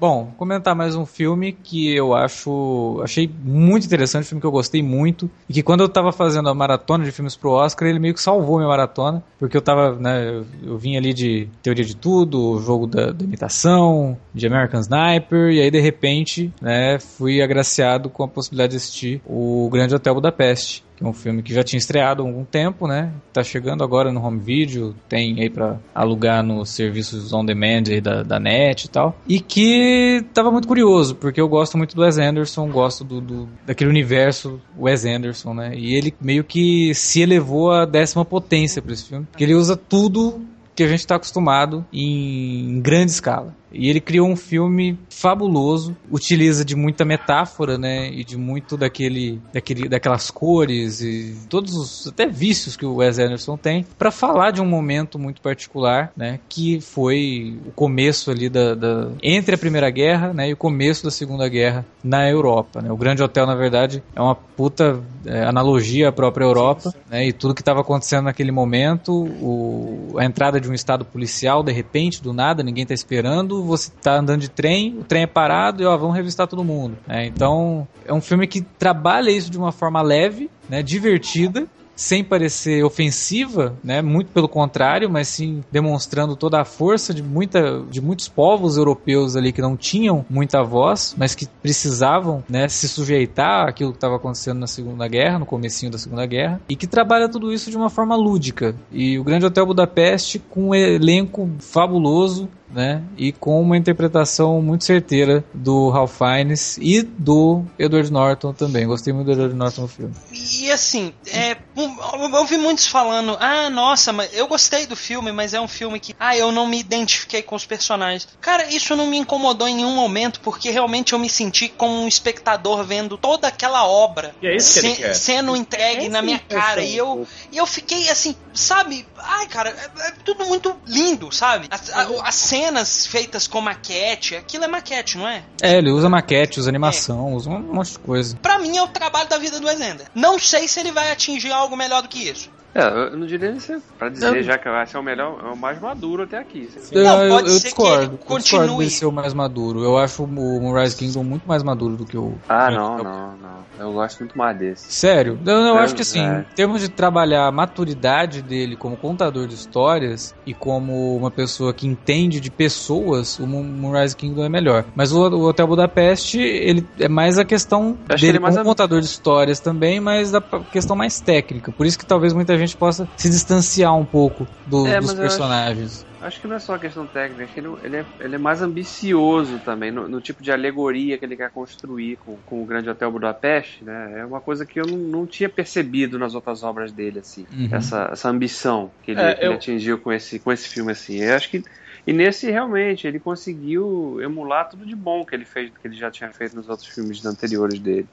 Bom, 0.00 0.32
comentar 0.38 0.74
mais 0.74 0.96
um 0.96 1.04
filme 1.04 1.52
que 1.52 1.94
eu 1.94 2.14
acho. 2.14 3.02
Achei 3.04 3.30
muito 3.44 3.84
interessante, 3.84 4.22
um 4.22 4.28
filme 4.28 4.40
que 4.40 4.46
eu 4.46 4.50
gostei 4.50 4.82
muito. 4.82 5.30
E 5.46 5.52
que 5.52 5.62
quando 5.62 5.82
eu 5.82 5.90
tava 5.90 6.10
fazendo 6.10 6.48
a 6.48 6.54
maratona 6.54 7.04
de 7.04 7.12
filmes 7.12 7.36
pro 7.36 7.50
Oscar, 7.50 7.86
ele 7.86 7.98
meio 7.98 8.14
que 8.14 8.20
salvou 8.22 8.56
minha 8.56 8.66
maratona. 8.66 9.22
Porque 9.38 9.54
eu 9.54 9.60
tava, 9.60 9.96
né, 9.96 10.26
eu, 10.26 10.46
eu 10.62 10.78
vim 10.78 10.96
ali 10.96 11.12
de 11.12 11.50
Teoria 11.62 11.84
de 11.84 11.94
Tudo, 11.94 12.52
o 12.52 12.60
jogo 12.60 12.86
da, 12.86 13.12
da, 13.12 13.22
imitação, 13.22 14.16
de 14.32 14.46
American 14.46 14.80
Sniper, 14.80 15.50
e 15.50 15.60
aí 15.60 15.70
de 15.70 15.80
repente, 15.80 16.50
né, 16.62 16.98
fui 16.98 17.42
agraciado 17.42 18.08
com 18.08 18.22
a 18.22 18.28
possibilidade 18.28 18.70
de 18.70 18.76
assistir 18.78 19.20
o 19.26 19.68
Grande 19.70 19.94
Hotel 19.94 20.14
Budapeste 20.14 20.82
que 21.00 21.06
é 21.06 21.08
um 21.08 21.14
filme 21.14 21.42
que 21.42 21.54
já 21.54 21.64
tinha 21.64 21.78
estreado 21.78 22.22
há 22.22 22.26
algum 22.26 22.44
tempo, 22.44 22.86
né? 22.86 23.10
Tá 23.32 23.42
chegando 23.42 23.82
agora 23.82 24.12
no 24.12 24.22
home 24.22 24.38
video, 24.38 24.94
tem 25.08 25.40
aí 25.40 25.48
para 25.48 25.78
alugar 25.94 26.42
nos 26.44 26.68
serviços 26.68 27.32
on 27.32 27.42
demand 27.42 27.84
aí 27.88 28.02
da, 28.02 28.22
da 28.22 28.38
net 28.38 28.84
e 28.84 28.88
tal. 28.88 29.16
E 29.26 29.40
que 29.40 30.22
tava 30.34 30.50
muito 30.50 30.68
curioso, 30.68 31.14
porque 31.14 31.40
eu 31.40 31.48
gosto 31.48 31.78
muito 31.78 31.96
do 31.96 32.02
Wes 32.02 32.18
Anderson, 32.18 32.68
gosto 32.68 33.02
do, 33.02 33.20
do 33.20 33.48
daquele 33.66 33.88
universo 33.88 34.60
Wes 34.78 35.06
Anderson, 35.06 35.54
né? 35.54 35.72
E 35.74 35.94
ele 35.94 36.14
meio 36.20 36.44
que 36.44 36.94
se 36.94 37.22
elevou 37.22 37.72
à 37.72 37.86
décima 37.86 38.24
potência 38.24 38.82
para 38.82 38.92
esse 38.92 39.06
filme, 39.06 39.26
porque 39.30 39.44
ele 39.44 39.54
usa 39.54 39.76
tudo 39.76 40.42
que 40.74 40.82
a 40.82 40.88
gente 40.88 41.00
está 41.00 41.16
acostumado 41.16 41.84
em 41.92 42.80
grande 42.80 43.10
escala. 43.10 43.54
E 43.72 43.88
ele 43.88 44.00
criou 44.00 44.28
um 44.28 44.36
filme 44.36 44.98
fabuloso, 45.08 45.96
utiliza 46.10 46.64
de 46.64 46.74
muita 46.74 47.04
metáfora, 47.04 47.78
né? 47.78 48.10
E 48.10 48.24
de 48.24 48.36
muito 48.36 48.76
daquele, 48.76 49.40
daquele 49.52 49.88
daquelas 49.88 50.30
cores 50.30 51.00
e 51.00 51.36
todos 51.48 51.74
os 51.74 52.06
até 52.08 52.26
vícios 52.26 52.76
que 52.76 52.86
o 52.86 52.96
Wes 52.96 53.18
Anderson 53.18 53.56
tem 53.56 53.86
para 53.98 54.10
falar 54.10 54.50
de 54.50 54.60
um 54.60 54.66
momento 54.66 55.18
muito 55.18 55.40
particular, 55.40 56.12
né? 56.16 56.40
Que 56.48 56.80
foi 56.80 57.58
o 57.66 57.70
começo 57.70 58.30
ali 58.30 58.48
da, 58.48 58.74
da 58.74 59.10
entre 59.22 59.54
a 59.54 59.58
Primeira 59.58 59.90
Guerra, 59.90 60.32
né? 60.32 60.48
E 60.48 60.52
o 60.52 60.56
começo 60.56 61.04
da 61.04 61.10
Segunda 61.10 61.48
Guerra 61.48 61.84
na 62.02 62.28
Europa, 62.28 62.80
né? 62.80 62.90
O 62.90 62.96
Grande 62.96 63.22
Hotel, 63.22 63.46
na 63.46 63.54
verdade, 63.54 64.02
é 64.14 64.20
uma 64.20 64.34
puta 64.34 65.00
é, 65.24 65.44
analogia 65.44 66.08
à 66.08 66.12
própria 66.12 66.44
Europa, 66.44 66.92
né? 67.08 67.26
E 67.28 67.32
tudo 67.32 67.54
que 67.54 67.62
estava 67.62 67.80
acontecendo 67.80 68.24
naquele 68.24 68.50
momento, 68.50 69.12
o, 69.12 70.14
a 70.18 70.24
entrada 70.24 70.60
de 70.60 70.68
um 70.68 70.74
estado 70.74 71.04
policial 71.04 71.62
de 71.62 71.72
repente, 71.72 72.22
do 72.22 72.32
nada, 72.32 72.62
ninguém 72.62 72.86
tá 72.86 72.94
esperando, 72.94 73.59
você 73.62 73.90
tá 74.02 74.18
andando 74.18 74.40
de 74.40 74.48
trem, 74.48 74.98
o 74.98 75.04
trem 75.04 75.22
é 75.22 75.26
parado 75.26 75.82
e 75.82 75.86
ó, 75.86 75.96
vamos 75.96 76.16
revistar 76.16 76.46
todo 76.46 76.64
mundo. 76.64 76.96
Né? 77.06 77.26
Então, 77.26 77.86
é 78.04 78.12
um 78.12 78.20
filme 78.20 78.46
que 78.46 78.60
trabalha 78.60 79.30
isso 79.30 79.50
de 79.50 79.58
uma 79.58 79.72
forma 79.72 80.02
leve, 80.02 80.50
né, 80.68 80.82
divertida, 80.82 81.66
sem 82.00 82.24
parecer 82.24 82.82
ofensiva, 82.82 83.74
né? 83.84 84.00
Muito 84.00 84.32
pelo 84.32 84.48
contrário, 84.48 85.10
mas 85.10 85.28
sim 85.28 85.62
demonstrando 85.70 86.34
toda 86.34 86.58
a 86.58 86.64
força 86.64 87.12
de, 87.12 87.22
muita, 87.22 87.82
de 87.90 88.00
muitos 88.00 88.26
povos 88.26 88.78
europeus 88.78 89.36
ali 89.36 89.52
que 89.52 89.60
não 89.60 89.76
tinham 89.76 90.24
muita 90.30 90.62
voz, 90.62 91.14
mas 91.18 91.34
que 91.34 91.46
precisavam, 91.62 92.42
né, 92.48 92.68
se 92.68 92.88
sujeitar 92.88 93.68
àquilo 93.68 93.90
que 93.90 93.98
estava 93.98 94.16
acontecendo 94.16 94.58
na 94.58 94.66
Segunda 94.66 95.06
Guerra, 95.06 95.40
no 95.40 95.44
comecinho 95.44 95.92
da 95.92 95.98
Segunda 95.98 96.24
Guerra, 96.24 96.58
e 96.70 96.74
que 96.74 96.86
trabalha 96.86 97.28
tudo 97.28 97.52
isso 97.52 97.70
de 97.70 97.76
uma 97.76 97.90
forma 97.90 98.16
lúdica. 98.16 98.74
E 98.90 99.18
o 99.18 99.24
Grande 99.24 99.44
Hotel 99.44 99.66
Budapeste 99.66 100.38
com 100.38 100.70
um 100.70 100.74
elenco 100.74 101.50
fabuloso, 101.58 102.48
né? 102.72 103.02
E 103.16 103.32
com 103.32 103.60
uma 103.60 103.76
interpretação 103.76 104.60
muito 104.62 104.84
certeira 104.84 105.44
do 105.52 105.88
Ralph 105.90 106.16
Fiennes 106.18 106.76
e 106.78 107.02
do 107.02 107.64
Edward 107.78 108.10
Norton 108.12 108.52
também. 108.52 108.86
Gostei 108.86 109.12
muito 109.12 109.26
do 109.26 109.32
Edward 109.32 109.54
Norton 109.54 109.82
no 109.82 109.88
filme. 109.88 110.14
E 110.32 110.70
assim, 110.70 111.12
é, 111.32 111.56
eu 111.76 112.34
ouvi 112.34 112.56
muitos 112.56 112.86
falando, 112.86 113.36
ah, 113.40 113.68
nossa, 113.70 114.12
mas 114.12 114.32
eu 114.34 114.46
gostei 114.46 114.86
do 114.86 114.96
filme, 114.96 115.32
mas 115.32 115.54
é 115.54 115.60
um 115.60 115.68
filme 115.68 115.98
que, 116.00 116.14
ah, 116.18 116.36
eu 116.36 116.52
não 116.52 116.66
me 116.66 116.78
identifiquei 116.78 117.42
com 117.42 117.54
os 117.56 117.66
personagens. 117.66 118.28
Cara, 118.40 118.66
isso 118.72 118.94
não 118.96 119.06
me 119.06 119.18
incomodou 119.18 119.66
em 119.68 119.76
nenhum 119.76 119.94
momento, 119.94 120.40
porque 120.40 120.70
realmente 120.70 121.12
eu 121.12 121.18
me 121.18 121.28
senti 121.28 121.68
como 121.68 121.92
um 121.94 122.08
espectador 122.08 122.84
vendo 122.84 123.16
toda 123.18 123.48
aquela 123.48 123.86
obra 123.86 124.34
E 124.42 124.46
é 124.46 124.56
isso 124.56 124.80
que 124.80 124.86
ele 124.86 124.94
se- 124.94 125.02
quer. 125.02 125.14
sendo 125.14 125.56
entregue 125.56 126.06
É 126.06 126.08
na 126.08 126.22
minha 126.22 126.38
cara. 126.38 126.82
E 126.82 126.96
eu, 126.96 127.26
e 127.52 127.56
eu 127.56 127.66
fiquei 127.66 128.08
assim, 128.10 128.34
sabe? 128.54 129.06
Ai, 129.22 129.46
cara, 129.46 129.70
é, 129.70 130.08
é 130.08 130.10
tudo 130.24 130.44
muito 130.46 130.76
lindo, 130.86 131.30
sabe? 131.32 131.66
As, 131.70 131.90
a- 131.90 132.08
as 132.24 132.34
cenas 132.34 133.06
feitas 133.06 133.46
com 133.46 133.60
maquete, 133.60 134.36
aquilo 134.36 134.64
é 134.64 134.68
maquete, 134.68 135.16
não 135.18 135.28
é? 135.28 135.42
É, 135.62 135.78
ele 135.78 135.90
usa 135.90 136.08
maquete, 136.08 136.58
usa 136.60 136.68
animação, 136.68 137.34
usa 137.34 137.50
um 137.50 137.58
monte 137.58 137.92
de 137.92 137.98
coisa. 137.98 138.36
Pra 138.42 138.58
mim 138.58 138.76
é 138.76 138.82
o 138.82 138.88
trabalho 138.88 139.28
da 139.28 139.38
vida 139.38 139.58
do 139.60 139.68
Exender. 139.68 140.06
Não 140.14 140.38
sei 140.38 140.66
se 140.68 140.80
ele 140.80 140.92
vai 140.92 141.10
atingir 141.12 141.52
algo 141.52 141.76
melhor 141.76 142.02
do 142.02 142.08
que 142.08 142.18
isso. 142.28 142.50
É, 142.74 142.86
eu 142.86 143.16
não 143.18 143.26
diria 143.26 143.50
nem 143.50 143.58
ser 143.58 143.80
pra 143.98 144.08
dizer, 144.08 144.30
Não. 144.30 144.42
já 144.42 144.56
que 144.56 144.68
eu 144.68 144.72
acho 144.74 144.92
que 144.92 144.96
é 144.96 145.00
o 145.00 145.02
melhor, 145.02 145.40
é 145.44 145.48
o 145.52 145.56
mais 145.56 145.80
maduro 145.80 146.22
até 146.22 146.38
aqui. 146.38 146.68
Eu, 146.92 147.02
Não, 147.02 147.22
eu- 147.24 147.30
pode 147.30 147.48
eu 147.48 147.54
ser 147.54 147.58
que 147.60 147.64
discordo. 147.64 147.94
ele 147.96 148.04
Eu 148.04 148.08
discordo 148.10 148.26
continue. 148.26 148.78
dele 148.78 148.90
ser 148.90 149.06
o 149.06 149.12
mais 149.12 149.34
maduro. 149.34 149.82
Eu 149.82 149.98
acho 149.98 150.22
o 150.22 150.26
Moonrise 150.28 150.96
Kingdom 150.96 151.24
muito 151.24 151.48
mais 151.48 151.62
maduro 151.64 151.96
do 151.96 152.06
que 152.06 152.16
o. 152.16 152.38
Ah, 152.48 152.70
não, 152.70 152.96
não, 152.98 153.36
não. 153.38 153.60
Eu 153.78 153.92
gosto 153.92 154.20
muito 154.20 154.38
mais 154.38 154.56
desse. 154.56 154.92
Sério? 154.92 155.40
Eu, 155.44 155.52
eu 155.52 155.76
É, 155.78 155.80
acho 155.80 155.94
que 155.96 156.02
assim, 156.02 156.20
é. 156.20 156.40
em 156.48 156.54
termos 156.54 156.80
de 156.80 156.88
trabalhar 156.88 157.46
a 157.48 157.52
maturidade 157.52 158.40
dele 158.42 158.76
como 158.76 158.96
contador 158.96 159.46
de 159.48 159.54
histórias 159.54 160.32
e 160.46 160.54
como 160.54 161.16
uma 161.16 161.30
pessoa 161.30 161.74
que 161.74 161.86
entende 161.88 162.38
de 162.40 162.50
pessoas, 162.52 163.38
o 163.40 163.46
Moon- 163.46 163.64
Moonrise 163.64 164.14
Kingdom 164.16 164.44
é 164.44 164.48
melhor. 164.48 164.84
Mas 164.94 165.12
o, 165.12 165.18
o 165.28 165.48
Hotel 165.48 165.66
Budapeste, 165.66 166.38
ele 166.40 166.86
é 167.00 167.08
mais 167.08 167.36
a 167.38 167.44
questão 167.44 167.98
Eu 168.08 168.16
dele 168.16 168.28
ele 168.28 168.38
mais 168.38 168.54
como 168.54 168.68
a- 168.68 168.70
contador 168.70 169.00
de 169.00 169.06
histórias 169.06 169.58
também, 169.60 169.98
mas 169.98 170.30
da 170.30 170.40
questão 170.40 170.94
mais 170.94 171.20
técnica. 171.20 171.72
Por 171.72 171.84
isso 171.84 171.98
que 171.98 172.06
talvez 172.06 172.32
muita 172.32 172.59
gente 172.60 172.76
possa 172.76 173.08
se 173.16 173.28
distanciar 173.30 173.96
um 173.96 174.04
pouco 174.04 174.46
do- 174.64 174.86
É, 174.86 175.00
dos 175.00 175.10
acho- 175.10 175.20
personagens. 175.20 176.06
Acho 176.20 176.38
que 176.38 176.46
não 176.46 176.56
é 176.56 176.58
só 176.58 176.76
questão 176.78 177.06
técnica, 177.06 177.44
acho 177.44 177.54
que 177.54 177.60
ele, 177.60 177.68
ele 177.82 177.96
é, 177.96 178.06
ele 178.20 178.34
é 178.34 178.38
mais 178.38 178.60
ambicioso 178.60 179.58
também, 179.60 179.90
no, 179.90 180.06
no 180.06 180.20
tipo 180.20 180.42
de 180.42 180.52
alegoria 180.52 181.16
que 181.16 181.24
ele 181.24 181.34
quer 181.34 181.50
construir 181.50 182.18
com, 182.18 182.36
com 182.44 182.62
o 182.62 182.66
Grande 182.66 182.90
Hotel 182.90 183.10
Budapeste, 183.10 183.84
né? 183.84 184.20
É 184.20 184.26
uma 184.26 184.38
coisa 184.40 184.66
que 184.66 184.78
eu 184.78 184.84
não, 184.86 184.98
não 184.98 185.26
tinha 185.26 185.48
percebido 185.48 186.18
nas 186.18 186.34
outras 186.34 186.62
obras 186.62 186.92
dele, 186.92 187.20
assim. 187.20 187.46
Uhum. 187.50 187.68
Essa, 187.72 188.10
essa 188.12 188.28
ambição 188.28 188.92
que 189.02 189.12
ele, 189.12 189.20
É, 189.22 189.34
que 189.34 189.40
ele 189.40 189.48
eu- 189.48 189.56
atingiu 189.56 189.98
com 189.98 190.12
esse, 190.12 190.38
com 190.40 190.52
esse 190.52 190.68
filme, 190.68 190.92
assim. 190.92 191.20
Eu 191.22 191.34
acho 191.34 191.50
que. 191.50 191.62
E 192.06 192.12
nesse, 192.12 192.50
realmente, 192.50 193.06
ele 193.06 193.18
conseguiu 193.18 194.20
emular 194.20 194.68
tudo 194.68 194.84
de 194.86 194.94
bom 194.96 195.24
que 195.24 195.34
ele 195.34 195.46
fez, 195.46 195.70
que 195.70 195.88
ele 195.88 195.96
já 195.96 196.10
tinha 196.10 196.30
feito 196.32 196.54
nos 196.54 196.68
outros 196.68 196.88
filmes 196.88 197.24
anteriores 197.24 197.80
dele. 197.80 198.08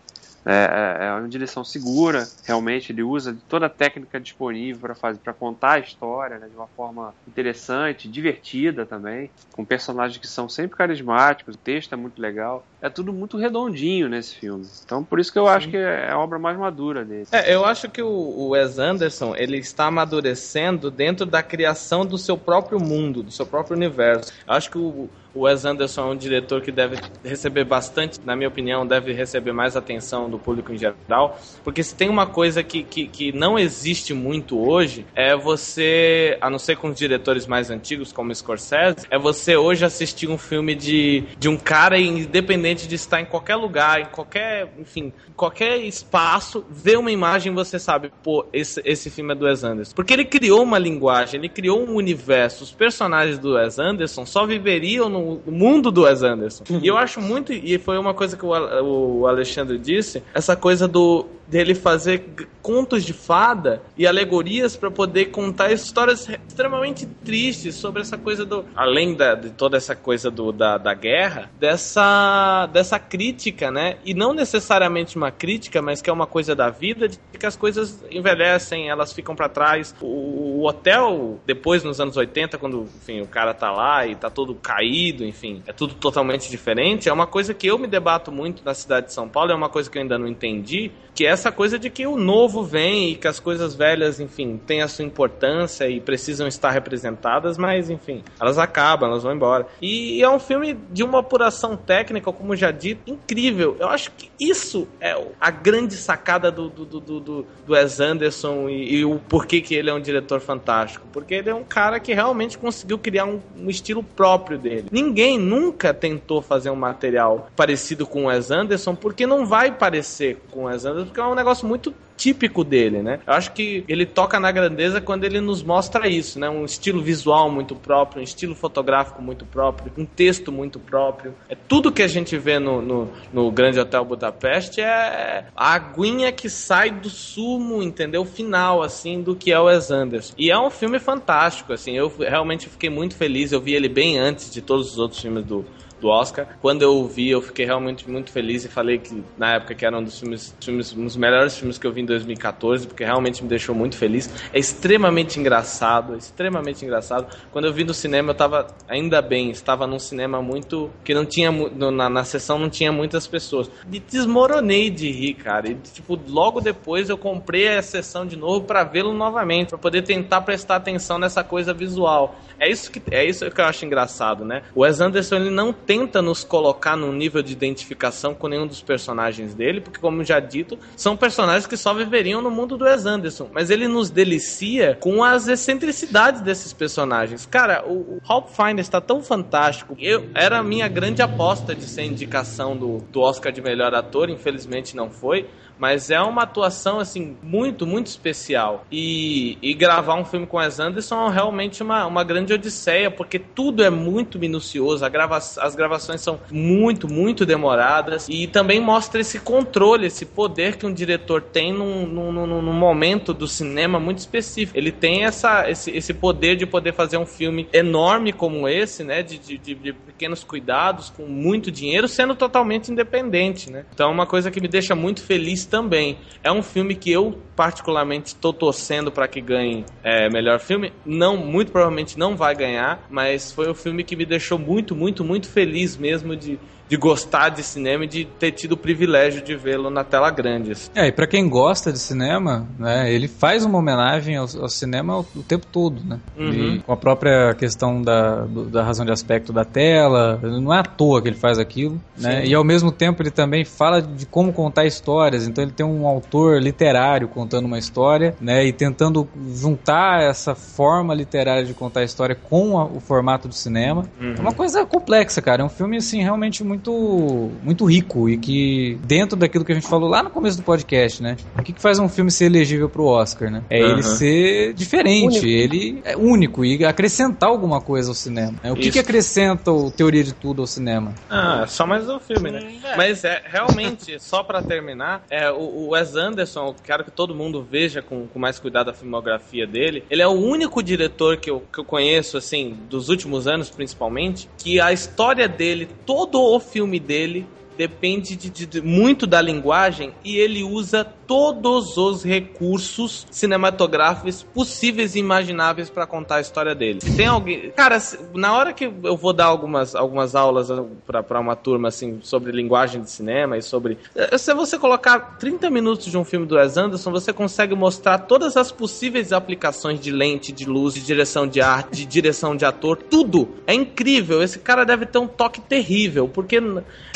É, 0.45 0.99
é, 1.01 1.05
é 1.07 1.11
uma 1.11 1.27
direção 1.27 1.63
segura, 1.63 2.27
realmente 2.45 2.91
ele 2.91 3.03
usa 3.03 3.37
toda 3.49 3.65
a 3.65 3.69
técnica 3.69 4.19
disponível 4.19 4.79
para 4.79 4.95
fazer, 4.95 5.19
para 5.19 5.33
contar 5.33 5.73
a 5.73 5.79
história 5.79 6.39
né, 6.39 6.47
de 6.47 6.55
uma 6.55 6.67
forma 6.67 7.13
interessante, 7.27 8.07
divertida 8.07 8.85
também, 8.85 9.29
com 9.51 9.65
personagens 9.65 10.17
que 10.17 10.27
são 10.27 10.47
sempre 10.47 10.77
carismáticos, 10.77 11.55
o 11.55 11.57
texto 11.57 11.93
é 11.93 11.97
muito 11.97 12.21
legal, 12.21 12.65
é 12.81 12.89
tudo 12.89 13.11
muito 13.11 13.37
redondinho 13.37 14.07
nesse 14.07 14.35
filme. 14.35 14.65
Então 14.85 15.03
por 15.03 15.19
isso 15.19 15.31
que 15.31 15.39
eu 15.39 15.47
acho 15.47 15.69
que 15.69 15.77
é 15.77 16.09
a 16.09 16.19
obra 16.19 16.37
mais 16.37 16.57
madura 16.57 17.03
dele. 17.03 17.27
É, 17.31 17.53
eu 17.53 17.65
acho 17.65 17.89
que 17.89 18.01
o, 18.01 18.07
o 18.07 18.49
Wes 18.49 18.77
Anderson 18.79 19.35
ele 19.35 19.57
está 19.57 19.85
amadurecendo 19.85 20.91
dentro 20.91 21.25
da 21.25 21.41
criação 21.41 22.05
do 22.05 22.17
seu 22.17 22.37
próprio 22.37 22.79
mundo, 22.79 23.23
do 23.23 23.31
seu 23.31 23.45
próprio 23.45 23.75
universo. 23.75 24.31
Eu 24.47 24.53
acho 24.53 24.69
que 24.69 24.77
o, 24.77 25.09
o 25.37 25.41
Wes 25.41 25.65
Anderson 25.65 26.01
é 26.01 26.05
um 26.13 26.15
diretor 26.15 26.61
que 26.61 26.71
deve 26.71 26.97
receber 27.23 27.63
bastante, 27.63 28.19
na 28.25 28.35
minha 28.35 28.47
opinião, 28.47 28.85
deve 28.85 29.13
receber 29.13 29.51
mais 29.51 29.75
atenção 29.75 30.29
do 30.29 30.39
público 30.39 30.73
em 30.73 30.77
geral, 30.77 31.39
porque 31.63 31.83
se 31.83 31.93
tem 31.93 32.09
uma 32.09 32.25
coisa 32.25 32.63
que, 32.63 32.83
que, 32.83 33.07
que 33.07 33.31
não 33.31 33.57
existe 33.57 34.13
muito 34.13 34.59
hoje, 34.59 35.05
é 35.15 35.35
você, 35.35 36.37
a 36.41 36.49
não 36.49 36.57
ser 36.57 36.77
com 36.77 36.89
os 36.89 36.97
diretores 36.97 37.45
mais 37.45 37.69
antigos, 37.69 38.11
como 38.11 38.33
Scorsese, 38.33 39.05
é 39.11 39.19
você 39.19 39.55
hoje 39.55 39.85
assistir 39.85 40.27
um 40.27 40.37
filme 40.37 40.73
de, 40.73 41.23
de 41.37 41.47
um 41.47 41.57
cara 41.57 41.99
independente 41.99 42.66
de 42.75 42.95
estar 42.95 43.21
em 43.21 43.25
qualquer 43.25 43.55
lugar, 43.55 44.01
em 44.01 44.05
qualquer, 44.05 44.73
enfim, 44.77 45.13
qualquer 45.35 45.77
espaço, 45.77 46.65
ver 46.69 46.97
uma 46.97 47.11
imagem 47.11 47.53
você 47.53 47.77
sabe, 47.79 48.11
pô, 48.23 48.45
esse, 48.51 48.81
esse 48.83 49.09
filme 49.09 49.33
é 49.33 49.35
do 49.35 49.45
Wes 49.45 49.63
Anderson. 49.63 49.95
Porque 49.95 50.13
ele 50.13 50.25
criou 50.25 50.63
uma 50.63 50.79
linguagem, 50.79 51.39
ele 51.39 51.49
criou 51.49 51.81
um 51.81 51.95
universo. 51.95 52.63
Os 52.63 52.71
personagens 52.71 53.37
do 53.37 53.53
Wes 53.53 53.79
Anderson 53.79 54.25
só 54.25 54.45
viveriam 54.45 55.07
no 55.07 55.41
mundo 55.45 55.91
do 55.91 56.03
Wes 56.03 56.23
Anderson. 56.23 56.63
E 56.81 56.87
eu 56.87 56.97
acho 56.97 57.21
muito, 57.21 57.53
e 57.53 57.77
foi 57.77 57.97
uma 57.97 58.13
coisa 58.13 58.35
que 58.35 58.45
o, 58.45 58.49
o 58.49 59.27
Alexandre 59.27 59.77
disse, 59.77 60.23
essa 60.33 60.55
coisa 60.55 60.87
do 60.87 61.25
dele 61.47 61.73
fazer 61.73 62.25
contos 62.61 63.03
de 63.05 63.13
fada 63.13 63.81
e 63.97 64.05
alegorias 64.05 64.75
para 64.75 64.91
poder 64.91 65.25
contar 65.27 65.71
histórias 65.71 66.25
re- 66.25 66.39
extremamente 66.47 67.05
tristes 67.23 67.75
sobre 67.75 68.01
essa 68.01 68.17
coisa 68.17 68.43
do 68.45 68.65
além 68.75 69.15
da, 69.15 69.35
de 69.35 69.51
toda 69.51 69.77
essa 69.77 69.95
coisa 69.95 70.29
do, 70.29 70.51
da, 70.51 70.77
da 70.77 70.93
guerra 70.93 71.49
dessa 71.59 72.67
dessa 72.73 72.99
crítica 72.99 73.71
né? 73.71 73.97
E 74.05 74.13
não 74.13 74.33
necessariamente 74.33 75.15
uma 75.15 75.31
crítica 75.31 75.81
mas 75.81 76.01
que 76.01 76.09
é 76.09 76.13
uma 76.13 76.27
coisa 76.27 76.53
da 76.55 76.69
vida 76.69 77.07
de 77.07 77.17
que 77.39 77.45
as 77.45 77.55
coisas 77.55 78.03
envelhecem 78.11 78.89
elas 78.89 79.13
ficam 79.13 79.35
para 79.35 79.47
trás. 79.47 79.95
O, 80.01 80.59
o 80.61 80.65
hotel 80.67 81.39
depois 81.45 81.83
nos 81.83 82.01
anos 82.01 82.17
80 82.17 82.57
quando 82.57 82.87
enfim 82.97 83.21
o 83.21 83.27
cara 83.27 83.53
tá 83.53 83.71
lá 83.71 84.05
e 84.05 84.15
tá 84.15 84.29
todo 84.29 84.53
caído 84.55 85.23
enfim 85.23 85.63
é 85.65 85.71
tudo 85.71 85.93
totalmente 85.93 86.49
diferente 86.49 87.07
é 87.07 87.13
uma 87.13 87.27
coisa 87.27 87.53
que 87.53 87.67
eu 87.67 87.77
me 87.77 87.87
debato 87.87 88.31
muito 88.31 88.63
na 88.65 88.73
cidade 88.73 89.07
de 89.07 89.13
São 89.13 89.29
Paulo 89.29 89.51
é 89.51 89.55
uma 89.55 89.69
coisa 89.69 89.89
que 89.89 89.97
eu 89.97 90.01
ainda 90.01 90.17
não 90.17 90.27
entendi 90.27 90.91
que 91.15 91.25
é 91.25 91.35
essa 91.37 91.51
coisa 91.51 91.77
de 91.77 91.89
que 91.89 92.07
o 92.07 92.17
novo 92.17 92.63
vem 92.63 93.11
e 93.11 93.15
que 93.15 93.27
as 93.27 93.39
coisas 93.39 93.75
velhas, 93.75 94.19
enfim, 94.19 94.59
têm 94.65 94.81
a 94.81 94.87
sua 94.87 95.05
importância 95.05 95.87
e 95.87 95.99
precisam 95.99 96.47
estar 96.47 96.71
representadas, 96.71 97.59
mas, 97.59 97.91
enfim, 97.91 98.23
elas 98.39 98.57
acabam, 98.57 99.07
elas 99.07 99.21
vão 99.21 99.33
embora. 99.33 99.67
E 99.79 100.21
é 100.21 100.29
um 100.29 100.39
filme 100.39 100.75
de 100.91 101.03
uma 101.03 101.19
apuração 101.19 101.77
técnica, 101.77 102.31
como 102.31 102.55
já 102.55 102.71
dito, 102.71 103.11
incrível. 103.11 103.77
Eu 103.79 103.87
acho 103.87 104.11
que 104.11 104.31
isso 104.39 104.87
é 104.99 105.15
a 105.39 105.51
grande 105.51 105.93
sacada 105.95 106.51
do, 106.51 106.69
do, 106.69 106.85
do, 106.85 106.99
do, 106.99 107.19
do 107.19 107.47
Wes 107.69 107.99
Anderson 107.99 108.67
e, 108.67 108.95
e 108.95 109.05
o 109.05 109.19
porquê 109.19 109.61
que 109.61 109.75
ele 109.75 109.91
é 109.91 109.93
um 109.93 110.01
diretor 110.01 110.39
fantástico. 110.39 111.05
Porque 111.13 111.35
ele 111.35 111.49
é 111.49 111.55
um 111.55 111.63
cara 111.63 111.99
que 111.99 112.13
realmente 112.13 112.57
conseguiu 112.57 112.97
criar 112.97 113.25
um, 113.25 113.39
um 113.55 113.69
estilo 113.69 114.01
próprio 114.01 114.57
dele. 114.57 114.87
Ninguém 114.91 115.37
nunca 115.37 115.93
tentou 115.93 116.41
fazer 116.41 116.71
um 116.71 116.75
material 116.75 117.47
parecido 117.55 118.07
com 118.07 118.23
o 118.23 118.27
Wes 118.27 118.49
Anderson, 118.49 118.95
porque 118.95 119.27
não 119.27 119.45
vai 119.45 119.71
parecer 119.71 120.41
com 120.49 120.61
o 120.61 120.63
Wes 120.63 120.83
Anderson, 120.83 121.05
porque 121.05 121.19
é 121.19 121.26
um 121.27 121.35
negócio 121.35 121.67
muito 121.67 121.93
típico 122.17 122.63
dele, 122.63 123.01
né? 123.01 123.19
Eu 123.25 123.33
acho 123.33 123.51
que 123.53 123.85
ele 123.87 124.05
toca 124.05 124.39
na 124.39 124.51
grandeza 124.51 124.99
quando 124.99 125.23
ele 125.23 125.39
nos 125.39 125.61
mostra 125.61 126.07
isso, 126.07 126.39
né? 126.39 126.49
Um 126.49 126.65
estilo 126.65 127.01
visual 127.01 127.49
muito 127.49 127.75
próprio, 127.75 128.19
um 128.19 128.23
estilo 128.23 128.55
fotográfico 128.55 129.21
muito 129.21 129.45
próprio, 129.45 129.91
um 129.95 130.05
texto 130.05 130.51
muito 130.51 130.79
próprio. 130.79 131.35
É 131.47 131.55
tudo 131.55 131.91
que 131.91 132.01
a 132.01 132.07
gente 132.07 132.35
vê 132.37 132.57
no, 132.57 132.81
no, 132.81 133.09
no 133.31 133.51
Grande 133.51 133.79
Hotel 133.79 134.03
Budapeste 134.03 134.81
é 134.81 135.45
a 135.55 135.73
aguinha 135.73 136.31
que 136.31 136.49
sai 136.49 136.89
do 136.89 137.09
sumo, 137.09 137.83
entendeu? 137.83 138.25
Final, 138.25 138.81
assim, 138.81 139.21
do 139.21 139.35
que 139.35 139.51
é 139.51 139.59
o 139.59 139.65
Wes 139.65 139.91
Anderson. 139.91 140.33
E 140.37 140.49
é 140.49 140.57
um 140.57 140.71
filme 140.71 140.99
fantástico, 140.99 141.71
assim. 141.71 141.95
Eu 141.95 142.11
realmente 142.17 142.67
fiquei 142.67 142.89
muito 142.89 143.15
feliz. 143.15 143.51
Eu 143.51 143.61
vi 143.61 143.75
ele 143.75 143.87
bem 143.87 144.17
antes 144.17 144.51
de 144.51 144.61
todos 144.61 144.91
os 144.91 144.97
outros 144.97 145.21
filmes 145.21 145.45
do, 145.45 145.65
do 145.99 146.09
Oscar. 146.09 146.47
Quando 146.61 146.81
eu 146.81 147.05
vi, 147.07 147.29
eu 147.29 147.41
fiquei 147.41 147.65
realmente 147.65 148.09
muito 148.09 148.31
feliz 148.31 148.65
e 148.65 148.67
falei 148.67 148.97
que 148.97 149.23
na 149.37 149.55
época 149.55 149.75
que 149.75 149.85
era 149.85 149.97
um 149.97 150.03
dos 150.03 150.19
filmes, 150.19 150.55
filmes 150.61 150.93
um 150.93 151.03
dos 151.03 151.17
melhores 151.17 151.57
filmes 151.57 151.77
que 151.77 151.85
eu 151.85 151.91
vi 151.91 152.01
em 152.01 152.05
2014, 152.05 152.87
porque 152.87 153.03
realmente 153.03 153.41
me 153.43 153.49
deixou 153.49 153.73
muito 153.73 153.97
feliz. 153.97 154.29
É 154.53 154.59
extremamente 154.59 155.39
engraçado, 155.39 156.13
é 156.13 156.17
extremamente 156.17 156.83
engraçado. 156.83 157.27
Quando 157.51 157.65
eu 157.65 157.73
vi 157.73 157.83
no 157.83 157.93
cinema, 157.93 158.31
eu 158.31 158.35
tava 158.35 158.67
ainda 158.87 159.21
bem, 159.21 159.49
estava 159.51 159.87
num 159.87 159.99
cinema 159.99 160.41
muito 160.41 160.89
que 161.03 161.13
não 161.13 161.25
tinha 161.25 161.51
na, 161.51 162.09
na 162.09 162.23
sessão 162.23 162.59
não 162.59 162.69
tinha 162.69 162.91
muitas 162.91 163.27
pessoas. 163.27 163.69
E 163.91 163.99
desmoronei 163.99 164.89
de 164.89 165.11
rir, 165.11 165.35
cara. 165.35 165.69
E 165.69 165.75
tipo, 165.75 166.19
logo 166.27 166.61
depois 166.61 167.09
eu 167.09 167.17
comprei 167.17 167.67
a 167.67 167.81
sessão 167.81 168.25
de 168.25 168.35
novo 168.35 168.65
para 168.65 168.83
vê-lo 168.83 169.13
novamente, 169.13 169.69
para 169.69 169.77
poder 169.77 170.03
tentar 170.03 170.41
prestar 170.41 170.75
atenção 170.75 171.17
nessa 171.17 171.43
coisa 171.43 171.73
visual. 171.73 172.35
É 172.59 172.69
isso 172.69 172.91
que 172.91 173.01
é 173.11 173.25
isso 173.25 173.49
que 173.49 173.61
eu 173.61 173.65
acho 173.65 173.85
engraçado, 173.85 174.43
né? 174.43 174.63
O 174.75 174.81
Wes 174.81 174.99
Anderson 174.99 175.35
ele 175.35 175.49
não 175.49 175.71
tenta 175.87 176.21
nos 176.21 176.43
colocar 176.43 176.97
num 176.97 177.13
nível 177.13 177.41
de 177.41 177.53
identificação 177.53 178.35
com 178.35 178.49
nenhum 178.49 178.67
dos 178.67 178.81
personagens 178.81 179.55
dele, 179.55 179.79
porque, 179.79 179.99
como 179.99 180.21
já 180.21 180.37
dito, 180.37 180.77
são 180.97 181.15
personagens 181.15 181.65
que 181.65 181.77
só 181.77 181.93
viveriam 181.93 182.41
no 182.41 182.51
mundo 182.51 182.77
do 182.77 182.83
Wes 182.83 183.05
Anderson. 183.05 183.49
Mas 183.53 183.69
ele 183.69 183.87
nos 183.87 184.09
delicia 184.09 184.97
com 184.99 185.23
as 185.23 185.47
excentricidades 185.47 186.41
desses 186.41 186.73
personagens. 186.73 187.45
Cara, 187.45 187.85
o, 187.87 188.17
o 188.17 188.21
Hop 188.27 188.49
Finder 188.49 188.81
está 188.81 188.99
tão 188.99 189.23
fantástico. 189.23 189.95
Eu, 189.97 190.29
era 190.35 190.59
a 190.59 190.63
minha 190.63 190.89
grande 190.89 191.21
aposta 191.21 191.73
de 191.73 191.85
ser 191.85 192.03
indicação 192.03 192.75
do, 192.75 192.97
do 193.09 193.21
Oscar 193.21 193.53
de 193.53 193.61
melhor 193.61 193.95
ator, 193.95 194.29
infelizmente 194.29 194.93
não 194.93 195.09
foi. 195.09 195.47
Mas 195.77 196.09
é 196.09 196.19
uma 196.19 196.43
atuação, 196.43 196.99
assim, 196.99 197.35
muito, 197.41 197.85
muito 197.85 198.07
especial. 198.07 198.85
E, 198.91 199.57
e 199.61 199.73
gravar 199.73 200.15
um 200.15 200.25
filme 200.25 200.45
com 200.45 200.57
Wes 200.57 200.79
Anderson 200.79 201.27
é 201.27 201.33
realmente 201.33 201.83
uma, 201.83 202.05
uma 202.05 202.23
grande 202.23 202.53
odisseia, 202.53 203.11
porque 203.11 203.39
tudo 203.39 203.83
é 203.83 203.89
muito 203.89 204.39
minucioso, 204.39 205.07
grava 205.09 205.37
as 205.37 205.75
gravações 205.75 206.21
são 206.21 206.39
muito, 206.51 207.07
muito 207.07 207.45
demoradas. 207.45 208.27
E 208.29 208.47
também 208.47 208.79
mostra 208.79 209.21
esse 209.21 209.39
controle, 209.39 210.07
esse 210.07 210.25
poder 210.25 210.77
que 210.77 210.85
um 210.85 210.93
diretor 210.93 211.41
tem 211.41 211.71
num, 211.71 212.05
num, 212.05 212.31
num, 212.31 212.61
num 212.61 212.73
momento 212.73 213.33
do 213.33 213.47
cinema 213.47 213.99
muito 213.99 214.19
específico. 214.19 214.77
Ele 214.77 214.91
tem 214.91 215.25
essa, 215.25 215.69
esse, 215.69 215.91
esse 215.91 216.13
poder 216.13 216.55
de 216.55 216.65
poder 216.65 216.93
fazer 216.93 217.17
um 217.17 217.25
filme 217.25 217.67
enorme 217.71 218.33
como 218.33 218.67
esse, 218.67 219.03
né? 219.03 219.21
De, 219.21 219.37
de, 219.37 219.57
de 219.57 219.93
pequenos 219.93 220.43
cuidados, 220.43 221.09
com 221.09 221.25
muito 221.25 221.71
dinheiro, 221.71 222.07
sendo 222.07 222.35
totalmente 222.35 222.91
independente, 222.91 223.71
né? 223.71 223.85
Então 223.93 224.09
é 224.09 224.13
uma 224.13 224.25
coisa 224.25 224.49
que 224.49 224.59
me 224.59 224.67
deixa 224.67 224.95
muito 224.95 225.21
feliz 225.21 225.66
também. 225.67 226.17
É 226.43 226.51
um 226.51 226.63
filme 226.63 226.95
que 226.95 227.11
eu 227.11 227.37
particularmente 227.55 228.27
estou 228.27 228.53
torcendo 228.53 229.11
para 229.11 229.27
que 229.27 229.41
ganhe 229.41 229.85
é, 230.03 230.29
melhor 230.29 230.59
filme. 230.59 230.93
Não, 231.05 231.37
muito 231.37 231.71
provavelmente 231.71 232.17
não 232.17 232.35
vai 232.35 232.55
ganhar, 232.55 233.05
mas 233.09 233.51
foi 233.51 233.69
um 233.69 233.73
filme 233.73 234.03
que 234.03 234.15
me 234.15 234.25
deixou 234.25 234.57
muito, 234.57 234.95
muito, 234.95 235.23
muito 235.23 235.49
feliz 235.49 235.97
mesmo 235.97 236.35
de 236.35 236.59
de 236.89 236.97
gostar 236.97 237.49
de 237.49 237.63
cinema 237.63 238.05
e 238.05 238.07
de 238.07 238.25
ter 238.25 238.51
tido 238.51 238.73
o 238.73 238.77
privilégio 238.77 239.41
de 239.41 239.55
vê-lo 239.55 239.89
na 239.89 240.03
tela 240.03 240.29
grande. 240.29 240.71
Assim. 240.71 240.89
É, 240.95 241.07
e 241.07 241.11
pra 241.11 241.27
quem 241.27 241.47
gosta 241.49 241.91
de 241.91 241.99
cinema, 241.99 242.67
né, 242.79 243.11
ele 243.11 243.27
faz 243.27 243.65
uma 243.65 243.77
homenagem 243.77 244.37
ao, 244.37 244.47
ao 244.61 244.69
cinema 244.69 245.17
o, 245.17 245.25
o, 245.35 245.43
tempo 245.43 245.65
todo, 245.71 246.03
né? 246.03 246.19
Uhum. 246.37 246.51
E 246.51 246.79
com 246.79 246.91
a 246.91 246.97
própria 246.97 247.53
questão 247.55 248.01
da, 248.01 248.45
do, 248.45 248.65
da 248.65 248.83
razão 248.83 249.05
de 249.05 249.11
aspecto 249.11 249.51
da 249.51 249.65
tela, 249.65 250.39
não 250.41 250.73
é 250.73 250.79
à 250.79 250.83
toa 250.83 251.21
que 251.21 251.27
ele 251.27 251.35
faz 251.35 251.59
aquilo, 251.59 251.99
né? 252.17 252.45
E 252.45 252.53
ao 252.53 252.63
mesmo 252.63 252.91
tempo 252.91 253.21
ele 253.21 253.31
também 253.31 253.65
fala 253.65 254.01
de 254.01 254.25
como 254.25 254.53
contar 254.53 254.85
histórias, 254.85 255.47
então 255.47 255.63
ele 255.63 255.71
tem 255.71 255.85
um 255.85 256.07
autor 256.07 256.61
literário 256.61 257.27
contando 257.27 257.65
uma 257.65 257.77
história, 257.77 258.35
né? 258.39 258.65
E 258.65 258.71
tentando 258.71 259.27
juntar 259.53 260.21
essa 260.23 260.55
forma 260.55 261.13
literária 261.13 261.65
de 261.65 261.73
contar 261.73 262.01
a 262.01 262.03
história 262.03 262.35
com 262.35 262.77
a, 262.79 262.85
o 262.85 262.99
formato 262.99 263.47
do 263.47 263.53
cinema. 263.53 264.05
Uhum. 264.19 264.35
É 264.37 264.41
uma 264.41 264.53
coisa 264.53 264.85
complexa, 264.85 265.41
cara. 265.41 265.61
É 265.61 265.65
um 265.65 265.69
filme, 265.69 265.97
assim, 265.97 266.21
realmente 266.21 266.63
muito 266.63 266.76
muito, 266.77 267.51
muito 267.63 267.85
rico 267.85 268.29
e 268.29 268.37
que, 268.37 268.97
dentro 269.03 269.37
daquilo 269.37 269.65
que 269.65 269.71
a 269.71 269.75
gente 269.75 269.87
falou 269.87 270.09
lá 270.09 270.21
no 270.21 270.29
começo 270.29 270.57
do 270.57 270.63
podcast, 270.63 271.21
né? 271.21 271.35
O 271.57 271.63
que, 271.63 271.73
que 271.73 271.81
faz 271.81 271.99
um 271.99 272.07
filme 272.07 272.31
ser 272.31 272.45
elegível 272.45 272.87
pro 272.87 273.05
Oscar, 273.05 273.49
né? 273.51 273.63
É 273.69 273.83
uhum. 273.83 273.91
ele 273.91 274.03
ser 274.03 274.73
diferente, 274.73 275.39
único. 275.39 275.45
ele 275.45 276.01
é 276.05 276.15
único 276.15 276.65
e 276.65 276.85
acrescentar 276.85 277.49
alguma 277.49 277.81
coisa 277.81 278.09
ao 278.11 278.15
cinema. 278.15 278.53
Né? 278.63 278.71
O 278.71 278.75
que, 278.75 278.91
que 278.91 278.99
acrescenta 278.99 279.71
o 279.71 279.89
Teoria 279.89 280.23
de 280.23 280.33
Tudo 280.33 280.61
ao 280.61 280.67
cinema? 280.67 281.13
Ah, 281.29 281.65
só 281.67 281.85
mais 281.85 282.07
o 282.07 282.19
filme, 282.19 282.51
né? 282.51 282.59
É. 282.83 282.95
Mas 282.95 283.23
é 283.23 283.41
realmente, 283.45 284.19
só 284.21 284.43
para 284.43 284.61
terminar, 284.61 285.23
é, 285.29 285.49
o, 285.51 285.89
Wes 285.89 286.15
Anderson, 286.15 286.67
eu 286.67 286.75
quero 286.83 287.03
que 287.03 287.11
todo 287.11 287.33
mundo 287.33 287.65
veja 287.69 288.01
com, 288.01 288.27
com 288.27 288.39
mais 288.39 288.59
cuidado 288.59 288.89
a 288.89 288.93
filmografia 288.93 289.65
dele. 289.65 290.03
Ele 290.09 290.21
é 290.21 290.27
o 290.27 290.31
único 290.31 290.83
diretor 290.83 291.37
que 291.37 291.49
eu, 291.49 291.63
que 291.71 291.79
eu 291.79 291.85
conheço, 291.85 292.37
assim, 292.37 292.77
dos 292.89 293.09
últimos 293.09 293.47
anos 293.47 293.69
principalmente, 293.69 294.49
que 294.57 294.79
a 294.79 294.91
história 294.91 295.47
dele, 295.47 295.87
todo 296.05 296.39
o 296.39 296.59
filme 296.71 296.99
dele 296.99 297.45
depende 297.77 298.35
de, 298.35 298.49
de, 298.49 298.65
de, 298.65 298.81
muito 298.81 299.27
da 299.27 299.41
linguagem 299.41 300.11
e 300.23 300.37
ele 300.37 300.63
usa 300.63 301.13
todos 301.27 301.97
os 301.97 302.23
recursos 302.23 303.27
cinematográficos 303.29 304.41
possíveis 304.41 305.15
e 305.15 305.19
imagináveis 305.19 305.89
para 305.89 306.07
contar 306.07 306.37
a 306.37 306.41
história 306.41 306.73
dele. 306.73 307.01
Se 307.01 307.15
tem 307.15 307.27
alguém, 307.27 307.69
cara, 307.71 308.01
na 308.33 308.53
hora 308.53 308.73
que 308.73 308.85
eu 308.85 309.17
vou 309.17 309.33
dar 309.33 309.45
algumas, 309.45 309.93
algumas 309.93 310.35
aulas 310.35 310.69
uh, 310.69 310.87
para 311.05 311.39
uma 311.39 311.55
turma 311.55 311.89
assim 311.89 312.19
sobre 312.23 312.51
linguagem 312.51 313.01
de 313.01 313.11
cinema 313.11 313.57
e 313.57 313.61
sobre 313.61 313.97
eh, 314.15 314.37
se 314.37 314.53
você 314.53 314.79
colocar 314.79 315.37
30 315.37 315.69
minutos 315.69 316.05
de 316.05 316.17
um 316.17 316.23
filme 316.23 316.45
do 316.45 316.55
Wes 316.55 316.77
Anderson, 316.77 317.11
você 317.11 317.33
consegue 317.33 317.75
mostrar 317.75 318.19
todas 318.19 318.55
as 318.55 318.71
possíveis 318.71 319.33
aplicações 319.33 319.99
de 319.99 320.11
lente, 320.11 320.51
de 320.51 320.65
luz, 320.65 320.93
de 320.93 321.01
direção 321.01 321.45
de 321.45 321.59
arte, 321.61 321.89
de 321.91 322.05
direção 322.05 322.55
de 322.55 322.65
ator, 322.65 322.97
tudo. 322.97 323.49
É 323.65 323.73
incrível. 323.73 324.41
Esse 324.41 324.59
cara 324.59 324.85
deve 324.85 325.05
ter 325.05 325.19
um 325.19 325.27
toque 325.27 325.59
terrível, 325.59 326.27
porque 326.27 326.61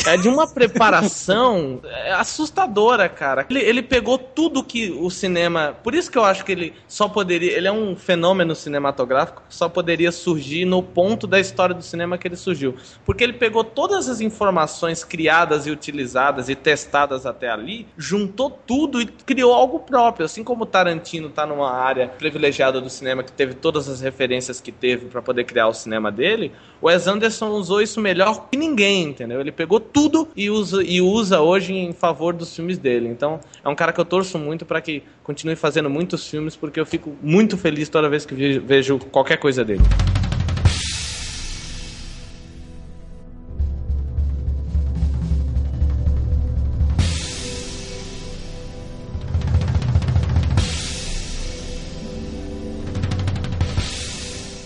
é 0.05 0.17
de 0.17 0.27
uma 0.27 0.47
preparação 0.47 1.79
é 1.85 2.11
assustadora, 2.13 3.07
cara. 3.07 3.45
Ele, 3.49 3.59
ele 3.59 3.81
pegou 3.81 4.00
tudo 4.17 4.63
que 4.63 4.91
o 4.91 5.09
cinema. 5.09 5.75
Por 5.83 5.93
isso 5.93 6.11
que 6.11 6.17
eu 6.17 6.23
acho 6.23 6.43
que 6.43 6.51
ele 6.51 6.73
só 6.87 7.07
poderia. 7.07 7.51
Ele 7.51 7.67
é 7.67 7.71
um 7.71 7.95
fenômeno 7.95 8.55
cinematográfico 8.55 9.43
que 9.47 9.55
só 9.55 9.69
poderia 9.69 10.11
surgir 10.11 10.65
no 10.65 10.81
ponto 10.81 11.27
da 11.27 11.39
história 11.39 11.75
do 11.75 11.83
cinema 11.83 12.17
que 12.17 12.27
ele 12.27 12.35
surgiu. 12.35 12.75
Porque 13.05 13.23
ele 13.23 13.33
pegou 13.33 13.63
todas 13.63 14.09
as 14.09 14.21
informações 14.21 15.03
criadas 15.03 15.65
e 15.65 15.71
utilizadas 15.71 16.49
e 16.49 16.55
testadas 16.55 17.25
até 17.25 17.49
ali, 17.49 17.87
juntou 17.97 18.49
tudo 18.49 19.01
e 19.01 19.05
criou 19.05 19.53
algo 19.53 19.79
próprio. 19.79 20.25
Assim 20.25 20.43
como 20.43 20.65
Tarantino 20.65 21.29
tá 21.29 21.45
numa 21.45 21.71
área 21.71 22.07
privilegiada 22.07 22.81
do 22.81 22.89
cinema 22.89 23.23
que 23.23 23.31
teve 23.31 23.53
todas 23.53 23.87
as 23.87 24.01
referências 24.01 24.61
que 24.61 24.71
teve 24.71 25.07
para 25.07 25.21
poder 25.21 25.43
criar 25.43 25.67
o 25.67 25.73
cinema 25.73 26.11
dele, 26.11 26.51
o 26.81 26.87
Wes 26.87 27.07
Anderson 27.07 27.49
usou 27.49 27.81
isso 27.81 28.01
melhor 28.01 28.47
que 28.49 28.57
ninguém, 28.57 29.03
entendeu? 29.03 29.39
Ele 29.39 29.51
pegou 29.51 29.79
tudo 29.79 30.27
e 30.35 30.49
usa, 30.49 30.83
e 30.83 31.01
usa 31.01 31.39
hoje 31.39 31.73
em 31.73 31.93
favor 31.93 32.33
dos 32.33 32.55
filmes 32.55 32.77
dele. 32.77 33.07
Então, 33.07 33.39
é 33.63 33.69
um 33.69 33.75
cara 33.75 33.90
que 33.91 33.99
eu 33.99 34.05
torço 34.05 34.37
muito 34.37 34.65
para 34.65 34.81
que 34.81 35.03
continue 35.23 35.55
fazendo 35.55 35.89
muitos 35.89 36.27
filmes, 36.27 36.55
porque 36.55 36.79
eu 36.79 36.85
fico 36.85 37.15
muito 37.21 37.57
feliz 37.57 37.89
toda 37.89 38.09
vez 38.09 38.25
que 38.25 38.59
vejo 38.59 38.99
qualquer 38.99 39.37
coisa 39.37 39.63
dele. 39.63 39.81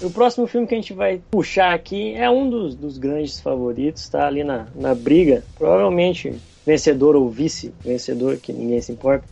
O 0.05 0.11
próximo 0.11 0.45
filme 0.45 0.67
que 0.67 0.75
a 0.75 0.77
gente 0.77 0.93
vai 0.93 1.19
puxar 1.31 1.73
aqui 1.73 2.13
é 2.13 2.29
um 2.29 2.47
dos, 2.47 2.75
dos 2.75 2.99
grandes 2.99 3.39
favoritos, 3.39 4.07
tá 4.07 4.27
ali 4.27 4.43
na, 4.43 4.67
na 4.75 4.93
briga. 4.93 5.43
Provavelmente 5.57 6.35
vencedor 6.65 7.15
ou 7.15 7.29
vice-vencedor, 7.29 8.37
que 8.37 8.51
ninguém 8.51 8.81
se 8.81 8.91
importa. 8.91 9.25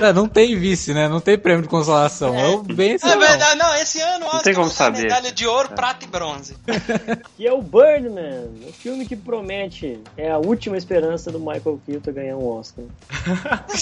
não, 0.00 0.12
não 0.24 0.28
tem 0.28 0.58
vice, 0.58 0.92
né? 0.92 1.08
Não 1.08 1.20
tem 1.20 1.38
prêmio 1.38 1.62
de 1.62 1.68
consolação. 1.68 2.34
É, 2.34 2.42
é 2.42 2.48
o 2.48 2.62
vencedor. 2.62 3.22
É 3.22 3.28
verdade, 3.28 3.58
não. 3.58 3.74
Esse 3.76 4.00
ano 4.00 4.26
não 4.26 4.40
tem 4.40 4.54
medalha 4.92 5.30
de 5.30 5.46
ouro, 5.46 5.68
é. 5.70 5.74
prata 5.74 6.04
e 6.04 6.08
bronze. 6.08 6.56
que 7.36 7.46
é 7.46 7.52
o 7.52 7.62
Birdman, 7.62 8.50
o 8.68 8.72
filme 8.72 9.06
que 9.06 9.14
promete 9.14 10.00
é 10.16 10.30
a 10.30 10.38
última 10.38 10.76
esperança 10.76 11.30
do 11.30 11.38
Michael 11.38 11.80
Keaton 11.86 12.12
ganhar 12.12 12.36
um 12.36 12.46
Oscar. 12.46 12.84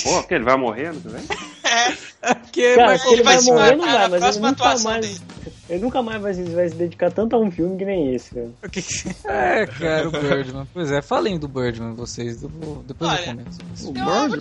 Pô, 0.05 0.23
que 0.25 0.35
ele 0.35 0.45
vai 0.45 0.57
morrer 0.57 0.93
que 0.93 1.09
vem? 1.09 1.23
É. 1.69 2.09
Que 2.51 2.75
Cara, 2.75 2.95
ele, 2.95 3.13
ele 3.13 3.23
vai, 3.23 3.37
vai 3.37 3.45
morrer, 3.45 3.77
não 3.77 3.85
vai, 3.87 4.09
mas 4.09 4.37
ele 4.37 4.47
nunca 4.47 4.79
mais... 4.79 5.07
Dele. 5.07 5.21
Ele 5.69 5.79
nunca 5.81 6.03
mais 6.03 6.23
vai, 6.23 6.33
vai, 6.33 6.69
se 6.69 6.75
dedicar 6.75 7.13
tanto 7.13 7.37
a 7.37 7.39
um 7.39 7.51
filme 7.51 7.77
que 7.77 7.85
nem 7.85 8.15
esse, 8.15 8.35
cara. 8.35 8.51
É, 9.25 9.67
cara, 9.67 10.09
o 10.09 10.11
Birdman. 10.11 10.67
Pois 10.73 10.91
é, 10.91 11.03
falem 11.03 11.39
do 11.39 11.47
Birdman, 11.47 11.95
vocês. 11.95 12.41
Depois 12.41 13.13
Olha, 13.13 13.21
eu 13.21 13.25
comento. 13.27 13.59
O 13.85 13.93
Birdman? 13.93 14.39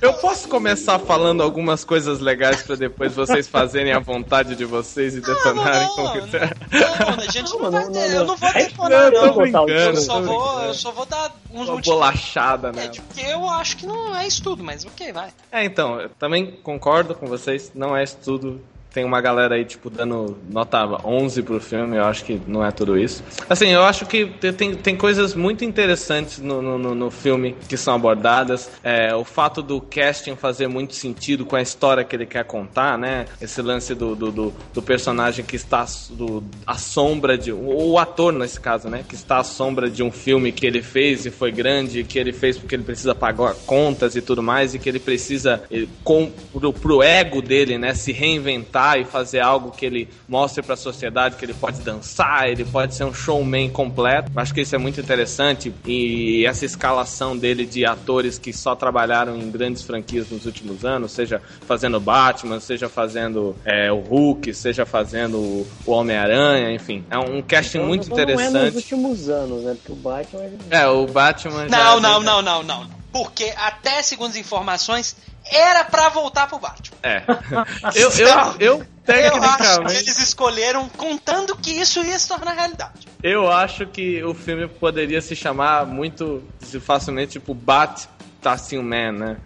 Eu 0.00 0.14
posso 0.14 0.48
começar 0.48 0.98
falando 0.98 1.42
algumas 1.42 1.84
coisas 1.84 2.20
legais 2.20 2.62
pra 2.62 2.74
depois 2.74 3.14
vocês 3.14 3.46
fazerem 3.46 3.92
a 3.92 3.98
vontade 3.98 4.54
de 4.56 4.64
vocês 4.64 5.14
e 5.14 5.20
detonarem 5.20 5.88
não, 5.88 5.94
com 5.94 6.02
não, 6.02 6.10
o 6.10 6.12
que 6.22 6.30
tá- 6.38 6.56
Não, 6.72 7.14
a 7.24 7.26
gente 7.30 7.52
não, 7.52 7.58
Não, 7.60 7.70
vai 7.70 7.84
não, 7.84 7.92
ter- 7.92 7.98
não, 8.08 8.14
Eu 8.14 8.24
não 8.24 8.36
vou 8.36 8.48
não. 8.52 8.54
detonar, 8.54 8.90
Não, 8.90 8.98
eu 8.98 9.12
não. 9.26 9.32
tô 9.34 9.40
brincando. 9.40 9.70
Eu 9.70 9.96
só, 9.96 10.20
vou, 10.22 10.38
brincando. 10.42 10.64
eu 10.68 10.74
só 10.74 10.90
vou 10.92 11.06
dar 11.06 11.36
uns 11.50 11.54
Uma 11.68 11.74
motivos. 11.74 11.86
bolachada, 11.98 12.68
É, 12.68 12.72
né? 12.72 12.88
porque 12.88 13.20
eu 13.20 13.48
acho 13.48 13.76
que 13.76 13.86
não 13.86 14.16
é 14.16 14.26
estudo, 14.26 14.64
mas 14.64 14.84
ok, 14.86 15.12
vai. 15.12 15.28
É, 15.52 15.64
então, 15.64 16.00
eu 16.00 16.08
também 16.18 16.50
concordo 16.62 17.14
com 17.14 17.26
vocês, 17.26 17.70
não 17.74 17.94
é 17.96 18.02
estudo. 18.02 18.60
Tem 18.92 19.04
uma 19.04 19.20
galera 19.20 19.54
aí, 19.54 19.64
tipo, 19.64 19.88
dando 19.88 20.36
nota 20.50 20.84
11 21.06 21.42
pro 21.42 21.60
filme, 21.60 21.96
eu 21.96 22.04
acho 22.04 22.24
que 22.24 22.40
não 22.46 22.64
é 22.64 22.70
tudo 22.72 22.98
isso. 22.98 23.22
Assim, 23.48 23.68
eu 23.68 23.84
acho 23.84 24.04
que 24.06 24.26
te- 24.26 24.52
tem, 24.52 24.74
tem 24.74 24.96
coisas 24.96 25.34
muito 25.34 25.64
interessantes 25.64 26.38
no, 26.38 26.60
no, 26.60 26.94
no- 26.94 27.10
filme 27.10 27.56
que 27.68 27.76
são 27.76 27.94
abordadas. 27.94 28.70
É, 28.82 29.14
o 29.14 29.24
fato 29.24 29.62
do 29.62 29.80
casting 29.80 30.34
fazer 30.36 30.66
muito 30.68 30.94
sentido 30.94 31.44
com 31.44 31.56
a 31.56 31.62
história 31.62 32.02
que 32.04 32.14
ele 32.16 32.26
quer 32.26 32.44
contar, 32.44 32.96
né? 32.98 33.26
Esse 33.40 33.60
lance 33.62 33.94
do, 33.94 34.14
do, 34.16 34.30
do, 34.32 34.54
do 34.74 34.82
personagem 34.82 35.44
que 35.44 35.56
está 35.56 35.84
do, 36.10 36.42
à 36.66 36.76
sombra 36.76 37.36
de. 37.38 37.52
O, 37.52 37.90
o 37.92 37.98
ator, 37.98 38.32
nesse 38.32 38.58
caso, 38.60 38.88
né? 38.88 39.04
Que 39.08 39.14
está 39.14 39.38
à 39.38 39.44
sombra 39.44 39.88
de 39.90 40.02
um 40.02 40.10
filme 40.10 40.50
que 40.52 40.66
ele 40.66 40.82
fez 40.82 41.26
e 41.26 41.30
foi 41.30 41.50
grande, 41.52 42.02
que 42.04 42.18
ele 42.18 42.32
fez 42.32 42.56
porque 42.58 42.74
ele 42.74 42.84
precisa 42.84 43.14
pagar 43.14 43.54
contas 43.66 44.16
e 44.16 44.20
tudo 44.22 44.42
mais, 44.42 44.74
e 44.74 44.78
que 44.78 44.88
ele 44.88 44.98
precisa, 45.00 45.62
ele, 45.70 45.88
com, 46.04 46.30
pro, 46.52 46.72
pro 46.72 47.02
ego 47.02 47.40
dele, 47.42 47.76
né? 47.78 47.94
Se 47.94 48.12
reinventar 48.12 48.79
e 48.98 49.04
fazer 49.04 49.40
algo 49.40 49.70
que 49.70 49.84
ele 49.86 50.08
mostre 50.28 50.62
pra 50.62 50.76
sociedade 50.76 51.36
que 51.36 51.44
ele 51.44 51.54
pode 51.54 51.80
dançar, 51.80 52.48
ele 52.48 52.64
pode 52.64 52.94
ser 52.94 53.04
um 53.04 53.12
showman 53.14 53.68
completo. 53.70 54.30
Acho 54.36 54.54
que 54.54 54.60
isso 54.60 54.74
é 54.74 54.78
muito 54.78 55.00
interessante. 55.00 55.72
E 55.86 56.44
essa 56.46 56.64
escalação 56.64 57.36
dele 57.36 57.64
de 57.66 57.84
atores 57.84 58.38
que 58.38 58.52
só 58.52 58.74
trabalharam 58.74 59.36
em 59.36 59.50
grandes 59.50 59.82
franquias 59.82 60.28
nos 60.30 60.46
últimos 60.46 60.84
anos, 60.84 61.12
seja 61.12 61.40
fazendo 61.66 62.00
Batman, 62.00 62.60
seja 62.60 62.88
fazendo 62.88 63.54
é, 63.64 63.90
o 63.92 64.00
Hulk, 64.00 64.52
seja 64.54 64.84
fazendo 64.86 65.38
o 65.38 65.66
Homem-Aranha, 65.86 66.72
enfim. 66.72 67.04
É 67.10 67.18
um 67.18 67.42
casting 67.42 67.78
Então, 67.78 67.88
muito 67.88 68.08
não 68.10 68.18
é 68.18 68.24
nos 68.26 68.40
interessante. 68.42 68.76
últimos 68.76 69.28
anos, 69.28 69.64
né? 69.64 69.74
Porque 69.74 69.92
o 69.92 69.96
Batman. 69.96 70.42
É, 70.70 70.86
o 70.86 71.06
Batman. 71.06 71.68
já 71.68 71.76
Não, 71.76 71.98
é 71.98 72.00
não, 72.00 72.20
não, 72.22 72.42
não, 72.42 72.62
não. 72.62 72.84
não. 72.84 73.00
Porque 73.12 73.52
até 73.56 74.02
segundo 74.02 74.30
as 74.30 74.36
informações, 74.36 75.16
era 75.50 75.84
pra 75.84 76.08
voltar 76.08 76.46
pro 76.48 76.58
Batman. 76.58 76.96
É. 77.02 77.22
Eu, 77.94 78.10
eu, 78.10 78.54
eu, 78.60 78.86
Eu 79.06 79.42
acho 79.42 79.80
que 79.84 79.92
eles 79.96 80.18
escolheram 80.18 80.88
contando 80.90 81.56
que 81.56 81.70
isso 81.70 82.02
ia 82.04 82.18
se 82.18 82.28
tornar 82.28 82.52
realidade. 82.52 83.08
Eu 83.22 83.50
acho 83.50 83.86
que 83.86 84.22
o 84.22 84.32
filme 84.34 84.68
poderia 84.68 85.20
se 85.20 85.34
chamar 85.34 85.84
muito 85.86 86.42
facilmente 86.80 87.32
tipo 87.32 87.52
Bat 87.54 88.08
Tassin 88.40 88.78
Man, 88.82 89.12
né? 89.12 89.36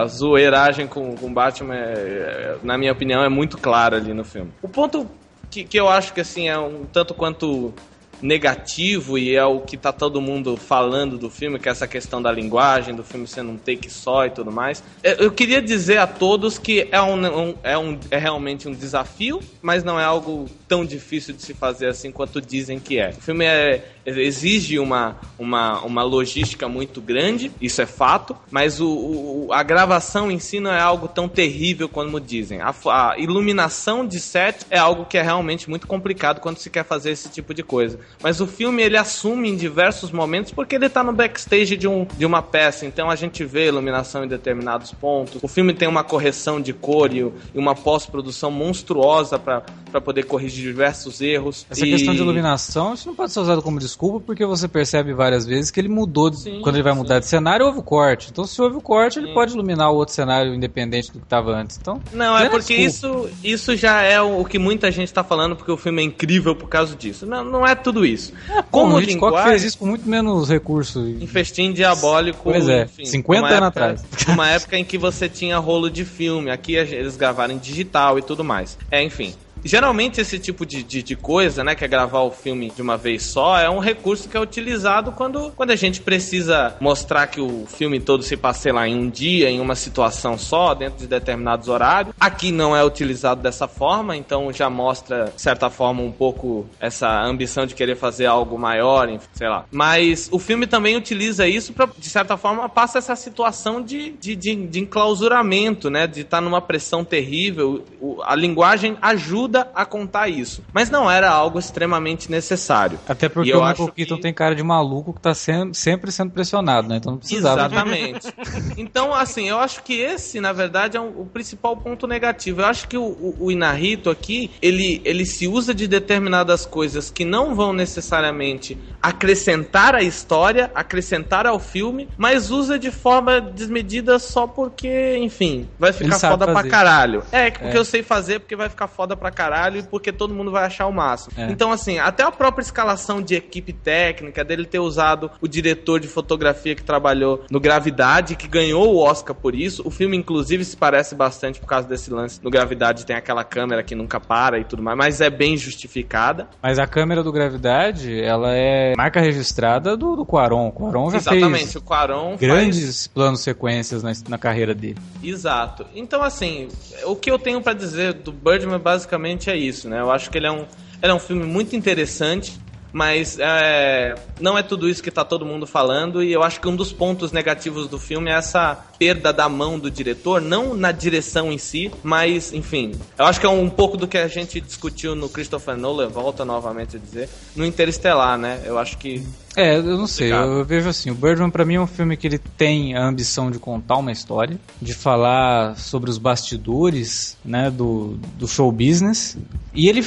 A 0.00 0.06
zoeiragem 0.06 0.86
com, 0.86 1.16
com 1.16 1.32
Batman, 1.32 1.74
é- 1.74 1.78
é- 1.80 2.56
na 2.62 2.76
minha 2.76 2.92
opinião, 2.92 3.22
é 3.24 3.28
muito 3.28 3.56
clara 3.58 3.96
ali 3.96 4.12
no 4.12 4.24
filme. 4.24 4.52
O 4.62 4.68
ponto 4.68 5.10
que, 5.50 5.64
que 5.64 5.78
eu 5.80 5.88
acho 5.88 6.12
que 6.12 6.20
assim 6.20 6.48
é 6.48 6.58
um 6.58 6.84
tanto 6.84 7.14
quanto 7.14 7.72
negativo 8.20 9.18
e 9.18 9.34
é 9.34 9.44
o 9.44 9.60
que 9.60 9.76
tá 9.76 9.92
todo 9.92 10.20
mundo 10.20 10.56
falando 10.56 11.16
do 11.18 11.30
filme, 11.30 11.58
que 11.58 11.68
é 11.68 11.72
essa 11.72 11.86
questão 11.86 12.20
da 12.20 12.30
linguagem, 12.32 12.94
do 12.94 13.02
filme 13.04 13.26
sendo 13.26 13.50
um 13.50 13.56
take 13.56 13.90
só 13.90 14.26
e 14.26 14.30
tudo 14.30 14.50
mais. 14.52 14.82
Eu 15.02 15.30
queria 15.30 15.60
dizer 15.62 15.98
a 15.98 16.06
todos 16.06 16.58
que 16.58 16.88
é, 16.90 17.00
um, 17.00 17.14
um- 17.50 17.54
é, 17.62 17.76
um, 17.78 17.98
é 18.10 18.18
realmente 18.18 18.68
um 18.68 18.72
desafio, 18.72 19.40
mas 19.62 19.82
não 19.84 19.98
é 19.98 20.04
algo 20.04 20.46
tão 20.68 20.84
difícil 20.84 21.34
de 21.34 21.42
se 21.42 21.54
fazer 21.54 21.86
assim 21.86 22.12
quanto 22.12 22.40
dizem 22.40 22.78
que 22.78 22.98
é. 22.98 23.10
O 23.10 23.20
filme 23.22 23.44
é, 23.44 23.84
exige 24.06 24.78
uma, 24.78 25.16
uma, 25.38 25.80
uma 25.80 26.02
logística 26.02 26.68
muito 26.68 27.00
grande, 27.00 27.50
isso 27.60 27.80
é 27.80 27.86
fato, 27.86 28.36
mas 28.50 28.80
o, 28.80 28.88
o- 28.88 29.48
a 29.52 29.62
gravação 29.62 30.30
em 30.30 30.38
si 30.38 30.60
não 30.60 30.70
é 30.72 30.80
algo 30.80 31.08
tão 31.08 31.28
terrível 31.28 31.88
como 31.88 32.20
dizem. 32.20 32.60
A, 32.60 32.74
a 32.86 33.18
iluminação 33.18 34.06
de 34.06 34.20
set 34.20 34.66
é 34.70 34.78
algo 34.78 35.04
que 35.06 35.16
é 35.16 35.22
realmente 35.22 35.68
muito 35.70 35.86
complicado 35.86 36.40
quando 36.40 36.58
se 36.58 36.68
quer 36.68 36.84
fazer 36.84 37.10
esse 37.12 37.28
tipo 37.30 37.54
de 37.54 37.62
coisa. 37.62 37.98
Mas 38.22 38.40
o 38.40 38.46
filme 38.46 38.82
ele 38.82 38.96
assume 38.96 39.48
em 39.48 39.56
diversos 39.56 40.10
momentos 40.10 40.52
porque 40.52 40.74
ele 40.74 40.88
tá 40.88 41.02
no 41.02 41.12
backstage 41.12 41.76
de, 41.76 41.88
um, 41.88 42.06
de 42.16 42.26
uma 42.26 42.42
peça, 42.42 42.84
então 42.84 43.10
a 43.10 43.16
gente 43.16 43.44
vê 43.44 43.68
iluminação 43.68 44.24
em 44.24 44.28
determinados 44.28 44.92
pontos. 44.92 45.42
O 45.42 45.48
filme 45.48 45.72
tem 45.72 45.88
uma 45.88 46.04
correção 46.04 46.60
de 46.60 46.72
cor 46.72 47.10
e 47.14 47.24
uma 47.54 47.74
pós-produção 47.74 48.50
monstruosa 48.50 49.38
para 49.38 49.62
poder 50.00 50.24
corrigir 50.24 50.57
diversos 50.60 51.20
erros. 51.20 51.66
Essa 51.70 51.86
E- 51.86 51.90
questão 51.90 52.14
de 52.14 52.20
iluminação, 52.20 52.94
isso 52.94 53.06
não 53.08 53.14
pode 53.14 53.32
ser 53.32 53.40
usado 53.40 53.62
como 53.62 53.78
desculpa, 53.78 54.20
porque 54.20 54.44
você 54.44 54.66
percebe 54.68 55.12
várias 55.14 55.46
vezes 55.46 55.70
que 55.70 55.80
ele 55.80 55.88
mudou. 55.88 56.30
de- 56.30 56.38
Sim, 56.38 56.60
quando 56.62 56.76
ele 56.76 56.82
vai 56.82 56.92
sim. 56.92 56.98
mudar 56.98 57.18
de 57.20 57.26
cenário, 57.26 57.64
houve 57.66 57.78
o 57.78 57.82
corte. 57.82 58.28
Então, 58.30 58.44
se 58.46 58.60
houve 58.60 58.76
o 58.76 58.80
corte, 58.80 59.18
ele 59.18 59.32
pode 59.32 59.52
iluminar 59.54 59.90
o 59.90 59.94
outro 59.96 60.14
cenário 60.14 60.54
independente 60.54 61.08
do 61.12 61.18
que 61.18 61.24
estava 61.24 61.52
antes. 61.52 61.78
Então, 61.80 62.00
Não, 62.12 62.36
é 62.36 62.46
é 62.46 62.48
porque 62.48 62.74
isso, 62.74 63.28
isso 63.42 63.76
já 63.76 64.02
é 64.02 64.20
o, 64.20 64.44
que 64.44 64.58
muita 64.58 64.90
gente 64.90 65.12
tá 65.12 65.22
falando, 65.24 65.54
porque 65.56 65.70
o 65.70 65.76
filme 65.76 66.02
é 66.02 66.04
incrível 66.04 66.54
por 66.56 66.68
causa 66.68 66.94
disso. 66.96 67.24
Não, 67.26 67.44
não 67.44 67.66
é 67.66 67.74
tudo 67.74 68.04
isso. 68.04 68.32
como 68.70 68.88
Como 68.88 68.96
o 68.96 69.00
Hitchcock 69.00 69.26
linguagem, 69.26 69.50
fez 69.50 69.64
isso 69.64 69.78
com 69.78 69.86
muito 69.86 70.08
menos 70.08 70.48
recurso. 70.48 71.00
em 71.06 71.26
festim 71.26 71.72
diabólico. 71.72 72.40
Pois 72.42 72.68
é, 72.68 72.88
50 73.04 73.40
numa 73.40 73.48
anos 73.48 73.66
época- 73.68 73.84
atrás. 73.84 74.04
Uma 74.28 74.48
época 74.50 74.76
em 74.78 74.84
que 74.84 74.98
você 74.98 75.28
tinha 75.28 75.58
rolo 75.58 75.90
de 75.90 76.04
filme, 76.04 76.50
aqui 76.50 76.74
eles 76.74 77.16
gravaram 77.16 77.54
em 77.54 77.58
digital 77.58 78.18
e 78.18 78.22
tudo 78.22 78.42
mais. 78.44 78.76
É, 78.90 79.02
enfim. 79.02 79.34
Geralmente 79.64 80.20
esse 80.20 80.38
tipo 80.38 80.64
de, 80.64 80.82
de, 80.82 81.02
de 81.02 81.16
coisa, 81.16 81.64
né, 81.64 81.74
que 81.74 81.84
é 81.84 81.88
gravar 81.88 82.20
o 82.20 82.30
filme 82.30 82.70
de 82.74 82.82
uma 82.82 82.96
vez 82.96 83.24
só, 83.24 83.58
é 83.58 83.68
um 83.68 83.78
recurso 83.78 84.28
que 84.28 84.36
é 84.36 84.40
utilizado 84.40 85.12
quando, 85.12 85.52
quando 85.56 85.70
a 85.70 85.76
gente 85.76 86.00
precisa 86.00 86.76
mostrar 86.80 87.26
que 87.26 87.40
o 87.40 87.66
filme 87.66 88.00
todo 88.00 88.22
se 88.22 88.36
passa, 88.36 88.72
lá, 88.72 88.88
em 88.88 88.96
um 88.96 89.08
dia, 89.08 89.50
em 89.50 89.60
uma 89.60 89.74
situação 89.74 90.36
só, 90.36 90.74
dentro 90.74 90.98
de 90.98 91.06
determinados 91.06 91.68
horários. 91.68 92.14
Aqui 92.18 92.50
não 92.50 92.76
é 92.76 92.84
utilizado 92.84 93.40
dessa 93.40 93.68
forma, 93.68 94.16
então 94.16 94.52
já 94.52 94.68
mostra, 94.68 95.32
de 95.34 95.40
certa 95.40 95.70
forma, 95.70 96.02
um 96.02 96.12
pouco 96.12 96.66
essa 96.80 97.08
ambição 97.22 97.66
de 97.66 97.74
querer 97.74 97.96
fazer 97.96 98.26
algo 98.26 98.58
maior, 98.58 99.08
enfim, 99.08 99.26
sei 99.32 99.48
lá. 99.48 99.64
Mas 99.70 100.28
o 100.32 100.38
filme 100.38 100.66
também 100.66 100.96
utiliza 100.96 101.46
isso 101.46 101.72
para, 101.72 101.88
de 101.96 102.08
certa 102.10 102.36
forma, 102.36 102.68
passa 102.68 102.98
essa 102.98 103.14
situação 103.14 103.80
de, 103.80 104.10
de, 104.10 104.34
de, 104.34 104.54
de 104.66 104.80
enclausuramento, 104.80 105.88
né? 105.88 106.06
De 106.06 106.22
estar 106.22 106.40
numa 106.40 106.60
pressão 106.60 107.04
terrível. 107.04 107.84
A 108.24 108.34
linguagem 108.34 108.96
ajuda 109.00 109.47
a 109.74 109.84
contar 109.84 110.28
isso. 110.28 110.62
Mas 110.72 110.90
não 110.90 111.10
era 111.10 111.30
algo 111.30 111.58
extremamente 111.58 112.30
necessário. 112.30 112.98
Até 113.08 113.28
porque 113.28 113.50
eu 113.52 113.58
o 113.58 113.60
Michael 113.60 113.72
acho 113.84 113.86
que- 113.92 114.04
Keaton 114.06 114.20
tem 114.20 114.32
cara 114.34 114.54
de 114.54 114.62
maluco 114.62 115.12
que 115.12 115.20
tá 115.20 115.34
sendo, 115.34 115.74
sempre 115.74 116.10
sendo 116.12 116.30
pressionado, 116.32 116.88
né? 116.88 116.96
Então 116.96 117.12
não 117.12 117.18
precisava. 117.18 117.68
de- 117.68 117.74
Exatamente. 117.74 118.28
Então, 118.76 119.14
assim, 119.14 119.48
eu 119.48 119.58
acho 119.58 119.82
que 119.82 119.94
esse, 120.00 120.40
na 120.40 120.52
verdade, 120.52 120.96
é 120.96 121.00
um- 121.00 121.20
o 121.20 121.26
principal 121.26 121.76
ponto 121.76 122.06
negativo. 122.06 122.60
Eu 122.60 122.66
acho 122.66 122.86
que 122.88 122.96
o, 122.96 123.02
o, 123.04 123.36
o 123.40 123.50
Inarito 123.52 124.10
aqui, 124.10 124.50
ele, 124.62 125.00
ele 125.04 125.24
se 125.26 125.46
usa 125.46 125.74
de 125.74 125.86
determinadas 125.88 126.64
coisas 126.66 127.10
que 127.10 127.24
não 127.24 127.54
vão 127.54 127.72
necessariamente 127.72 128.78
acrescentar 129.02 129.94
à 129.94 130.02
história, 130.02 130.70
acrescentar 130.74 131.46
ao 131.46 131.58
filme, 131.58 132.08
mas 132.16 132.50
usa 132.50 132.78
de 132.78 132.90
forma 132.90 133.40
desmedida 133.40 134.18
só 134.18 134.46
porque, 134.46 135.16
enfim, 135.18 135.68
vai 135.78 135.92
ficar 135.92 136.18
foda 136.18 136.44
pra 136.46 136.54
fazer. 136.54 136.68
caralho. 136.68 137.22
É, 137.32 137.50
porque 137.50 137.76
É. 137.76 137.78
eu 137.78 137.84
sei 137.84 138.02
fazer, 138.02 138.40
porque 138.40 138.56
vai 138.56 138.68
ficar 138.68 138.86
foda 138.88 139.16
pra 139.16 139.30
caralho 139.38 139.84
porque 139.84 140.12
todo 140.12 140.34
mundo 140.34 140.50
vai 140.50 140.64
achar 140.64 140.86
o 140.88 140.92
máximo. 140.92 141.32
É. 141.36 141.48
Então, 141.50 141.70
assim, 141.70 141.98
até 142.00 142.24
a 142.24 142.30
própria 142.32 142.62
escalação 142.62 143.22
de 143.22 143.36
equipe 143.36 143.72
técnica, 143.72 144.44
dele 144.44 144.64
ter 144.66 144.80
usado 144.80 145.30
o 145.40 145.46
diretor 145.46 146.00
de 146.00 146.08
fotografia 146.08 146.74
que 146.74 146.82
trabalhou 146.82 147.44
no 147.48 147.60
Gravidade, 147.60 148.34
que 148.34 148.48
ganhou 148.48 148.92
o 148.94 148.98
Oscar 148.98 149.36
por 149.36 149.54
isso. 149.54 149.82
O 149.86 149.90
filme, 149.90 150.16
inclusive, 150.16 150.64
se 150.64 150.76
parece 150.76 151.14
bastante 151.14 151.60
por 151.60 151.66
causa 151.66 151.86
desse 151.86 152.10
lance. 152.10 152.40
No 152.42 152.50
Gravidade 152.50 153.06
tem 153.06 153.14
aquela 153.14 153.44
câmera 153.44 153.82
que 153.84 153.94
nunca 153.94 154.18
para 154.18 154.58
e 154.58 154.64
tudo 154.64 154.82
mais, 154.82 154.98
mas 154.98 155.20
é 155.20 155.30
bem 155.30 155.56
justificada. 155.56 156.48
Mas 156.60 156.78
a 156.78 156.86
câmera 156.86 157.22
do 157.22 157.30
Gravidade, 157.30 158.20
ela 158.20 158.52
é 158.54 158.94
marca 158.96 159.20
registrada 159.20 159.96
do, 159.96 160.16
do 160.16 160.26
Quaron. 160.26 160.68
O 160.68 160.72
Quaron 160.72 161.10
já 161.10 161.18
Exatamente, 161.18 161.58
fez 161.58 161.76
o 161.76 161.80
Quaron 161.82 162.30
faz- 162.30 162.40
grandes 162.40 163.06
planos 163.06 163.40
sequências 163.40 164.02
na, 164.02 164.12
na 164.28 164.38
carreira 164.38 164.74
dele. 164.74 164.96
Exato. 165.22 165.86
Então, 165.94 166.22
assim, 166.22 166.68
o 167.04 167.14
que 167.14 167.30
eu 167.30 167.38
tenho 167.38 167.60
pra 167.60 167.72
dizer 167.72 168.14
do 168.14 168.32
Birdman 168.32 168.78
basicamente 168.78 169.27
é 169.50 169.56
isso, 169.56 169.88
né? 169.88 170.00
Eu 170.00 170.10
acho 170.10 170.30
que 170.30 170.38
ele 170.38 170.46
é 170.46 170.50
um, 170.50 170.64
ele 171.02 171.12
é 171.12 171.14
um 171.14 171.18
filme 171.18 171.44
muito 171.44 171.74
interessante, 171.74 172.58
mas 172.92 173.38
é, 173.38 174.14
não 174.40 174.56
é 174.56 174.62
tudo 174.62 174.88
isso 174.88 175.02
que 175.02 175.10
tá 175.10 175.24
todo 175.24 175.44
mundo 175.44 175.66
falando, 175.66 176.22
e 176.22 176.32
eu 176.32 176.42
acho 176.42 176.60
que 176.60 176.68
um 176.68 176.76
dos 176.76 176.92
pontos 176.92 177.32
negativos 177.32 177.88
do 177.88 177.98
filme 177.98 178.30
é 178.30 178.34
essa 178.34 178.76
perda 178.98 179.32
da 179.32 179.48
mão 179.48 179.78
do 179.78 179.90
diretor, 179.90 180.40
não 180.40 180.74
na 180.74 180.92
direção 180.92 181.52
em 181.52 181.58
si, 181.58 181.90
mas, 182.02 182.52
enfim, 182.52 182.92
eu 183.18 183.26
acho 183.26 183.38
que 183.40 183.46
é 183.46 183.48
um 183.48 183.68
pouco 183.68 183.96
do 183.96 184.08
que 184.08 184.18
a 184.18 184.28
gente 184.28 184.60
discutiu 184.60 185.14
no 185.14 185.28
Christopher 185.28 185.76
Nolan, 185.76 186.08
volta 186.08 186.44
novamente 186.44 186.96
a 186.96 186.98
dizer, 186.98 187.28
no 187.54 187.64
Interestelar, 187.64 188.38
né? 188.38 188.62
Eu 188.64 188.78
acho 188.78 188.98
que 188.98 189.24
É, 189.56 189.76
eu 189.76 189.82
não 189.96 190.06
sei, 190.06 190.32
eu, 190.32 190.58
eu 190.58 190.64
vejo 190.64 190.88
assim, 190.88 191.10
o 191.10 191.14
Birdman 191.14 191.50
pra 191.50 191.64
mim 191.64 191.74
é 191.74 191.80
um 191.80 191.86
filme 191.86 192.16
que 192.16 192.26
ele 192.26 192.38
tem 192.38 192.96
a 192.96 193.06
ambição 193.06 193.50
de 193.50 193.58
contar 193.58 193.96
uma 193.96 194.12
história, 194.12 194.58
de 194.80 194.94
falar 194.94 195.76
sobre 195.76 196.10
os 196.10 196.18
bastidores, 196.18 197.36
né, 197.44 197.70
do, 197.70 198.18
do 198.36 198.48
show 198.48 198.70
business, 198.72 199.36
e 199.74 199.88
ele 199.88 200.02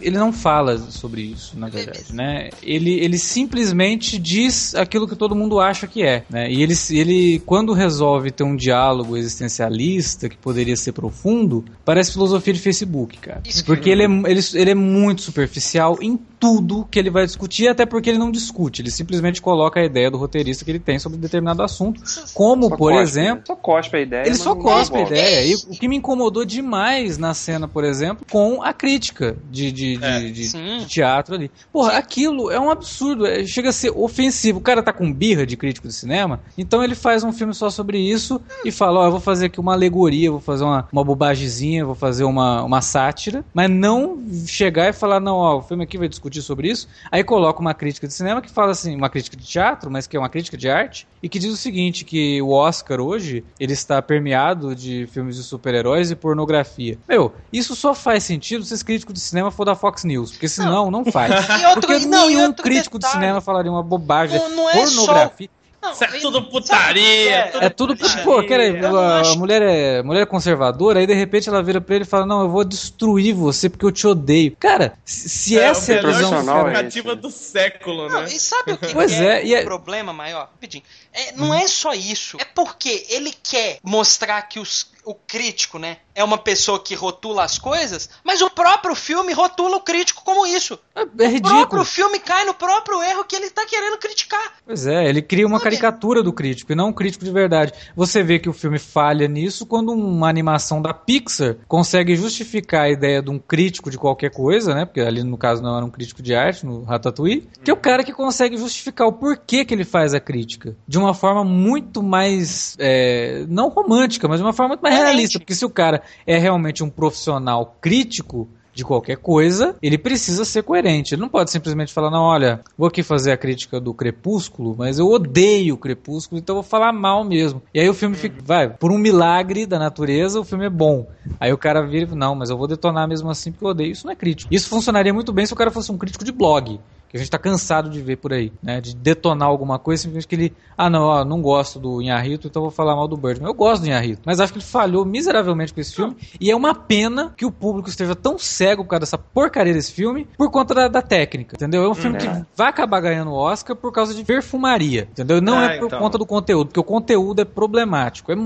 ele 0.00 0.18
não 0.18 0.32
fala 0.32 0.78
sobre 0.78 1.22
isso, 1.22 1.58
na 1.58 1.68
verdade, 1.68 2.12
né? 2.12 2.50
Ele, 2.62 2.92
ele 3.00 3.18
simplesmente 3.18 4.18
diz 4.18 4.74
aquilo 4.74 5.08
que 5.08 5.16
todo 5.16 5.34
mundo 5.34 5.60
acha 5.60 5.86
que 5.86 6.02
é, 6.02 6.24
né? 6.28 6.50
E 6.50 6.62
ele, 6.62 6.74
ele, 6.90 7.42
quando 7.46 7.72
resolve 7.72 8.30
ter 8.30 8.44
um 8.44 8.56
diálogo 8.56 9.16
existencialista 9.16 10.28
que 10.28 10.36
poderia 10.36 10.76
ser 10.76 10.92
profundo, 10.92 11.64
parece 11.84 12.12
filosofia 12.12 12.52
de 12.52 12.60
Facebook, 12.60 13.18
cara. 13.18 13.42
Porque 13.64 13.90
ele 13.90 14.04
é, 14.04 14.06
ele, 14.06 14.40
ele 14.54 14.70
é 14.70 14.74
muito 14.74 15.22
superficial 15.22 15.98
em 16.00 16.16
tudo 16.38 16.86
que 16.90 16.98
ele 16.98 17.10
vai 17.10 17.24
discutir, 17.26 17.68
até 17.68 17.86
porque 17.86 18.10
ele 18.10 18.18
não 18.18 18.30
discute, 18.30 18.82
ele 18.82 18.90
simplesmente 18.90 19.40
coloca 19.40 19.80
a 19.80 19.84
ideia 19.84 20.10
do 20.10 20.18
roteirista 20.18 20.64
que 20.64 20.70
ele 20.70 20.78
tem 20.78 20.98
sobre 20.98 21.18
determinado 21.18 21.62
assunto, 21.62 22.00
como, 22.34 22.64
Só 22.68 22.76
por 22.76 22.92
cospe, 22.92 23.02
exemplo... 23.02 23.44
Só 23.46 23.56
cospe 23.56 23.96
a 23.96 24.00
ideia. 24.00 24.26
Ele 24.26 24.34
só 24.34 24.54
cospe 24.54 24.96
a 24.98 25.02
ideia. 25.02 25.46
E 25.46 25.54
o 25.54 25.70
que 25.78 25.88
me 25.88 25.96
incomodou 25.96 26.44
demais 26.44 27.18
na 27.18 27.32
cena, 27.34 27.66
por 27.66 27.84
exemplo, 27.84 28.26
com 28.30 28.62
a 28.62 28.72
crítica 28.72 29.36
de, 29.50 29.72
de, 29.72 29.96
de, 29.96 30.04
É, 30.04 30.20
de- 30.30 30.44
sim. 30.44 30.78
de 30.78 30.86
teatro 30.86 31.34
ali. 31.34 31.50
Porra, 31.72 31.92
aquilo 31.92 32.50
é 32.50 32.60
um 32.60 32.70
absurdo. 32.70 33.26
é- 33.26 33.44
chega 33.44 33.70
a 33.70 33.72
ser 33.72 33.90
ofensivo. 33.90 34.58
O 34.58 34.62
cara 34.62 34.82
tá 34.82 34.92
com 34.92 35.12
birra 35.12 35.46
de 35.46 35.56
crítico 35.56 35.88
de 35.88 35.94
cinema, 35.94 36.40
então 36.58 36.82
ele 36.84 36.94
faz 36.94 37.24
um 37.24 37.32
filme 37.32 37.54
só 37.54 37.70
sobre 37.70 37.98
isso 37.98 38.40
e 38.64 38.70
fala: 38.70 39.00
Ó, 39.00 39.06
eu 39.06 39.10
vou 39.12 39.20
fazer 39.20 39.46
aqui 39.46 39.58
uma 39.60 39.72
alegoria, 39.72 40.30
vou 40.30 40.40
fazer 40.40 40.64
uma, 40.64 40.86
uma 40.92 41.04
bobagemzinha, 41.04 41.84
vou 41.84 41.94
fazer 41.94 42.24
uma, 42.24 42.62
uma 42.62 42.80
sátira, 42.80 43.44
mas 43.54 43.70
não 43.70 44.22
chegar 44.46 44.88
e 44.88 44.92
falar: 44.92 45.20
não, 45.20 45.36
ó, 45.36 45.58
o 45.58 45.62
filme 45.62 45.84
aqui 45.84 45.96
vai 45.98 46.08
discutir 46.08 46.25
sobre 46.42 46.68
isso. 46.70 46.88
Aí 47.10 47.22
coloca 47.24 47.60
uma 47.60 47.74
crítica 47.74 48.06
de 48.06 48.14
cinema 48.14 48.40
que 48.42 48.50
fala 48.50 48.72
assim, 48.72 48.94
uma 48.96 49.08
crítica 49.08 49.36
de 49.36 49.44
teatro, 49.46 49.90
mas 49.90 50.06
que 50.06 50.16
é 50.16 50.20
uma 50.20 50.28
crítica 50.28 50.56
de 50.56 50.68
arte, 50.68 51.06
e 51.22 51.28
que 51.28 51.38
diz 51.38 51.52
o 51.52 51.56
seguinte: 51.56 52.04
que 52.04 52.40
o 52.42 52.50
Oscar 52.50 53.00
hoje 53.00 53.44
ele 53.58 53.72
está 53.72 54.00
permeado 54.02 54.74
de 54.74 55.06
filmes 55.12 55.36
de 55.36 55.42
super-heróis 55.42 56.10
e 56.10 56.16
pornografia. 56.16 56.98
Meu, 57.08 57.32
isso 57.52 57.74
só 57.74 57.94
faz 57.94 58.24
sentido 58.24 58.64
se 58.64 58.74
esse 58.74 58.84
crítico 58.84 59.12
de 59.12 59.20
cinema 59.20 59.50
for 59.50 59.64
da 59.64 59.74
Fox 59.74 60.04
News, 60.04 60.32
porque 60.32 60.48
senão 60.48 60.90
não, 60.90 61.04
faz. 61.04 61.32
E 61.60 61.66
outro, 61.66 61.80
Porque 61.88 62.06
não, 62.06 62.30
e 62.30 62.34
nenhum 62.34 62.46
outro 62.48 62.62
crítico 62.62 62.98
de 62.98 63.04
detalhe, 63.06 63.20
cinema 63.24 63.40
falaria 63.40 63.70
uma 63.70 63.82
bobagem. 63.82 64.38
Não- 64.38 64.56
não 64.56 64.70
é 64.70 64.86
só- 64.86 65.04
pornografia. 65.06 65.48
não, 65.50 65.65
Isso 65.92 66.04
é 66.04 66.18
tudo 66.20 66.42
putaria, 66.42 67.30
é, 67.30 67.42
tudo 67.48 67.64
É 67.64 67.68
tudo, 67.70 67.96
putaria. 67.96 68.24
pô, 68.24 68.42
não 68.72 68.96
a, 68.98 69.20
acho- 69.20 69.38
mulher 69.38 69.62
é 69.62 70.02
mulher 70.02 70.22
é 70.22 70.26
conservadora, 70.26 70.98
aí 70.98 71.06
de 71.06 71.14
repente 71.14 71.48
ela 71.48 71.62
vira 71.62 71.80
pra 71.80 71.94
ele 71.94 72.04
e 72.04 72.06
fala: 72.06 72.26
Não, 72.26 72.42
eu 72.42 72.48
vou 72.48 72.64
destruir 72.64 73.34
você 73.34 73.68
porque 73.68 73.84
eu 73.86 73.92
te 73.92 74.06
odeio. 74.06 74.56
Cara, 74.58 74.98
se, 75.04 75.56
É, 75.58 75.64
essa 75.64 75.92
é 75.92 75.98
a 75.98 76.02
visão 76.06 76.30
cara- 76.30 76.42
é 76.70 76.82
né? 77.14 77.20
do 77.20 77.30
século, 77.30 78.08
Não, 78.08 78.22
né? 78.22 78.28
e 78.28 78.38
sabe 78.38 78.72
o 78.72 78.78
que, 78.78 78.92
Pois 78.92 79.12
que 79.12 79.18
é, 79.24 79.44
e 79.44 79.54
é- 79.54 79.60
o 79.60 79.64
problema 79.64 80.12
maior? 80.12 80.48
Rapidinho. 80.52 80.82
É, 81.12 81.32
não 81.32 81.54
é 81.54 81.66
só 81.68 81.92
isso. 81.94 82.36
É 82.40 82.44
porque 82.44 83.06
ele 83.08 83.32
quer 83.42 83.78
mostrar 83.82 84.42
que 84.42 84.58
os- 84.58 84.90
o 85.04 85.14
crítico, 85.14 85.78
né, 85.78 85.98
é 86.16 86.24
uma 86.24 86.38
pessoa 86.38 86.80
que 86.82 86.94
rotula 86.94 87.44
as 87.44 87.58
coisas, 87.58 88.08
mas 88.24 88.40
o 88.40 88.48
próprio 88.50 88.94
filme 88.94 89.32
rotula 89.34 89.76
o 89.76 89.80
crítico 89.80 90.24
como 90.24 90.46
isso. 90.46 90.78
É, 90.94 91.00
é 91.00 91.04
O 91.04 91.06
próprio 91.06 91.28
ridículo. 91.28 91.84
filme 91.84 92.18
cai 92.18 92.44
no 92.46 92.54
próprio 92.54 93.02
erro 93.02 93.24
que 93.24 93.36
ele 93.36 93.50
tá 93.50 93.66
querendo 93.66 93.98
criticar. 93.98 94.54
Pois 94.66 94.86
é, 94.86 95.06
ele 95.08 95.20
cria 95.20 95.46
uma 95.46 95.60
caricatura 95.60 96.22
do 96.22 96.32
crítico 96.32 96.72
e 96.72 96.74
não 96.74 96.88
um 96.88 96.92
crítico 96.92 97.24
de 97.24 97.30
verdade. 97.30 97.72
Você 97.94 98.22
vê 98.22 98.38
que 98.38 98.48
o 98.48 98.52
filme 98.52 98.78
falha 98.78 99.28
nisso 99.28 99.66
quando 99.66 99.92
uma 99.92 100.28
animação 100.28 100.80
da 100.80 100.94
Pixar 100.94 101.56
consegue 101.68 102.16
justificar 102.16 102.84
a 102.84 102.90
ideia 102.90 103.20
de 103.22 103.30
um 103.30 103.38
crítico 103.38 103.90
de 103.90 103.98
qualquer 103.98 104.30
coisa, 104.30 104.74
né? 104.74 104.86
Porque 104.86 105.00
ali 105.02 105.22
no 105.22 105.36
caso 105.36 105.62
não 105.62 105.76
era 105.76 105.84
um 105.84 105.90
crítico 105.90 106.22
de 106.22 106.34
arte, 106.34 106.64
no 106.64 106.82
Ratatouille, 106.84 107.46
que 107.62 107.70
é 107.70 107.74
o 107.74 107.76
cara 107.76 108.02
que 108.02 108.12
consegue 108.12 108.56
justificar 108.56 109.06
o 109.06 109.12
porquê 109.12 109.64
que 109.64 109.74
ele 109.74 109.84
faz 109.84 110.14
a 110.14 110.20
crítica. 110.20 110.74
De 110.88 110.96
uma 110.98 111.12
forma 111.12 111.44
muito 111.44 112.02
mais. 112.02 112.74
é, 112.78 113.44
não 113.48 113.68
romântica, 113.68 114.26
mas 114.26 114.38
de 114.38 114.44
uma 114.46 114.54
forma 114.54 114.70
muito 114.70 114.80
mais 114.80 114.94
realista. 114.94 115.38
Porque 115.38 115.54
se 115.54 115.64
o 115.64 115.70
cara 115.70 116.02
é 116.26 116.38
realmente 116.38 116.82
um 116.82 116.90
profissional 116.90 117.76
crítico 117.80 118.48
de 118.76 118.84
qualquer 118.84 119.16
coisa, 119.16 119.74
ele 119.82 119.96
precisa 119.96 120.44
ser 120.44 120.62
coerente. 120.62 121.14
Ele 121.14 121.22
não 121.22 121.30
pode 121.30 121.50
simplesmente 121.50 121.94
falar, 121.94 122.10
não, 122.10 122.22
olha, 122.22 122.60
vou 122.76 122.86
aqui 122.86 123.02
fazer 123.02 123.32
a 123.32 123.36
crítica 123.36 123.80
do 123.80 123.94
Crepúsculo, 123.94 124.74
mas 124.76 124.98
eu 124.98 125.08
odeio 125.08 125.74
o 125.74 125.78
Crepúsculo, 125.78 126.38
então 126.38 126.56
vou 126.56 126.62
falar 126.62 126.92
mal 126.92 127.24
mesmo. 127.24 127.62
E 127.72 127.80
aí 127.80 127.88
o 127.88 127.94
filme 127.94 128.14
fica, 128.14 128.36
vai, 128.44 128.68
por 128.68 128.92
um 128.92 128.98
milagre 128.98 129.64
da 129.64 129.78
natureza, 129.78 130.38
o 130.38 130.44
filme 130.44 130.66
é 130.66 130.70
bom. 130.70 131.06
Aí 131.40 131.50
o 131.54 131.58
cara 131.58 131.80
vira 131.86 132.06
e 132.12 132.14
não, 132.14 132.34
mas 132.34 132.50
eu 132.50 132.58
vou 132.58 132.68
detonar 132.68 133.08
mesmo 133.08 133.30
assim 133.30 133.50
porque 133.50 133.64
eu 133.64 133.70
odeio. 133.70 133.92
Isso 133.92 134.04
não 134.04 134.12
é 134.12 134.16
crítico. 134.16 134.54
Isso 134.54 134.68
funcionaria 134.68 135.14
muito 135.14 135.32
bem 135.32 135.46
se 135.46 135.54
o 135.54 135.56
cara 135.56 135.70
fosse 135.70 135.90
um 135.90 135.96
crítico 135.96 136.22
de 136.22 136.30
blog. 136.30 136.78
Que 137.08 137.16
a 137.16 137.20
gente 137.20 137.30
tá 137.30 137.38
cansado 137.38 137.88
de 137.88 138.00
ver 138.00 138.16
por 138.16 138.32
aí, 138.32 138.52
né? 138.62 138.80
De 138.80 138.94
detonar 138.94 139.48
alguma 139.48 139.78
coisa, 139.78 140.02
simplesmente 140.02 140.26
que 140.28 140.34
ele. 140.34 140.56
Ah, 140.76 140.90
não, 140.90 141.02
ó, 141.04 141.24
não 141.24 141.40
gosto 141.40 141.78
do 141.78 142.02
Inharito, 142.02 142.48
então 142.48 142.62
vou 142.62 142.70
falar 142.70 142.96
mal 142.96 143.06
do 143.06 143.16
Birdman. 143.16 143.48
Eu 143.48 143.54
gosto 143.54 143.82
do 143.82 143.86
Inharito, 143.88 144.22
mas 144.24 144.40
acho 144.40 144.52
que 144.52 144.58
ele 144.58 144.64
falhou 144.66 145.04
miseravelmente 145.04 145.72
com 145.72 145.80
esse 145.80 145.94
filme. 145.94 146.16
E 146.40 146.50
é 146.50 146.56
uma 146.56 146.74
pena 146.74 147.32
que 147.36 147.46
o 147.46 147.50
público 147.52 147.88
esteja 147.88 148.14
tão 148.16 148.38
cego 148.38 148.82
por 148.84 148.90
causa 148.90 149.00
dessa 149.00 149.16
porcaria 149.18 149.72
desse 149.72 149.92
filme, 149.92 150.26
por 150.36 150.50
conta 150.50 150.74
da, 150.74 150.88
da 150.88 151.00
técnica, 151.02 151.54
entendeu? 151.56 151.84
É 151.84 151.88
um 151.88 151.94
filme 151.94 152.18
que 152.18 152.28
vai 152.56 152.68
acabar 152.68 153.00
ganhando 153.00 153.30
o 153.30 153.34
Oscar 153.34 153.76
por 153.76 153.92
causa 153.92 154.12
de 154.14 154.24
perfumaria, 154.24 155.08
entendeu? 155.10 155.40
Não 155.40 155.58
Ah, 155.58 155.72
é 155.72 155.78
por 155.78 155.86
então. 155.86 155.98
conta 155.98 156.18
do 156.18 156.26
conteúdo, 156.26 156.66
porque 156.68 156.80
o 156.80 156.84
conteúdo 156.84 157.40
é 157.40 157.44
problemático. 157.44 158.32
É, 158.32 158.34
é- 158.34 158.38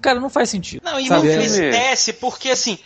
cara, 0.00 0.20
não 0.20 0.28
faz 0.28 0.50
sentido. 0.50 0.82
Não, 0.84 0.98
e 0.98 1.06
sabe? 1.06 1.26
não 1.28 1.32
É- 1.32 1.36
entristece, 1.36 2.12
porque 2.14 2.50
assim, 2.50 2.78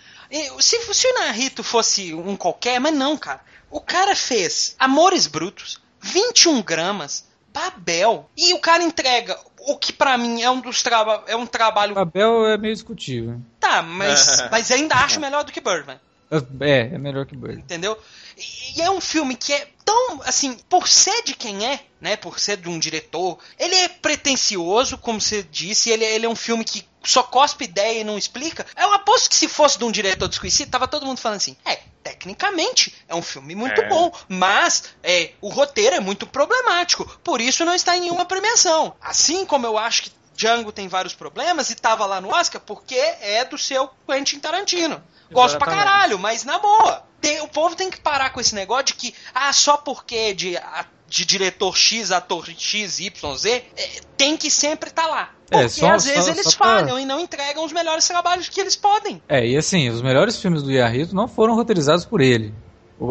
se, 0.59 0.79
se 0.95 1.07
o 1.09 1.15
Narito 1.21 1.63
fosse 1.63 2.13
um 2.15 2.37
qualquer, 2.37 2.79
mas 2.81 2.95
não, 2.95 3.17
cara. 3.17 3.41
O 3.77 3.81
cara 3.83 4.17
fez 4.17 4.75
Amores 4.79 5.27
Brutos, 5.27 5.79
21 6.01 6.63
gramas, 6.63 7.27
Babel, 7.53 8.27
e 8.35 8.55
o 8.55 8.59
cara 8.59 8.83
entrega 8.83 9.39
o 9.59 9.77
que 9.77 9.93
pra 9.93 10.17
mim 10.17 10.41
é 10.41 10.51
um 10.51 10.63
dos 10.63 10.83
traba 10.83 11.23
é 11.27 11.37
um 11.37 11.45
trabalho. 11.45 11.95
O 11.95 11.99
Abel 11.99 12.47
é 12.47 12.57
meio 12.57 12.73
discutível. 12.73 13.39
Tá, 13.61 13.83
mas, 13.83 14.43
mas 14.51 14.71
ainda 14.71 14.95
acho 14.95 15.21
melhor 15.21 15.45
do 15.45 15.53
que 15.53 15.61
Birdman. 15.61 16.01
É, 16.61 16.95
é 16.95 16.99
melhor 16.99 17.27
que 17.27 17.37
Bird. 17.37 17.61
entendeu? 17.61 17.99
E, 18.37 18.79
e 18.79 18.83
é 18.83 18.91
um 18.91 19.01
filme 19.01 19.37
que 19.37 19.53
é 19.53 19.69
tão, 19.85 20.23
assim, 20.25 20.57
por 20.71 20.89
ser 20.89 21.23
de 21.23 21.35
quem 21.35 21.67
é, 21.67 21.81
né, 22.01 22.17
por 22.17 22.41
ser 22.41 22.57
de 22.57 22.69
um 22.69 22.79
diretor, 22.79 23.39
ele 23.59 23.75
é 23.75 23.89
pretencioso, 23.89 24.99
como 24.99 25.21
você 25.21 25.43
disse, 25.43 25.91
ele, 25.91 26.05
ele 26.05 26.27
é 26.27 26.29
um 26.29 26.35
filme 26.35 26.65
que 26.65 26.83
só 27.05 27.23
cospe 27.23 27.65
ideia 27.65 28.01
e 28.01 28.05
não 28.05 28.19
explica. 28.19 28.67
Eu 28.77 28.93
aposto 28.93 29.29
que 29.29 29.37
se 29.37 29.49
fosse 29.49 29.79
de 29.79 29.85
um 29.85 29.93
diretor 29.93 30.29
desconhecido, 30.29 30.71
tava 30.71 30.89
todo 30.89 31.07
mundo 31.07 31.21
falando 31.21 31.37
assim, 31.37 31.57
é, 31.65 31.79
tecnicamente 32.07 32.95
é 33.09 33.15
um 33.17 33.23
filme 33.23 33.55
muito 33.57 33.81
É. 33.81 33.89
bom, 33.89 34.13
mas 34.29 34.85
é, 35.03 35.33
o 35.41 35.49
roteiro 35.49 35.97
é 35.97 36.01
muito 36.01 36.25
problemático, 36.27 37.05
por 37.25 37.41
isso 37.41 37.65
não 37.65 37.75
está 37.75 37.97
em 37.97 38.01
nenhuma 38.03 38.25
premiação. 38.25 38.95
Assim 39.01 39.45
como 39.45 39.67
eu 39.67 39.77
acho 39.77 40.05
que 40.05 40.13
Django 40.37 40.71
tem 40.71 40.87
vários 40.87 41.15
problemas 41.15 41.69
e 41.71 41.75
tava 41.75 42.07
lá 42.07 42.21
no 42.21 42.29
Oscar 42.33 42.61
porque 42.61 42.95
é 42.95 43.45
do 43.45 43.59
seu 43.59 43.91
Quentin 44.07 44.39
Tarantino. 44.39 45.03
Gosto 45.33 45.59
pra 45.59 45.67
caralho, 45.67 46.19
mas 46.19 46.45
na 46.45 46.59
boa. 46.59 47.05
Tem- 47.21 47.41
o 47.41 47.49
povo 47.49 47.75
tem 47.75 47.91
que 47.91 47.99
parar 48.01 48.31
com 48.31 48.41
esse 48.41 48.55
negócio 48.55 48.85
de 48.87 48.95
que, 48.95 49.15
ah, 49.35 49.53
só 49.53 49.77
porque 49.77 50.33
de, 50.35 50.57
de 51.09 51.25
diretor 51.25 51.77
X, 51.77 52.13
ator 52.13 52.49
X, 52.57 53.01
Y, 53.01 53.37
Z, 53.37 53.65
é, 53.77 54.01
tem 54.17 54.37
que 54.37 54.49
sempre 54.51 54.91
estar 54.91 55.07
lá. 55.09 55.31
É, 55.51 55.59
Porque 55.59 55.69
só- 55.69 55.93
às 55.93 56.03
só- 56.03 56.11
vezes 56.13 56.29
eles 56.29 56.43
só 56.53 56.59
pra- 56.59 56.67
falham 56.81 56.99
e 56.99 57.05
não 57.05 57.21
entregam 57.21 57.65
os 57.65 57.73
melhores 57.73 58.07
trabalhos 58.09 58.49
que 58.49 58.61
eles 58.61 58.75
podem. 58.75 59.23
É, 59.29 59.47
e 59.47 59.57
assim, 59.57 59.89
os 59.89 60.03
melhores 60.03 60.41
filmes 60.41 60.63
do 60.63 60.73
Inharito 60.73 61.15
não 61.15 61.29
foram 61.29 61.55
roteirizados 61.55 62.05
por 62.05 62.21
ele. 62.21 62.53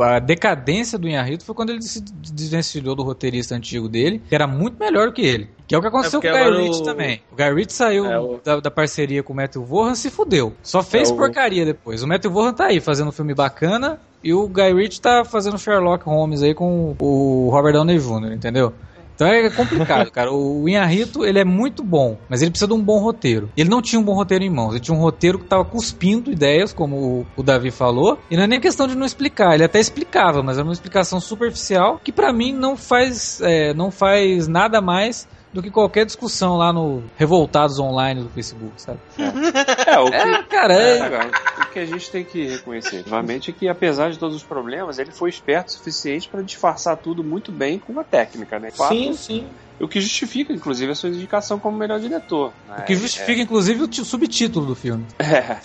A 0.02 0.18
decadência 0.18 0.98
do 0.98 1.08
Inharito 1.08 1.46
foi 1.46 1.54
quando 1.54 1.70
ele 1.70 1.82
se 1.84 2.02
desvencilhou 2.02 2.96
do 2.96 3.04
roteirista 3.04 3.54
antigo 3.56 3.88
dele, 3.88 4.20
que 4.28 4.34
era 4.34 4.48
muito 4.48 4.80
melhor 4.80 5.14
que 5.14 5.22
ele. 5.22 5.48
Que 5.68 5.76
é 5.76 5.78
o 5.78 5.82
que 5.82 5.88
aconteceu 5.88 6.20
É 6.20 6.22
com 6.24 6.28
o 6.28 6.32
Guy 6.54 6.62
Ritchie 6.64 6.82
o- 6.82 6.84
também. 6.84 7.22
O 7.32 7.36
Guy 7.36 7.54
Ritchie 7.54 7.74
saiu 7.74 8.06
É, 8.06 8.20
o- 8.20 8.40
da, 8.44 8.60
da 8.60 8.72
parceria 8.72 9.22
com 9.22 9.32
o 9.32 9.36
Matthew 9.36 9.64
Vaughan 9.64 9.94
se 9.94 10.10
fudeu. 10.10 10.54
Só 10.64 10.82
fez 10.82 11.10
É, 11.10 11.14
o- 11.14 11.16
porcaria 11.16 11.64
depois. 11.66 12.02
O 12.02 12.08
Matthew 12.08 12.32
Vaughan 12.32 12.54
tá 12.54 12.66
aí 12.66 12.82
fazendo 12.82 13.10
um 13.10 13.12
filme 13.12 13.36
bacana 13.36 14.00
e 14.24 14.34
o 14.34 14.48
Guy 14.48 14.74
Ritchie 14.74 15.00
tá 15.02 15.24
fazendo 15.24 15.58
Sherlock 15.60 16.04
Holmes 16.04 16.42
aí 16.42 16.56
com 16.56 16.96
o 17.00 17.50
Robert 17.52 17.74
Downey 17.74 18.00
Jr., 18.00 18.34
entendeu? 18.34 18.74
Então 19.16 19.28
é 19.28 19.50
complicado, 19.50 20.12
cara. 20.12 20.32
O 20.32 20.68
Inharito, 20.68 21.26
ele 21.26 21.40
é 21.40 21.46
muito 21.46 21.84
bom, 21.84 22.18
mas 22.30 22.42
ele 22.42 22.52
precisa 22.52 22.68
de 22.68 22.74
um 22.74 22.84
bom 22.84 23.00
roteiro. 23.00 23.50
Ele 23.56 23.70
não 23.70 23.82
tinha 23.82 24.00
um 24.00 24.04
bom 24.04 24.14
roteiro 24.14 24.44
em 24.44 24.50
mãos. 24.50 24.72
Ele 24.72 24.80
tinha 24.80 24.96
um 24.96 25.02
roteiro 25.02 25.40
que 25.40 25.46
tava 25.46 25.64
cuspindo 25.66 26.32
ideias, 26.32 26.74
como 26.74 26.96
o, 26.98 27.26
o 27.38 27.44
Davi 27.44 27.72
falou. 27.72 28.20
E 28.30 28.36
não 28.36 28.44
é 28.44 28.48
nem 28.48 28.60
questão 28.60 28.88
de 28.88 28.96
não 28.96 29.06
explicar. 29.06 29.54
Ele 29.54 29.64
até 29.64 29.80
explicava, 29.80 30.44
mas 30.44 30.58
era 30.58 30.66
uma 30.66 30.74
explicação 30.74 31.20
superficial 31.20 32.00
que 32.04 32.12
pra 32.12 32.34
mim 32.34 32.52
não 32.52 32.76
faz, 32.76 33.42
é, 33.42 33.74
não 33.74 33.90
faz 33.90 34.48
nada 34.48 34.82
mais 34.82 35.28
do 35.56 35.62
que 35.64 35.72
qualquer 35.72 36.06
discussão 36.06 36.58
lá 36.58 36.74
no 36.74 37.02
Revoltados 37.16 37.80
Online 37.80 38.22
do 38.22 38.30
Facebook, 38.30 38.74
sabe? 38.82 39.00
É, 39.18 39.98
o 40.00 40.10
que, 40.12 40.16
É, 40.16 40.44
cara, 40.44 40.74
é, 40.74 41.00
Agora, 41.02 41.32
o 41.58 41.72
que 41.72 41.80
a 41.80 41.86
gente 41.86 42.12
tem 42.12 42.26
que 42.26 42.46
reconhecer, 42.46 43.06
novamente, 43.08 43.52
é 43.52 43.54
que 43.54 43.70
apesar 43.70 44.12
de 44.12 44.20
todos 44.20 44.36
os 44.36 44.44
problemas, 44.44 45.00
ele 45.00 45.12
foi 45.12 45.30
esperto 45.30 45.70
o 45.70 45.72
suficiente 45.72 46.28
para 46.28 46.42
disfarçar 46.42 46.98
tudo 46.98 47.24
muito 47.24 47.54
bem 47.54 47.80
com 47.80 47.94
uma 47.94 48.04
técnica, 48.04 48.60
né? 48.60 48.70
Fato, 48.70 48.94
Sim, 48.94 49.14
sim. 49.14 49.48
O 49.80 49.88
que 49.88 50.02
justifica, 50.02 50.52
inclusive, 50.54 50.92
a 50.92 50.96
sua 50.96 51.10
indicação 51.10 51.58
como 51.58 51.78
melhor 51.78 52.00
diretor. 52.00 52.54
né? 52.68 52.78
o 52.80 52.84
que 52.84 52.96
justifica, 52.96 53.42
inclusive, 53.42 53.82
o 53.84 54.06
subtítulo 54.06 54.66
do 54.66 54.76
filme. 54.76 55.06
É, 55.20 55.58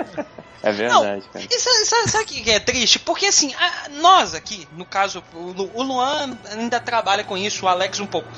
é 0.62 0.72
verdade, 0.72 1.24
cara. 1.32 1.44
E 1.50 1.58
sabe, 1.58 2.24
o 2.24 2.26
que 2.26 2.50
é 2.50 2.60
triste? 2.60 2.98
Porque 2.98 3.26
assim, 3.26 3.54
a- 3.54 3.88
nós 4.00 4.34
aqui, 4.34 4.66
no 4.76 4.84
caso, 4.84 5.22
o 5.34 5.54
o 5.74 5.82
Luan 5.82 6.36
ainda 6.52 6.80
trabalha 6.80 7.24
com 7.24 7.36
isso, 7.36 7.64
o 7.66 7.68
Alex 7.68 8.00
um 8.00 8.06
pouco. 8.06 8.28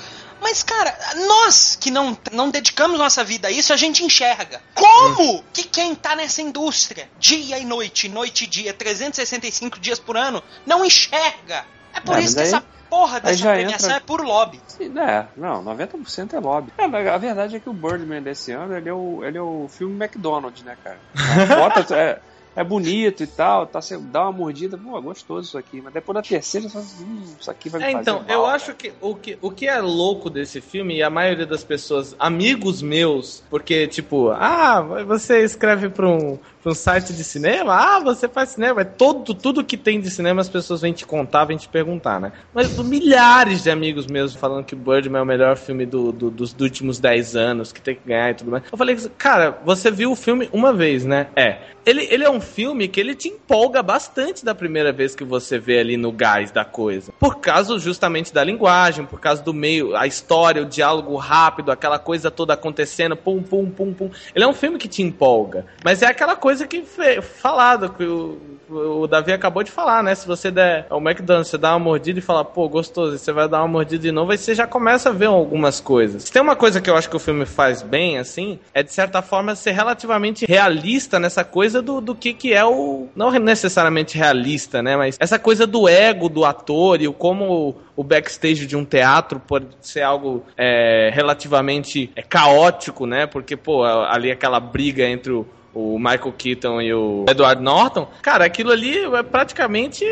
Mas, 0.40 0.62
cara, 0.62 0.96
nós 1.26 1.76
que 1.76 1.90
não, 1.90 2.16
não 2.32 2.50
dedicamos 2.50 2.98
nossa 2.98 3.22
vida 3.24 3.48
a 3.48 3.50
isso, 3.50 3.72
a 3.72 3.76
gente 3.76 4.04
enxerga. 4.04 4.60
Como 4.74 5.42
que 5.52 5.64
quem 5.64 5.94
tá 5.94 6.14
nessa 6.16 6.40
indústria, 6.42 7.08
dia 7.18 7.58
e 7.58 7.64
noite, 7.64 8.08
noite 8.08 8.44
e 8.44 8.46
dia, 8.46 8.72
365 8.72 9.78
dias 9.80 9.98
por 9.98 10.16
ano, 10.16 10.42
não 10.66 10.84
enxerga? 10.84 11.64
É 11.92 12.00
por 12.00 12.16
É, 12.16 12.20
isso 12.20 12.34
que 12.34 12.40
aí- 12.42 12.46
essa 12.48 12.62
porra 12.88 13.20
dessa 13.20 13.42
premiação 13.52 13.88
entra- 13.90 13.96
é 13.96 14.00
puro 14.00 14.22
lobby. 14.24 14.60
Sim, 14.68 14.98
É, 14.98 15.26
não, 15.36 15.62
90% 15.62 16.34
é 16.34 16.38
lobby. 16.40 16.72
É, 16.78 16.84
a 16.84 17.18
verdade 17.18 17.56
é 17.56 17.60
que 17.60 17.68
o 17.68 17.72
Birdman 17.74 18.22
desse 18.22 18.52
ano, 18.52 18.74
ele 18.76 18.88
é 18.88 18.92
o, 18.94 19.22
ele 19.24 19.36
é 19.36 19.42
o 19.42 19.68
filme 19.68 19.94
McDonald's, 20.02 20.62
né, 20.62 20.76
cara? 20.82 20.98
A 21.74 21.80
foto 21.80 21.94
é, 21.94 22.18
é 22.58 22.64
bonito 22.64 23.22
e 23.22 23.26
tal, 23.26 23.66
tá, 23.66 23.80
você 23.80 23.96
dá 23.96 24.22
uma 24.22 24.32
mordida, 24.32 24.76
pô, 24.76 25.00
gostoso 25.00 25.48
isso 25.48 25.58
aqui. 25.58 25.80
Mas 25.80 25.92
depois 25.92 26.14
da 26.16 26.22
terceira, 26.22 26.68
você 26.68 26.78
hum, 27.02 27.36
isso 27.40 27.50
aqui 27.50 27.68
vai 27.68 27.80
me 27.80 27.86
É, 27.86 27.92
fazer 27.92 28.02
então, 28.10 28.14
mal, 28.20 28.28
eu 28.30 28.42
cara. 28.42 28.54
acho 28.54 28.74
que 28.74 28.92
o, 29.00 29.14
que 29.14 29.38
o 29.40 29.50
que 29.50 29.66
é 29.68 29.80
louco 29.80 30.28
desse 30.28 30.60
filme, 30.60 30.96
e 30.96 31.02
a 31.02 31.08
maioria 31.10 31.46
das 31.46 31.62
pessoas, 31.62 32.14
amigos 32.18 32.82
meus, 32.82 33.44
porque, 33.48 33.86
tipo, 33.86 34.30
ah, 34.30 34.80
você 35.06 35.42
escreve 35.44 35.88
pra 35.88 36.08
um, 36.08 36.38
pra 36.62 36.72
um 36.72 36.74
site 36.74 37.12
de 37.12 37.22
cinema? 37.24 37.74
Ah, 37.74 38.00
você 38.00 38.28
faz 38.28 38.50
cinema. 38.50 38.80
É 38.80 38.84
todo, 38.84 39.34
tudo 39.34 39.64
que 39.64 39.76
tem 39.76 40.00
de 40.00 40.10
cinema 40.10 40.40
as 40.40 40.48
pessoas 40.48 40.80
vêm 40.80 40.92
te 40.92 41.06
contar, 41.06 41.44
vêm 41.44 41.56
te 41.56 41.68
perguntar, 41.68 42.20
né? 42.20 42.32
Mas 42.52 42.76
milhares 42.82 43.62
de 43.62 43.70
amigos 43.70 44.06
meus 44.06 44.34
falando 44.34 44.64
que 44.64 44.74
Birdman 44.74 45.20
é 45.20 45.22
o 45.22 45.26
melhor 45.26 45.56
filme 45.56 45.86
do, 45.86 46.10
do- 46.12 46.30
dos, 46.30 46.52
dos 46.52 46.64
últimos 46.64 46.98
10 46.98 47.36
anos, 47.36 47.72
que 47.72 47.80
tem 47.80 47.94
que 47.94 48.06
ganhar 48.08 48.30
e 48.30 48.34
tudo 48.34 48.50
mais. 48.50 48.64
Eu 48.70 48.76
falei, 48.78 48.96
cara, 49.16 49.58
você 49.64 49.90
viu 49.90 50.10
o 50.10 50.16
filme 50.16 50.48
uma 50.52 50.72
vez, 50.72 51.04
né? 51.04 51.28
É. 51.36 51.68
Ele, 51.86 52.06
ele 52.10 52.24
é 52.24 52.30
um 52.30 52.40
filme 52.48 52.88
que 52.88 52.98
ele 52.98 53.14
te 53.14 53.28
empolga 53.28 53.82
bastante 53.82 54.44
da 54.44 54.54
primeira 54.54 54.92
vez 54.92 55.14
que 55.14 55.22
você 55.22 55.58
vê 55.58 55.78
ali 55.78 55.96
no 55.96 56.10
gás 56.10 56.50
da 56.50 56.64
coisa. 56.64 57.12
Por 57.18 57.38
causa 57.38 57.78
justamente 57.78 58.32
da 58.34 58.42
linguagem, 58.42 59.04
por 59.04 59.20
causa 59.20 59.42
do 59.42 59.54
meio, 59.54 59.94
a 59.94 60.06
história, 60.06 60.62
o 60.62 60.66
diálogo 60.66 61.14
rápido, 61.16 61.70
aquela 61.70 61.98
coisa 61.98 62.30
toda 62.30 62.54
acontecendo, 62.54 63.16
pum, 63.16 63.42
pum, 63.42 63.70
pum, 63.70 63.92
pum. 63.92 64.10
Ele 64.34 64.44
é 64.44 64.48
um 64.48 64.52
filme 64.52 64.78
que 64.78 64.88
te 64.88 65.02
empolga. 65.02 65.66
Mas 65.84 66.02
é 66.02 66.06
aquela 66.06 66.34
coisa 66.34 66.66
que 66.66 66.82
foi 66.82 67.20
falado, 67.20 67.90
que 67.90 68.04
o, 68.04 68.57
o 68.70 69.06
Davi 69.06 69.32
acabou 69.32 69.62
de 69.62 69.70
falar, 69.70 70.02
né? 70.02 70.14
Se 70.14 70.26
você 70.26 70.50
der 70.50 70.86
ao 70.90 71.00
McDonald's, 71.00 71.48
você 71.48 71.58
dá 71.58 71.72
uma 71.72 71.78
mordida 71.78 72.18
e 72.18 72.22
fala, 72.22 72.44
pô, 72.44 72.68
gostoso, 72.68 73.16
e 73.16 73.18
você 73.18 73.32
vai 73.32 73.48
dar 73.48 73.60
uma 73.60 73.68
mordida 73.68 74.02
de 74.02 74.12
novo, 74.12 74.32
aí 74.32 74.38
você 74.38 74.54
já 74.54 74.66
começa 74.66 75.10
a 75.10 75.12
ver 75.12 75.26
algumas 75.26 75.80
coisas. 75.80 76.24
Se 76.24 76.32
tem 76.32 76.42
uma 76.42 76.56
coisa 76.56 76.80
que 76.80 76.90
eu 76.90 76.96
acho 76.96 77.08
que 77.08 77.16
o 77.16 77.20
filme 77.20 77.46
faz 77.46 77.82
bem, 77.82 78.18
assim, 78.18 78.58
é 78.74 78.82
de 78.82 78.92
certa 78.92 79.22
forma 79.22 79.54
ser 79.54 79.72
relativamente 79.72 80.46
realista 80.46 81.18
nessa 81.18 81.44
coisa 81.44 81.80
do, 81.80 82.00
do 82.00 82.14
que, 82.14 82.32
que 82.32 82.52
é 82.52 82.64
o. 82.64 83.08
Não 83.14 83.30
necessariamente 83.30 84.16
realista, 84.16 84.82
né? 84.82 84.96
Mas 84.96 85.16
essa 85.20 85.38
coisa 85.38 85.66
do 85.66 85.88
ego 85.88 86.28
do 86.28 86.44
ator 86.44 87.00
e 87.00 87.08
o 87.08 87.12
como 87.12 87.76
o 87.96 88.04
backstage 88.04 88.66
de 88.66 88.76
um 88.76 88.84
teatro 88.84 89.40
pode 89.40 89.66
ser 89.80 90.02
algo 90.02 90.44
é, 90.56 91.10
relativamente 91.12 92.10
é, 92.14 92.22
caótico, 92.22 93.06
né? 93.06 93.26
Porque, 93.26 93.56
pô, 93.56 93.82
ali 93.84 94.30
aquela 94.30 94.60
briga 94.60 95.04
entre 95.04 95.32
o 95.32 95.46
o 95.74 95.98
Michael 95.98 96.32
Keaton 96.36 96.80
e 96.80 96.92
o 96.94 97.24
Edward 97.28 97.62
Norton, 97.62 98.08
cara, 98.22 98.44
aquilo 98.44 98.72
ali 98.72 98.96
é 98.98 99.22
praticamente. 99.22 100.04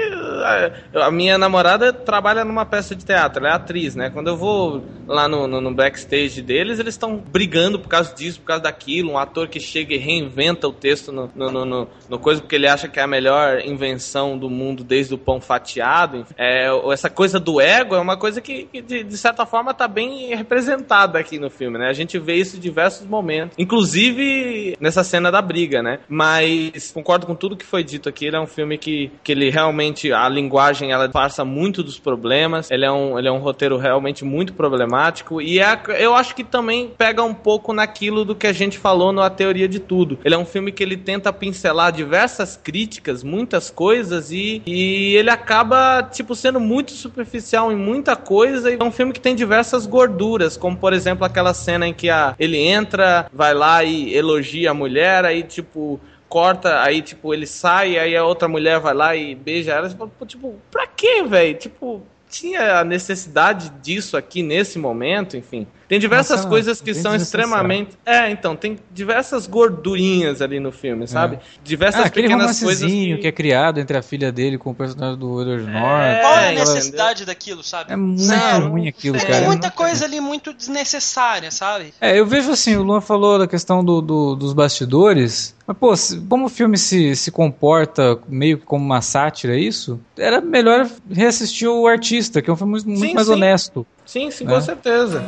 A, 0.95 1.07
a 1.07 1.11
minha 1.11 1.39
namorada 1.39 1.93
trabalha 1.93 2.45
numa 2.45 2.65
peça 2.65 2.95
de 2.95 3.05
teatro, 3.05 3.41
ela 3.45 3.53
é 3.53 3.57
atriz, 3.57 3.95
né? 3.95 4.11
Quando 4.11 4.29
eu 4.29 4.37
vou 4.37 4.85
lá 5.07 5.29
no, 5.29 5.47
no, 5.47 5.61
no 5.61 5.75
backstage 5.75 6.43
deles, 6.43 6.79
eles 6.79 6.95
estão 6.95 7.17
brigando 7.17 7.79
por 7.79 7.89
causa 7.89 8.15
disso, 8.15 8.41
por 8.41 8.47
causa 8.47 8.63
daquilo. 8.65 9.13
Um 9.13 9.19
ator 9.19 9.49
que 9.49 9.61
chega 9.61 9.95
e 9.95 9.99
reinventa 9.99 10.69
o 10.69 10.73
texto 10.73 11.13
no, 11.13 11.31
no, 11.35 11.51
no, 11.65 11.89
no- 12.09 12.19
coisa 12.19 12.41
porque 12.41 12.57
ele 12.57 12.67
acha 12.67 12.89
que 12.89 12.99
é 12.99 13.03
a 13.03 13.07
melhor 13.07 13.61
invenção 13.65 14.37
do 14.39 14.49
mundo 14.51 14.83
desde 14.83 15.15
o 15.15 15.19
pão 15.19 15.41
fatiado. 15.41 16.27
É, 16.37 16.69
essa 16.93 17.09
coisa 17.11 17.39
do 17.39 17.61
ego 17.61 17.95
é 17.95 17.99
uma 18.01 18.17
coisa 18.17 18.41
que, 18.41 18.65
que, 18.65 18.83
de, 18.83 19.05
de 19.05 19.17
certa 19.19 19.47
forma, 19.47 19.73
tá 19.73 19.87
bem 19.87 20.35
representada 20.35 21.19
aqui 21.19 21.39
no 21.39 21.51
filme, 21.51 21.79
né? 21.79 21.89
A 21.89 21.93
gente 21.93 22.19
vê 22.19 22.35
isso 22.35 22.57
em 22.57 22.61
diversos 22.61 23.07
momentos, 23.07 23.57
inclusive 23.59 24.77
nessa 24.81 25.05
cena 25.05 25.31
da 25.31 25.41
briga, 25.47 25.83
né? 25.83 26.01
Mas 26.09 26.91
concordo 26.93 27.27
com 27.27 27.35
tudo 27.35 27.57
que 27.57 27.65
foi 27.65 27.83
dito 27.83 28.09
aqui. 28.09 28.27
Ele 28.27 28.37
é 28.37 28.41
um 28.41 28.47
filme 28.47 28.77
que, 28.77 29.11
que 29.23 29.33
ele 29.33 29.49
realmente 29.51 30.13
a 30.13 30.29
linguagem 30.29 30.93
ela 30.93 31.09
passa 31.09 31.45
muito 31.45 31.83
dos 31.83 31.99
problemas. 31.99 32.71
Ele 32.71 32.85
é 32.85 32.93
um 32.93 33.19
ele 33.19 33.29
é 33.29 33.33
um 33.33 33.39
roteiro 33.39 33.79
realmente 33.79 34.25
muito 34.25 34.53
problemático 34.53 35.41
e 35.41 35.61
é, 35.61 35.81
eu 35.99 36.15
acho 36.15 36.35
que 36.35 36.45
também 36.45 36.93
pega 36.97 37.23
um 37.23 37.35
pouco 37.35 37.73
naquilo 37.73 38.25
do 38.25 38.35
que 38.35 38.47
a 38.47 38.53
gente 38.53 38.79
falou 38.79 39.13
no 39.13 39.23
A 39.23 39.31
Teoria 39.31 39.69
de 39.69 39.79
Tudo. 39.79 40.19
Ele 40.25 40.35
é 40.35 40.39
um 40.39 40.45
filme 40.45 40.73
que 40.73 40.83
ele 40.83 40.97
tenta 40.97 41.33
pincelar 41.33 41.93
diversas 41.93 42.57
críticas, 42.57 43.23
muitas 43.23 43.71
coisas 43.71 44.31
e, 44.31 44.63
e 44.67 45.15
ele 45.17 45.31
acaba 45.31 46.03
tipo 46.03 46.35
sendo 46.35 46.59
muito 46.59 46.93
superficial 46.93 47.73
em 47.73 47.77
muita 47.77 48.17
coisa. 48.17 48.71
E 48.71 48.77
é 48.79 48.85
um 48.85 48.91
filme 48.91 49.13
que 49.13 49.21
tem 49.21 49.35
diversas 49.35 49.87
gorduras, 49.87 50.57
como 50.57 50.77
por 50.77 50.93
exemplo 50.93 51.25
aquela 51.25 51.55
cena 51.55 51.87
em 51.87 51.95
que 51.95 52.11
a, 52.11 52.35
ele 52.39 52.59
entra, 52.59 53.27
vai 53.33 53.55
lá 53.55 53.85
e 53.85 54.15
elogia 54.15 54.71
a 54.71 54.75
mulher, 54.75 55.25
tipo 55.43 56.01
corta, 56.29 56.83
aí 56.83 57.03
tipo 57.03 57.33
ele 57.33 57.47
sai, 57.47 57.99
aí 57.99 58.17
a 58.17 58.25
outra 58.25 58.49
mulher 58.49 58.81
vai 58.81 58.95
lá 58.95 59.17
e 59.17 59.35
beija 59.35 59.73
ela. 59.73 59.89
Tipo, 60.27 60.55
pra 60.71 60.87
quê, 60.87 61.23
velho? 61.23 61.57
Tipo, 61.59 62.03
tinha 62.29 62.81
a 62.81 62.85
necessidade 62.85 63.71
disso 63.83 64.17
aqui 64.17 64.43
nesse 64.43 64.79
momento, 64.79 65.37
enfim. 65.37 65.67
Tem 65.89 66.01
diversas 66.01 66.39
Nossa, 66.39 66.49
coisas 66.49 66.81
que 66.81 66.93
são 66.93 67.15
extremamente. 67.15 67.91
É, 68.05 68.29
então, 68.29 68.57
tem 68.57 68.77
diversas 68.93 69.47
gordurinhas 69.47 70.43
ali 70.43 70.59
no 70.59 70.73
filme, 70.73 71.07
sabe? 71.07 71.39
Diversas 71.63 72.03
Ah, 72.03 72.07
aquele 72.07 72.27
pequenas 72.29 72.59
coisas. 72.61 72.91
Que... 72.91 73.17
que... 73.19 73.27
é 73.29 73.31
criado 73.33 73.79
entre 73.79 73.97
a 73.97 74.03
filha 74.03 74.33
dele 74.33 74.59
com 74.59 74.71
o 74.71 74.75
personagem 74.75 75.17
do 75.17 75.41
Edward 75.41 75.63
Norton. 75.65 75.81
Qual 75.81 76.35
é 76.35 76.49
a 76.49 76.53
entendeu? 76.53 76.75
necessidade 76.75 77.25
daquilo, 77.25 77.63
sabe? 77.63 77.93
É 77.93 77.97
muito 77.97 78.69
ruim 78.69 78.89
aquilo, 78.89 79.17
Tem 79.17 79.27
Tem 79.27 79.35
cara. 79.37 79.47
muita 79.47 79.71
coisa 79.71 80.05
ali 80.05 80.21
muito 80.21 80.53
desnecessária, 80.53 81.53
sabe? 81.53 81.95
É, 82.01 82.19
eu 82.19 82.27
vejo 82.27 82.51
assim, 82.51 82.75
o 82.75 82.83
Luan 82.83 83.01
falou 83.01 83.39
da 83.39 83.47
questão 83.47 83.85
do, 83.85 84.01
do- 84.01 84.35
dos 84.35 84.53
bastidores, 84.53 85.55
mas 85.67 85.77
pô, 85.77 85.97
se- 85.97 86.21
como 86.29 86.47
o 86.47 86.49
filme 86.49 86.79
se, 86.79 87.17
se 87.17 87.31
comporta 87.31 88.19
meio 88.29 88.59
que 88.59 88.65
como 88.65 88.85
uma 88.85 89.01
sátira, 89.03 89.57
é 89.57 89.61
isso, 89.61 90.01
era 90.17 90.41
melhor 90.41 90.89
reassistir 91.11 91.69
o 91.69 91.87
Artista, 91.87 92.41
que 92.41 92.49
é 92.49 92.53
um 92.53 92.57
filme 92.57 92.73
muito 92.85 93.01
Sim, 93.01 93.15
mais 93.15 93.27
sim. 93.27 93.33
honesto. 93.33 93.87
Sim, 94.05 94.31
sim, 94.31 94.45
né? 94.45 94.55
com 94.55 94.61
certeza. 94.61 95.23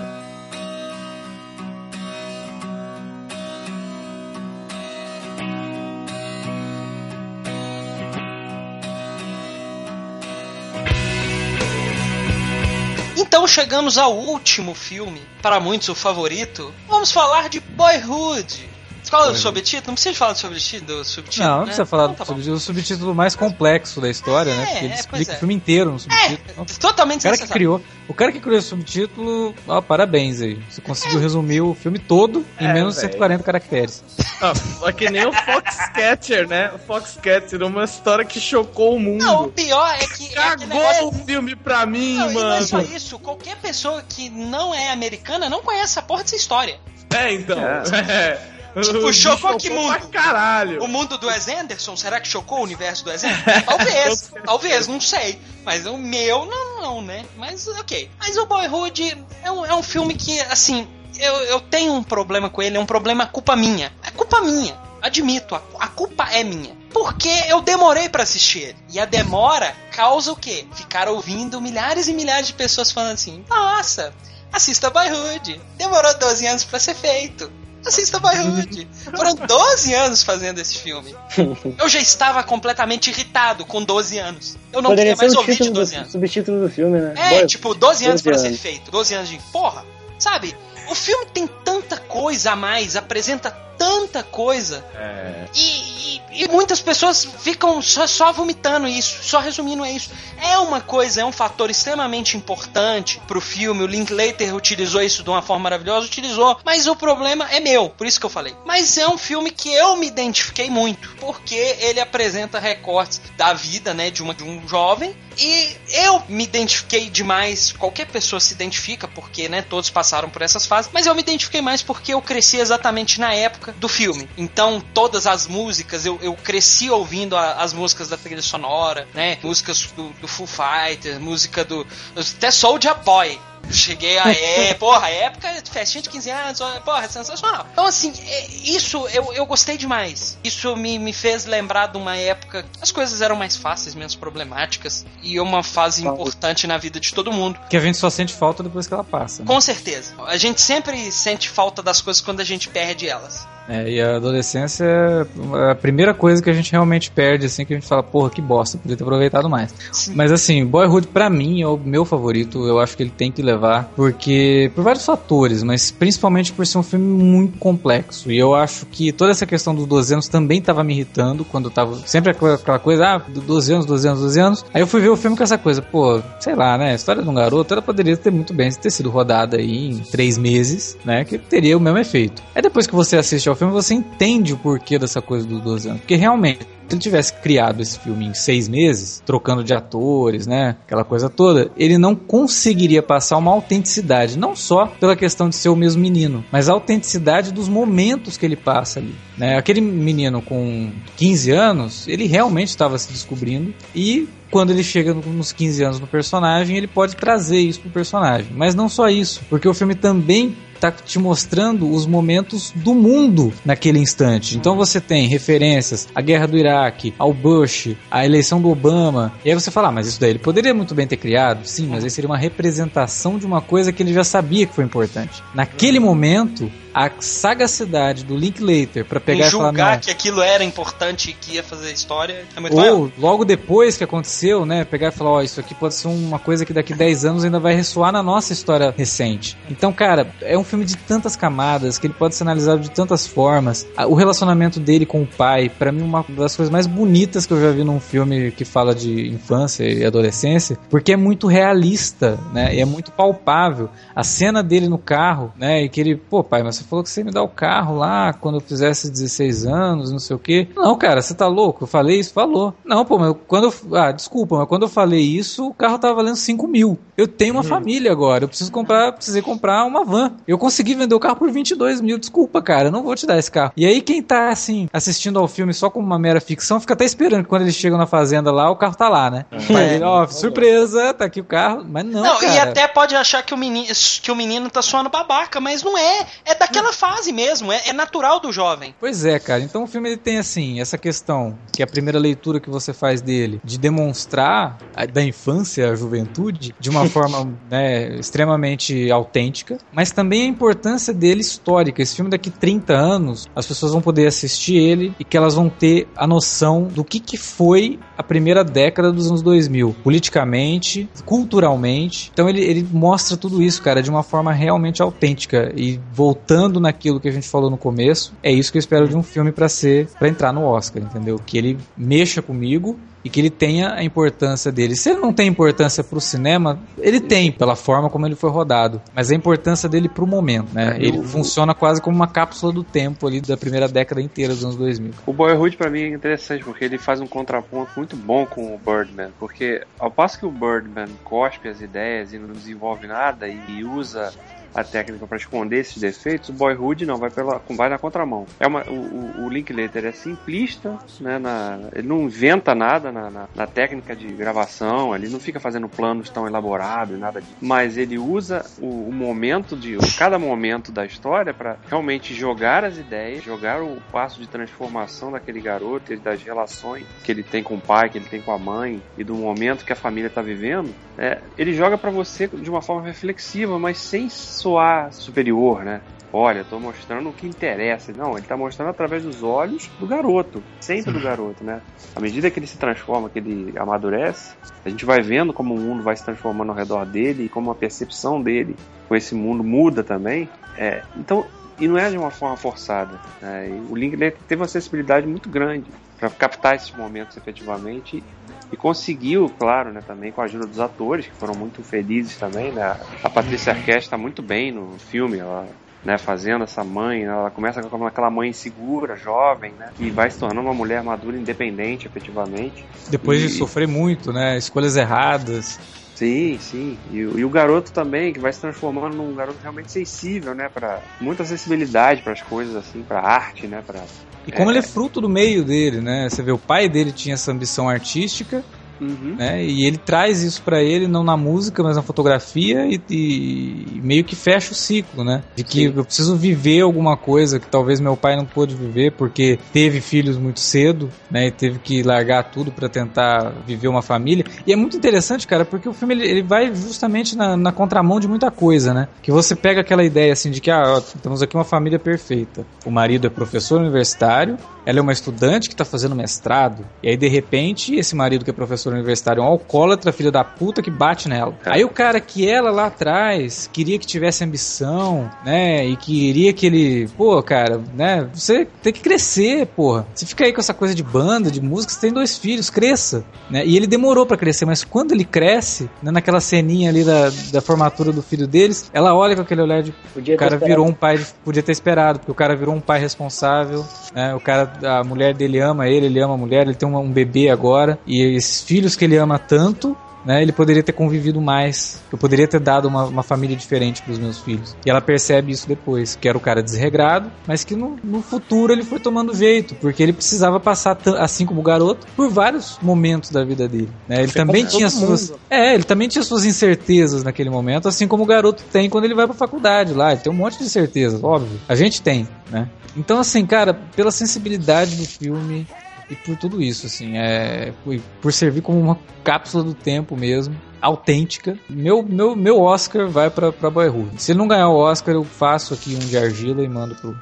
Então 13.16 13.47
chegamos 13.47 13.98
ao 13.98 14.15
último 14.16 14.74
filme, 14.74 15.20
para 15.43 15.60
muitos 15.60 15.89
o 15.89 15.94
favorito. 15.94 16.73
Vamos 16.89 17.10
falar 17.12 17.48
de 17.48 17.60
Boyhood. 17.60 18.69
Qual 19.10 19.26
é 19.26 19.30
o 19.30 19.35
subtítulo? 19.35 19.86
Não 19.89 19.94
precisa 19.94 20.14
falar 20.14 20.32
do 20.32 20.39
subtítulo, 20.39 20.98
do 20.98 21.05
subtítulo 21.05 21.44
Não, 21.47 21.51
não 21.52 21.59
né? 21.60 21.64
precisa 21.66 21.86
falar 21.86 22.06
do 22.09 22.14
tá 22.14 22.24
bom. 22.24 22.26
subtítulo, 22.26 22.56
o 22.56 22.60
subtítulo 22.60 23.14
mais 23.14 23.35
complexo 23.35 24.01
da 24.01 24.09
história, 24.10 24.55
né? 24.55 24.62
É, 24.62 24.66
Porque 24.66 24.85
ele 24.85 24.93
é, 24.93 24.97
explica 24.97 25.32
é. 25.32 25.35
o 25.35 25.39
filme 25.39 25.55
inteiro 25.55 25.93
no 25.93 25.98
subtítulo. 25.98 26.39
É, 26.59 26.64
totalmente 26.78 27.20
O 27.20 27.22
cara 27.24 27.36
que 27.39 27.47
criou, 27.48 27.80
o 28.09 28.14
cara 28.14 28.32
que 28.32 28.40
criou 28.40 28.59
esse 28.59 28.68
subtítulo, 28.68 29.55
ó, 29.66 29.80
parabéns 29.80 30.40
aí. 30.43 30.60
Você 30.70 30.80
conseguiu 30.80 31.20
resumir 31.20 31.60
o 31.60 31.74
filme 31.74 31.98
todo 31.98 32.44
em 32.60 32.66
É, 32.66 32.72
menos 32.72 32.94
de 32.94 33.01
velho. 33.01 33.12
140 33.12 33.43
caracteres. 33.44 34.05
Ah, 34.40 34.52
é 34.86 34.93
que 34.93 35.10
nem 35.10 35.26
o 35.26 35.32
Foxcatcher, 35.32 36.47
né? 36.48 36.70
O 36.74 36.78
Foxcatcher, 36.78 37.62
uma 37.62 37.85
história 37.85 38.24
que 38.24 38.40
chocou 38.40 38.94
o 38.97 39.01
mundo. 39.01 39.24
Não, 39.24 39.44
o 39.44 39.48
pior 39.48 39.94
é 39.94 40.06
que. 40.06 40.26
é 40.28 40.35
Cagou 40.35 40.66
negócio- 40.66 41.09
o 41.09 41.12
filme 41.24 41.56
pra 41.56 41.85
mim, 41.86 42.16
Não, 42.16 42.30
e 42.30 42.35
não 42.35 42.52
é 42.52 42.62
só 42.62 42.76
mano. 42.76 42.89
isso. 42.94 43.18
Qualquer 43.18 43.56
pessoa 43.56 44.02
que 44.09 44.30
não 44.30 44.74
é 44.74 44.90
americana 44.90 45.48
não 45.48 45.62
conhece 45.62 45.98
a 45.98 46.02
porra 46.02 46.22
dessa 46.22 46.36
história. 46.36 46.78
É, 47.14 47.32
então. 47.35 47.59
É. 47.59 48.39
Tipo, 48.82 49.12
chocou 49.12 49.56
que 49.56 49.70
mundo? 49.70 50.09
Caralho. 50.09 50.82
O 50.82 50.88
mundo 50.88 51.18
do 51.18 51.26
Wes 51.26 51.48
Anderson, 51.48 51.96
será 51.96 52.20
que 52.20 52.28
chocou 52.28 52.59
o 52.59 52.62
universo 52.62 53.05
do 53.05 53.10
Wes 53.10 53.24
Anderson? 53.24 53.62
Talvez, 53.66 54.32
talvez, 54.44 54.86
não 54.86 55.00
sei. 55.00 55.40
Mas 55.64 55.86
o 55.86 55.96
meu, 55.96 56.46
não, 56.46 56.80
não, 56.80 57.02
né? 57.02 57.24
Mas 57.36 57.66
ok. 57.68 58.10
Mas 58.18 58.36
o 58.36 58.46
Boyhood 58.46 59.16
é 59.42 59.50
um, 59.50 59.66
é 59.66 59.74
um 59.74 59.82
filme 59.82 60.14
que, 60.14 60.40
assim, 60.42 60.86
eu, 61.18 61.34
eu 61.44 61.60
tenho 61.60 61.92
um 61.92 62.02
problema 62.02 62.48
com 62.48 62.62
ele, 62.62 62.76
é 62.76 62.80
um 62.80 62.86
problema 62.86 63.26
culpa 63.26 63.56
minha. 63.56 63.92
É 64.02 64.10
culpa 64.10 64.40
minha. 64.40 64.78
Admito, 65.00 65.55
a, 65.55 65.62
a 65.78 65.88
culpa 65.88 66.24
é 66.32 66.42
minha. 66.42 66.76
Porque 66.92 67.28
eu 67.48 67.60
demorei 67.60 68.09
pra 68.09 68.22
assistir 68.22 68.60
ele. 68.60 68.76
E 68.90 68.98
a 68.98 69.05
demora 69.05 69.74
causa 69.92 70.32
o 70.32 70.36
quê? 70.36 70.66
Ficar 70.74 71.09
ouvindo 71.09 71.60
milhares 71.60 72.09
e 72.09 72.12
milhares 72.12 72.48
de 72.48 72.55
pessoas 72.55 72.90
falando 72.90 73.12
assim: 73.12 73.44
Nossa, 73.48 74.12
assista 74.52 74.90
Boyhood. 74.90 75.60
Demorou 75.76 76.18
12 76.18 76.46
anos 76.46 76.64
pra 76.64 76.78
ser 76.78 76.94
feito. 76.94 77.52
Assista 77.86 78.18
Boyhood. 78.18 78.88
Foram 79.16 79.34
12 79.34 79.94
anos 79.94 80.22
fazendo 80.22 80.59
esse 80.59 80.76
filme. 80.78 81.14
Eu 81.78 81.88
já 81.88 81.98
estava 82.00 82.42
completamente 82.42 83.09
irritado 83.10 83.64
com 83.64 83.82
12 83.82 84.18
anos. 84.18 84.56
Eu 84.72 84.82
não 84.82 84.90
Poderia 84.90 85.14
queria 85.14 85.30
ser 85.30 85.36
mais 85.36 85.36
ouvir 85.36 85.52
de 85.52 85.59
título 85.59 85.74
12 85.80 85.92
do, 85.94 85.98
anos. 85.98 86.12
subtítulo 86.12 86.60
do 86.60 86.70
filme, 86.70 87.00
né? 87.00 87.14
É, 87.16 87.28
Boy- 87.38 87.46
tipo, 87.46 87.74
12 87.74 88.05
anos 88.05 88.22
12 88.22 88.24
pra 88.24 88.38
ser 88.38 88.46
anos. 88.48 88.60
feito. 88.60 88.90
12 88.90 89.14
anos 89.14 89.28
de 89.28 89.38
porra. 89.52 89.84
Sabe? 90.18 90.55
O 90.90 90.94
filme 90.94 91.26
tem 91.32 91.46
tanta 91.64 91.96
coisa 91.96 92.52
a 92.52 92.56
mais, 92.56 92.96
apresenta 92.96 93.50
tanta 93.78 94.22
coisa. 94.22 94.84
É. 94.94 95.46
E, 95.55 96.16
e 96.16 96.18
e 96.38 96.46
muitas 96.46 96.80
pessoas 96.80 97.24
ficam 97.24 97.82
só, 97.82 98.06
só 98.06 98.32
vomitando 98.32 98.86
isso, 98.86 99.24
só 99.24 99.40
resumindo 99.40 99.84
é 99.84 99.90
isso. 99.90 100.10
É 100.40 100.56
uma 100.59 100.80
coisa, 100.80 101.20
é 101.22 101.24
um 101.24 101.32
fator 101.32 101.68
extremamente 101.68 102.36
importante 102.36 103.20
pro 103.26 103.40
filme. 103.40 103.82
O 103.82 103.88
Linklater 103.88 104.55
utilizou 104.55 105.02
isso 105.02 105.24
de 105.24 105.30
uma 105.30 105.42
forma 105.42 105.64
maravilhosa, 105.64 106.06
utilizou, 106.06 106.56
mas 106.64 106.86
o 106.86 106.94
problema 106.94 107.50
é 107.50 107.59
meu, 107.59 107.90
por 107.90 108.06
isso 108.06 108.20
que 108.20 108.26
eu 108.26 108.30
falei. 108.30 108.55
Mas 108.64 108.96
é 108.96 109.09
um 109.09 109.18
filme 109.18 109.50
que 109.50 109.72
eu 109.74 109.96
me 109.96 110.06
identifiquei 110.06 110.70
muito, 110.70 111.09
porque 111.18 111.56
ele 111.80 111.98
apresenta 111.98 112.60
recortes 112.60 113.20
da 113.36 113.52
vida, 113.52 113.92
né, 113.92 114.09
de, 114.09 114.22
uma, 114.22 114.32
de 114.32 114.44
um 114.44 114.66
jovem 114.68 115.16
e 115.39 115.77
eu 115.90 116.23
me 116.28 116.44
identifiquei 116.44 117.09
demais. 117.09 117.73
Qualquer 117.73 118.06
pessoa 118.06 118.40
se 118.40 118.52
identifica, 118.52 119.06
porque, 119.06 119.48
né, 119.48 119.62
todos 119.62 119.89
passaram 119.89 120.28
por 120.28 120.43
essas 120.43 120.66
fases. 120.66 120.90
Mas 120.93 121.06
eu 121.06 121.15
me 121.15 121.20
identifiquei 121.20 121.60
mais 121.60 121.81
porque 121.81 122.12
eu 122.12 122.20
cresci 122.20 122.56
exatamente 122.56 123.20
na 123.20 123.32
época 123.32 123.73
do 123.73 123.89
filme. 123.89 124.28
Então, 124.36 124.81
todas 124.93 125.27
as 125.27 125.47
músicas, 125.47 126.05
eu, 126.05 126.19
eu 126.20 126.35
cresci 126.35 126.90
ouvindo 126.90 127.36
a, 127.36 127.52
as 127.55 127.73
músicas 127.73 128.09
da 128.09 128.16
trilha 128.16 128.43
sonora, 128.43 129.06
né? 129.15 129.39
Músicas 129.43 129.82
do, 129.97 130.10
do 130.20 130.27
Full 130.27 130.48
Fighter, 130.48 131.20
música 131.20 131.65
do. 131.65 131.86
Até 132.16 132.51
Soulja 132.51 132.94
Boy 132.94 133.39
Cheguei 133.70 134.18
a. 134.18 134.30
É, 134.30 134.74
porra, 134.74 135.06
a 135.06 135.10
época, 135.10 135.48
festinha 135.70 136.02
de 136.02 136.09
15 136.09 136.30
anos, 136.30 136.60
porra, 136.85 137.05
é 137.05 137.09
sensacional. 137.09 137.66
Então, 137.72 137.86
assim, 137.86 138.12
é, 138.26 138.47
isso 138.64 139.06
eu, 139.09 139.32
eu 139.32 139.47
gostei 139.47 139.76
demais. 139.76 140.39
Isso 140.43 140.74
me, 140.76 140.98
me 140.98 141.12
fez 141.12 141.44
lembrar 141.44 141.89
de 141.89 141.98
uma 141.98 142.16
época 142.16 142.64
as 142.80 142.93
coisas 142.93 143.20
eram 143.20 143.36
mais 143.36 143.56
fáceis, 143.56 143.94
menos 143.94 144.14
problemáticas. 144.14 145.05
E 145.22 145.40
uma 145.40 145.62
fase 145.62 146.06
importante 146.06 146.66
na 146.66 146.78
vida 146.78 147.01
de 147.01 147.12
todo 147.12 147.32
mundo. 147.32 147.59
Que 147.68 147.76
a 147.76 147.80
gente 147.80 147.98
só 147.98 148.09
sente 148.09 148.32
falta 148.32 148.62
depois 148.62 148.86
que 148.86 148.94
ela 148.94 149.05
passa. 149.05 149.43
Né? 149.43 149.47
Com 149.47 149.60
certeza. 149.60 150.14
A 150.26 150.36
gente 150.36 150.60
sempre 150.60 151.10
sente 151.10 151.48
falta 151.48 151.82
das 151.82 152.01
coisas 152.01 152.22
quando 152.22 152.40
a 152.40 152.44
gente 152.44 152.68
perde 152.68 153.09
elas. 153.09 153.47
É, 153.68 153.86
e 153.90 154.01
a 154.01 154.16
adolescência 154.16 154.82
é 154.85 155.70
a 155.70 155.74
primeira 155.74 156.14
coisa 156.14 156.43
que 156.43 156.48
a 156.48 156.55
gente 156.55 156.72
realmente 156.72 157.10
perde, 157.10 157.44
assim, 157.44 157.66
que 157.66 157.74
a 157.74 157.76
gente 157.76 157.86
fala, 157.86 158.02
porra, 158.02 158.30
que 158.30 158.40
bosta, 158.40 158.78
podia 158.78 158.97
ter 158.97 159.05
aproveitado 159.05 159.48
mais. 159.51 159.74
Sim. 159.93 160.14
Mas 160.14 160.32
assim, 160.32 160.64
Boyhood, 160.64 161.09
pra 161.09 161.28
mim, 161.28 161.60
é 161.60 161.66
o 161.66 161.76
meu 161.76 162.06
favorito. 162.06 162.66
Eu 162.66 162.80
acho 162.80 162.97
que 162.97 163.02
ele 163.02 163.12
tem 163.14 163.30
que 163.30 163.43
levar, 163.43 163.57
porque. 163.94 164.70
por 164.74 164.85
vários 164.85 165.05
fatores, 165.05 165.62
mas 165.62 165.90
principalmente 165.90 166.52
por 166.52 166.66
ser 166.66 166.78
um 166.78 166.82
filme 166.82 167.06
muito 167.22 167.59
complexo. 167.59 168.30
E 168.30 168.39
eu 168.39 168.55
acho 168.55 168.86
que 168.86 169.12
toda 169.12 169.30
essa 169.30 169.47
questão 169.47 169.74
dos 169.74 169.86
12 169.86 170.14
anos 170.14 170.28
também 170.28 170.60
tava 170.60 170.85
me 170.85 170.94
irritando, 170.94 171.44
quando 171.44 171.66
eu 171.66 171.70
tava. 171.70 171.97
Sempre 172.06 172.30
aquela 172.30 172.78
coisa, 172.78 173.05
ah, 173.06 173.18
12 173.18 173.72
anos, 173.72 173.86
12 173.86 174.09
anos, 174.09 174.20
12 174.20 174.40
anos. 174.40 174.64
Aí 174.72 174.80
eu 174.80 174.86
fui 174.86 175.01
ver 175.01 175.09
o 175.09 175.16
filme 175.16 175.36
com 175.36 175.43
essa 175.43 175.59
coisa, 175.59 175.82
pô, 175.82 176.20
sei 176.40 176.55
lá, 176.55 176.78
né? 176.78 176.93
A 176.93 176.94
história 176.94 177.22
de 177.22 177.28
um 177.28 177.35
garoto, 177.35 177.74
ela 177.74 177.82
poderia 177.82 178.16
ter 178.16 178.30
muito 178.30 178.52
bem 178.55 178.70
ter 178.70 178.90
sido 178.90 179.10
rodada 179.10 179.56
aí 179.56 179.90
em 179.90 179.98
três 179.98 180.39
meses, 180.39 180.97
né? 181.05 181.24
Que 181.24 181.39
teria 181.39 181.76
o 181.76 181.80
mesmo 181.80 181.98
efeito. 181.98 182.43
Aí 182.55 182.62
depois 182.62 182.86
que 182.86 182.94
você 182.94 183.16
assiste 183.16 183.48
ao 183.48 183.56
filme, 183.56 183.72
você 183.72 183.94
entende 183.94 184.52
o 184.52 184.56
porquê 184.56 184.98
dessa 184.98 185.20
coisa 185.20 185.47
dos 185.47 185.60
12 185.60 185.89
anos. 185.89 186.01
Porque 186.01 186.16
realmente, 186.16 186.60
se 186.89 186.94
ele 186.94 187.02
tivesse 187.02 187.32
criado 187.35 187.82
esse 187.82 187.98
filme 187.98 188.27
em 188.27 188.35
seis 188.35 188.69
meses, 188.69 189.23
trocando 189.24 189.62
de 189.62 189.74
atores, 189.74 190.47
né? 190.47 190.77
Aquela 190.86 191.05
coisa 191.05 191.28
toda, 191.28 191.70
ele 191.77 191.98
não 191.98 192.15
conseguiria 192.15 193.02
passar 193.02 193.36
uma 193.36 193.51
autenticidade, 193.51 194.39
não 194.39 194.56
só 194.56 194.86
pela 194.86 195.15
questão 195.16 195.48
de 195.48 195.56
ser 195.56 195.69
o 195.69 195.77
mesmo 195.77 196.01
menino, 196.01 196.44
mas 196.51 196.69
a 196.69 196.73
autenticidade 196.73 197.52
dos 197.52 197.69
momentos 197.69 198.36
que 198.36 198.47
ele 198.47 198.56
passa 198.56 199.01
ali. 199.01 199.15
Né? 199.36 199.56
Aquele 199.56 199.81
menino 199.81 200.43
com 200.43 200.90
15 201.16 201.51
anos, 201.51 202.09
ele 202.09 202.27
realmente 202.27 202.69
estava 202.69 202.98
se 202.98 203.12
descobrindo 203.12 203.74
e 203.94 204.28
quando 204.51 204.70
ele 204.70 204.83
chega 204.83 205.15
nos 205.15 205.53
15 205.53 205.85
anos 205.85 206.01
no 206.01 206.07
personagem, 206.07 206.77
ele 206.77 206.87
pode 206.87 207.16
trazer 207.16 207.59
isso 207.59 207.81
pro 207.81 207.91
personagem. 207.91 208.49
Mas 208.55 208.75
não 208.75 208.89
só 208.89 209.09
isso, 209.09 209.43
porque 209.49 209.69
o 209.69 209.75
filme 209.75 209.95
também 209.95 210.57
tá 210.79 210.93
te 210.93 211.19
mostrando 211.19 211.91
os 211.91 212.07
momentos 212.07 212.73
do 212.75 212.95
mundo 212.95 213.53
naquele 213.65 213.99
instante. 213.99 214.57
Então 214.57 214.77
você 214.77 215.01
tem 215.01 215.27
referências 215.27 216.09
à 216.15 216.20
guerra 216.20 216.47
do 216.47 216.57
Iraque, 216.57 217.15
ao 217.19 217.33
Bush, 217.33 217.97
à 218.11 218.25
eleição 218.25 218.61
do 218.61 218.70
Obama. 218.70 219.33
E 219.45 219.51
aí 219.51 219.55
você 219.55 219.70
fala, 219.70 219.89
ah, 219.89 219.93
mas 219.93 220.07
isso 220.07 220.20
daí 220.20 220.31
ele 220.31 220.39
poderia 220.39 220.73
muito 220.73 220.95
bem 220.95 221.07
ter 221.07 221.16
criado. 221.16 221.65
Sim, 221.66 221.89
mas 221.89 222.05
aí 222.05 222.11
seria 222.11 222.31
uma 222.31 222.39
representação 222.39 223.39
de 223.39 223.47
uma 223.47 223.61
coisa 223.61 223.93
que 223.93 224.03
ele 224.03 224.12
já 224.12 224.25
sabia 224.25 224.66
que 224.66 224.75
foi 224.75 224.85
importante. 224.85 225.43
Naquele 225.55 225.99
momento, 225.99 226.70
a 226.99 227.12
sagacidade 227.20 228.25
do 228.25 228.37
Linklater 228.37 229.05
para 229.05 229.20
pegar 229.20 229.47
em 229.47 229.51
julgar 229.51 229.73
e 229.73 229.77
falar, 229.77 230.01
que 230.01 230.11
aquilo 230.11 230.43
era 230.43 230.65
importante 230.65 231.31
e 231.31 231.33
que 231.33 231.55
ia 231.55 231.62
fazer 231.62 231.91
a 231.91 231.93
história 231.93 232.45
é 232.57 232.61
muito 232.61 232.73
ou 232.75 232.81
maior. 232.81 233.11
logo 233.16 233.45
depois 233.45 233.97
que 233.97 234.03
aconteceu, 234.03 234.66
né, 234.66 234.85
pegar 234.85 235.09
e 235.09 235.11
falar, 235.12 235.31
ó, 235.31 235.37
oh, 235.37 235.43
isso 235.43 235.61
aqui 235.61 235.77
pode 235.77 235.95
ser 235.95 236.09
uma 236.09 236.41
coisa 236.41 236.65
que 236.65 236.73
daqui 236.73 236.93
10 236.93 237.25
anos 237.25 237.45
ainda 237.45 237.61
vai 237.61 237.73
ressoar 237.73 238.11
na 238.11 238.20
nossa 238.20 238.53
história 238.53 238.93
recente. 238.97 239.57
Então, 239.70 239.93
cara, 239.93 240.35
é 240.43 240.59
um 240.59 240.65
filme 240.65 240.85
de 240.85 240.97
tantas 240.97 241.37
camadas 241.37 241.99
que 241.99 242.09
ele 242.09 242.15
pode 242.15 242.35
ser 242.35 242.43
analisado 242.43 242.81
de 242.81 242.91
tantas 242.91 243.29
formas. 243.29 243.87
O 244.09 244.15
relacionamento 244.15 244.81
dele 244.81 245.07
com 245.07 245.23
o 245.23 245.27
pai, 245.27 245.69
para 245.69 245.93
mim 245.93 246.03
uma 246.03 246.25
das 246.31 246.57
coisas 246.57 246.69
mais 246.69 246.89
bonitas 246.89 247.47
que 247.47 247.53
eu 247.53 247.61
já 247.61 247.70
vi 247.70 247.85
num 247.85 248.01
filme 248.01 248.51
que 248.51 248.65
fala 248.65 248.93
de 248.93 249.29
infância 249.29 249.85
e 249.85 250.05
adolescência, 250.05 250.77
porque 250.91 251.12
é 251.12 251.16
muito 251.16 251.47
realista, 251.47 252.41
né? 252.53 252.75
E 252.75 252.81
é 252.81 252.85
muito 252.85 253.12
palpável. 253.12 253.89
A 254.16 254.25
cena 254.25 254.65
dele 254.65 254.89
no 254.89 254.99
carro, 254.99 255.53
né, 255.57 255.85
e 255.85 255.89
que 255.89 256.01
ele, 256.01 256.16
pô, 256.16 256.43
pai, 256.43 256.65
mas 256.65 256.88
falou 256.89 257.02
que 257.02 257.10
você 257.10 257.20
ia 257.20 257.24
me 257.24 257.31
dar 257.31 257.43
o 257.43 257.48
carro 257.48 257.97
lá 257.97 258.32
quando 258.32 258.56
eu 258.56 258.60
fizesse 258.60 259.10
16 259.10 259.66
anos, 259.66 260.10
não 260.10 260.19
sei 260.19 260.36
o 260.36 260.39
quê. 260.39 260.69
Não, 260.74 260.97
cara, 260.97 261.23
você 261.23 261.35
tá 261.35 261.47
louco? 261.47 261.85
Eu 261.85 261.89
falei 261.89 262.19
isso? 262.19 262.32
Falou. 262.32 262.74
Não, 262.85 263.05
pô, 263.05 263.19
mas 263.19 263.35
quando 263.47 263.65
eu. 263.65 263.97
Ah, 263.98 264.12
desculpa, 264.12 264.59
mas 264.59 264.69
quando 264.69 264.82
eu 264.82 264.89
falei 264.89 265.20
isso, 265.20 265.69
o 265.69 265.74
carro 265.74 265.98
tava 265.98 266.15
valendo 266.15 266.36
5 266.36 266.66
mil. 266.66 266.98
Eu 267.16 267.27
tenho 267.27 267.55
uma 267.55 267.62
uhum. 267.62 267.69
família 267.69 268.12
agora, 268.12 268.44
eu 268.44 268.48
preciso 268.48 268.70
comprar, 268.70 269.12
precisei 269.12 269.43
comprar 269.43 269.85
uma 269.85 270.05
van. 270.05 270.32
Eu 270.47 270.56
consegui 270.56 270.94
vender 270.94 271.15
o 271.15 271.20
carro 271.20 271.36
por 271.36 271.51
22 271.51 272.01
mil. 272.01 272.19
Desculpa, 272.19 272.62
cara, 272.62 272.89
eu 272.89 272.93
não 272.93 273.02
vou 273.02 273.15
te 273.15 273.27
dar 273.27 273.39
esse 273.39 273.51
carro. 273.51 273.73
E 273.77 273.85
aí, 273.85 274.01
quem 274.01 274.23
tá 274.23 274.51
assim, 274.51 274.89
assistindo 274.93 275.39
ao 275.39 275.48
filme 275.48 275.74
só 275.74 275.90
como 275.90 276.06
uma 276.06 276.19
mera 276.19 276.40
ficção, 276.40 276.81
fica 276.81 276.94
até 276.94 277.05
esperando 277.05 277.43
que 277.43 277.48
quando 277.48 277.62
eles 277.62 277.74
chegam 277.74 277.98
na 277.98 278.06
fazenda 278.06 278.52
lá, 278.52 278.70
o 278.70 278.77
carro 278.77 278.94
tá 278.94 279.09
lá, 279.09 279.31
né? 279.31 279.44
É. 279.69 280.05
ó, 280.05 280.27
surpresa, 280.27 281.12
tá 281.12 281.24
aqui 281.24 281.40
o 281.40 281.44
carro. 281.44 281.85
Mas 281.89 282.05
não. 282.05 282.23
Não, 282.23 282.39
cara. 282.39 282.52
e 282.52 282.59
até 282.59 282.89
pode 282.89 283.15
achar 283.15 283.43
que 283.43 283.52
o 283.52 283.56
menino, 283.56 283.89
que 284.23 284.31
o 284.31 284.36
menino 284.36 284.70
tá 284.70 284.82
suando 284.82 285.10
babaca, 285.10 285.60
mas 285.60 285.82
não 285.82 285.97
é. 285.97 286.27
É 286.44 286.55
daquele 286.55 286.77
aquela 286.78 286.92
fase 286.92 287.32
mesmo, 287.32 287.72
é, 287.72 287.82
é, 287.88 287.92
natural 287.92 288.40
do 288.40 288.52
jovem. 288.52 288.94
Pois 289.00 289.24
é, 289.24 289.38
cara. 289.38 289.62
Então 289.62 289.82
o 289.82 289.86
filme 289.86 290.10
ele 290.10 290.16
tem 290.16 290.38
assim, 290.38 290.80
essa 290.80 290.96
questão, 290.96 291.59
que 291.72 291.82
é 291.82 291.84
a 291.84 291.88
primeira 291.88 292.18
leitura 292.18 292.60
que 292.60 292.70
você 292.70 292.92
faz 292.92 293.20
dele, 293.20 293.60
de 293.64 293.78
demonstrar 293.78 294.78
a, 294.94 295.05
da 295.05 295.22
infância 295.22 295.90
à 295.90 295.94
juventude 295.94 296.74
de 296.78 296.90
uma 296.90 297.06
forma 297.10 297.52
né, 297.70 298.16
extremamente 298.18 299.10
autêntica, 299.10 299.78
mas 299.92 300.12
também 300.12 300.42
a 300.42 300.46
importância 300.46 301.12
dele 301.12 301.40
histórica. 301.40 302.02
Esse 302.02 302.16
filme 302.16 302.30
daqui 302.30 302.50
30 302.50 302.94
anos, 302.94 303.48
as 303.55 303.66
pessoas 303.66 303.92
vão 303.92 304.00
poder 304.00 304.26
assistir 304.26 304.76
ele 304.76 305.14
e 305.18 305.24
que 305.24 305.36
elas 305.36 305.55
vão 305.55 305.68
ter 305.68 306.09
a 306.16 306.26
noção 306.26 306.84
do 306.84 307.05
que, 307.05 307.18
que 307.18 307.36
foi 307.36 307.98
a 308.16 308.22
primeira 308.22 308.62
década 308.62 309.12
dos 309.12 309.28
anos 309.28 309.42
2000, 309.42 309.96
politicamente, 310.02 311.09
culturalmente. 311.24 312.30
Então 312.32 312.48
ele, 312.48 312.62
ele 312.62 312.86
mostra 312.92 313.36
tudo 313.36 313.62
isso, 313.62 313.82
cara, 313.82 314.02
de 314.02 314.10
uma 314.10 314.22
forma 314.22 314.52
realmente 314.52 315.02
autêntica 315.02 315.72
e 315.76 316.00
voltando 316.12 316.57
voltando 316.59 316.80
naquilo 316.80 317.20
que 317.20 317.28
a 317.28 317.32
gente 317.32 317.48
falou 317.48 317.70
no 317.70 317.78
começo, 317.78 318.35
é 318.43 318.51
isso 318.51 318.72
que 318.72 318.78
eu 318.78 318.80
espero 318.80 319.09
de 319.09 319.16
um 319.16 319.22
filme 319.22 319.52
para 319.52 319.68
ser, 319.68 320.09
para 320.18 320.28
entrar 320.28 320.52
no 320.52 320.64
Oscar, 320.64 321.02
entendeu? 321.02 321.40
Que 321.44 321.56
ele 321.56 321.78
mexa 321.97 322.43
comigo 322.43 322.98
e 323.24 323.30
que 323.30 323.40
ele 323.40 323.51
tenha 323.51 323.94
a 323.94 324.02
importância 324.02 324.72
dele. 324.72 324.97
Se 324.97 325.10
ele 325.10 325.20
não 325.20 325.32
tem 325.32 325.48
importância 325.48 326.02
para 326.02 326.18
o 326.18 326.20
cinema, 326.20 326.78
ele 326.98 327.20
tem 327.20 327.52
pela 327.52 327.76
forma 327.76 328.09
como 328.10 328.26
ele 328.26 328.35
foi 328.35 328.51
rodado, 328.51 329.01
mas 329.14 329.30
a 329.30 329.35
importância 329.35 329.89
dele 329.89 330.09
para 330.09 330.24
o 330.24 330.26
momento, 330.26 330.72
né? 330.72 330.97
É, 330.97 331.05
ele 331.05 331.22
funciona 331.22 331.74
quase 331.74 332.01
como 332.01 332.16
uma 332.16 332.28
cápsula 332.28 332.72
do 332.72 332.82
tempo 332.82 333.26
ali 333.26 333.40
da 333.40 333.56
primeira 333.56 333.86
década 333.86 334.20
inteira 334.20 334.52
dos 334.52 334.64
anos 334.64 334.76
2000. 334.76 335.12
O 335.26 335.32
Boyhood 335.32 335.76
para 335.76 335.90
mim 335.90 336.01
é 336.02 336.09
interessante 336.09 336.64
porque 336.64 336.85
ele 336.85 336.98
faz 336.98 337.20
um 337.20 337.26
contraponto 337.26 337.90
muito 337.97 338.16
bom 338.16 338.47
com 338.47 338.74
o 338.74 338.78
Birdman, 338.78 339.30
porque 339.39 339.82
ao 339.98 340.10
passo 340.10 340.39
que 340.39 340.47
o 340.47 340.51
Birdman 340.51 341.09
cospe 341.22 341.68
as 341.68 341.80
ideias 341.80 342.32
e 342.32 342.39
não 342.39 342.52
desenvolve 342.52 343.06
nada 343.06 343.47
e 343.48 343.85
usa 343.85 344.32
a 344.80 344.84
técnica 344.84 345.26
para 345.26 345.36
esconder 345.36 345.78
esses 345.78 345.98
defeitos, 345.98 346.48
o 346.48 346.52
Boyhood 346.52 347.06
não, 347.06 347.16
vai, 347.16 347.30
pela, 347.30 347.60
vai 347.70 347.88
na 347.88 347.98
contramão. 347.98 348.46
É 348.59 348.66
uma, 348.66 348.82
o, 348.84 349.46
o 349.46 349.48
Linklater 349.48 350.06
é 350.06 350.12
simplista, 350.12 350.98
né, 351.20 351.38
na, 351.38 351.78
ele 351.94 352.09
não 352.09 352.22
inventa 352.22 352.74
nada 352.74 353.10
na, 353.12 353.30
na, 353.30 353.48
na, 353.55 353.66
técnica 353.66 354.14
de 354.14 354.28
gravação, 354.28 355.14
ele 355.14 355.28
não 355.28 355.40
fica 355.40 355.60
fazendo 355.60 355.88
planos 355.88 356.30
tão 356.30 356.46
elaborados, 356.46 357.18
nada 357.18 357.40
disso. 357.40 357.55
Mas 357.60 357.96
ele 357.96 358.18
usa 358.18 358.64
o, 358.80 359.09
o 359.09 359.12
momento 359.12 359.76
de, 359.76 359.96
cada 360.16 360.38
momento 360.38 360.90
da 360.90 361.05
história 361.05 361.52
para 361.52 361.76
realmente 361.88 362.34
jogar 362.34 362.84
as 362.84 362.96
ideias, 362.96 363.44
jogar 363.44 363.82
o 363.82 363.98
passo 364.10 364.40
de 364.40 364.46
transformação 364.46 365.32
daquele 365.32 365.60
garoto 365.60 366.16
das 366.16 366.42
relações 366.42 367.05
que 367.22 367.30
ele 367.30 367.42
tem 367.42 367.62
com 367.62 367.74
o 367.74 367.80
pai, 367.80 368.09
que 368.09 368.18
ele 368.18 368.28
tem 368.28 368.40
com 368.40 368.52
a 368.52 368.59
mãe 368.59 369.02
e 369.16 369.24
do 369.24 369.34
momento 369.34 369.84
que 369.84 369.92
a 369.92 369.96
família 369.96 370.28
está 370.28 370.42
vivendo. 370.42 370.94
É, 371.16 371.40
ele 371.56 371.72
joga 371.72 371.98
para 371.98 372.10
você 372.10 372.46
de 372.46 372.70
uma 372.70 372.80
forma 372.80 373.06
reflexiva, 373.06 373.78
mas 373.78 373.98
sem 373.98 374.28
soar 374.69 375.12
superior, 375.12 375.82
né? 375.82 376.03
Olha, 376.31 376.61
estou 376.61 376.78
mostrando 376.78 377.31
o 377.31 377.32
que 377.32 377.47
interessa. 377.47 378.12
Não, 378.12 378.32
ele 378.32 378.40
está 378.40 378.55
mostrando 378.55 378.90
através 378.90 379.23
dos 379.23 379.43
olhos 379.43 379.89
do 379.99 380.07
garoto, 380.07 380.62
sempre 380.78 381.11
do 381.11 381.20
garoto, 381.20 381.65
né? 381.65 381.81
À 382.15 382.20
medida 382.20 382.51
que 382.51 382.59
ele 382.59 382.66
se 382.66 382.77
transforma, 382.77 383.31
que 383.31 383.39
ele 383.39 383.73
amadurece, 383.78 384.55
a 384.85 384.90
gente 384.90 385.07
vai 385.07 385.23
vendo 385.23 385.55
como 385.55 385.74
o 385.74 385.78
mundo 385.78 386.03
vai 386.03 386.15
se 386.15 386.24
transformando 386.24 386.70
ao 386.70 386.77
redor 386.77 387.07
dele 387.07 387.45
e 387.45 387.49
como 387.49 387.70
a 387.70 387.74
percepção 387.74 388.43
dele 388.43 388.77
com 389.09 389.16
esse 389.16 389.35
mundo 389.35 389.65
muda 389.65 390.05
também. 390.05 390.51
É, 390.77 391.03
então, 391.16 391.47
e 391.81 391.89
não 391.89 391.97
é 391.97 392.11
de 392.11 392.19
uma 392.19 392.31
forma 392.31 392.57
forçada. 392.59 393.19
Né? 393.40 393.81
o 393.89 393.97
Linklater 393.97 394.36
teve 394.47 394.61
uma 394.61 394.69
sensibilidade 394.69 395.27
muito 395.27 395.49
grande 395.49 395.86
para 396.19 396.28
captar 396.28 396.74
esses 396.74 396.90
momentos 396.90 397.39
efetivamente 397.39 398.23
e 398.70 398.77
conseguiu, 398.77 399.49
claro, 399.59 399.93
né, 399.93 400.03
também 400.07 400.31
com 400.31 400.40
a 400.40 400.45
ajuda 400.45 400.66
dos 400.66 400.81
atores, 400.81 401.27
que 401.27 401.35
foram 401.35 401.55
muito 401.55 401.82
felizes 401.82 402.36
também, 402.36 402.73
né? 402.73 402.97
A 403.23 403.31
Patrícia 403.31 403.73
Arquette 403.73 404.05
está 404.05 404.19
muito 404.19 404.43
bem 404.43 404.73
no 404.73 404.99
filme, 404.99 405.39
ela 405.39 405.66
né, 406.05 406.16
fazendo 406.16 406.65
essa 406.65 406.85
mãe, 406.85 407.24
né, 407.24 407.32
ela 407.32 407.51
começa 407.51 407.82
com 407.82 408.07
aquela 408.07 408.31
mãe 408.31 408.53
segura, 408.53 409.16
jovem, 409.16 409.73
né, 409.73 409.90
e 409.99 410.11
vai 410.11 410.31
se 410.31 410.39
tornando 410.39 410.69
uma 410.69 410.74
mulher 410.74 411.03
madura, 411.03 411.36
independente, 411.36 412.07
efetivamente. 412.07 412.85
Depois 413.11 413.43
e... 413.43 413.47
de 413.47 413.53
sofrer 413.55 413.89
muito, 413.89 414.32
né, 414.32 414.57
escolhas 414.57 414.97
erradas. 414.97 415.78
Sim, 416.15 416.59
sim. 416.59 416.99
E, 417.12 417.19
e, 417.19 417.45
o 417.45 417.49
garoto 417.49 417.93
também, 417.93 418.32
que 418.32 418.40
vai 418.40 418.53
se 418.53 418.61
transformando 418.61 419.16
num 419.16 419.35
garoto 419.35 419.59
realmente 419.61 419.93
sensível, 419.93 420.55
né, 420.55 420.69
para 420.69 421.01
muita 421.20 421.45
sensibilidade 421.45 422.23
para 422.23 422.32
as 422.32 422.43
coisas 422.43 422.74
assim, 422.74 423.03
para 423.03 423.20
arte, 423.20 423.66
né, 423.66 423.82
para 423.86 424.03
e 424.49 424.53
como 424.53 424.70
é. 424.70 424.73
ele 424.73 424.79
é 424.79 424.83
fruto 424.83 425.20
do 425.20 425.29
meio 425.29 425.62
dele, 425.62 426.01
né? 426.01 426.27
Você 426.29 426.43
vê, 426.43 426.51
o 426.51 426.59
pai 426.59 426.89
dele 426.89 427.12
tinha 427.12 427.35
essa 427.35 427.53
ambição 427.53 427.87
artística 427.87 428.65
Uhum. 429.01 429.37
Né? 429.37 429.65
E 429.65 429.85
ele 429.85 429.99
traz 429.99 430.43
isso 430.43 430.62
para 430.62 430.83
ele, 430.83 431.07
não 431.07 431.23
na 431.25 431.37
música, 431.37 431.83
mas 431.83 431.97
na 431.97 432.03
fotografia, 432.03 432.87
e, 432.87 433.01
e, 433.11 434.01
meio 434.03 434.25
que 434.25 434.37
fecha 434.37 434.73
o 434.73 434.75
ciclo, 434.75 435.25
né? 435.25 435.43
De 435.55 435.65
que 435.65 435.89
Sim. 435.89 435.93
eu 435.97 436.05
preciso 436.05 436.37
viver 436.37 436.81
alguma 436.81 437.16
coisa 437.16 437.59
que 437.59 437.66
talvez 437.66 438.01
meu 438.01 438.16
pai 438.16 438.37
não 438.37 438.45
pôde 438.45 438.75
viver 438.75 439.12
porque 439.12 439.59
teve 439.73 440.01
filhos 440.01 440.37
muito 440.37 440.61
cedo, 440.61 441.11
né? 441.31 441.47
E 441.47 441.51
teve 441.51 441.79
que 441.79 442.03
largar 442.03 442.51
tudo 442.51 442.70
para 442.73 442.89
tentar 442.89 443.53
viver 443.66 443.89
uma 443.89 444.03
família. 444.03 444.45
E 444.66 444.73
é 444.73 444.77
muito 444.77 444.97
interessante, 444.97 445.47
cara, 445.47 445.65
porque 445.65 445.89
o 445.89 445.93
filme 445.93 446.15
ele, 446.15 446.27
ele 446.27 446.43
vai 446.43 446.75
justamente 446.75 447.37
na, 447.37 447.57
na, 447.57 447.73
contramão 447.73 448.19
de 448.19 448.29
muita 448.29 448.51
coisa, 448.51 448.93
né? 448.93 449.09
Que 449.23 449.31
você 449.31 449.55
pega 449.55 449.81
aquela 449.81 450.05
ideia 450.05 450.33
assim 450.33 450.51
de 450.51 450.61
que, 450.61 450.70
ah, 450.70 450.97
ó, 450.97 451.01
temos 451.01 451.43
aqui 451.43 451.57
uma 451.57 451.65
família 451.65 451.99
perfeita. 451.99 452.66
O 452.85 452.91
marido 452.91 453.27
é 453.27 453.31
professor 453.31 453.81
universitário, 453.81 454.57
ela 454.85 454.99
é 454.99 455.03
uma 455.03 455.12
estudante 455.12 455.69
que 455.69 455.77
tá 455.77 455.85
fazendo 455.85 456.16
mestrado, 456.16 456.85
e 457.03 457.11
aí 457.11 457.16
de 457.16 457.29
repente 457.29 457.95
esse 457.95 458.16
marido 458.16 458.45
que 458.45 458.51
é 458.51 458.55
professor 458.55 458.88
professor 458.89 458.94
universitário, 458.94 459.43
um 459.43 459.47
alcoólatra, 459.47 460.12
filho 460.12 460.32
da 460.32 460.43
puta, 460.43 460.82
que 460.82 460.90
bate 460.90 461.28
nela. 461.28 461.55
É. 461.65 461.74
Aí 461.74 461.85
o 461.85 461.89
cara 461.89 462.20
que 462.20 462.48
ela 462.48 462.70
lá 462.70 462.86
atrás 462.86 463.69
queria 463.73 463.98
que 463.98 464.06
tivesse 464.06 464.44
ambição, 464.44 465.31
né? 465.44 465.86
E 465.86 465.97
queria 465.97 466.52
que 466.52 466.66
ele, 466.66 467.09
pô, 467.16 467.43
cara, 467.43 467.81
né? 467.94 468.28
Você 468.32 468.66
tem 468.82 468.93
que 468.93 469.01
crescer, 469.01 469.66
porra. 469.66 470.06
Você 470.15 470.27
fica 470.27 470.44
aí 470.44 470.52
com 470.52 470.60
essa 470.60 470.74
coisa 470.74 470.94
de 470.94 471.02
banda, 471.02 471.51
de 471.51 471.60
música, 471.60 471.93
você 471.93 472.01
tem 472.01 472.12
dois 472.12 472.36
filhos, 472.36 472.70
cresça, 472.70 473.24
né? 473.51 473.65
E 473.65 473.77
ele 473.77 473.86
demorou 473.86 474.27
para 474.27 474.36
crescer, 474.36 474.65
mas 474.65 474.85
quando 474.85 475.12
ele 475.12 475.24
cresce, 475.24 475.90
né, 476.02 476.10
naquela 476.10 476.40
ceninha 476.40 476.90
ali 476.90 477.05
da, 477.05 477.31
da 477.52 477.60
formatura 477.60 478.12
do 478.12 478.23
filho 478.23 478.47
deles, 478.47 478.90
ela 478.93 479.15
olha 479.15 479.36
com 479.36 479.43
aquele 479.43 479.62
olhar 479.62 479.82
de 479.82 479.93
podia 480.15 480.35
o 480.35 480.39
cara 480.39 480.56
virou 480.56 480.86
um 480.86 480.93
pai, 480.93 481.19
podia 481.44 481.62
ter 481.62 481.73
esperado, 481.73 482.19
porque 482.20 482.32
o 482.32 482.35
cara 482.35 482.56
virou 482.56 482.74
um 482.74 482.81
pai 482.81 483.01
responsável, 483.01 483.85
né? 484.15 484.35
O 484.35 484.40
cara, 484.40 484.73
a 484.82 485.05
mulher 485.05 485.35
dele 485.35 485.60
ama 485.60 485.89
ele, 485.89 486.06
ele 486.06 486.20
ama 486.20 486.35
a 486.35 486.36
mulher, 486.36 486.62
ele 486.62 486.74
tem 486.74 486.89
um, 486.89 486.98
um 486.98 487.10
bebê 487.10 487.48
agora, 487.51 487.98
e 488.06 488.36
esses 488.36 488.62
filhos 488.62 488.77
filhos 488.78 488.94
que 488.94 489.05
ele 489.05 489.16
ama 489.16 489.40
tanto, 489.40 489.96
né, 490.24 490.40
ele 490.40 490.52
poderia 490.52 490.84
ter 490.84 490.92
convivido 490.92 491.40
mais. 491.40 492.00
Eu 492.12 492.18
poderia 492.18 492.46
ter 492.46 492.60
dado 492.60 492.86
uma, 492.86 493.06
uma 493.06 493.22
família 493.24 493.56
diferente 493.56 494.02
para 494.02 494.12
os 494.12 494.18
meus 494.20 494.38
filhos. 494.38 494.76
E 494.86 494.90
ela 494.90 495.00
percebe 495.00 495.50
isso 495.50 495.66
depois, 495.66 496.14
que 496.14 496.28
era 496.28 496.38
o 496.38 496.40
cara 496.40 496.62
desregrado, 496.62 497.28
mas 497.44 497.64
que 497.64 497.74
no, 497.74 497.98
no 498.05 498.22
futuro 498.22 498.72
ele 498.72 498.84
foi 498.84 499.00
tomando 499.00 499.34
jeito, 499.34 499.74
porque 499.76 500.00
ele 500.00 500.12
precisava 500.12 500.60
passar, 500.60 500.96
assim 501.18 501.44
como 501.44 501.60
o 501.60 501.62
garoto, 501.62 502.06
por 502.14 502.30
vários 502.30 502.78
momentos 502.80 503.30
da 503.30 503.44
vida 503.44 503.66
dele. 503.68 503.90
Né? 504.09 504.22
Ele 504.22 504.32
também 504.32 504.64
tinha 504.64 504.88
suas. 504.90 505.32
É, 505.50 505.74
ele 505.74 505.84
também 505.84 506.06
tinha 506.09 506.22
suas 506.22 506.44
incertezas 506.44 507.24
naquele 507.24 507.50
momento, 507.50 507.88
assim 507.88 508.06
como 508.06 508.22
o 508.22 508.26
garoto 508.26 508.62
tem 508.70 508.88
quando 508.88 509.06
ele 509.06 509.14
vai 509.14 509.26
para 509.26 509.34
a 509.34 509.38
faculdade 509.38 509.92
lá. 509.92 510.12
Ele 510.12 510.20
tem 510.20 510.32
um 510.32 510.36
monte 510.36 510.59
de 510.59 510.64
incertezas, 510.64 511.24
óbvio. 511.24 511.59
A 511.68 511.74
gente 511.74 512.00
tem, 512.00 512.28
né? 512.48 512.68
Então, 512.96 513.18
assim, 513.18 513.44
cara, 513.44 513.74
pela 513.74 514.10
sensibilidade 514.10 514.96
do 514.96 515.05
filme, 515.05 515.66
e 516.10 516.14
por 516.14 516.36
tudo 516.36 516.62
isso, 516.62 516.86
assim, 516.86 517.16
é 517.18 517.72
por 518.20 518.32
servir 518.32 518.62
como 518.62 518.80
uma 518.80 518.98
cápsula 519.22 519.62
do 519.62 519.74
tempo 519.74 520.16
mesmo, 520.16 520.56
autêntica. 520.80 521.59
Meu, 521.68 522.02
meu, 522.02 522.35
meu 522.35 522.60
Oscar 522.60 523.09
vai 523.09 523.30
pra, 523.30 523.52
pra 523.52 523.70
Boyhood. 523.70 524.22
Se 524.22 524.32
ele 524.32 524.39
não 524.39 524.48
ganhar 524.48 524.68
o 524.68 524.76
Oscar, 524.76 525.14
eu 525.14 525.24
faço 525.24 525.74
aqui 525.74 525.94
um 525.94 525.98
de 525.98 526.16
argila 526.16 526.62
e 526.62 526.68
mando 526.68 526.94
pro. 526.94 527.16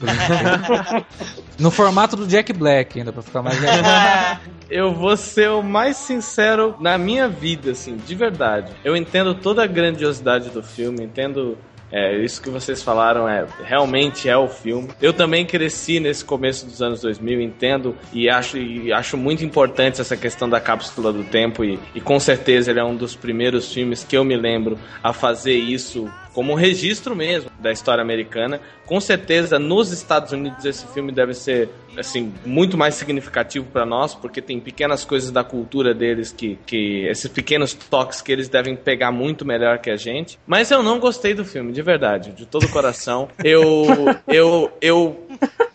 no 1.58 1.70
formato 1.70 2.16
do 2.16 2.26
Jack 2.26 2.52
Black, 2.52 2.98
ainda 2.98 3.12
pra 3.12 3.22
ficar 3.22 3.42
mais 3.42 3.60
legal. 3.60 3.84
Eu 4.70 4.94
vou 4.94 5.16
ser 5.16 5.50
o 5.50 5.62
mais 5.62 5.96
sincero 5.96 6.76
na 6.78 6.96
minha 6.96 7.28
vida, 7.28 7.72
assim, 7.72 7.96
de 7.96 8.14
verdade. 8.14 8.70
Eu 8.84 8.96
entendo 8.96 9.34
toda 9.34 9.64
a 9.64 9.66
grandiosidade 9.66 10.48
do 10.50 10.62
filme, 10.62 11.02
entendo 11.02 11.58
é, 11.92 12.16
isso 12.22 12.40
que 12.40 12.50
vocês 12.50 12.82
falaram 12.82 13.28
é 13.28 13.46
realmente 13.64 14.28
é 14.28 14.36
o 14.36 14.48
filme. 14.48 14.88
Eu 15.00 15.12
também 15.12 15.44
cresci 15.44 15.98
nesse 15.98 16.24
começo 16.24 16.64
dos 16.66 16.80
anos 16.80 17.00
2000, 17.00 17.40
entendo 17.40 17.96
e 18.12 18.28
acho, 18.28 18.58
e 18.58 18.92
acho 18.92 19.16
muito 19.16 19.44
importante 19.44 20.00
essa 20.00 20.16
questão 20.16 20.48
da 20.48 20.60
cápsula 20.60 21.12
do 21.12 21.24
tempo 21.24 21.64
e, 21.64 21.78
e 21.94 22.00
com 22.00 22.20
certeza 22.20 22.70
ele 22.70 22.80
é 22.80 22.84
um 22.84 22.96
dos 22.96 23.16
primeiros 23.16 23.72
filmes 23.72 24.04
que 24.04 24.16
eu 24.16 24.24
me 24.24 24.36
lembro 24.36 24.78
a 25.02 25.12
fazer 25.12 25.54
isso 25.54 26.10
como 26.32 26.52
um 26.52 26.54
registro 26.54 27.14
mesmo 27.14 27.50
da 27.58 27.70
história 27.70 28.02
americana. 28.02 28.60
Com 28.86 29.00
certeza, 29.00 29.58
nos 29.58 29.92
Estados 29.92 30.32
Unidos 30.32 30.64
esse 30.64 30.86
filme 30.88 31.12
deve 31.12 31.34
ser 31.34 31.68
assim 31.96 32.32
muito 32.44 32.76
mais 32.78 32.94
significativo 32.94 33.66
para 33.66 33.84
nós, 33.84 34.14
porque 34.14 34.40
tem 34.40 34.60
pequenas 34.60 35.04
coisas 35.04 35.30
da 35.30 35.42
cultura 35.42 35.92
deles 35.92 36.32
que, 36.32 36.58
que 36.66 37.06
esses 37.06 37.28
pequenos 37.28 37.74
toques 37.74 38.22
que 38.22 38.30
eles 38.30 38.48
devem 38.48 38.76
pegar 38.76 39.10
muito 39.10 39.44
melhor 39.44 39.78
que 39.78 39.90
a 39.90 39.96
gente. 39.96 40.38
Mas 40.46 40.70
eu 40.70 40.82
não 40.82 40.98
gostei 40.98 41.34
do 41.34 41.44
filme, 41.44 41.72
de 41.72 41.82
verdade, 41.82 42.32
de 42.32 42.46
todo 42.46 42.64
o 42.64 42.70
coração. 42.70 43.28
Eu 43.44 43.86
eu 44.26 44.72
eu 44.80 45.29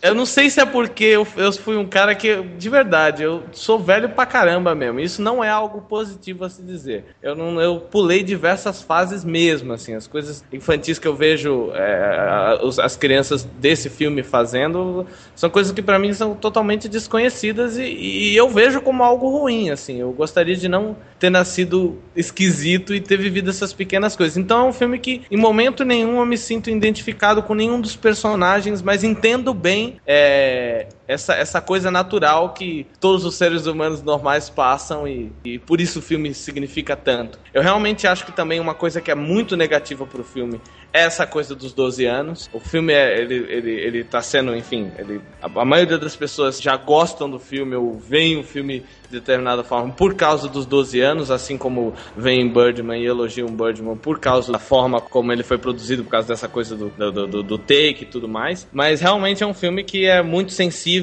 eu 0.06 0.14
não 0.14 0.26
sei 0.26 0.52
se 0.52 0.60
é 0.60 0.66
porque 0.66 1.04
eu, 1.04 1.28
eu 1.36 1.52
fui 1.52 1.76
um 1.78 1.86
cara 1.88 2.14
que, 2.14 2.40
de 2.58 2.70
verdade, 2.70 3.24
eu 3.24 3.44
sou 3.52 3.80
velho 3.80 4.10
pra 4.10 4.24
caramba 4.24 4.76
mesmo. 4.76 5.00
Isso 5.00 5.20
não 5.20 5.44
é 5.44 5.50
algo 5.50 5.82
positivo 5.82 6.46
a 6.46 6.50
se 6.50 6.62
dizer. 6.62 7.06
Eu 7.24 7.36
não 7.36 7.60
eu 7.60 7.80
pulei 7.80 8.22
diversas 8.22 8.84
fases 8.84 9.24
mesmo, 9.24 9.74
assim, 9.74 9.96
as 9.96 10.06
coisas 10.06 10.46
infantis 10.54 11.00
que 11.00 11.08
eu 11.08 11.16
vejo 11.16 11.72
é, 11.74 12.56
as 12.84 12.96
crianças 12.96 13.44
desse 13.44 13.90
filme 13.90 14.22
fazendo 14.22 15.08
são 15.36 15.50
coisas 15.50 15.74
que 15.74 15.82
para 15.82 15.98
mim 15.98 16.14
são 16.14 16.36
totalmente 16.36 16.88
desconhecidas 16.88 17.78
e, 17.78 17.84
e, 17.84 18.36
eu 18.36 18.48
vejo 18.48 18.82
como 18.82 19.02
algo 19.02 19.30
ruim, 19.30 19.72
assim. 19.72 20.00
Eu 20.00 20.12
gostaria 20.12 20.56
de 20.56 20.68
não 20.68 20.96
ter 21.18 21.32
nascido 21.32 21.98
esquisito 22.16 22.94
e 22.94 23.02
ter 23.02 23.18
vivido 23.18 23.50
essas 23.50 23.74
pequenas 23.74 24.16
coisas. 24.16 24.38
Então 24.38 24.66
é 24.66 24.70
um 24.70 24.74
filme 24.74 25.00
que 25.00 25.24
em 25.32 25.38
momento 25.38 25.84
nenhum 25.84 26.20
eu 26.20 26.26
me 26.28 26.38
sinto 26.38 26.70
identificado 26.70 27.42
com 27.42 27.56
nenhum 27.56 27.82
dos 27.82 27.96
personagens, 27.96 28.84
mas 28.84 29.04
entendo 29.04 29.55
bem 29.56 29.99
é, 30.06 30.88
essa, 31.07 31.34
essa 31.34 31.61
coisa 31.61 31.91
natural 31.91 32.53
que 32.53 32.88
todos 32.99 33.26
os 33.26 33.36
seres 33.36 33.65
humanos 33.65 34.02
normais 34.02 34.49
passam 34.49 35.07
e, 35.07 35.32
e 35.44 35.60
por 35.60 35.80
isso 35.80 35.99
o 35.99 36.02
filme 36.02 36.34
significa 36.34 36.95
tanto. 36.95 37.40
Eu 37.53 37.61
realmente 37.61 38.07
acho 38.07 38.26
que 38.26 38.32
também 38.32 38.60
uma 38.60 38.73
coisa 38.73 39.02
que 39.02 39.11
é 39.11 39.15
muito 39.15 39.56
negativa 39.56 40.06
pro 40.06 40.23
filme 40.23 40.60
é 40.95 41.02
essa 41.02 41.27
coisa 41.27 41.53
dos 41.53 41.73
12 41.73 42.06
anos. 42.06 42.49
O 42.53 42.60
filme 42.60 42.94
é, 42.94 43.19
ele, 43.19 43.36
ele, 43.49 43.72
ele 43.72 44.03
tá 44.06 44.22
sendo, 44.22 44.56
enfim, 44.56 44.90
ele, 44.98 45.19
a, 45.41 45.61
a 45.61 45.65
maioria 45.65 45.98
das 45.98 46.15
pessoas 46.15 46.61
já 46.61 46.77
gostam 46.77 47.30
do 47.30 47.38
filme 47.38 47.76
ou 47.76 47.99
veem 47.99 48.40
o 48.40 48.44
filme 48.44 48.86
de 49.10 49.19
determinada 49.19 49.61
forma 49.61 49.91
por 49.91 50.15
causa 50.15 50.48
dos 50.48 50.65
12 50.65 51.02
anos, 51.02 51.30
assim 51.30 51.57
como 51.57 51.94
vem 52.15 52.48
Birdman 52.48 53.02
e 53.02 53.06
elogiam 53.06 53.49
Birdman 53.49 53.98
por 53.98 54.19
causa 54.19 54.53
da 54.53 54.60
forma 54.60 55.02
como 55.02 55.34
ele 55.34 55.44
foi 55.44 55.57
produzido, 55.57 56.06
por 56.06 56.11
causa 56.11 56.30
dessa 56.30 56.48
coisa 56.48 56.77
do, 56.77 56.90
do, 56.90 57.27
do, 57.27 57.44
do 57.44 57.57
take 57.57 58.03
e 58.03 58.06
tudo 58.06 58.30
mais. 58.30 58.65
Mas 58.72 59.02
realmente 59.02 59.44
é 59.44 59.48
um 59.48 59.53
filme 59.53 59.84
que 59.84 60.06
é 60.06 60.22
muito 60.23 60.53
sensível, 60.53 60.95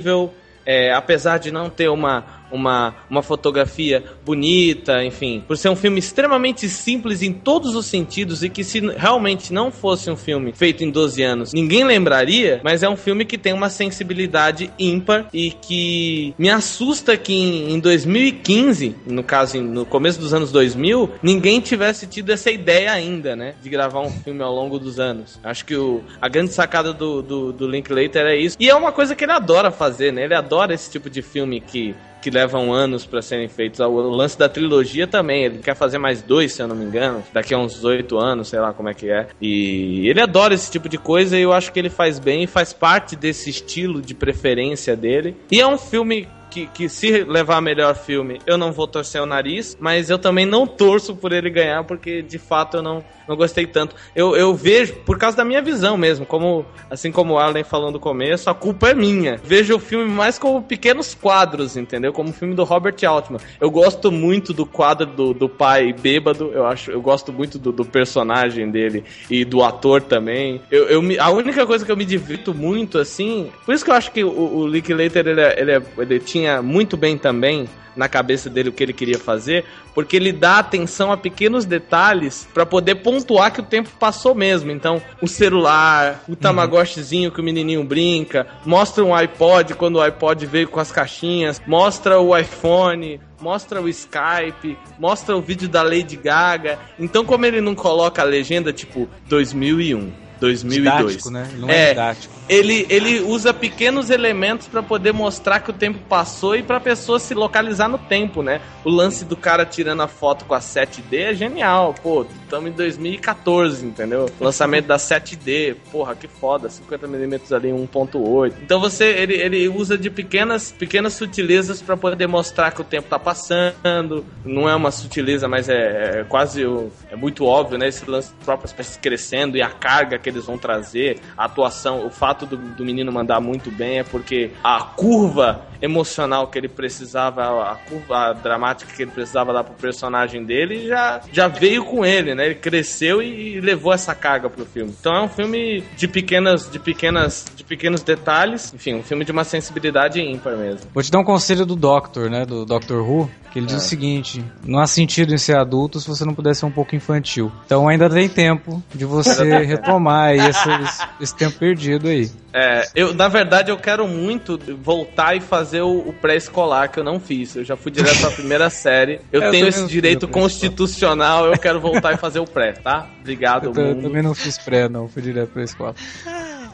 é, 0.64 0.92
apesar 0.92 1.38
de 1.38 1.50
não 1.50 1.68
ter 1.68 1.88
uma 1.88 2.41
uma, 2.52 2.94
uma 3.08 3.22
fotografia 3.22 4.04
bonita, 4.24 5.04
enfim. 5.04 5.42
Por 5.46 5.56
ser 5.56 5.68
um 5.68 5.76
filme 5.76 5.98
extremamente 5.98 6.68
simples 6.68 7.22
em 7.22 7.32
todos 7.32 7.74
os 7.74 7.86
sentidos 7.86 8.42
e 8.42 8.48
que 8.48 8.62
se 8.62 8.80
realmente 8.80 9.52
não 9.52 9.70
fosse 9.70 10.10
um 10.10 10.16
filme 10.16 10.52
feito 10.52 10.84
em 10.84 10.90
12 10.90 11.22
anos, 11.22 11.52
ninguém 11.52 11.84
lembraria, 11.84 12.60
mas 12.62 12.82
é 12.82 12.88
um 12.88 12.96
filme 12.96 13.24
que 13.24 13.38
tem 13.38 13.52
uma 13.52 13.70
sensibilidade 13.70 14.70
ímpar 14.78 15.26
e 15.32 15.50
que 15.50 16.34
me 16.38 16.50
assusta 16.50 17.16
que 17.16 17.32
em, 17.32 17.74
em 17.74 17.80
2015, 17.80 18.96
no 19.06 19.22
caso 19.22 19.60
no 19.60 19.84
começo 19.84 20.20
dos 20.20 20.32
anos 20.32 20.52
2000, 20.52 21.10
ninguém 21.22 21.60
tivesse 21.60 22.06
tido 22.06 22.30
essa 22.30 22.50
ideia 22.50 22.92
ainda, 22.92 23.34
né, 23.34 23.54
de 23.62 23.68
gravar 23.68 24.00
um 24.00 24.10
filme 24.10 24.42
ao 24.42 24.54
longo 24.54 24.78
dos 24.78 25.00
anos. 25.00 25.40
Acho 25.42 25.64
que 25.64 25.76
o, 25.76 26.02
a 26.20 26.28
grande 26.28 26.52
sacada 26.52 26.92
do, 26.92 27.22
do, 27.22 27.52
do 27.52 27.66
Linklater 27.66 28.26
é 28.26 28.36
isso. 28.36 28.56
E 28.58 28.68
é 28.68 28.74
uma 28.74 28.92
coisa 28.92 29.14
que 29.14 29.24
ele 29.24 29.32
adora 29.32 29.70
fazer, 29.70 30.12
né? 30.12 30.24
Ele 30.24 30.34
adora 30.34 30.74
esse 30.74 30.90
tipo 30.90 31.08
de 31.08 31.22
filme 31.22 31.60
que 31.60 31.94
que 32.22 32.30
levam 32.30 32.72
anos 32.72 33.04
para 33.04 33.20
serem 33.20 33.48
feitos. 33.48 33.80
O 33.80 33.90
lance 34.10 34.38
da 34.38 34.48
trilogia 34.48 35.06
também, 35.06 35.44
ele 35.44 35.58
quer 35.58 35.74
fazer 35.74 35.98
mais 35.98 36.22
dois, 36.22 36.52
se 36.52 36.62
eu 36.62 36.68
não 36.68 36.76
me 36.76 36.84
engano, 36.84 37.22
daqui 37.32 37.52
a 37.52 37.58
uns 37.58 37.84
oito 37.84 38.16
anos, 38.18 38.48
sei 38.48 38.60
lá 38.60 38.72
como 38.72 38.88
é 38.88 38.94
que 38.94 39.10
é. 39.10 39.26
E 39.40 40.08
ele 40.08 40.20
adora 40.20 40.54
esse 40.54 40.70
tipo 40.70 40.88
de 40.88 40.96
coisa 40.96 41.36
e 41.36 41.42
eu 41.42 41.52
acho 41.52 41.72
que 41.72 41.78
ele 41.78 41.90
faz 41.90 42.18
bem, 42.18 42.46
faz 42.46 42.72
parte 42.72 43.16
desse 43.16 43.50
estilo 43.50 44.00
de 44.00 44.14
preferência 44.14 44.96
dele. 44.96 45.36
E 45.50 45.60
é 45.60 45.66
um 45.66 45.76
filme 45.76 46.28
que, 46.52 46.66
que 46.66 46.88
se 46.88 47.24
levar 47.24 47.62
melhor 47.62 47.96
filme, 47.96 48.38
eu 48.46 48.58
não 48.58 48.72
vou 48.72 48.86
torcer 48.86 49.22
o 49.22 49.26
nariz, 49.26 49.74
mas 49.80 50.10
eu 50.10 50.18
também 50.18 50.44
não 50.44 50.66
torço 50.66 51.16
por 51.16 51.32
ele 51.32 51.48
ganhar, 51.48 51.82
porque 51.84 52.20
de 52.20 52.38
fato 52.38 52.76
eu 52.76 52.82
não, 52.82 53.02
não 53.26 53.34
gostei 53.34 53.66
tanto. 53.66 53.96
Eu, 54.14 54.36
eu 54.36 54.54
vejo, 54.54 54.94
por 54.96 55.18
causa 55.18 55.38
da 55.38 55.44
minha 55.44 55.62
visão 55.62 55.96
mesmo, 55.96 56.26
como 56.26 56.66
assim 56.90 57.10
como 57.10 57.34
o 57.34 57.38
Arlen 57.38 57.64
falou 57.64 57.90
no 57.90 57.98
começo, 57.98 58.50
a 58.50 58.54
culpa 58.54 58.90
é 58.90 58.94
minha. 58.94 59.40
Vejo 59.42 59.76
o 59.76 59.78
filme 59.78 60.10
mais 60.10 60.38
como 60.38 60.62
pequenos 60.62 61.14
quadros, 61.14 61.76
entendeu? 61.76 62.12
Como 62.12 62.28
o 62.28 62.32
filme 62.34 62.54
do 62.54 62.64
Robert 62.64 62.96
Altman. 63.06 63.40
Eu 63.58 63.70
gosto 63.70 64.12
muito 64.12 64.52
do 64.52 64.66
quadro 64.66 65.06
do, 65.06 65.32
do 65.32 65.48
pai 65.48 65.94
bêbado, 65.94 66.50
eu 66.52 66.66
acho, 66.66 66.90
eu 66.90 67.00
gosto 67.00 67.32
muito 67.32 67.58
do, 67.58 67.72
do 67.72 67.84
personagem 67.84 68.70
dele 68.70 69.04
e 69.30 69.42
do 69.42 69.62
ator 69.62 70.02
também. 70.02 70.60
Eu, 70.70 70.84
eu 70.88 71.00
me, 71.00 71.18
a 71.18 71.30
única 71.30 71.66
coisa 71.66 71.82
que 71.82 71.90
eu 71.90 71.96
me 71.96 72.04
divirto 72.04 72.52
muito, 72.52 72.98
assim, 72.98 73.50
por 73.64 73.74
isso 73.74 73.82
que 73.82 73.90
eu 73.90 73.94
acho 73.94 74.12
que 74.12 74.22
o, 74.22 74.28
o 74.28 74.66
Linklater, 74.66 75.26
ele, 75.26 75.40
é, 75.40 75.60
ele, 75.60 75.72
é, 75.72 75.82
ele 75.96 76.20
tinha 76.20 76.41
muito 76.62 76.96
bem 76.96 77.16
também 77.16 77.68
na 77.96 78.08
cabeça 78.08 78.48
dele 78.48 78.70
o 78.70 78.72
que 78.72 78.82
ele 78.82 78.92
queria 78.92 79.18
fazer, 79.18 79.64
porque 79.94 80.16
ele 80.16 80.32
dá 80.32 80.58
atenção 80.58 81.12
a 81.12 81.16
pequenos 81.16 81.64
detalhes 81.64 82.48
para 82.52 82.64
poder 82.64 82.96
pontuar 82.96 83.52
que 83.52 83.60
o 83.60 83.64
tempo 83.64 83.90
passou 83.98 84.34
mesmo. 84.34 84.70
Então, 84.70 85.00
o 85.20 85.28
celular, 85.28 86.24
o 86.28 86.34
Tamagotchizinho 86.34 87.30
que 87.30 87.40
o 87.40 87.44
menininho 87.44 87.84
brinca, 87.84 88.46
mostra 88.64 89.04
um 89.04 89.14
iPod 89.14 89.74
quando 89.74 89.96
o 89.96 90.02
iPod 90.02 90.46
veio 90.46 90.68
com 90.68 90.80
as 90.80 90.90
caixinhas, 90.90 91.60
mostra 91.66 92.18
o 92.18 92.36
iPhone, 92.36 93.20
mostra 93.40 93.80
o 93.82 93.88
Skype, 93.88 94.78
mostra 94.98 95.36
o 95.36 95.42
vídeo 95.42 95.68
da 95.68 95.82
Lady 95.82 96.16
Gaga. 96.16 96.78
Então, 96.98 97.24
como 97.24 97.44
ele 97.44 97.60
não 97.60 97.74
coloca 97.74 98.22
a 98.22 98.24
legenda 98.24 98.72
tipo 98.72 99.08
2001, 99.28 100.10
2002. 100.42 100.82
Didático, 100.82 101.30
né? 101.30 101.48
Não 101.56 101.70
é, 101.70 101.84
é 101.84 101.88
didático. 101.90 102.34
Ele, 102.48 102.84
ele 102.90 103.20
usa 103.20 103.54
pequenos 103.54 104.10
elementos 104.10 104.66
para 104.66 104.82
poder 104.82 105.12
mostrar 105.12 105.60
que 105.60 105.70
o 105.70 105.72
tempo 105.72 106.00
passou 106.08 106.56
e 106.56 106.62
para 106.62 106.80
pessoa 106.80 107.18
se 107.20 107.32
localizar 107.34 107.88
no 107.88 107.98
tempo, 107.98 108.42
né? 108.42 108.60
O 108.84 108.90
lance 108.90 109.24
do 109.24 109.36
cara 109.36 109.64
tirando 109.64 110.02
a 110.02 110.08
foto 110.08 110.44
com 110.44 110.54
a 110.54 110.58
7D 110.58 111.14
é 111.18 111.34
genial. 111.34 111.94
Pô, 112.02 112.26
estamos 112.42 112.70
em 112.70 112.74
2014, 112.74 113.86
entendeu? 113.86 114.28
Lançamento 114.40 114.86
da 114.86 114.96
7D. 114.96 115.76
Porra, 115.92 116.16
que 116.16 116.26
foda. 116.26 116.68
50mm 116.68 117.54
ali, 117.54 117.68
1.8. 117.70 118.54
Então 118.62 118.80
você, 118.80 119.04
ele, 119.04 119.34
ele 119.34 119.68
usa 119.68 119.96
de 119.96 120.10
pequenas, 120.10 120.72
pequenas 120.72 121.12
sutilezas 121.12 121.80
para 121.80 121.96
poder 121.96 122.26
mostrar 122.26 122.72
que 122.72 122.80
o 122.80 122.84
tempo 122.84 123.08
tá 123.08 123.18
passando. 123.18 124.26
Não 124.44 124.68
é 124.68 124.74
uma 124.74 124.90
sutileza, 124.90 125.46
mas 125.46 125.68
é, 125.68 126.20
é 126.20 126.24
quase. 126.28 126.62
É 127.08 127.14
muito 127.14 127.44
óbvio, 127.44 127.78
né? 127.78 127.86
Esse 127.86 128.08
lance 128.10 128.32
próprias 128.44 128.72
pessoas 128.72 128.96
crescendo 128.96 129.56
e 129.56 129.62
a 129.62 129.70
carga 129.70 130.18
que 130.18 130.28
eles 130.32 130.46
vão 130.46 130.58
trazer, 130.58 131.20
a 131.36 131.44
atuação, 131.44 132.06
o 132.06 132.10
fato 132.10 132.46
do, 132.46 132.56
do 132.56 132.84
menino 132.84 133.12
mandar 133.12 133.40
muito 133.40 133.70
bem 133.70 133.98
é 133.98 134.04
porque 134.04 134.50
a 134.62 134.82
curva 134.82 135.62
emocional 135.80 136.46
que 136.46 136.58
ele 136.58 136.68
precisava, 136.68 137.42
a 137.70 137.74
curva 137.74 138.32
dramática 138.34 138.92
que 138.94 139.02
ele 139.02 139.10
precisava 139.10 139.52
dar 139.52 139.64
pro 139.64 139.74
personagem 139.74 140.44
dele 140.44 140.86
já, 140.86 141.20
já 141.32 141.48
veio 141.48 141.84
com 141.84 142.04
ele, 142.04 142.34
né? 142.34 142.46
Ele 142.46 142.54
cresceu 142.54 143.20
e, 143.20 143.56
e 143.56 143.60
levou 143.60 143.92
essa 143.92 144.14
carga 144.14 144.48
pro 144.48 144.64
filme. 144.64 144.94
Então 144.98 145.14
é 145.14 145.22
um 145.22 145.28
filme 145.28 145.82
de 145.96 146.06
pequenas, 146.06 146.70
de 146.70 146.78
pequenas, 146.78 147.46
de 147.56 147.64
pequenos 147.64 148.02
detalhes, 148.02 148.72
enfim, 148.72 148.94
um 148.94 149.02
filme 149.02 149.24
de 149.24 149.32
uma 149.32 149.44
sensibilidade 149.44 150.20
ímpar 150.20 150.56
mesmo. 150.56 150.88
Vou 150.94 151.02
te 151.02 151.10
dar 151.10 151.18
um 151.18 151.24
conselho 151.24 151.66
do 151.66 151.74
Doctor, 151.74 152.30
né? 152.30 152.46
Do 152.46 152.64
Doctor 152.64 153.02
Who, 153.02 153.28
que 153.52 153.58
ele 153.58 153.66
é. 153.66 153.68
diz 153.68 153.84
o 153.84 153.88
seguinte: 153.88 154.44
não 154.64 154.78
há 154.78 154.86
sentido 154.86 155.34
em 155.34 155.38
ser 155.38 155.56
adulto 155.56 155.98
se 155.98 156.08
você 156.08 156.24
não 156.24 156.34
puder 156.34 156.54
ser 156.54 156.66
um 156.66 156.70
pouco 156.70 156.94
infantil. 156.94 157.50
Então 157.66 157.88
ainda 157.88 158.08
tem 158.08 158.28
tempo 158.28 158.82
de 158.94 159.04
você 159.04 159.64
retomar 159.64 160.21
esse, 160.30 160.70
esse, 160.70 161.02
esse 161.20 161.36
tempo 161.36 161.58
perdido 161.58 162.08
aí. 162.08 162.30
É, 162.54 162.86
eu, 162.94 163.14
na 163.14 163.28
verdade, 163.28 163.70
eu 163.70 163.78
quero 163.78 164.06
muito 164.06 164.58
voltar 164.80 165.34
e 165.34 165.40
fazer 165.40 165.80
o, 165.80 166.08
o 166.08 166.12
pré-escolar 166.12 166.90
que 166.90 167.00
eu 167.00 167.04
não 167.04 167.18
fiz. 167.18 167.56
Eu 167.56 167.64
já 167.64 167.76
fui 167.76 167.90
direto 167.90 168.20
pra 168.20 168.30
primeira 168.30 168.68
série. 168.70 169.20
Eu, 169.32 169.42
eu 169.42 169.50
tenho 169.50 169.66
esse 169.66 169.86
direito 169.86 170.28
constitucional, 170.28 171.46
eu 171.46 171.58
quero 171.58 171.80
voltar 171.80 172.12
e 172.12 172.16
fazer 172.18 172.40
o 172.40 172.44
pré, 172.44 172.72
tá? 172.72 173.08
Obrigado, 173.20 173.72
eu, 173.74 173.84
eu 173.86 174.02
também 174.02 174.22
não 174.22 174.34
fiz 174.34 174.58
pré, 174.58 174.88
não, 174.88 175.08
fui 175.08 175.22
direto 175.22 175.50
pra 175.50 175.62
escola. 175.62 175.94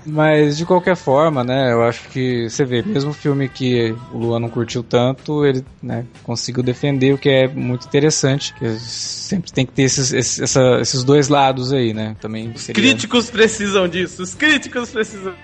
Mas 0.07 0.57
de 0.57 0.65
qualquer 0.65 0.97
forma, 0.97 1.45
né, 1.45 1.73
eu 1.73 1.83
acho 1.83 2.09
que 2.09 2.49
você 2.49 2.65
vê, 2.65 2.83
mesmo 2.83 3.11
o 3.11 3.15
filme 3.15 3.49
que 3.49 3.95
o 4.13 4.19
Luan 4.19 4.41
não 4.41 4.49
curtiu 4.49 4.83
tanto, 4.83 5.45
ele 5.45 5.65
né, 5.83 6.05
conseguiu 6.23 6.63
defender, 6.63 7.13
o 7.13 7.19
que 7.19 7.29
é 7.29 7.49
muito 7.49 7.87
interessante. 7.87 8.55
Que 8.55 8.79
sempre 8.79 9.53
tem 9.53 9.67
que 9.67 9.73
ter 9.73 9.83
esses, 9.83 10.13
esses, 10.13 10.41
essa, 10.41 10.79
esses 10.81 11.05
dois 11.05 11.29
lados 11.29 11.73
aí, 11.73 11.93
né? 11.93 12.17
Também 12.21 12.51
Os 12.55 12.67
críticos 12.67 13.31
precisam 13.31 13.87
disso, 13.89 14.23
os 14.23 14.35
críticos 14.35 14.91
precisam 14.91 15.35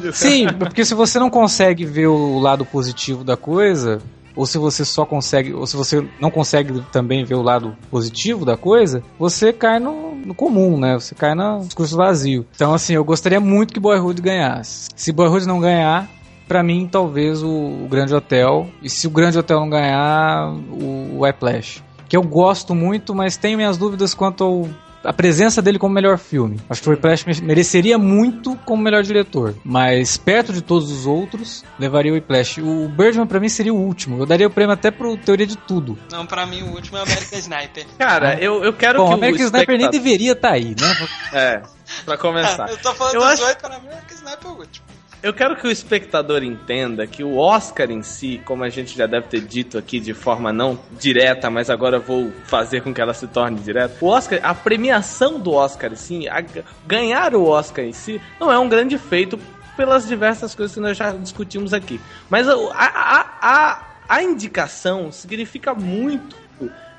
disso. 0.00 0.18
Sim, 0.18 0.46
porque 0.58 0.84
se 0.84 0.94
você 0.94 1.18
não 1.18 1.30
consegue 1.30 1.84
ver 1.84 2.08
o 2.08 2.38
lado 2.38 2.64
positivo 2.64 3.22
da 3.22 3.36
coisa, 3.36 4.00
ou 4.36 4.46
se 4.46 4.58
você 4.58 4.84
só 4.84 5.04
consegue, 5.04 5.52
ou 5.52 5.66
se 5.66 5.76
você 5.76 6.06
não 6.20 6.30
consegue 6.30 6.80
também 6.92 7.24
ver 7.24 7.34
o 7.34 7.42
lado 7.42 7.76
positivo 7.90 8.44
da 8.44 8.56
coisa, 8.56 9.02
você 9.18 9.52
cai 9.52 9.78
no, 9.78 10.14
no 10.14 10.34
comum, 10.34 10.78
né? 10.78 10.94
Você 10.94 11.14
cai 11.14 11.34
no 11.34 11.60
discurso 11.60 11.96
vazio. 11.96 12.46
Então, 12.54 12.74
assim, 12.74 12.94
eu 12.94 13.04
gostaria 13.04 13.40
muito 13.40 13.72
que 13.72 13.80
Boyhood 13.80 14.20
ganhasse. 14.20 14.88
Se 14.96 15.12
Boyhood 15.12 15.46
não 15.46 15.60
ganhar, 15.60 16.08
para 16.48 16.62
mim, 16.62 16.88
talvez 16.90 17.42
o, 17.42 17.48
o, 17.48 17.88
Grande 17.88 18.14
Hotel. 18.14 18.68
E 18.82 18.88
se 18.88 19.06
o 19.06 19.10
Grande 19.10 19.38
Hotel 19.38 19.60
não 19.60 19.70
ganhar, 19.70 20.52
o, 20.52 21.16
o 21.16 21.20
Whiplash. 21.20 21.82
Que 22.08 22.16
eu 22.16 22.22
gosto 22.22 22.74
muito, 22.74 23.14
mas 23.14 23.36
tenho 23.36 23.56
minhas 23.56 23.78
dúvidas 23.78 24.14
quanto 24.14 24.44
ao 24.44 24.68
a 25.04 25.12
presença 25.12 25.60
dele 25.60 25.78
como 25.78 25.94
melhor 25.94 26.18
filme. 26.18 26.60
Acho 26.68 26.82
que 26.82 26.88
o 26.88 26.92
Whiplash 26.92 27.24
mereceria 27.42 27.98
muito 27.98 28.56
como 28.64 28.82
melhor 28.82 29.02
diretor, 29.02 29.54
mas 29.64 30.16
perto 30.16 30.52
de 30.52 30.62
todos 30.62 30.90
os 30.90 31.06
outros, 31.06 31.64
levaria 31.78 32.12
o 32.12 32.14
Whiplash. 32.14 32.60
O 32.60 32.88
Birdman 32.88 33.26
para 33.26 33.40
mim 33.40 33.48
seria 33.48 33.72
o 33.72 33.76
último. 33.76 34.18
Eu 34.18 34.26
daria 34.26 34.46
o 34.46 34.50
prêmio 34.50 34.72
até 34.72 34.90
pro 34.90 35.16
Teoria 35.16 35.46
de 35.46 35.56
Tudo. 35.56 35.98
Não, 36.10 36.26
para 36.26 36.46
mim 36.46 36.62
o 36.62 36.72
último 36.72 36.96
é 36.96 37.00
o 37.00 37.04
American 37.04 37.38
Sniper. 37.38 37.86
Cara, 37.98 38.38
eu, 38.40 38.64
eu 38.64 38.72
quero 38.72 38.98
Bom, 38.98 39.06
que 39.06 39.10
o 39.12 39.14
American 39.14 39.46
Sniper 39.46 39.78
nem 39.78 39.90
deveria 39.90 40.32
estar 40.32 40.48
tá 40.48 40.54
aí, 40.54 40.74
né? 40.80 41.08
É, 41.32 41.62
pra 42.04 42.16
começar. 42.16 42.68
eu 42.70 42.78
tô 42.78 42.94
falando 42.94 43.14
eu 43.14 43.20
dos 43.20 43.30
acho... 43.30 43.44
oito, 43.44 43.60
para 43.60 43.78
mim 43.78 43.86
o 43.86 43.90
American 43.90 44.16
Sniper 44.16 44.46
é 44.46 44.48
o 44.48 44.56
último. 44.56 44.93
Eu 45.24 45.32
quero 45.32 45.56
que 45.56 45.66
o 45.66 45.70
espectador 45.70 46.42
entenda 46.42 47.06
que 47.06 47.24
o 47.24 47.38
Oscar 47.38 47.90
em 47.90 48.02
si, 48.02 48.42
como 48.44 48.62
a 48.62 48.68
gente 48.68 48.94
já 48.94 49.06
deve 49.06 49.26
ter 49.26 49.40
dito 49.40 49.78
aqui 49.78 49.98
de 49.98 50.12
forma 50.12 50.52
não 50.52 50.78
direta, 51.00 51.48
mas 51.48 51.70
agora 51.70 51.98
vou 51.98 52.30
fazer 52.44 52.82
com 52.82 52.92
que 52.92 53.00
ela 53.00 53.14
se 53.14 53.26
torne 53.28 53.58
direta. 53.58 53.96
O 54.02 54.08
Oscar, 54.08 54.38
a 54.42 54.54
premiação 54.54 55.40
do 55.40 55.50
Oscar, 55.52 55.96
sim, 55.96 56.28
a, 56.28 56.44
ganhar 56.86 57.34
o 57.34 57.46
Oscar 57.46 57.86
em 57.86 57.92
si, 57.94 58.20
não 58.38 58.52
é 58.52 58.58
um 58.58 58.68
grande 58.68 58.98
feito 58.98 59.40
pelas 59.78 60.06
diversas 60.06 60.54
coisas 60.54 60.74
que 60.74 60.80
nós 60.82 60.94
já 60.94 61.12
discutimos 61.12 61.72
aqui. 61.72 61.98
Mas 62.28 62.46
a, 62.46 62.54
a, 62.74 63.26
a, 63.40 63.82
a 64.06 64.22
indicação 64.22 65.10
significa 65.10 65.72
muito 65.72 66.36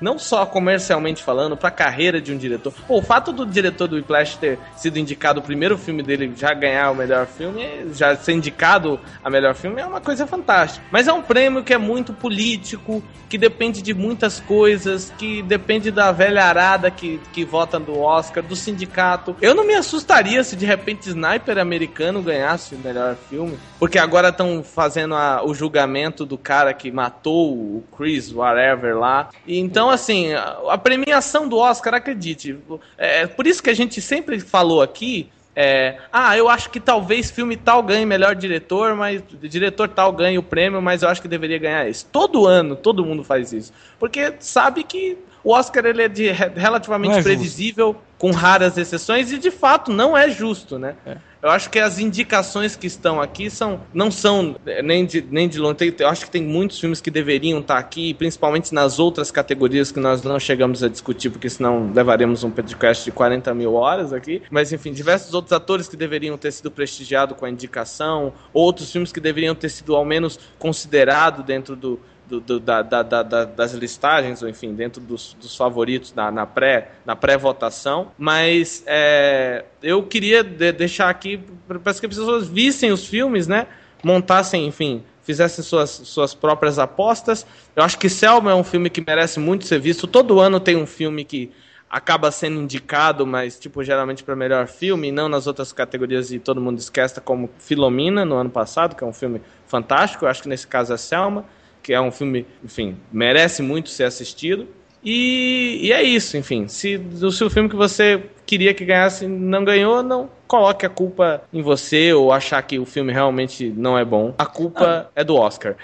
não 0.00 0.18
só 0.18 0.44
comercialmente 0.46 1.22
falando, 1.22 1.56
pra 1.56 1.70
carreira 1.70 2.20
de 2.20 2.32
um 2.32 2.36
diretor. 2.36 2.72
Pô, 2.86 2.98
o 2.98 3.02
fato 3.02 3.32
do 3.32 3.46
diretor 3.46 3.88
do 3.88 3.96
Whiplash 3.96 4.36
ter 4.36 4.58
sido 4.76 4.98
indicado 4.98 5.40
o 5.40 5.42
primeiro 5.42 5.78
filme 5.78 6.02
dele 6.02 6.32
já 6.36 6.52
ganhar 6.52 6.90
o 6.90 6.94
melhor 6.94 7.26
filme, 7.26 7.64
já 7.92 8.14
ser 8.16 8.32
indicado 8.32 9.00
a 9.22 9.30
melhor 9.30 9.54
filme, 9.54 9.80
é 9.80 9.86
uma 9.86 10.00
coisa 10.00 10.26
fantástica. 10.26 10.84
Mas 10.90 11.08
é 11.08 11.12
um 11.12 11.22
prêmio 11.22 11.62
que 11.62 11.72
é 11.72 11.78
muito 11.78 12.12
político, 12.12 13.02
que 13.28 13.38
depende 13.38 13.82
de 13.82 13.92
muitas 13.94 14.40
coisas, 14.40 15.12
que 15.18 15.42
depende 15.42 15.90
da 15.90 16.12
velha 16.12 16.44
arada 16.44 16.90
que, 16.90 17.20
que 17.32 17.44
vota 17.44 17.78
no 17.78 18.00
Oscar, 18.00 18.42
do 18.42 18.54
sindicato. 18.54 19.36
Eu 19.40 19.54
não 19.54 19.66
me 19.66 19.74
assustaria 19.74 20.42
se 20.44 20.56
de 20.56 20.66
repente 20.66 21.08
Sniper 21.08 21.58
americano 21.58 22.22
ganhasse 22.22 22.74
o 22.74 22.78
melhor 22.78 23.16
filme, 23.28 23.58
porque 23.78 23.98
agora 23.98 24.28
estão 24.28 24.62
fazendo 24.62 25.14
a, 25.14 25.44
o 25.44 25.54
julgamento 25.54 26.24
do 26.24 26.38
cara 26.38 26.72
que 26.72 26.90
matou 26.90 27.52
o 27.52 27.84
Chris, 27.96 28.32
whatever 28.32 28.96
lá. 28.96 29.30
E 29.46 29.58
então, 29.58 29.85
assim, 29.90 30.32
a, 30.32 30.78
premiação 30.78 31.48
do 31.48 31.58
Oscar, 31.58 31.94
acredite, 31.94 32.58
é 32.96 33.26
por 33.26 33.46
isso 33.46 33.62
que 33.62 33.70
a 33.70 33.74
gente 33.74 34.00
sempre 34.00 34.40
falou 34.40 34.82
aqui 34.82 35.30
é, 35.58 35.96
ah, 36.12 36.36
eu 36.36 36.50
acho 36.50 36.68
que 36.68 36.78
talvez 36.78 37.30
filme 37.30 37.56
tal 37.56 37.82
ganhe 37.82 38.04
melhor 38.04 38.34
diretor, 38.34 38.94
mas 38.94 39.22
diretor 39.40 39.88
tal 39.88 40.12
ganhe 40.12 40.36
o 40.36 40.42
prêmio, 40.42 40.82
mas 40.82 41.02
eu 41.02 41.08
acho 41.08 41.22
que 41.22 41.26
deveria 41.26 41.56
ganhar 41.56 41.88
esse. 41.88 42.04
Todo 42.04 42.46
ano, 42.46 42.76
todo 42.76 43.02
mundo 43.02 43.24
faz 43.24 43.54
isso. 43.54 43.72
Porque 43.98 44.34
sabe 44.38 44.84
que 44.84 45.16
o 45.42 45.52
Oscar 45.52 45.86
ele 45.86 46.02
é 46.02 46.08
de, 46.08 46.30
relativamente 46.30 47.18
é 47.18 47.22
previsível. 47.22 47.96
Com 48.18 48.30
raras 48.30 48.78
exceções, 48.78 49.30
e 49.32 49.38
de 49.38 49.50
fato 49.50 49.90
não 49.92 50.16
é 50.16 50.30
justo, 50.30 50.78
né? 50.78 50.96
É. 51.06 51.16
Eu 51.42 51.50
acho 51.50 51.70
que 51.70 51.78
as 51.78 52.00
indicações 52.00 52.74
que 52.74 52.88
estão 52.88 53.20
aqui 53.20 53.48
são, 53.48 53.80
não 53.94 54.10
são 54.10 54.56
é, 54.66 54.82
nem 54.82 55.06
de, 55.06 55.24
nem 55.30 55.48
de 55.48 55.60
longe. 55.60 55.94
Eu 55.96 56.08
acho 56.08 56.24
que 56.24 56.30
tem 56.30 56.42
muitos 56.42 56.80
filmes 56.80 57.00
que 57.00 57.08
deveriam 57.08 57.60
estar 57.60 57.78
aqui, 57.78 58.14
principalmente 58.14 58.74
nas 58.74 58.98
outras 58.98 59.30
categorias 59.30 59.92
que 59.92 60.00
nós 60.00 60.24
não 60.24 60.40
chegamos 60.40 60.82
a 60.82 60.88
discutir, 60.88 61.30
porque 61.30 61.48
senão 61.48 61.92
levaremos 61.94 62.42
um 62.42 62.50
podcast 62.50 63.04
de 63.04 63.12
40 63.12 63.54
mil 63.54 63.74
horas 63.74 64.12
aqui. 64.12 64.42
Mas, 64.50 64.72
enfim, 64.72 64.92
diversos 64.92 65.34
outros 65.34 65.52
atores 65.52 65.88
que 65.88 65.96
deveriam 65.96 66.36
ter 66.36 66.50
sido 66.50 66.68
prestigiados 66.68 67.36
com 67.38 67.44
a 67.44 67.50
indicação, 67.50 68.32
outros 68.52 68.90
filmes 68.90 69.12
que 69.12 69.20
deveriam 69.20 69.54
ter 69.54 69.68
sido 69.68 69.94
ao 69.94 70.04
menos 70.04 70.40
considerados 70.58 71.44
dentro 71.44 71.76
do, 71.76 72.00
do, 72.28 72.40
do, 72.40 72.60
da, 72.60 72.82
da, 72.82 73.02
da, 73.02 73.44
das 73.44 73.72
listagens, 73.72 74.42
ou 74.42 74.48
enfim, 74.48 74.74
dentro 74.74 75.00
dos, 75.00 75.36
dos 75.40 75.56
favoritos 75.56 76.12
na, 76.14 76.30
na, 76.30 76.46
pré, 76.46 76.90
na 77.04 77.14
pré-votação. 77.14 78.12
Mas 78.18 78.82
é, 78.86 79.64
eu 79.82 80.02
queria 80.02 80.42
de, 80.42 80.72
deixar 80.72 81.08
aqui 81.08 81.40
para 81.66 81.78
que 81.78 81.88
as 81.88 82.00
pessoas 82.00 82.48
vissem 82.48 82.90
os 82.90 83.06
filmes, 83.06 83.46
né? 83.46 83.66
Montassem, 84.02 84.66
enfim, 84.66 85.02
fizessem 85.22 85.64
suas, 85.64 85.90
suas 85.90 86.34
próprias 86.34 86.78
apostas. 86.78 87.46
Eu 87.74 87.82
acho 87.82 87.98
que 87.98 88.08
Selma 88.08 88.50
é 88.52 88.54
um 88.54 88.64
filme 88.64 88.90
que 88.90 89.00
merece 89.00 89.40
muito 89.40 89.66
ser 89.66 89.78
visto. 89.78 90.06
Todo 90.06 90.40
ano 90.40 90.60
tem 90.60 90.76
um 90.76 90.86
filme 90.86 91.24
que 91.24 91.50
acaba 91.88 92.30
sendo 92.30 92.60
indicado, 92.60 93.26
mas 93.26 93.58
tipo 93.58 93.82
geralmente 93.82 94.22
para 94.22 94.34
melhor 94.34 94.66
filme, 94.66 95.12
não 95.12 95.28
nas 95.28 95.46
outras 95.46 95.72
categorias 95.72 96.32
e 96.32 96.38
todo 96.38 96.60
mundo 96.60 96.78
esquece, 96.78 97.20
como 97.20 97.48
Filomena 97.58 98.24
no 98.24 98.34
ano 98.34 98.50
passado, 98.50 98.94
que 98.96 99.04
é 99.04 99.06
um 99.06 99.12
filme 99.12 99.40
fantástico. 99.66 100.24
Eu 100.24 100.28
acho 100.28 100.42
que 100.42 100.48
nesse 100.48 100.66
caso 100.66 100.92
é 100.92 100.96
Selma, 100.96 101.44
que 101.86 101.94
é 101.94 102.00
um 102.00 102.10
filme, 102.10 102.44
enfim, 102.64 102.96
merece 103.12 103.62
muito 103.62 103.90
ser 103.90 104.02
assistido. 104.02 104.66
E, 105.04 105.78
e 105.82 105.92
é 105.92 106.02
isso, 106.02 106.36
enfim. 106.36 106.66
Se 106.66 106.96
o 107.22 107.30
seu 107.30 107.48
filme 107.48 107.68
que 107.68 107.76
você 107.76 108.24
queria 108.44 108.74
que 108.74 108.84
ganhasse 108.84 109.28
não 109.28 109.64
ganhou, 109.64 110.02
não 110.02 110.28
coloque 110.48 110.84
a 110.84 110.88
culpa 110.88 111.44
em 111.52 111.62
você 111.62 112.12
ou 112.12 112.32
achar 112.32 112.60
que 112.62 112.76
o 112.76 112.84
filme 112.84 113.12
realmente 113.12 113.68
não 113.68 113.96
é 113.96 114.04
bom. 114.04 114.34
A 114.36 114.44
culpa 114.44 115.06
ah. 115.06 115.10
é 115.14 115.22
do 115.22 115.36
Oscar. 115.36 115.76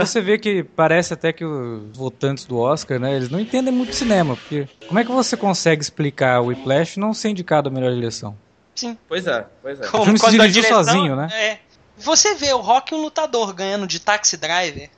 você 0.00 0.20
vê 0.20 0.38
que 0.38 0.64
parece 0.64 1.14
até 1.14 1.32
que 1.32 1.44
os 1.44 1.96
votantes 1.96 2.46
do 2.46 2.58
Oscar, 2.58 2.98
né, 2.98 3.14
eles 3.14 3.30
não 3.30 3.38
entendem 3.38 3.72
muito 3.72 3.94
cinema, 3.94 4.34
porque 4.34 4.66
como 4.88 4.98
é 4.98 5.04
que 5.04 5.12
você 5.12 5.36
consegue 5.36 5.80
explicar 5.80 6.40
o 6.40 6.46
Whiplash 6.46 6.98
não 6.98 7.14
ser 7.14 7.28
indicado 7.28 7.68
a 7.68 7.72
melhor 7.72 7.94
direção? 7.94 8.36
Sim. 8.74 8.98
Pois 9.06 9.24
é, 9.28 9.46
pois 9.62 9.80
é. 9.80 9.86
Como, 9.86 10.02
o 10.02 10.06
filme 10.06 10.18
se 10.18 10.30
dirigiu 10.30 10.62
direção, 10.62 10.84
sozinho, 10.84 11.14
né? 11.14 11.28
É. 11.32 11.58
Você 11.96 12.34
vê 12.34 12.52
o 12.52 12.58
Rock 12.58 12.92
um 12.92 13.02
lutador 13.02 13.54
ganhando 13.54 13.86
de 13.86 14.00
Taxi 14.00 14.36
Driver. 14.36 14.90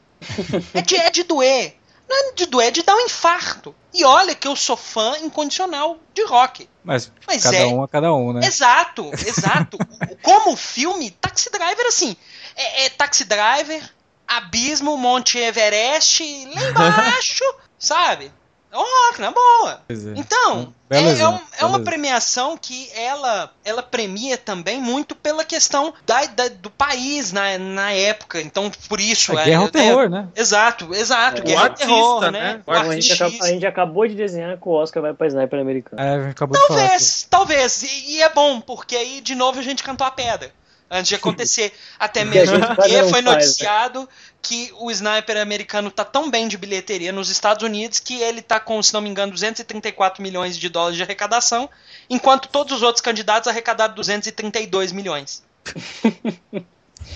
É, 0.75 0.83
de, 0.83 0.97
é 0.97 1.11
de 1.11 1.23
doer. 1.23 1.77
Não 2.09 2.17
é 2.17 2.33
de 2.35 2.47
doer, 2.47 2.69
é 2.69 2.71
de 2.71 2.83
dar 2.83 2.95
um 2.95 3.01
infarto. 3.01 3.75
E 3.93 4.05
olha 4.05 4.35
que 4.35 4.47
eu 4.47 4.55
sou 4.55 4.77
fã 4.77 5.17
incondicional 5.19 5.99
de 6.15 6.25
rock. 6.25 6.69
Mas, 6.85 7.11
Mas 7.27 7.43
cada 7.43 7.57
é... 7.57 7.67
um 7.67 7.83
a 7.83 7.89
cada 7.89 8.15
um, 8.15 8.33
né? 8.33 8.47
Exato, 8.47 9.11
exato. 9.27 9.77
Como 10.23 10.57
filme, 10.57 11.11
Taxi 11.11 11.51
Driver, 11.51 11.87
assim, 11.87 12.17
é, 12.55 12.85
é 12.85 12.91
Taxi 12.91 13.25
Driver, 13.25 13.83
Abismo, 14.27 14.97
Monte 14.97 15.39
Everest, 15.39 16.23
lá 16.55 16.63
embaixo, 16.71 17.45
sabe? 17.79 18.33
É 18.77 18.79
um 18.79 19.07
rock, 19.07 19.21
na 19.23 19.31
boa. 19.31 19.81
É. 19.89 19.95
Então, 20.17 20.75
é, 20.91 20.99
é, 20.99 21.29
um, 21.29 21.39
é, 21.61 21.65
uma 21.65 21.81
premiação 21.81 22.59
que 22.59 22.91
ela, 22.95 23.51
ela 23.65 23.83
premia 23.83 24.37
também 24.37 24.79
muito 24.79 25.17
pela 25.17 25.45
questão 25.45 25.95
da, 26.05 26.27
da 26.27 26.49
do 26.49 26.71
país 26.71 27.33
na, 27.33 27.57
na 27.57 27.93
época. 27.93 28.39
Então, 28.39 28.71
por 28.87 29.01
isso. 29.01 29.37
É, 29.39 29.47
guerra 29.47 29.63
ao 29.63 29.71
terror, 29.71 30.11
né? 30.11 30.29
Exato, 30.37 30.95
exato. 30.95 31.43
guerra 31.43 31.63
ao 31.63 31.71
terror, 31.71 32.31
né? 32.31 32.31
né? 32.31 32.63
a, 32.67 32.93
gente 32.93 33.13
acabou, 33.15 33.43
a, 33.43 33.49
gente 33.49 33.67
acabou, 33.67 34.07
de 34.07 34.15
desenhar 34.15 34.59
que 34.59 34.69
o 34.69 34.73
Oscar 34.73 35.03
vai 35.03 35.15
pra 35.15 35.27
Sniper 35.27 35.59
americano. 35.59 36.03
É, 36.03 36.29
acabou 36.29 36.61
talvez, 36.69 37.23
de 37.25 37.31
falar. 37.31 37.31
Talvez, 37.31 37.83
e, 37.83 38.17
e 38.17 38.23
é 38.23 38.29
bom, 38.29 38.61
porque 38.61 38.95
aí 38.95 39.23
de 39.23 39.35
novo 39.35 39.59
a 39.59 39.63
gente 39.63 39.83
cantou 39.83 40.07
a 40.07 40.11
pedra 40.11 40.53
antes 40.91 41.09
de 41.09 41.15
acontecer. 41.17 41.73
Até 41.99 42.27
mesmo 42.27 42.59
porque 42.75 43.03
foi 43.05 43.23
né? 43.23 43.31
noticiado 43.31 44.07
que 44.47 44.73
o 44.79 44.91
sniper 44.93 45.41
americano 45.41 45.91
tá 45.91 46.05
tão 46.05 46.31
bem 46.31 46.47
de 46.47 46.57
bilheteria 46.57 47.11
nos 47.11 47.29
Estados 47.31 47.65
Unidos 47.65 47.99
que 47.99 48.21
ele 48.23 48.41
tá 48.41 48.61
com, 48.61 48.81
se 48.81 48.95
não 48.95 49.01
me 49.01 49.09
engano, 49.09 49.33
234 49.33 50.23
milhões 50.23 50.57
de 50.57 50.69
dólares 50.69 50.97
de 50.97 51.03
arrecadação, 51.03 51.69
enquanto 52.09 52.49
todos 52.49 52.77
os 52.77 52.83
outros 52.83 53.01
candidatos 53.01 53.49
arrecadaram 53.49 53.95
232 53.95 54.93
milhões. 54.93 55.43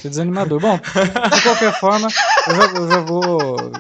Que 0.03 0.09
desanimador. 0.09 0.61
Bom, 0.61 0.77
de 0.77 1.43
qualquer 1.43 1.79
forma, 1.79 2.09
eu 2.49 2.55
já, 2.55 2.63
eu 2.65 2.91
já 2.91 3.01
vou. 3.01 3.73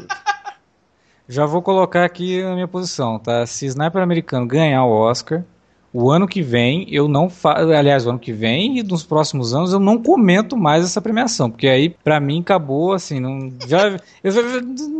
Já 1.28 1.46
vou 1.46 1.62
colocar 1.62 2.04
aqui 2.04 2.42
a 2.42 2.54
minha 2.54 2.68
posição, 2.68 3.18
tá? 3.18 3.46
Se 3.46 3.66
Sniper 3.66 4.02
americano 4.02 4.46
ganhar 4.46 4.84
o 4.84 4.90
Oscar, 4.90 5.44
o 5.92 6.10
ano 6.10 6.26
que 6.26 6.42
vem 6.42 6.86
eu 6.88 7.08
não 7.08 7.28
faço, 7.28 7.70
aliás, 7.72 8.06
o 8.06 8.10
ano 8.10 8.18
que 8.18 8.32
vem 8.32 8.78
e 8.78 8.82
nos 8.82 9.02
próximos 9.02 9.54
anos 9.54 9.72
eu 9.72 9.80
não 9.80 9.98
comento 9.98 10.56
mais 10.56 10.84
essa 10.84 11.00
premiação, 11.00 11.50
porque 11.50 11.66
aí 11.66 11.88
para 11.88 12.20
mim 12.20 12.40
acabou 12.40 12.92
assim, 12.92 13.18
não 13.18 13.52
já 13.66 13.96
eu 14.22 14.30
já, 14.30 14.40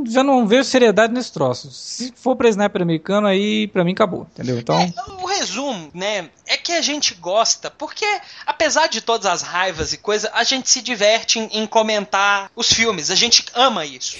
já, 0.07 0.25
não 0.25 0.47
vejo 0.47 0.65
seriedade 0.65 1.13
nesse 1.13 1.33
troço. 1.33 1.71
Se 1.71 2.13
for 2.17 2.35
para 2.35 2.49
sniper 2.49 2.83
americano 2.83 3.27
aí 3.27 3.69
para 3.69 3.85
mim 3.85 3.93
acabou, 3.93 4.27
entendeu? 4.33 4.59
Então, 4.59 4.79
é, 4.79 4.93
o 5.23 5.27
resumo, 5.27 5.91
né, 5.95 6.29
é 6.47 6.57
que 6.57 6.73
a 6.73 6.81
gente 6.81 7.15
gosta, 7.15 7.71
porque 7.71 8.07
apesar 8.47 8.89
de 8.89 9.01
todas 9.01 9.27
as 9.27 9.43
raivas 9.43 9.93
e 9.93 9.99
coisa, 9.99 10.31
a 10.35 10.43
gente 10.43 10.69
se 10.71 10.83
diverte 10.83 11.39
em, 11.39 11.63
em 11.63 11.67
comentar 11.67 12.51
os 12.57 12.73
filmes, 12.73 13.11
a 13.11 13.15
gente 13.15 13.45
ama 13.55 13.87
isso. 13.87 14.17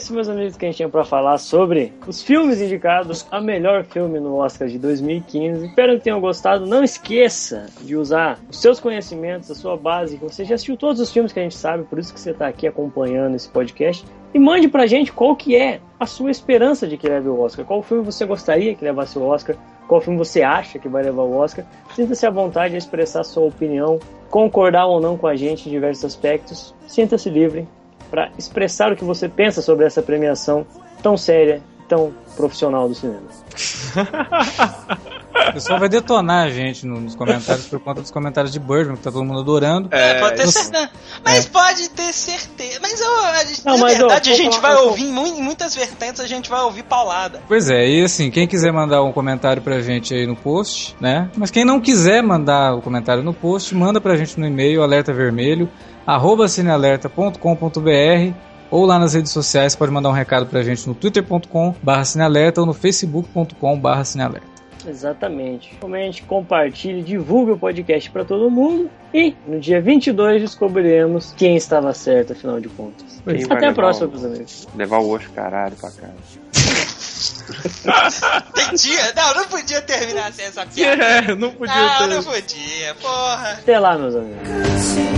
Isso, 0.00 0.14
meus 0.14 0.30
amigos, 0.30 0.56
que 0.56 0.64
a 0.64 0.68
gente 0.68 0.78
tinha 0.78 0.88
para 0.88 1.04
falar 1.04 1.36
sobre 1.36 1.92
os 2.06 2.22
filmes 2.22 2.58
indicados 2.58 3.26
a 3.30 3.38
melhor 3.38 3.84
filme 3.84 4.18
no 4.18 4.36
Oscar 4.36 4.66
de 4.66 4.78
2015. 4.78 5.66
Espero 5.66 5.98
que 5.98 6.04
tenham 6.04 6.18
gostado. 6.22 6.64
Não 6.64 6.82
esqueça 6.82 7.66
de 7.82 7.94
usar 7.94 8.38
os 8.48 8.58
seus 8.58 8.80
conhecimentos, 8.80 9.50
a 9.50 9.54
sua 9.54 9.76
base. 9.76 10.16
Você 10.16 10.42
já 10.46 10.54
assistiu 10.54 10.74
todos 10.78 11.02
os 11.02 11.12
filmes 11.12 11.34
que 11.34 11.38
a 11.38 11.42
gente 11.42 11.54
sabe, 11.54 11.84
por 11.84 11.98
isso 11.98 12.14
que 12.14 12.18
você 12.18 12.30
está 12.30 12.48
aqui 12.48 12.66
acompanhando 12.66 13.34
esse 13.34 13.46
podcast. 13.48 14.06
E 14.32 14.38
mande 14.38 14.68
pra 14.68 14.86
gente 14.86 15.12
qual 15.12 15.36
que 15.36 15.54
é 15.54 15.80
a 15.98 16.06
sua 16.06 16.30
esperança 16.30 16.86
de 16.86 16.96
que 16.96 17.06
leve 17.06 17.28
o 17.28 17.38
Oscar. 17.38 17.66
Qual 17.66 17.82
filme 17.82 18.02
você 18.02 18.24
gostaria 18.24 18.74
que 18.74 18.82
levasse 18.82 19.18
o 19.18 19.22
Oscar? 19.22 19.54
Qual 19.86 20.00
filme 20.00 20.18
você 20.18 20.40
acha 20.40 20.78
que 20.78 20.88
vai 20.88 21.02
levar 21.02 21.24
o 21.24 21.36
Oscar? 21.36 21.66
Sinta-se 21.94 22.24
à 22.24 22.30
vontade 22.30 22.72
de 22.72 22.78
expressar 22.78 23.22
sua 23.22 23.44
opinião, 23.44 23.98
concordar 24.30 24.86
ou 24.86 24.98
não 24.98 25.18
com 25.18 25.26
a 25.26 25.36
gente 25.36 25.68
em 25.68 25.72
diversos 25.72 26.06
aspectos. 26.06 26.74
Sinta-se 26.86 27.28
livre 27.28 27.68
para 28.10 28.30
expressar 28.38 28.92
o 28.92 28.96
que 28.96 29.04
você 29.04 29.28
pensa 29.28 29.62
sobre 29.62 29.86
essa 29.86 30.02
premiação 30.02 30.66
tão 31.02 31.16
séria, 31.16 31.62
tão 31.88 32.12
profissional 32.36 32.88
do 32.88 32.94
cinema. 32.94 33.22
O 35.48 35.52
pessoal 35.54 35.78
vai 35.78 35.88
detonar 35.88 36.46
a 36.46 36.50
gente 36.50 36.86
nos 36.86 37.14
comentários 37.14 37.66
por 37.66 37.80
conta 37.80 38.00
dos 38.00 38.10
comentários 38.10 38.52
de 38.52 38.58
Birdman, 38.58 38.96
que 38.96 39.02
tá 39.02 39.10
todo 39.10 39.24
mundo 39.24 39.40
adorando. 39.40 39.88
É, 39.90 40.20
pode 40.20 40.36
ter 40.36 40.48
certeza. 40.48 40.90
Mas 41.24 41.46
é. 41.46 41.48
pode 41.48 41.90
ter 41.90 42.12
certeza. 42.12 42.78
Mas 42.82 43.00
eu, 43.00 43.24
a 43.24 43.44
gente, 43.44 43.64
não, 43.64 43.74
na 43.74 43.84
mas, 43.84 43.98
verdade, 43.98 44.30
ó, 44.30 44.32
a 44.32 44.36
gente 44.36 44.60
vai 44.60 44.74
ouvir 44.76 45.04
em 45.04 45.42
muitas 45.42 45.74
vertentes, 45.74 46.20
a 46.20 46.26
gente 46.26 46.50
vai 46.50 46.60
ouvir 46.62 46.82
paulada. 46.82 47.40
Pois 47.48 47.70
é, 47.70 47.88
e 47.88 48.04
assim, 48.04 48.30
quem 48.30 48.46
quiser 48.46 48.72
mandar 48.72 49.02
um 49.02 49.12
comentário 49.12 49.62
pra 49.62 49.80
gente 49.80 50.14
aí 50.14 50.26
no 50.26 50.36
post, 50.36 50.96
né? 51.00 51.30
Mas 51.36 51.50
quem 51.50 51.64
não 51.64 51.80
quiser 51.80 52.22
mandar 52.22 52.74
o 52.74 52.82
comentário 52.82 53.22
no 53.22 53.32
post, 53.32 53.74
manda 53.74 54.00
pra 54.00 54.16
gente 54.16 54.38
no 54.38 54.46
e-mail, 54.46 54.82
alerta 54.82 55.12
vermelho, 55.12 55.68
arroba 56.06 56.48
cinealerta.com.br 56.48 58.34
ou 58.70 58.86
lá 58.86 58.98
nas 58.98 59.14
redes 59.14 59.32
sociais, 59.32 59.74
pode 59.74 59.90
mandar 59.90 60.10
um 60.10 60.12
recado 60.12 60.46
pra 60.46 60.62
gente 60.62 60.86
no 60.86 60.94
twitter.com 60.94 61.74
barra 61.82 62.04
cinealerta 62.04 62.60
ou 62.60 62.66
no 62.66 62.72
facebook.com 62.72 63.78
barra 63.78 64.04
cinealerta. 64.04 64.49
Exatamente. 64.86 65.74
Comente, 65.80 66.22
compartilhe, 66.22 67.02
divulgue 67.02 67.52
o 67.52 67.58
podcast 67.58 68.10
para 68.10 68.24
todo 68.24 68.50
mundo 68.50 68.90
e 69.12 69.34
no 69.46 69.58
dia 69.60 69.80
22 69.80 70.42
descobriremos 70.42 71.34
quem 71.36 71.56
estava 71.56 71.92
certo, 71.92 72.32
afinal 72.32 72.60
de 72.60 72.68
contas. 72.68 73.22
Quem 73.24 73.44
Até 73.48 73.66
a 73.68 73.72
próxima, 73.72 74.08
meus 74.08 74.24
amigos. 74.24 74.68
Levar 74.74 74.98
o 74.98 75.10
osso 75.10 75.30
caralho 75.30 75.76
pra 75.76 75.90
casa. 75.90 76.40
Entendia? 78.56 79.12
Não, 79.14 79.34
não 79.34 79.44
podia 79.48 79.82
terminar 79.82 80.32
sem 80.32 80.44
essa 80.46 80.64
piada. 80.66 81.00
É, 81.30 81.34
não 81.34 81.50
podia 81.50 81.74
Não, 81.74 81.98
ter. 81.98 82.14
não 82.14 82.22
podia, 82.22 82.94
porra. 83.00 83.52
Até 83.52 83.78
lá, 83.78 83.98
meus 83.98 84.14
amigos. 84.14 85.09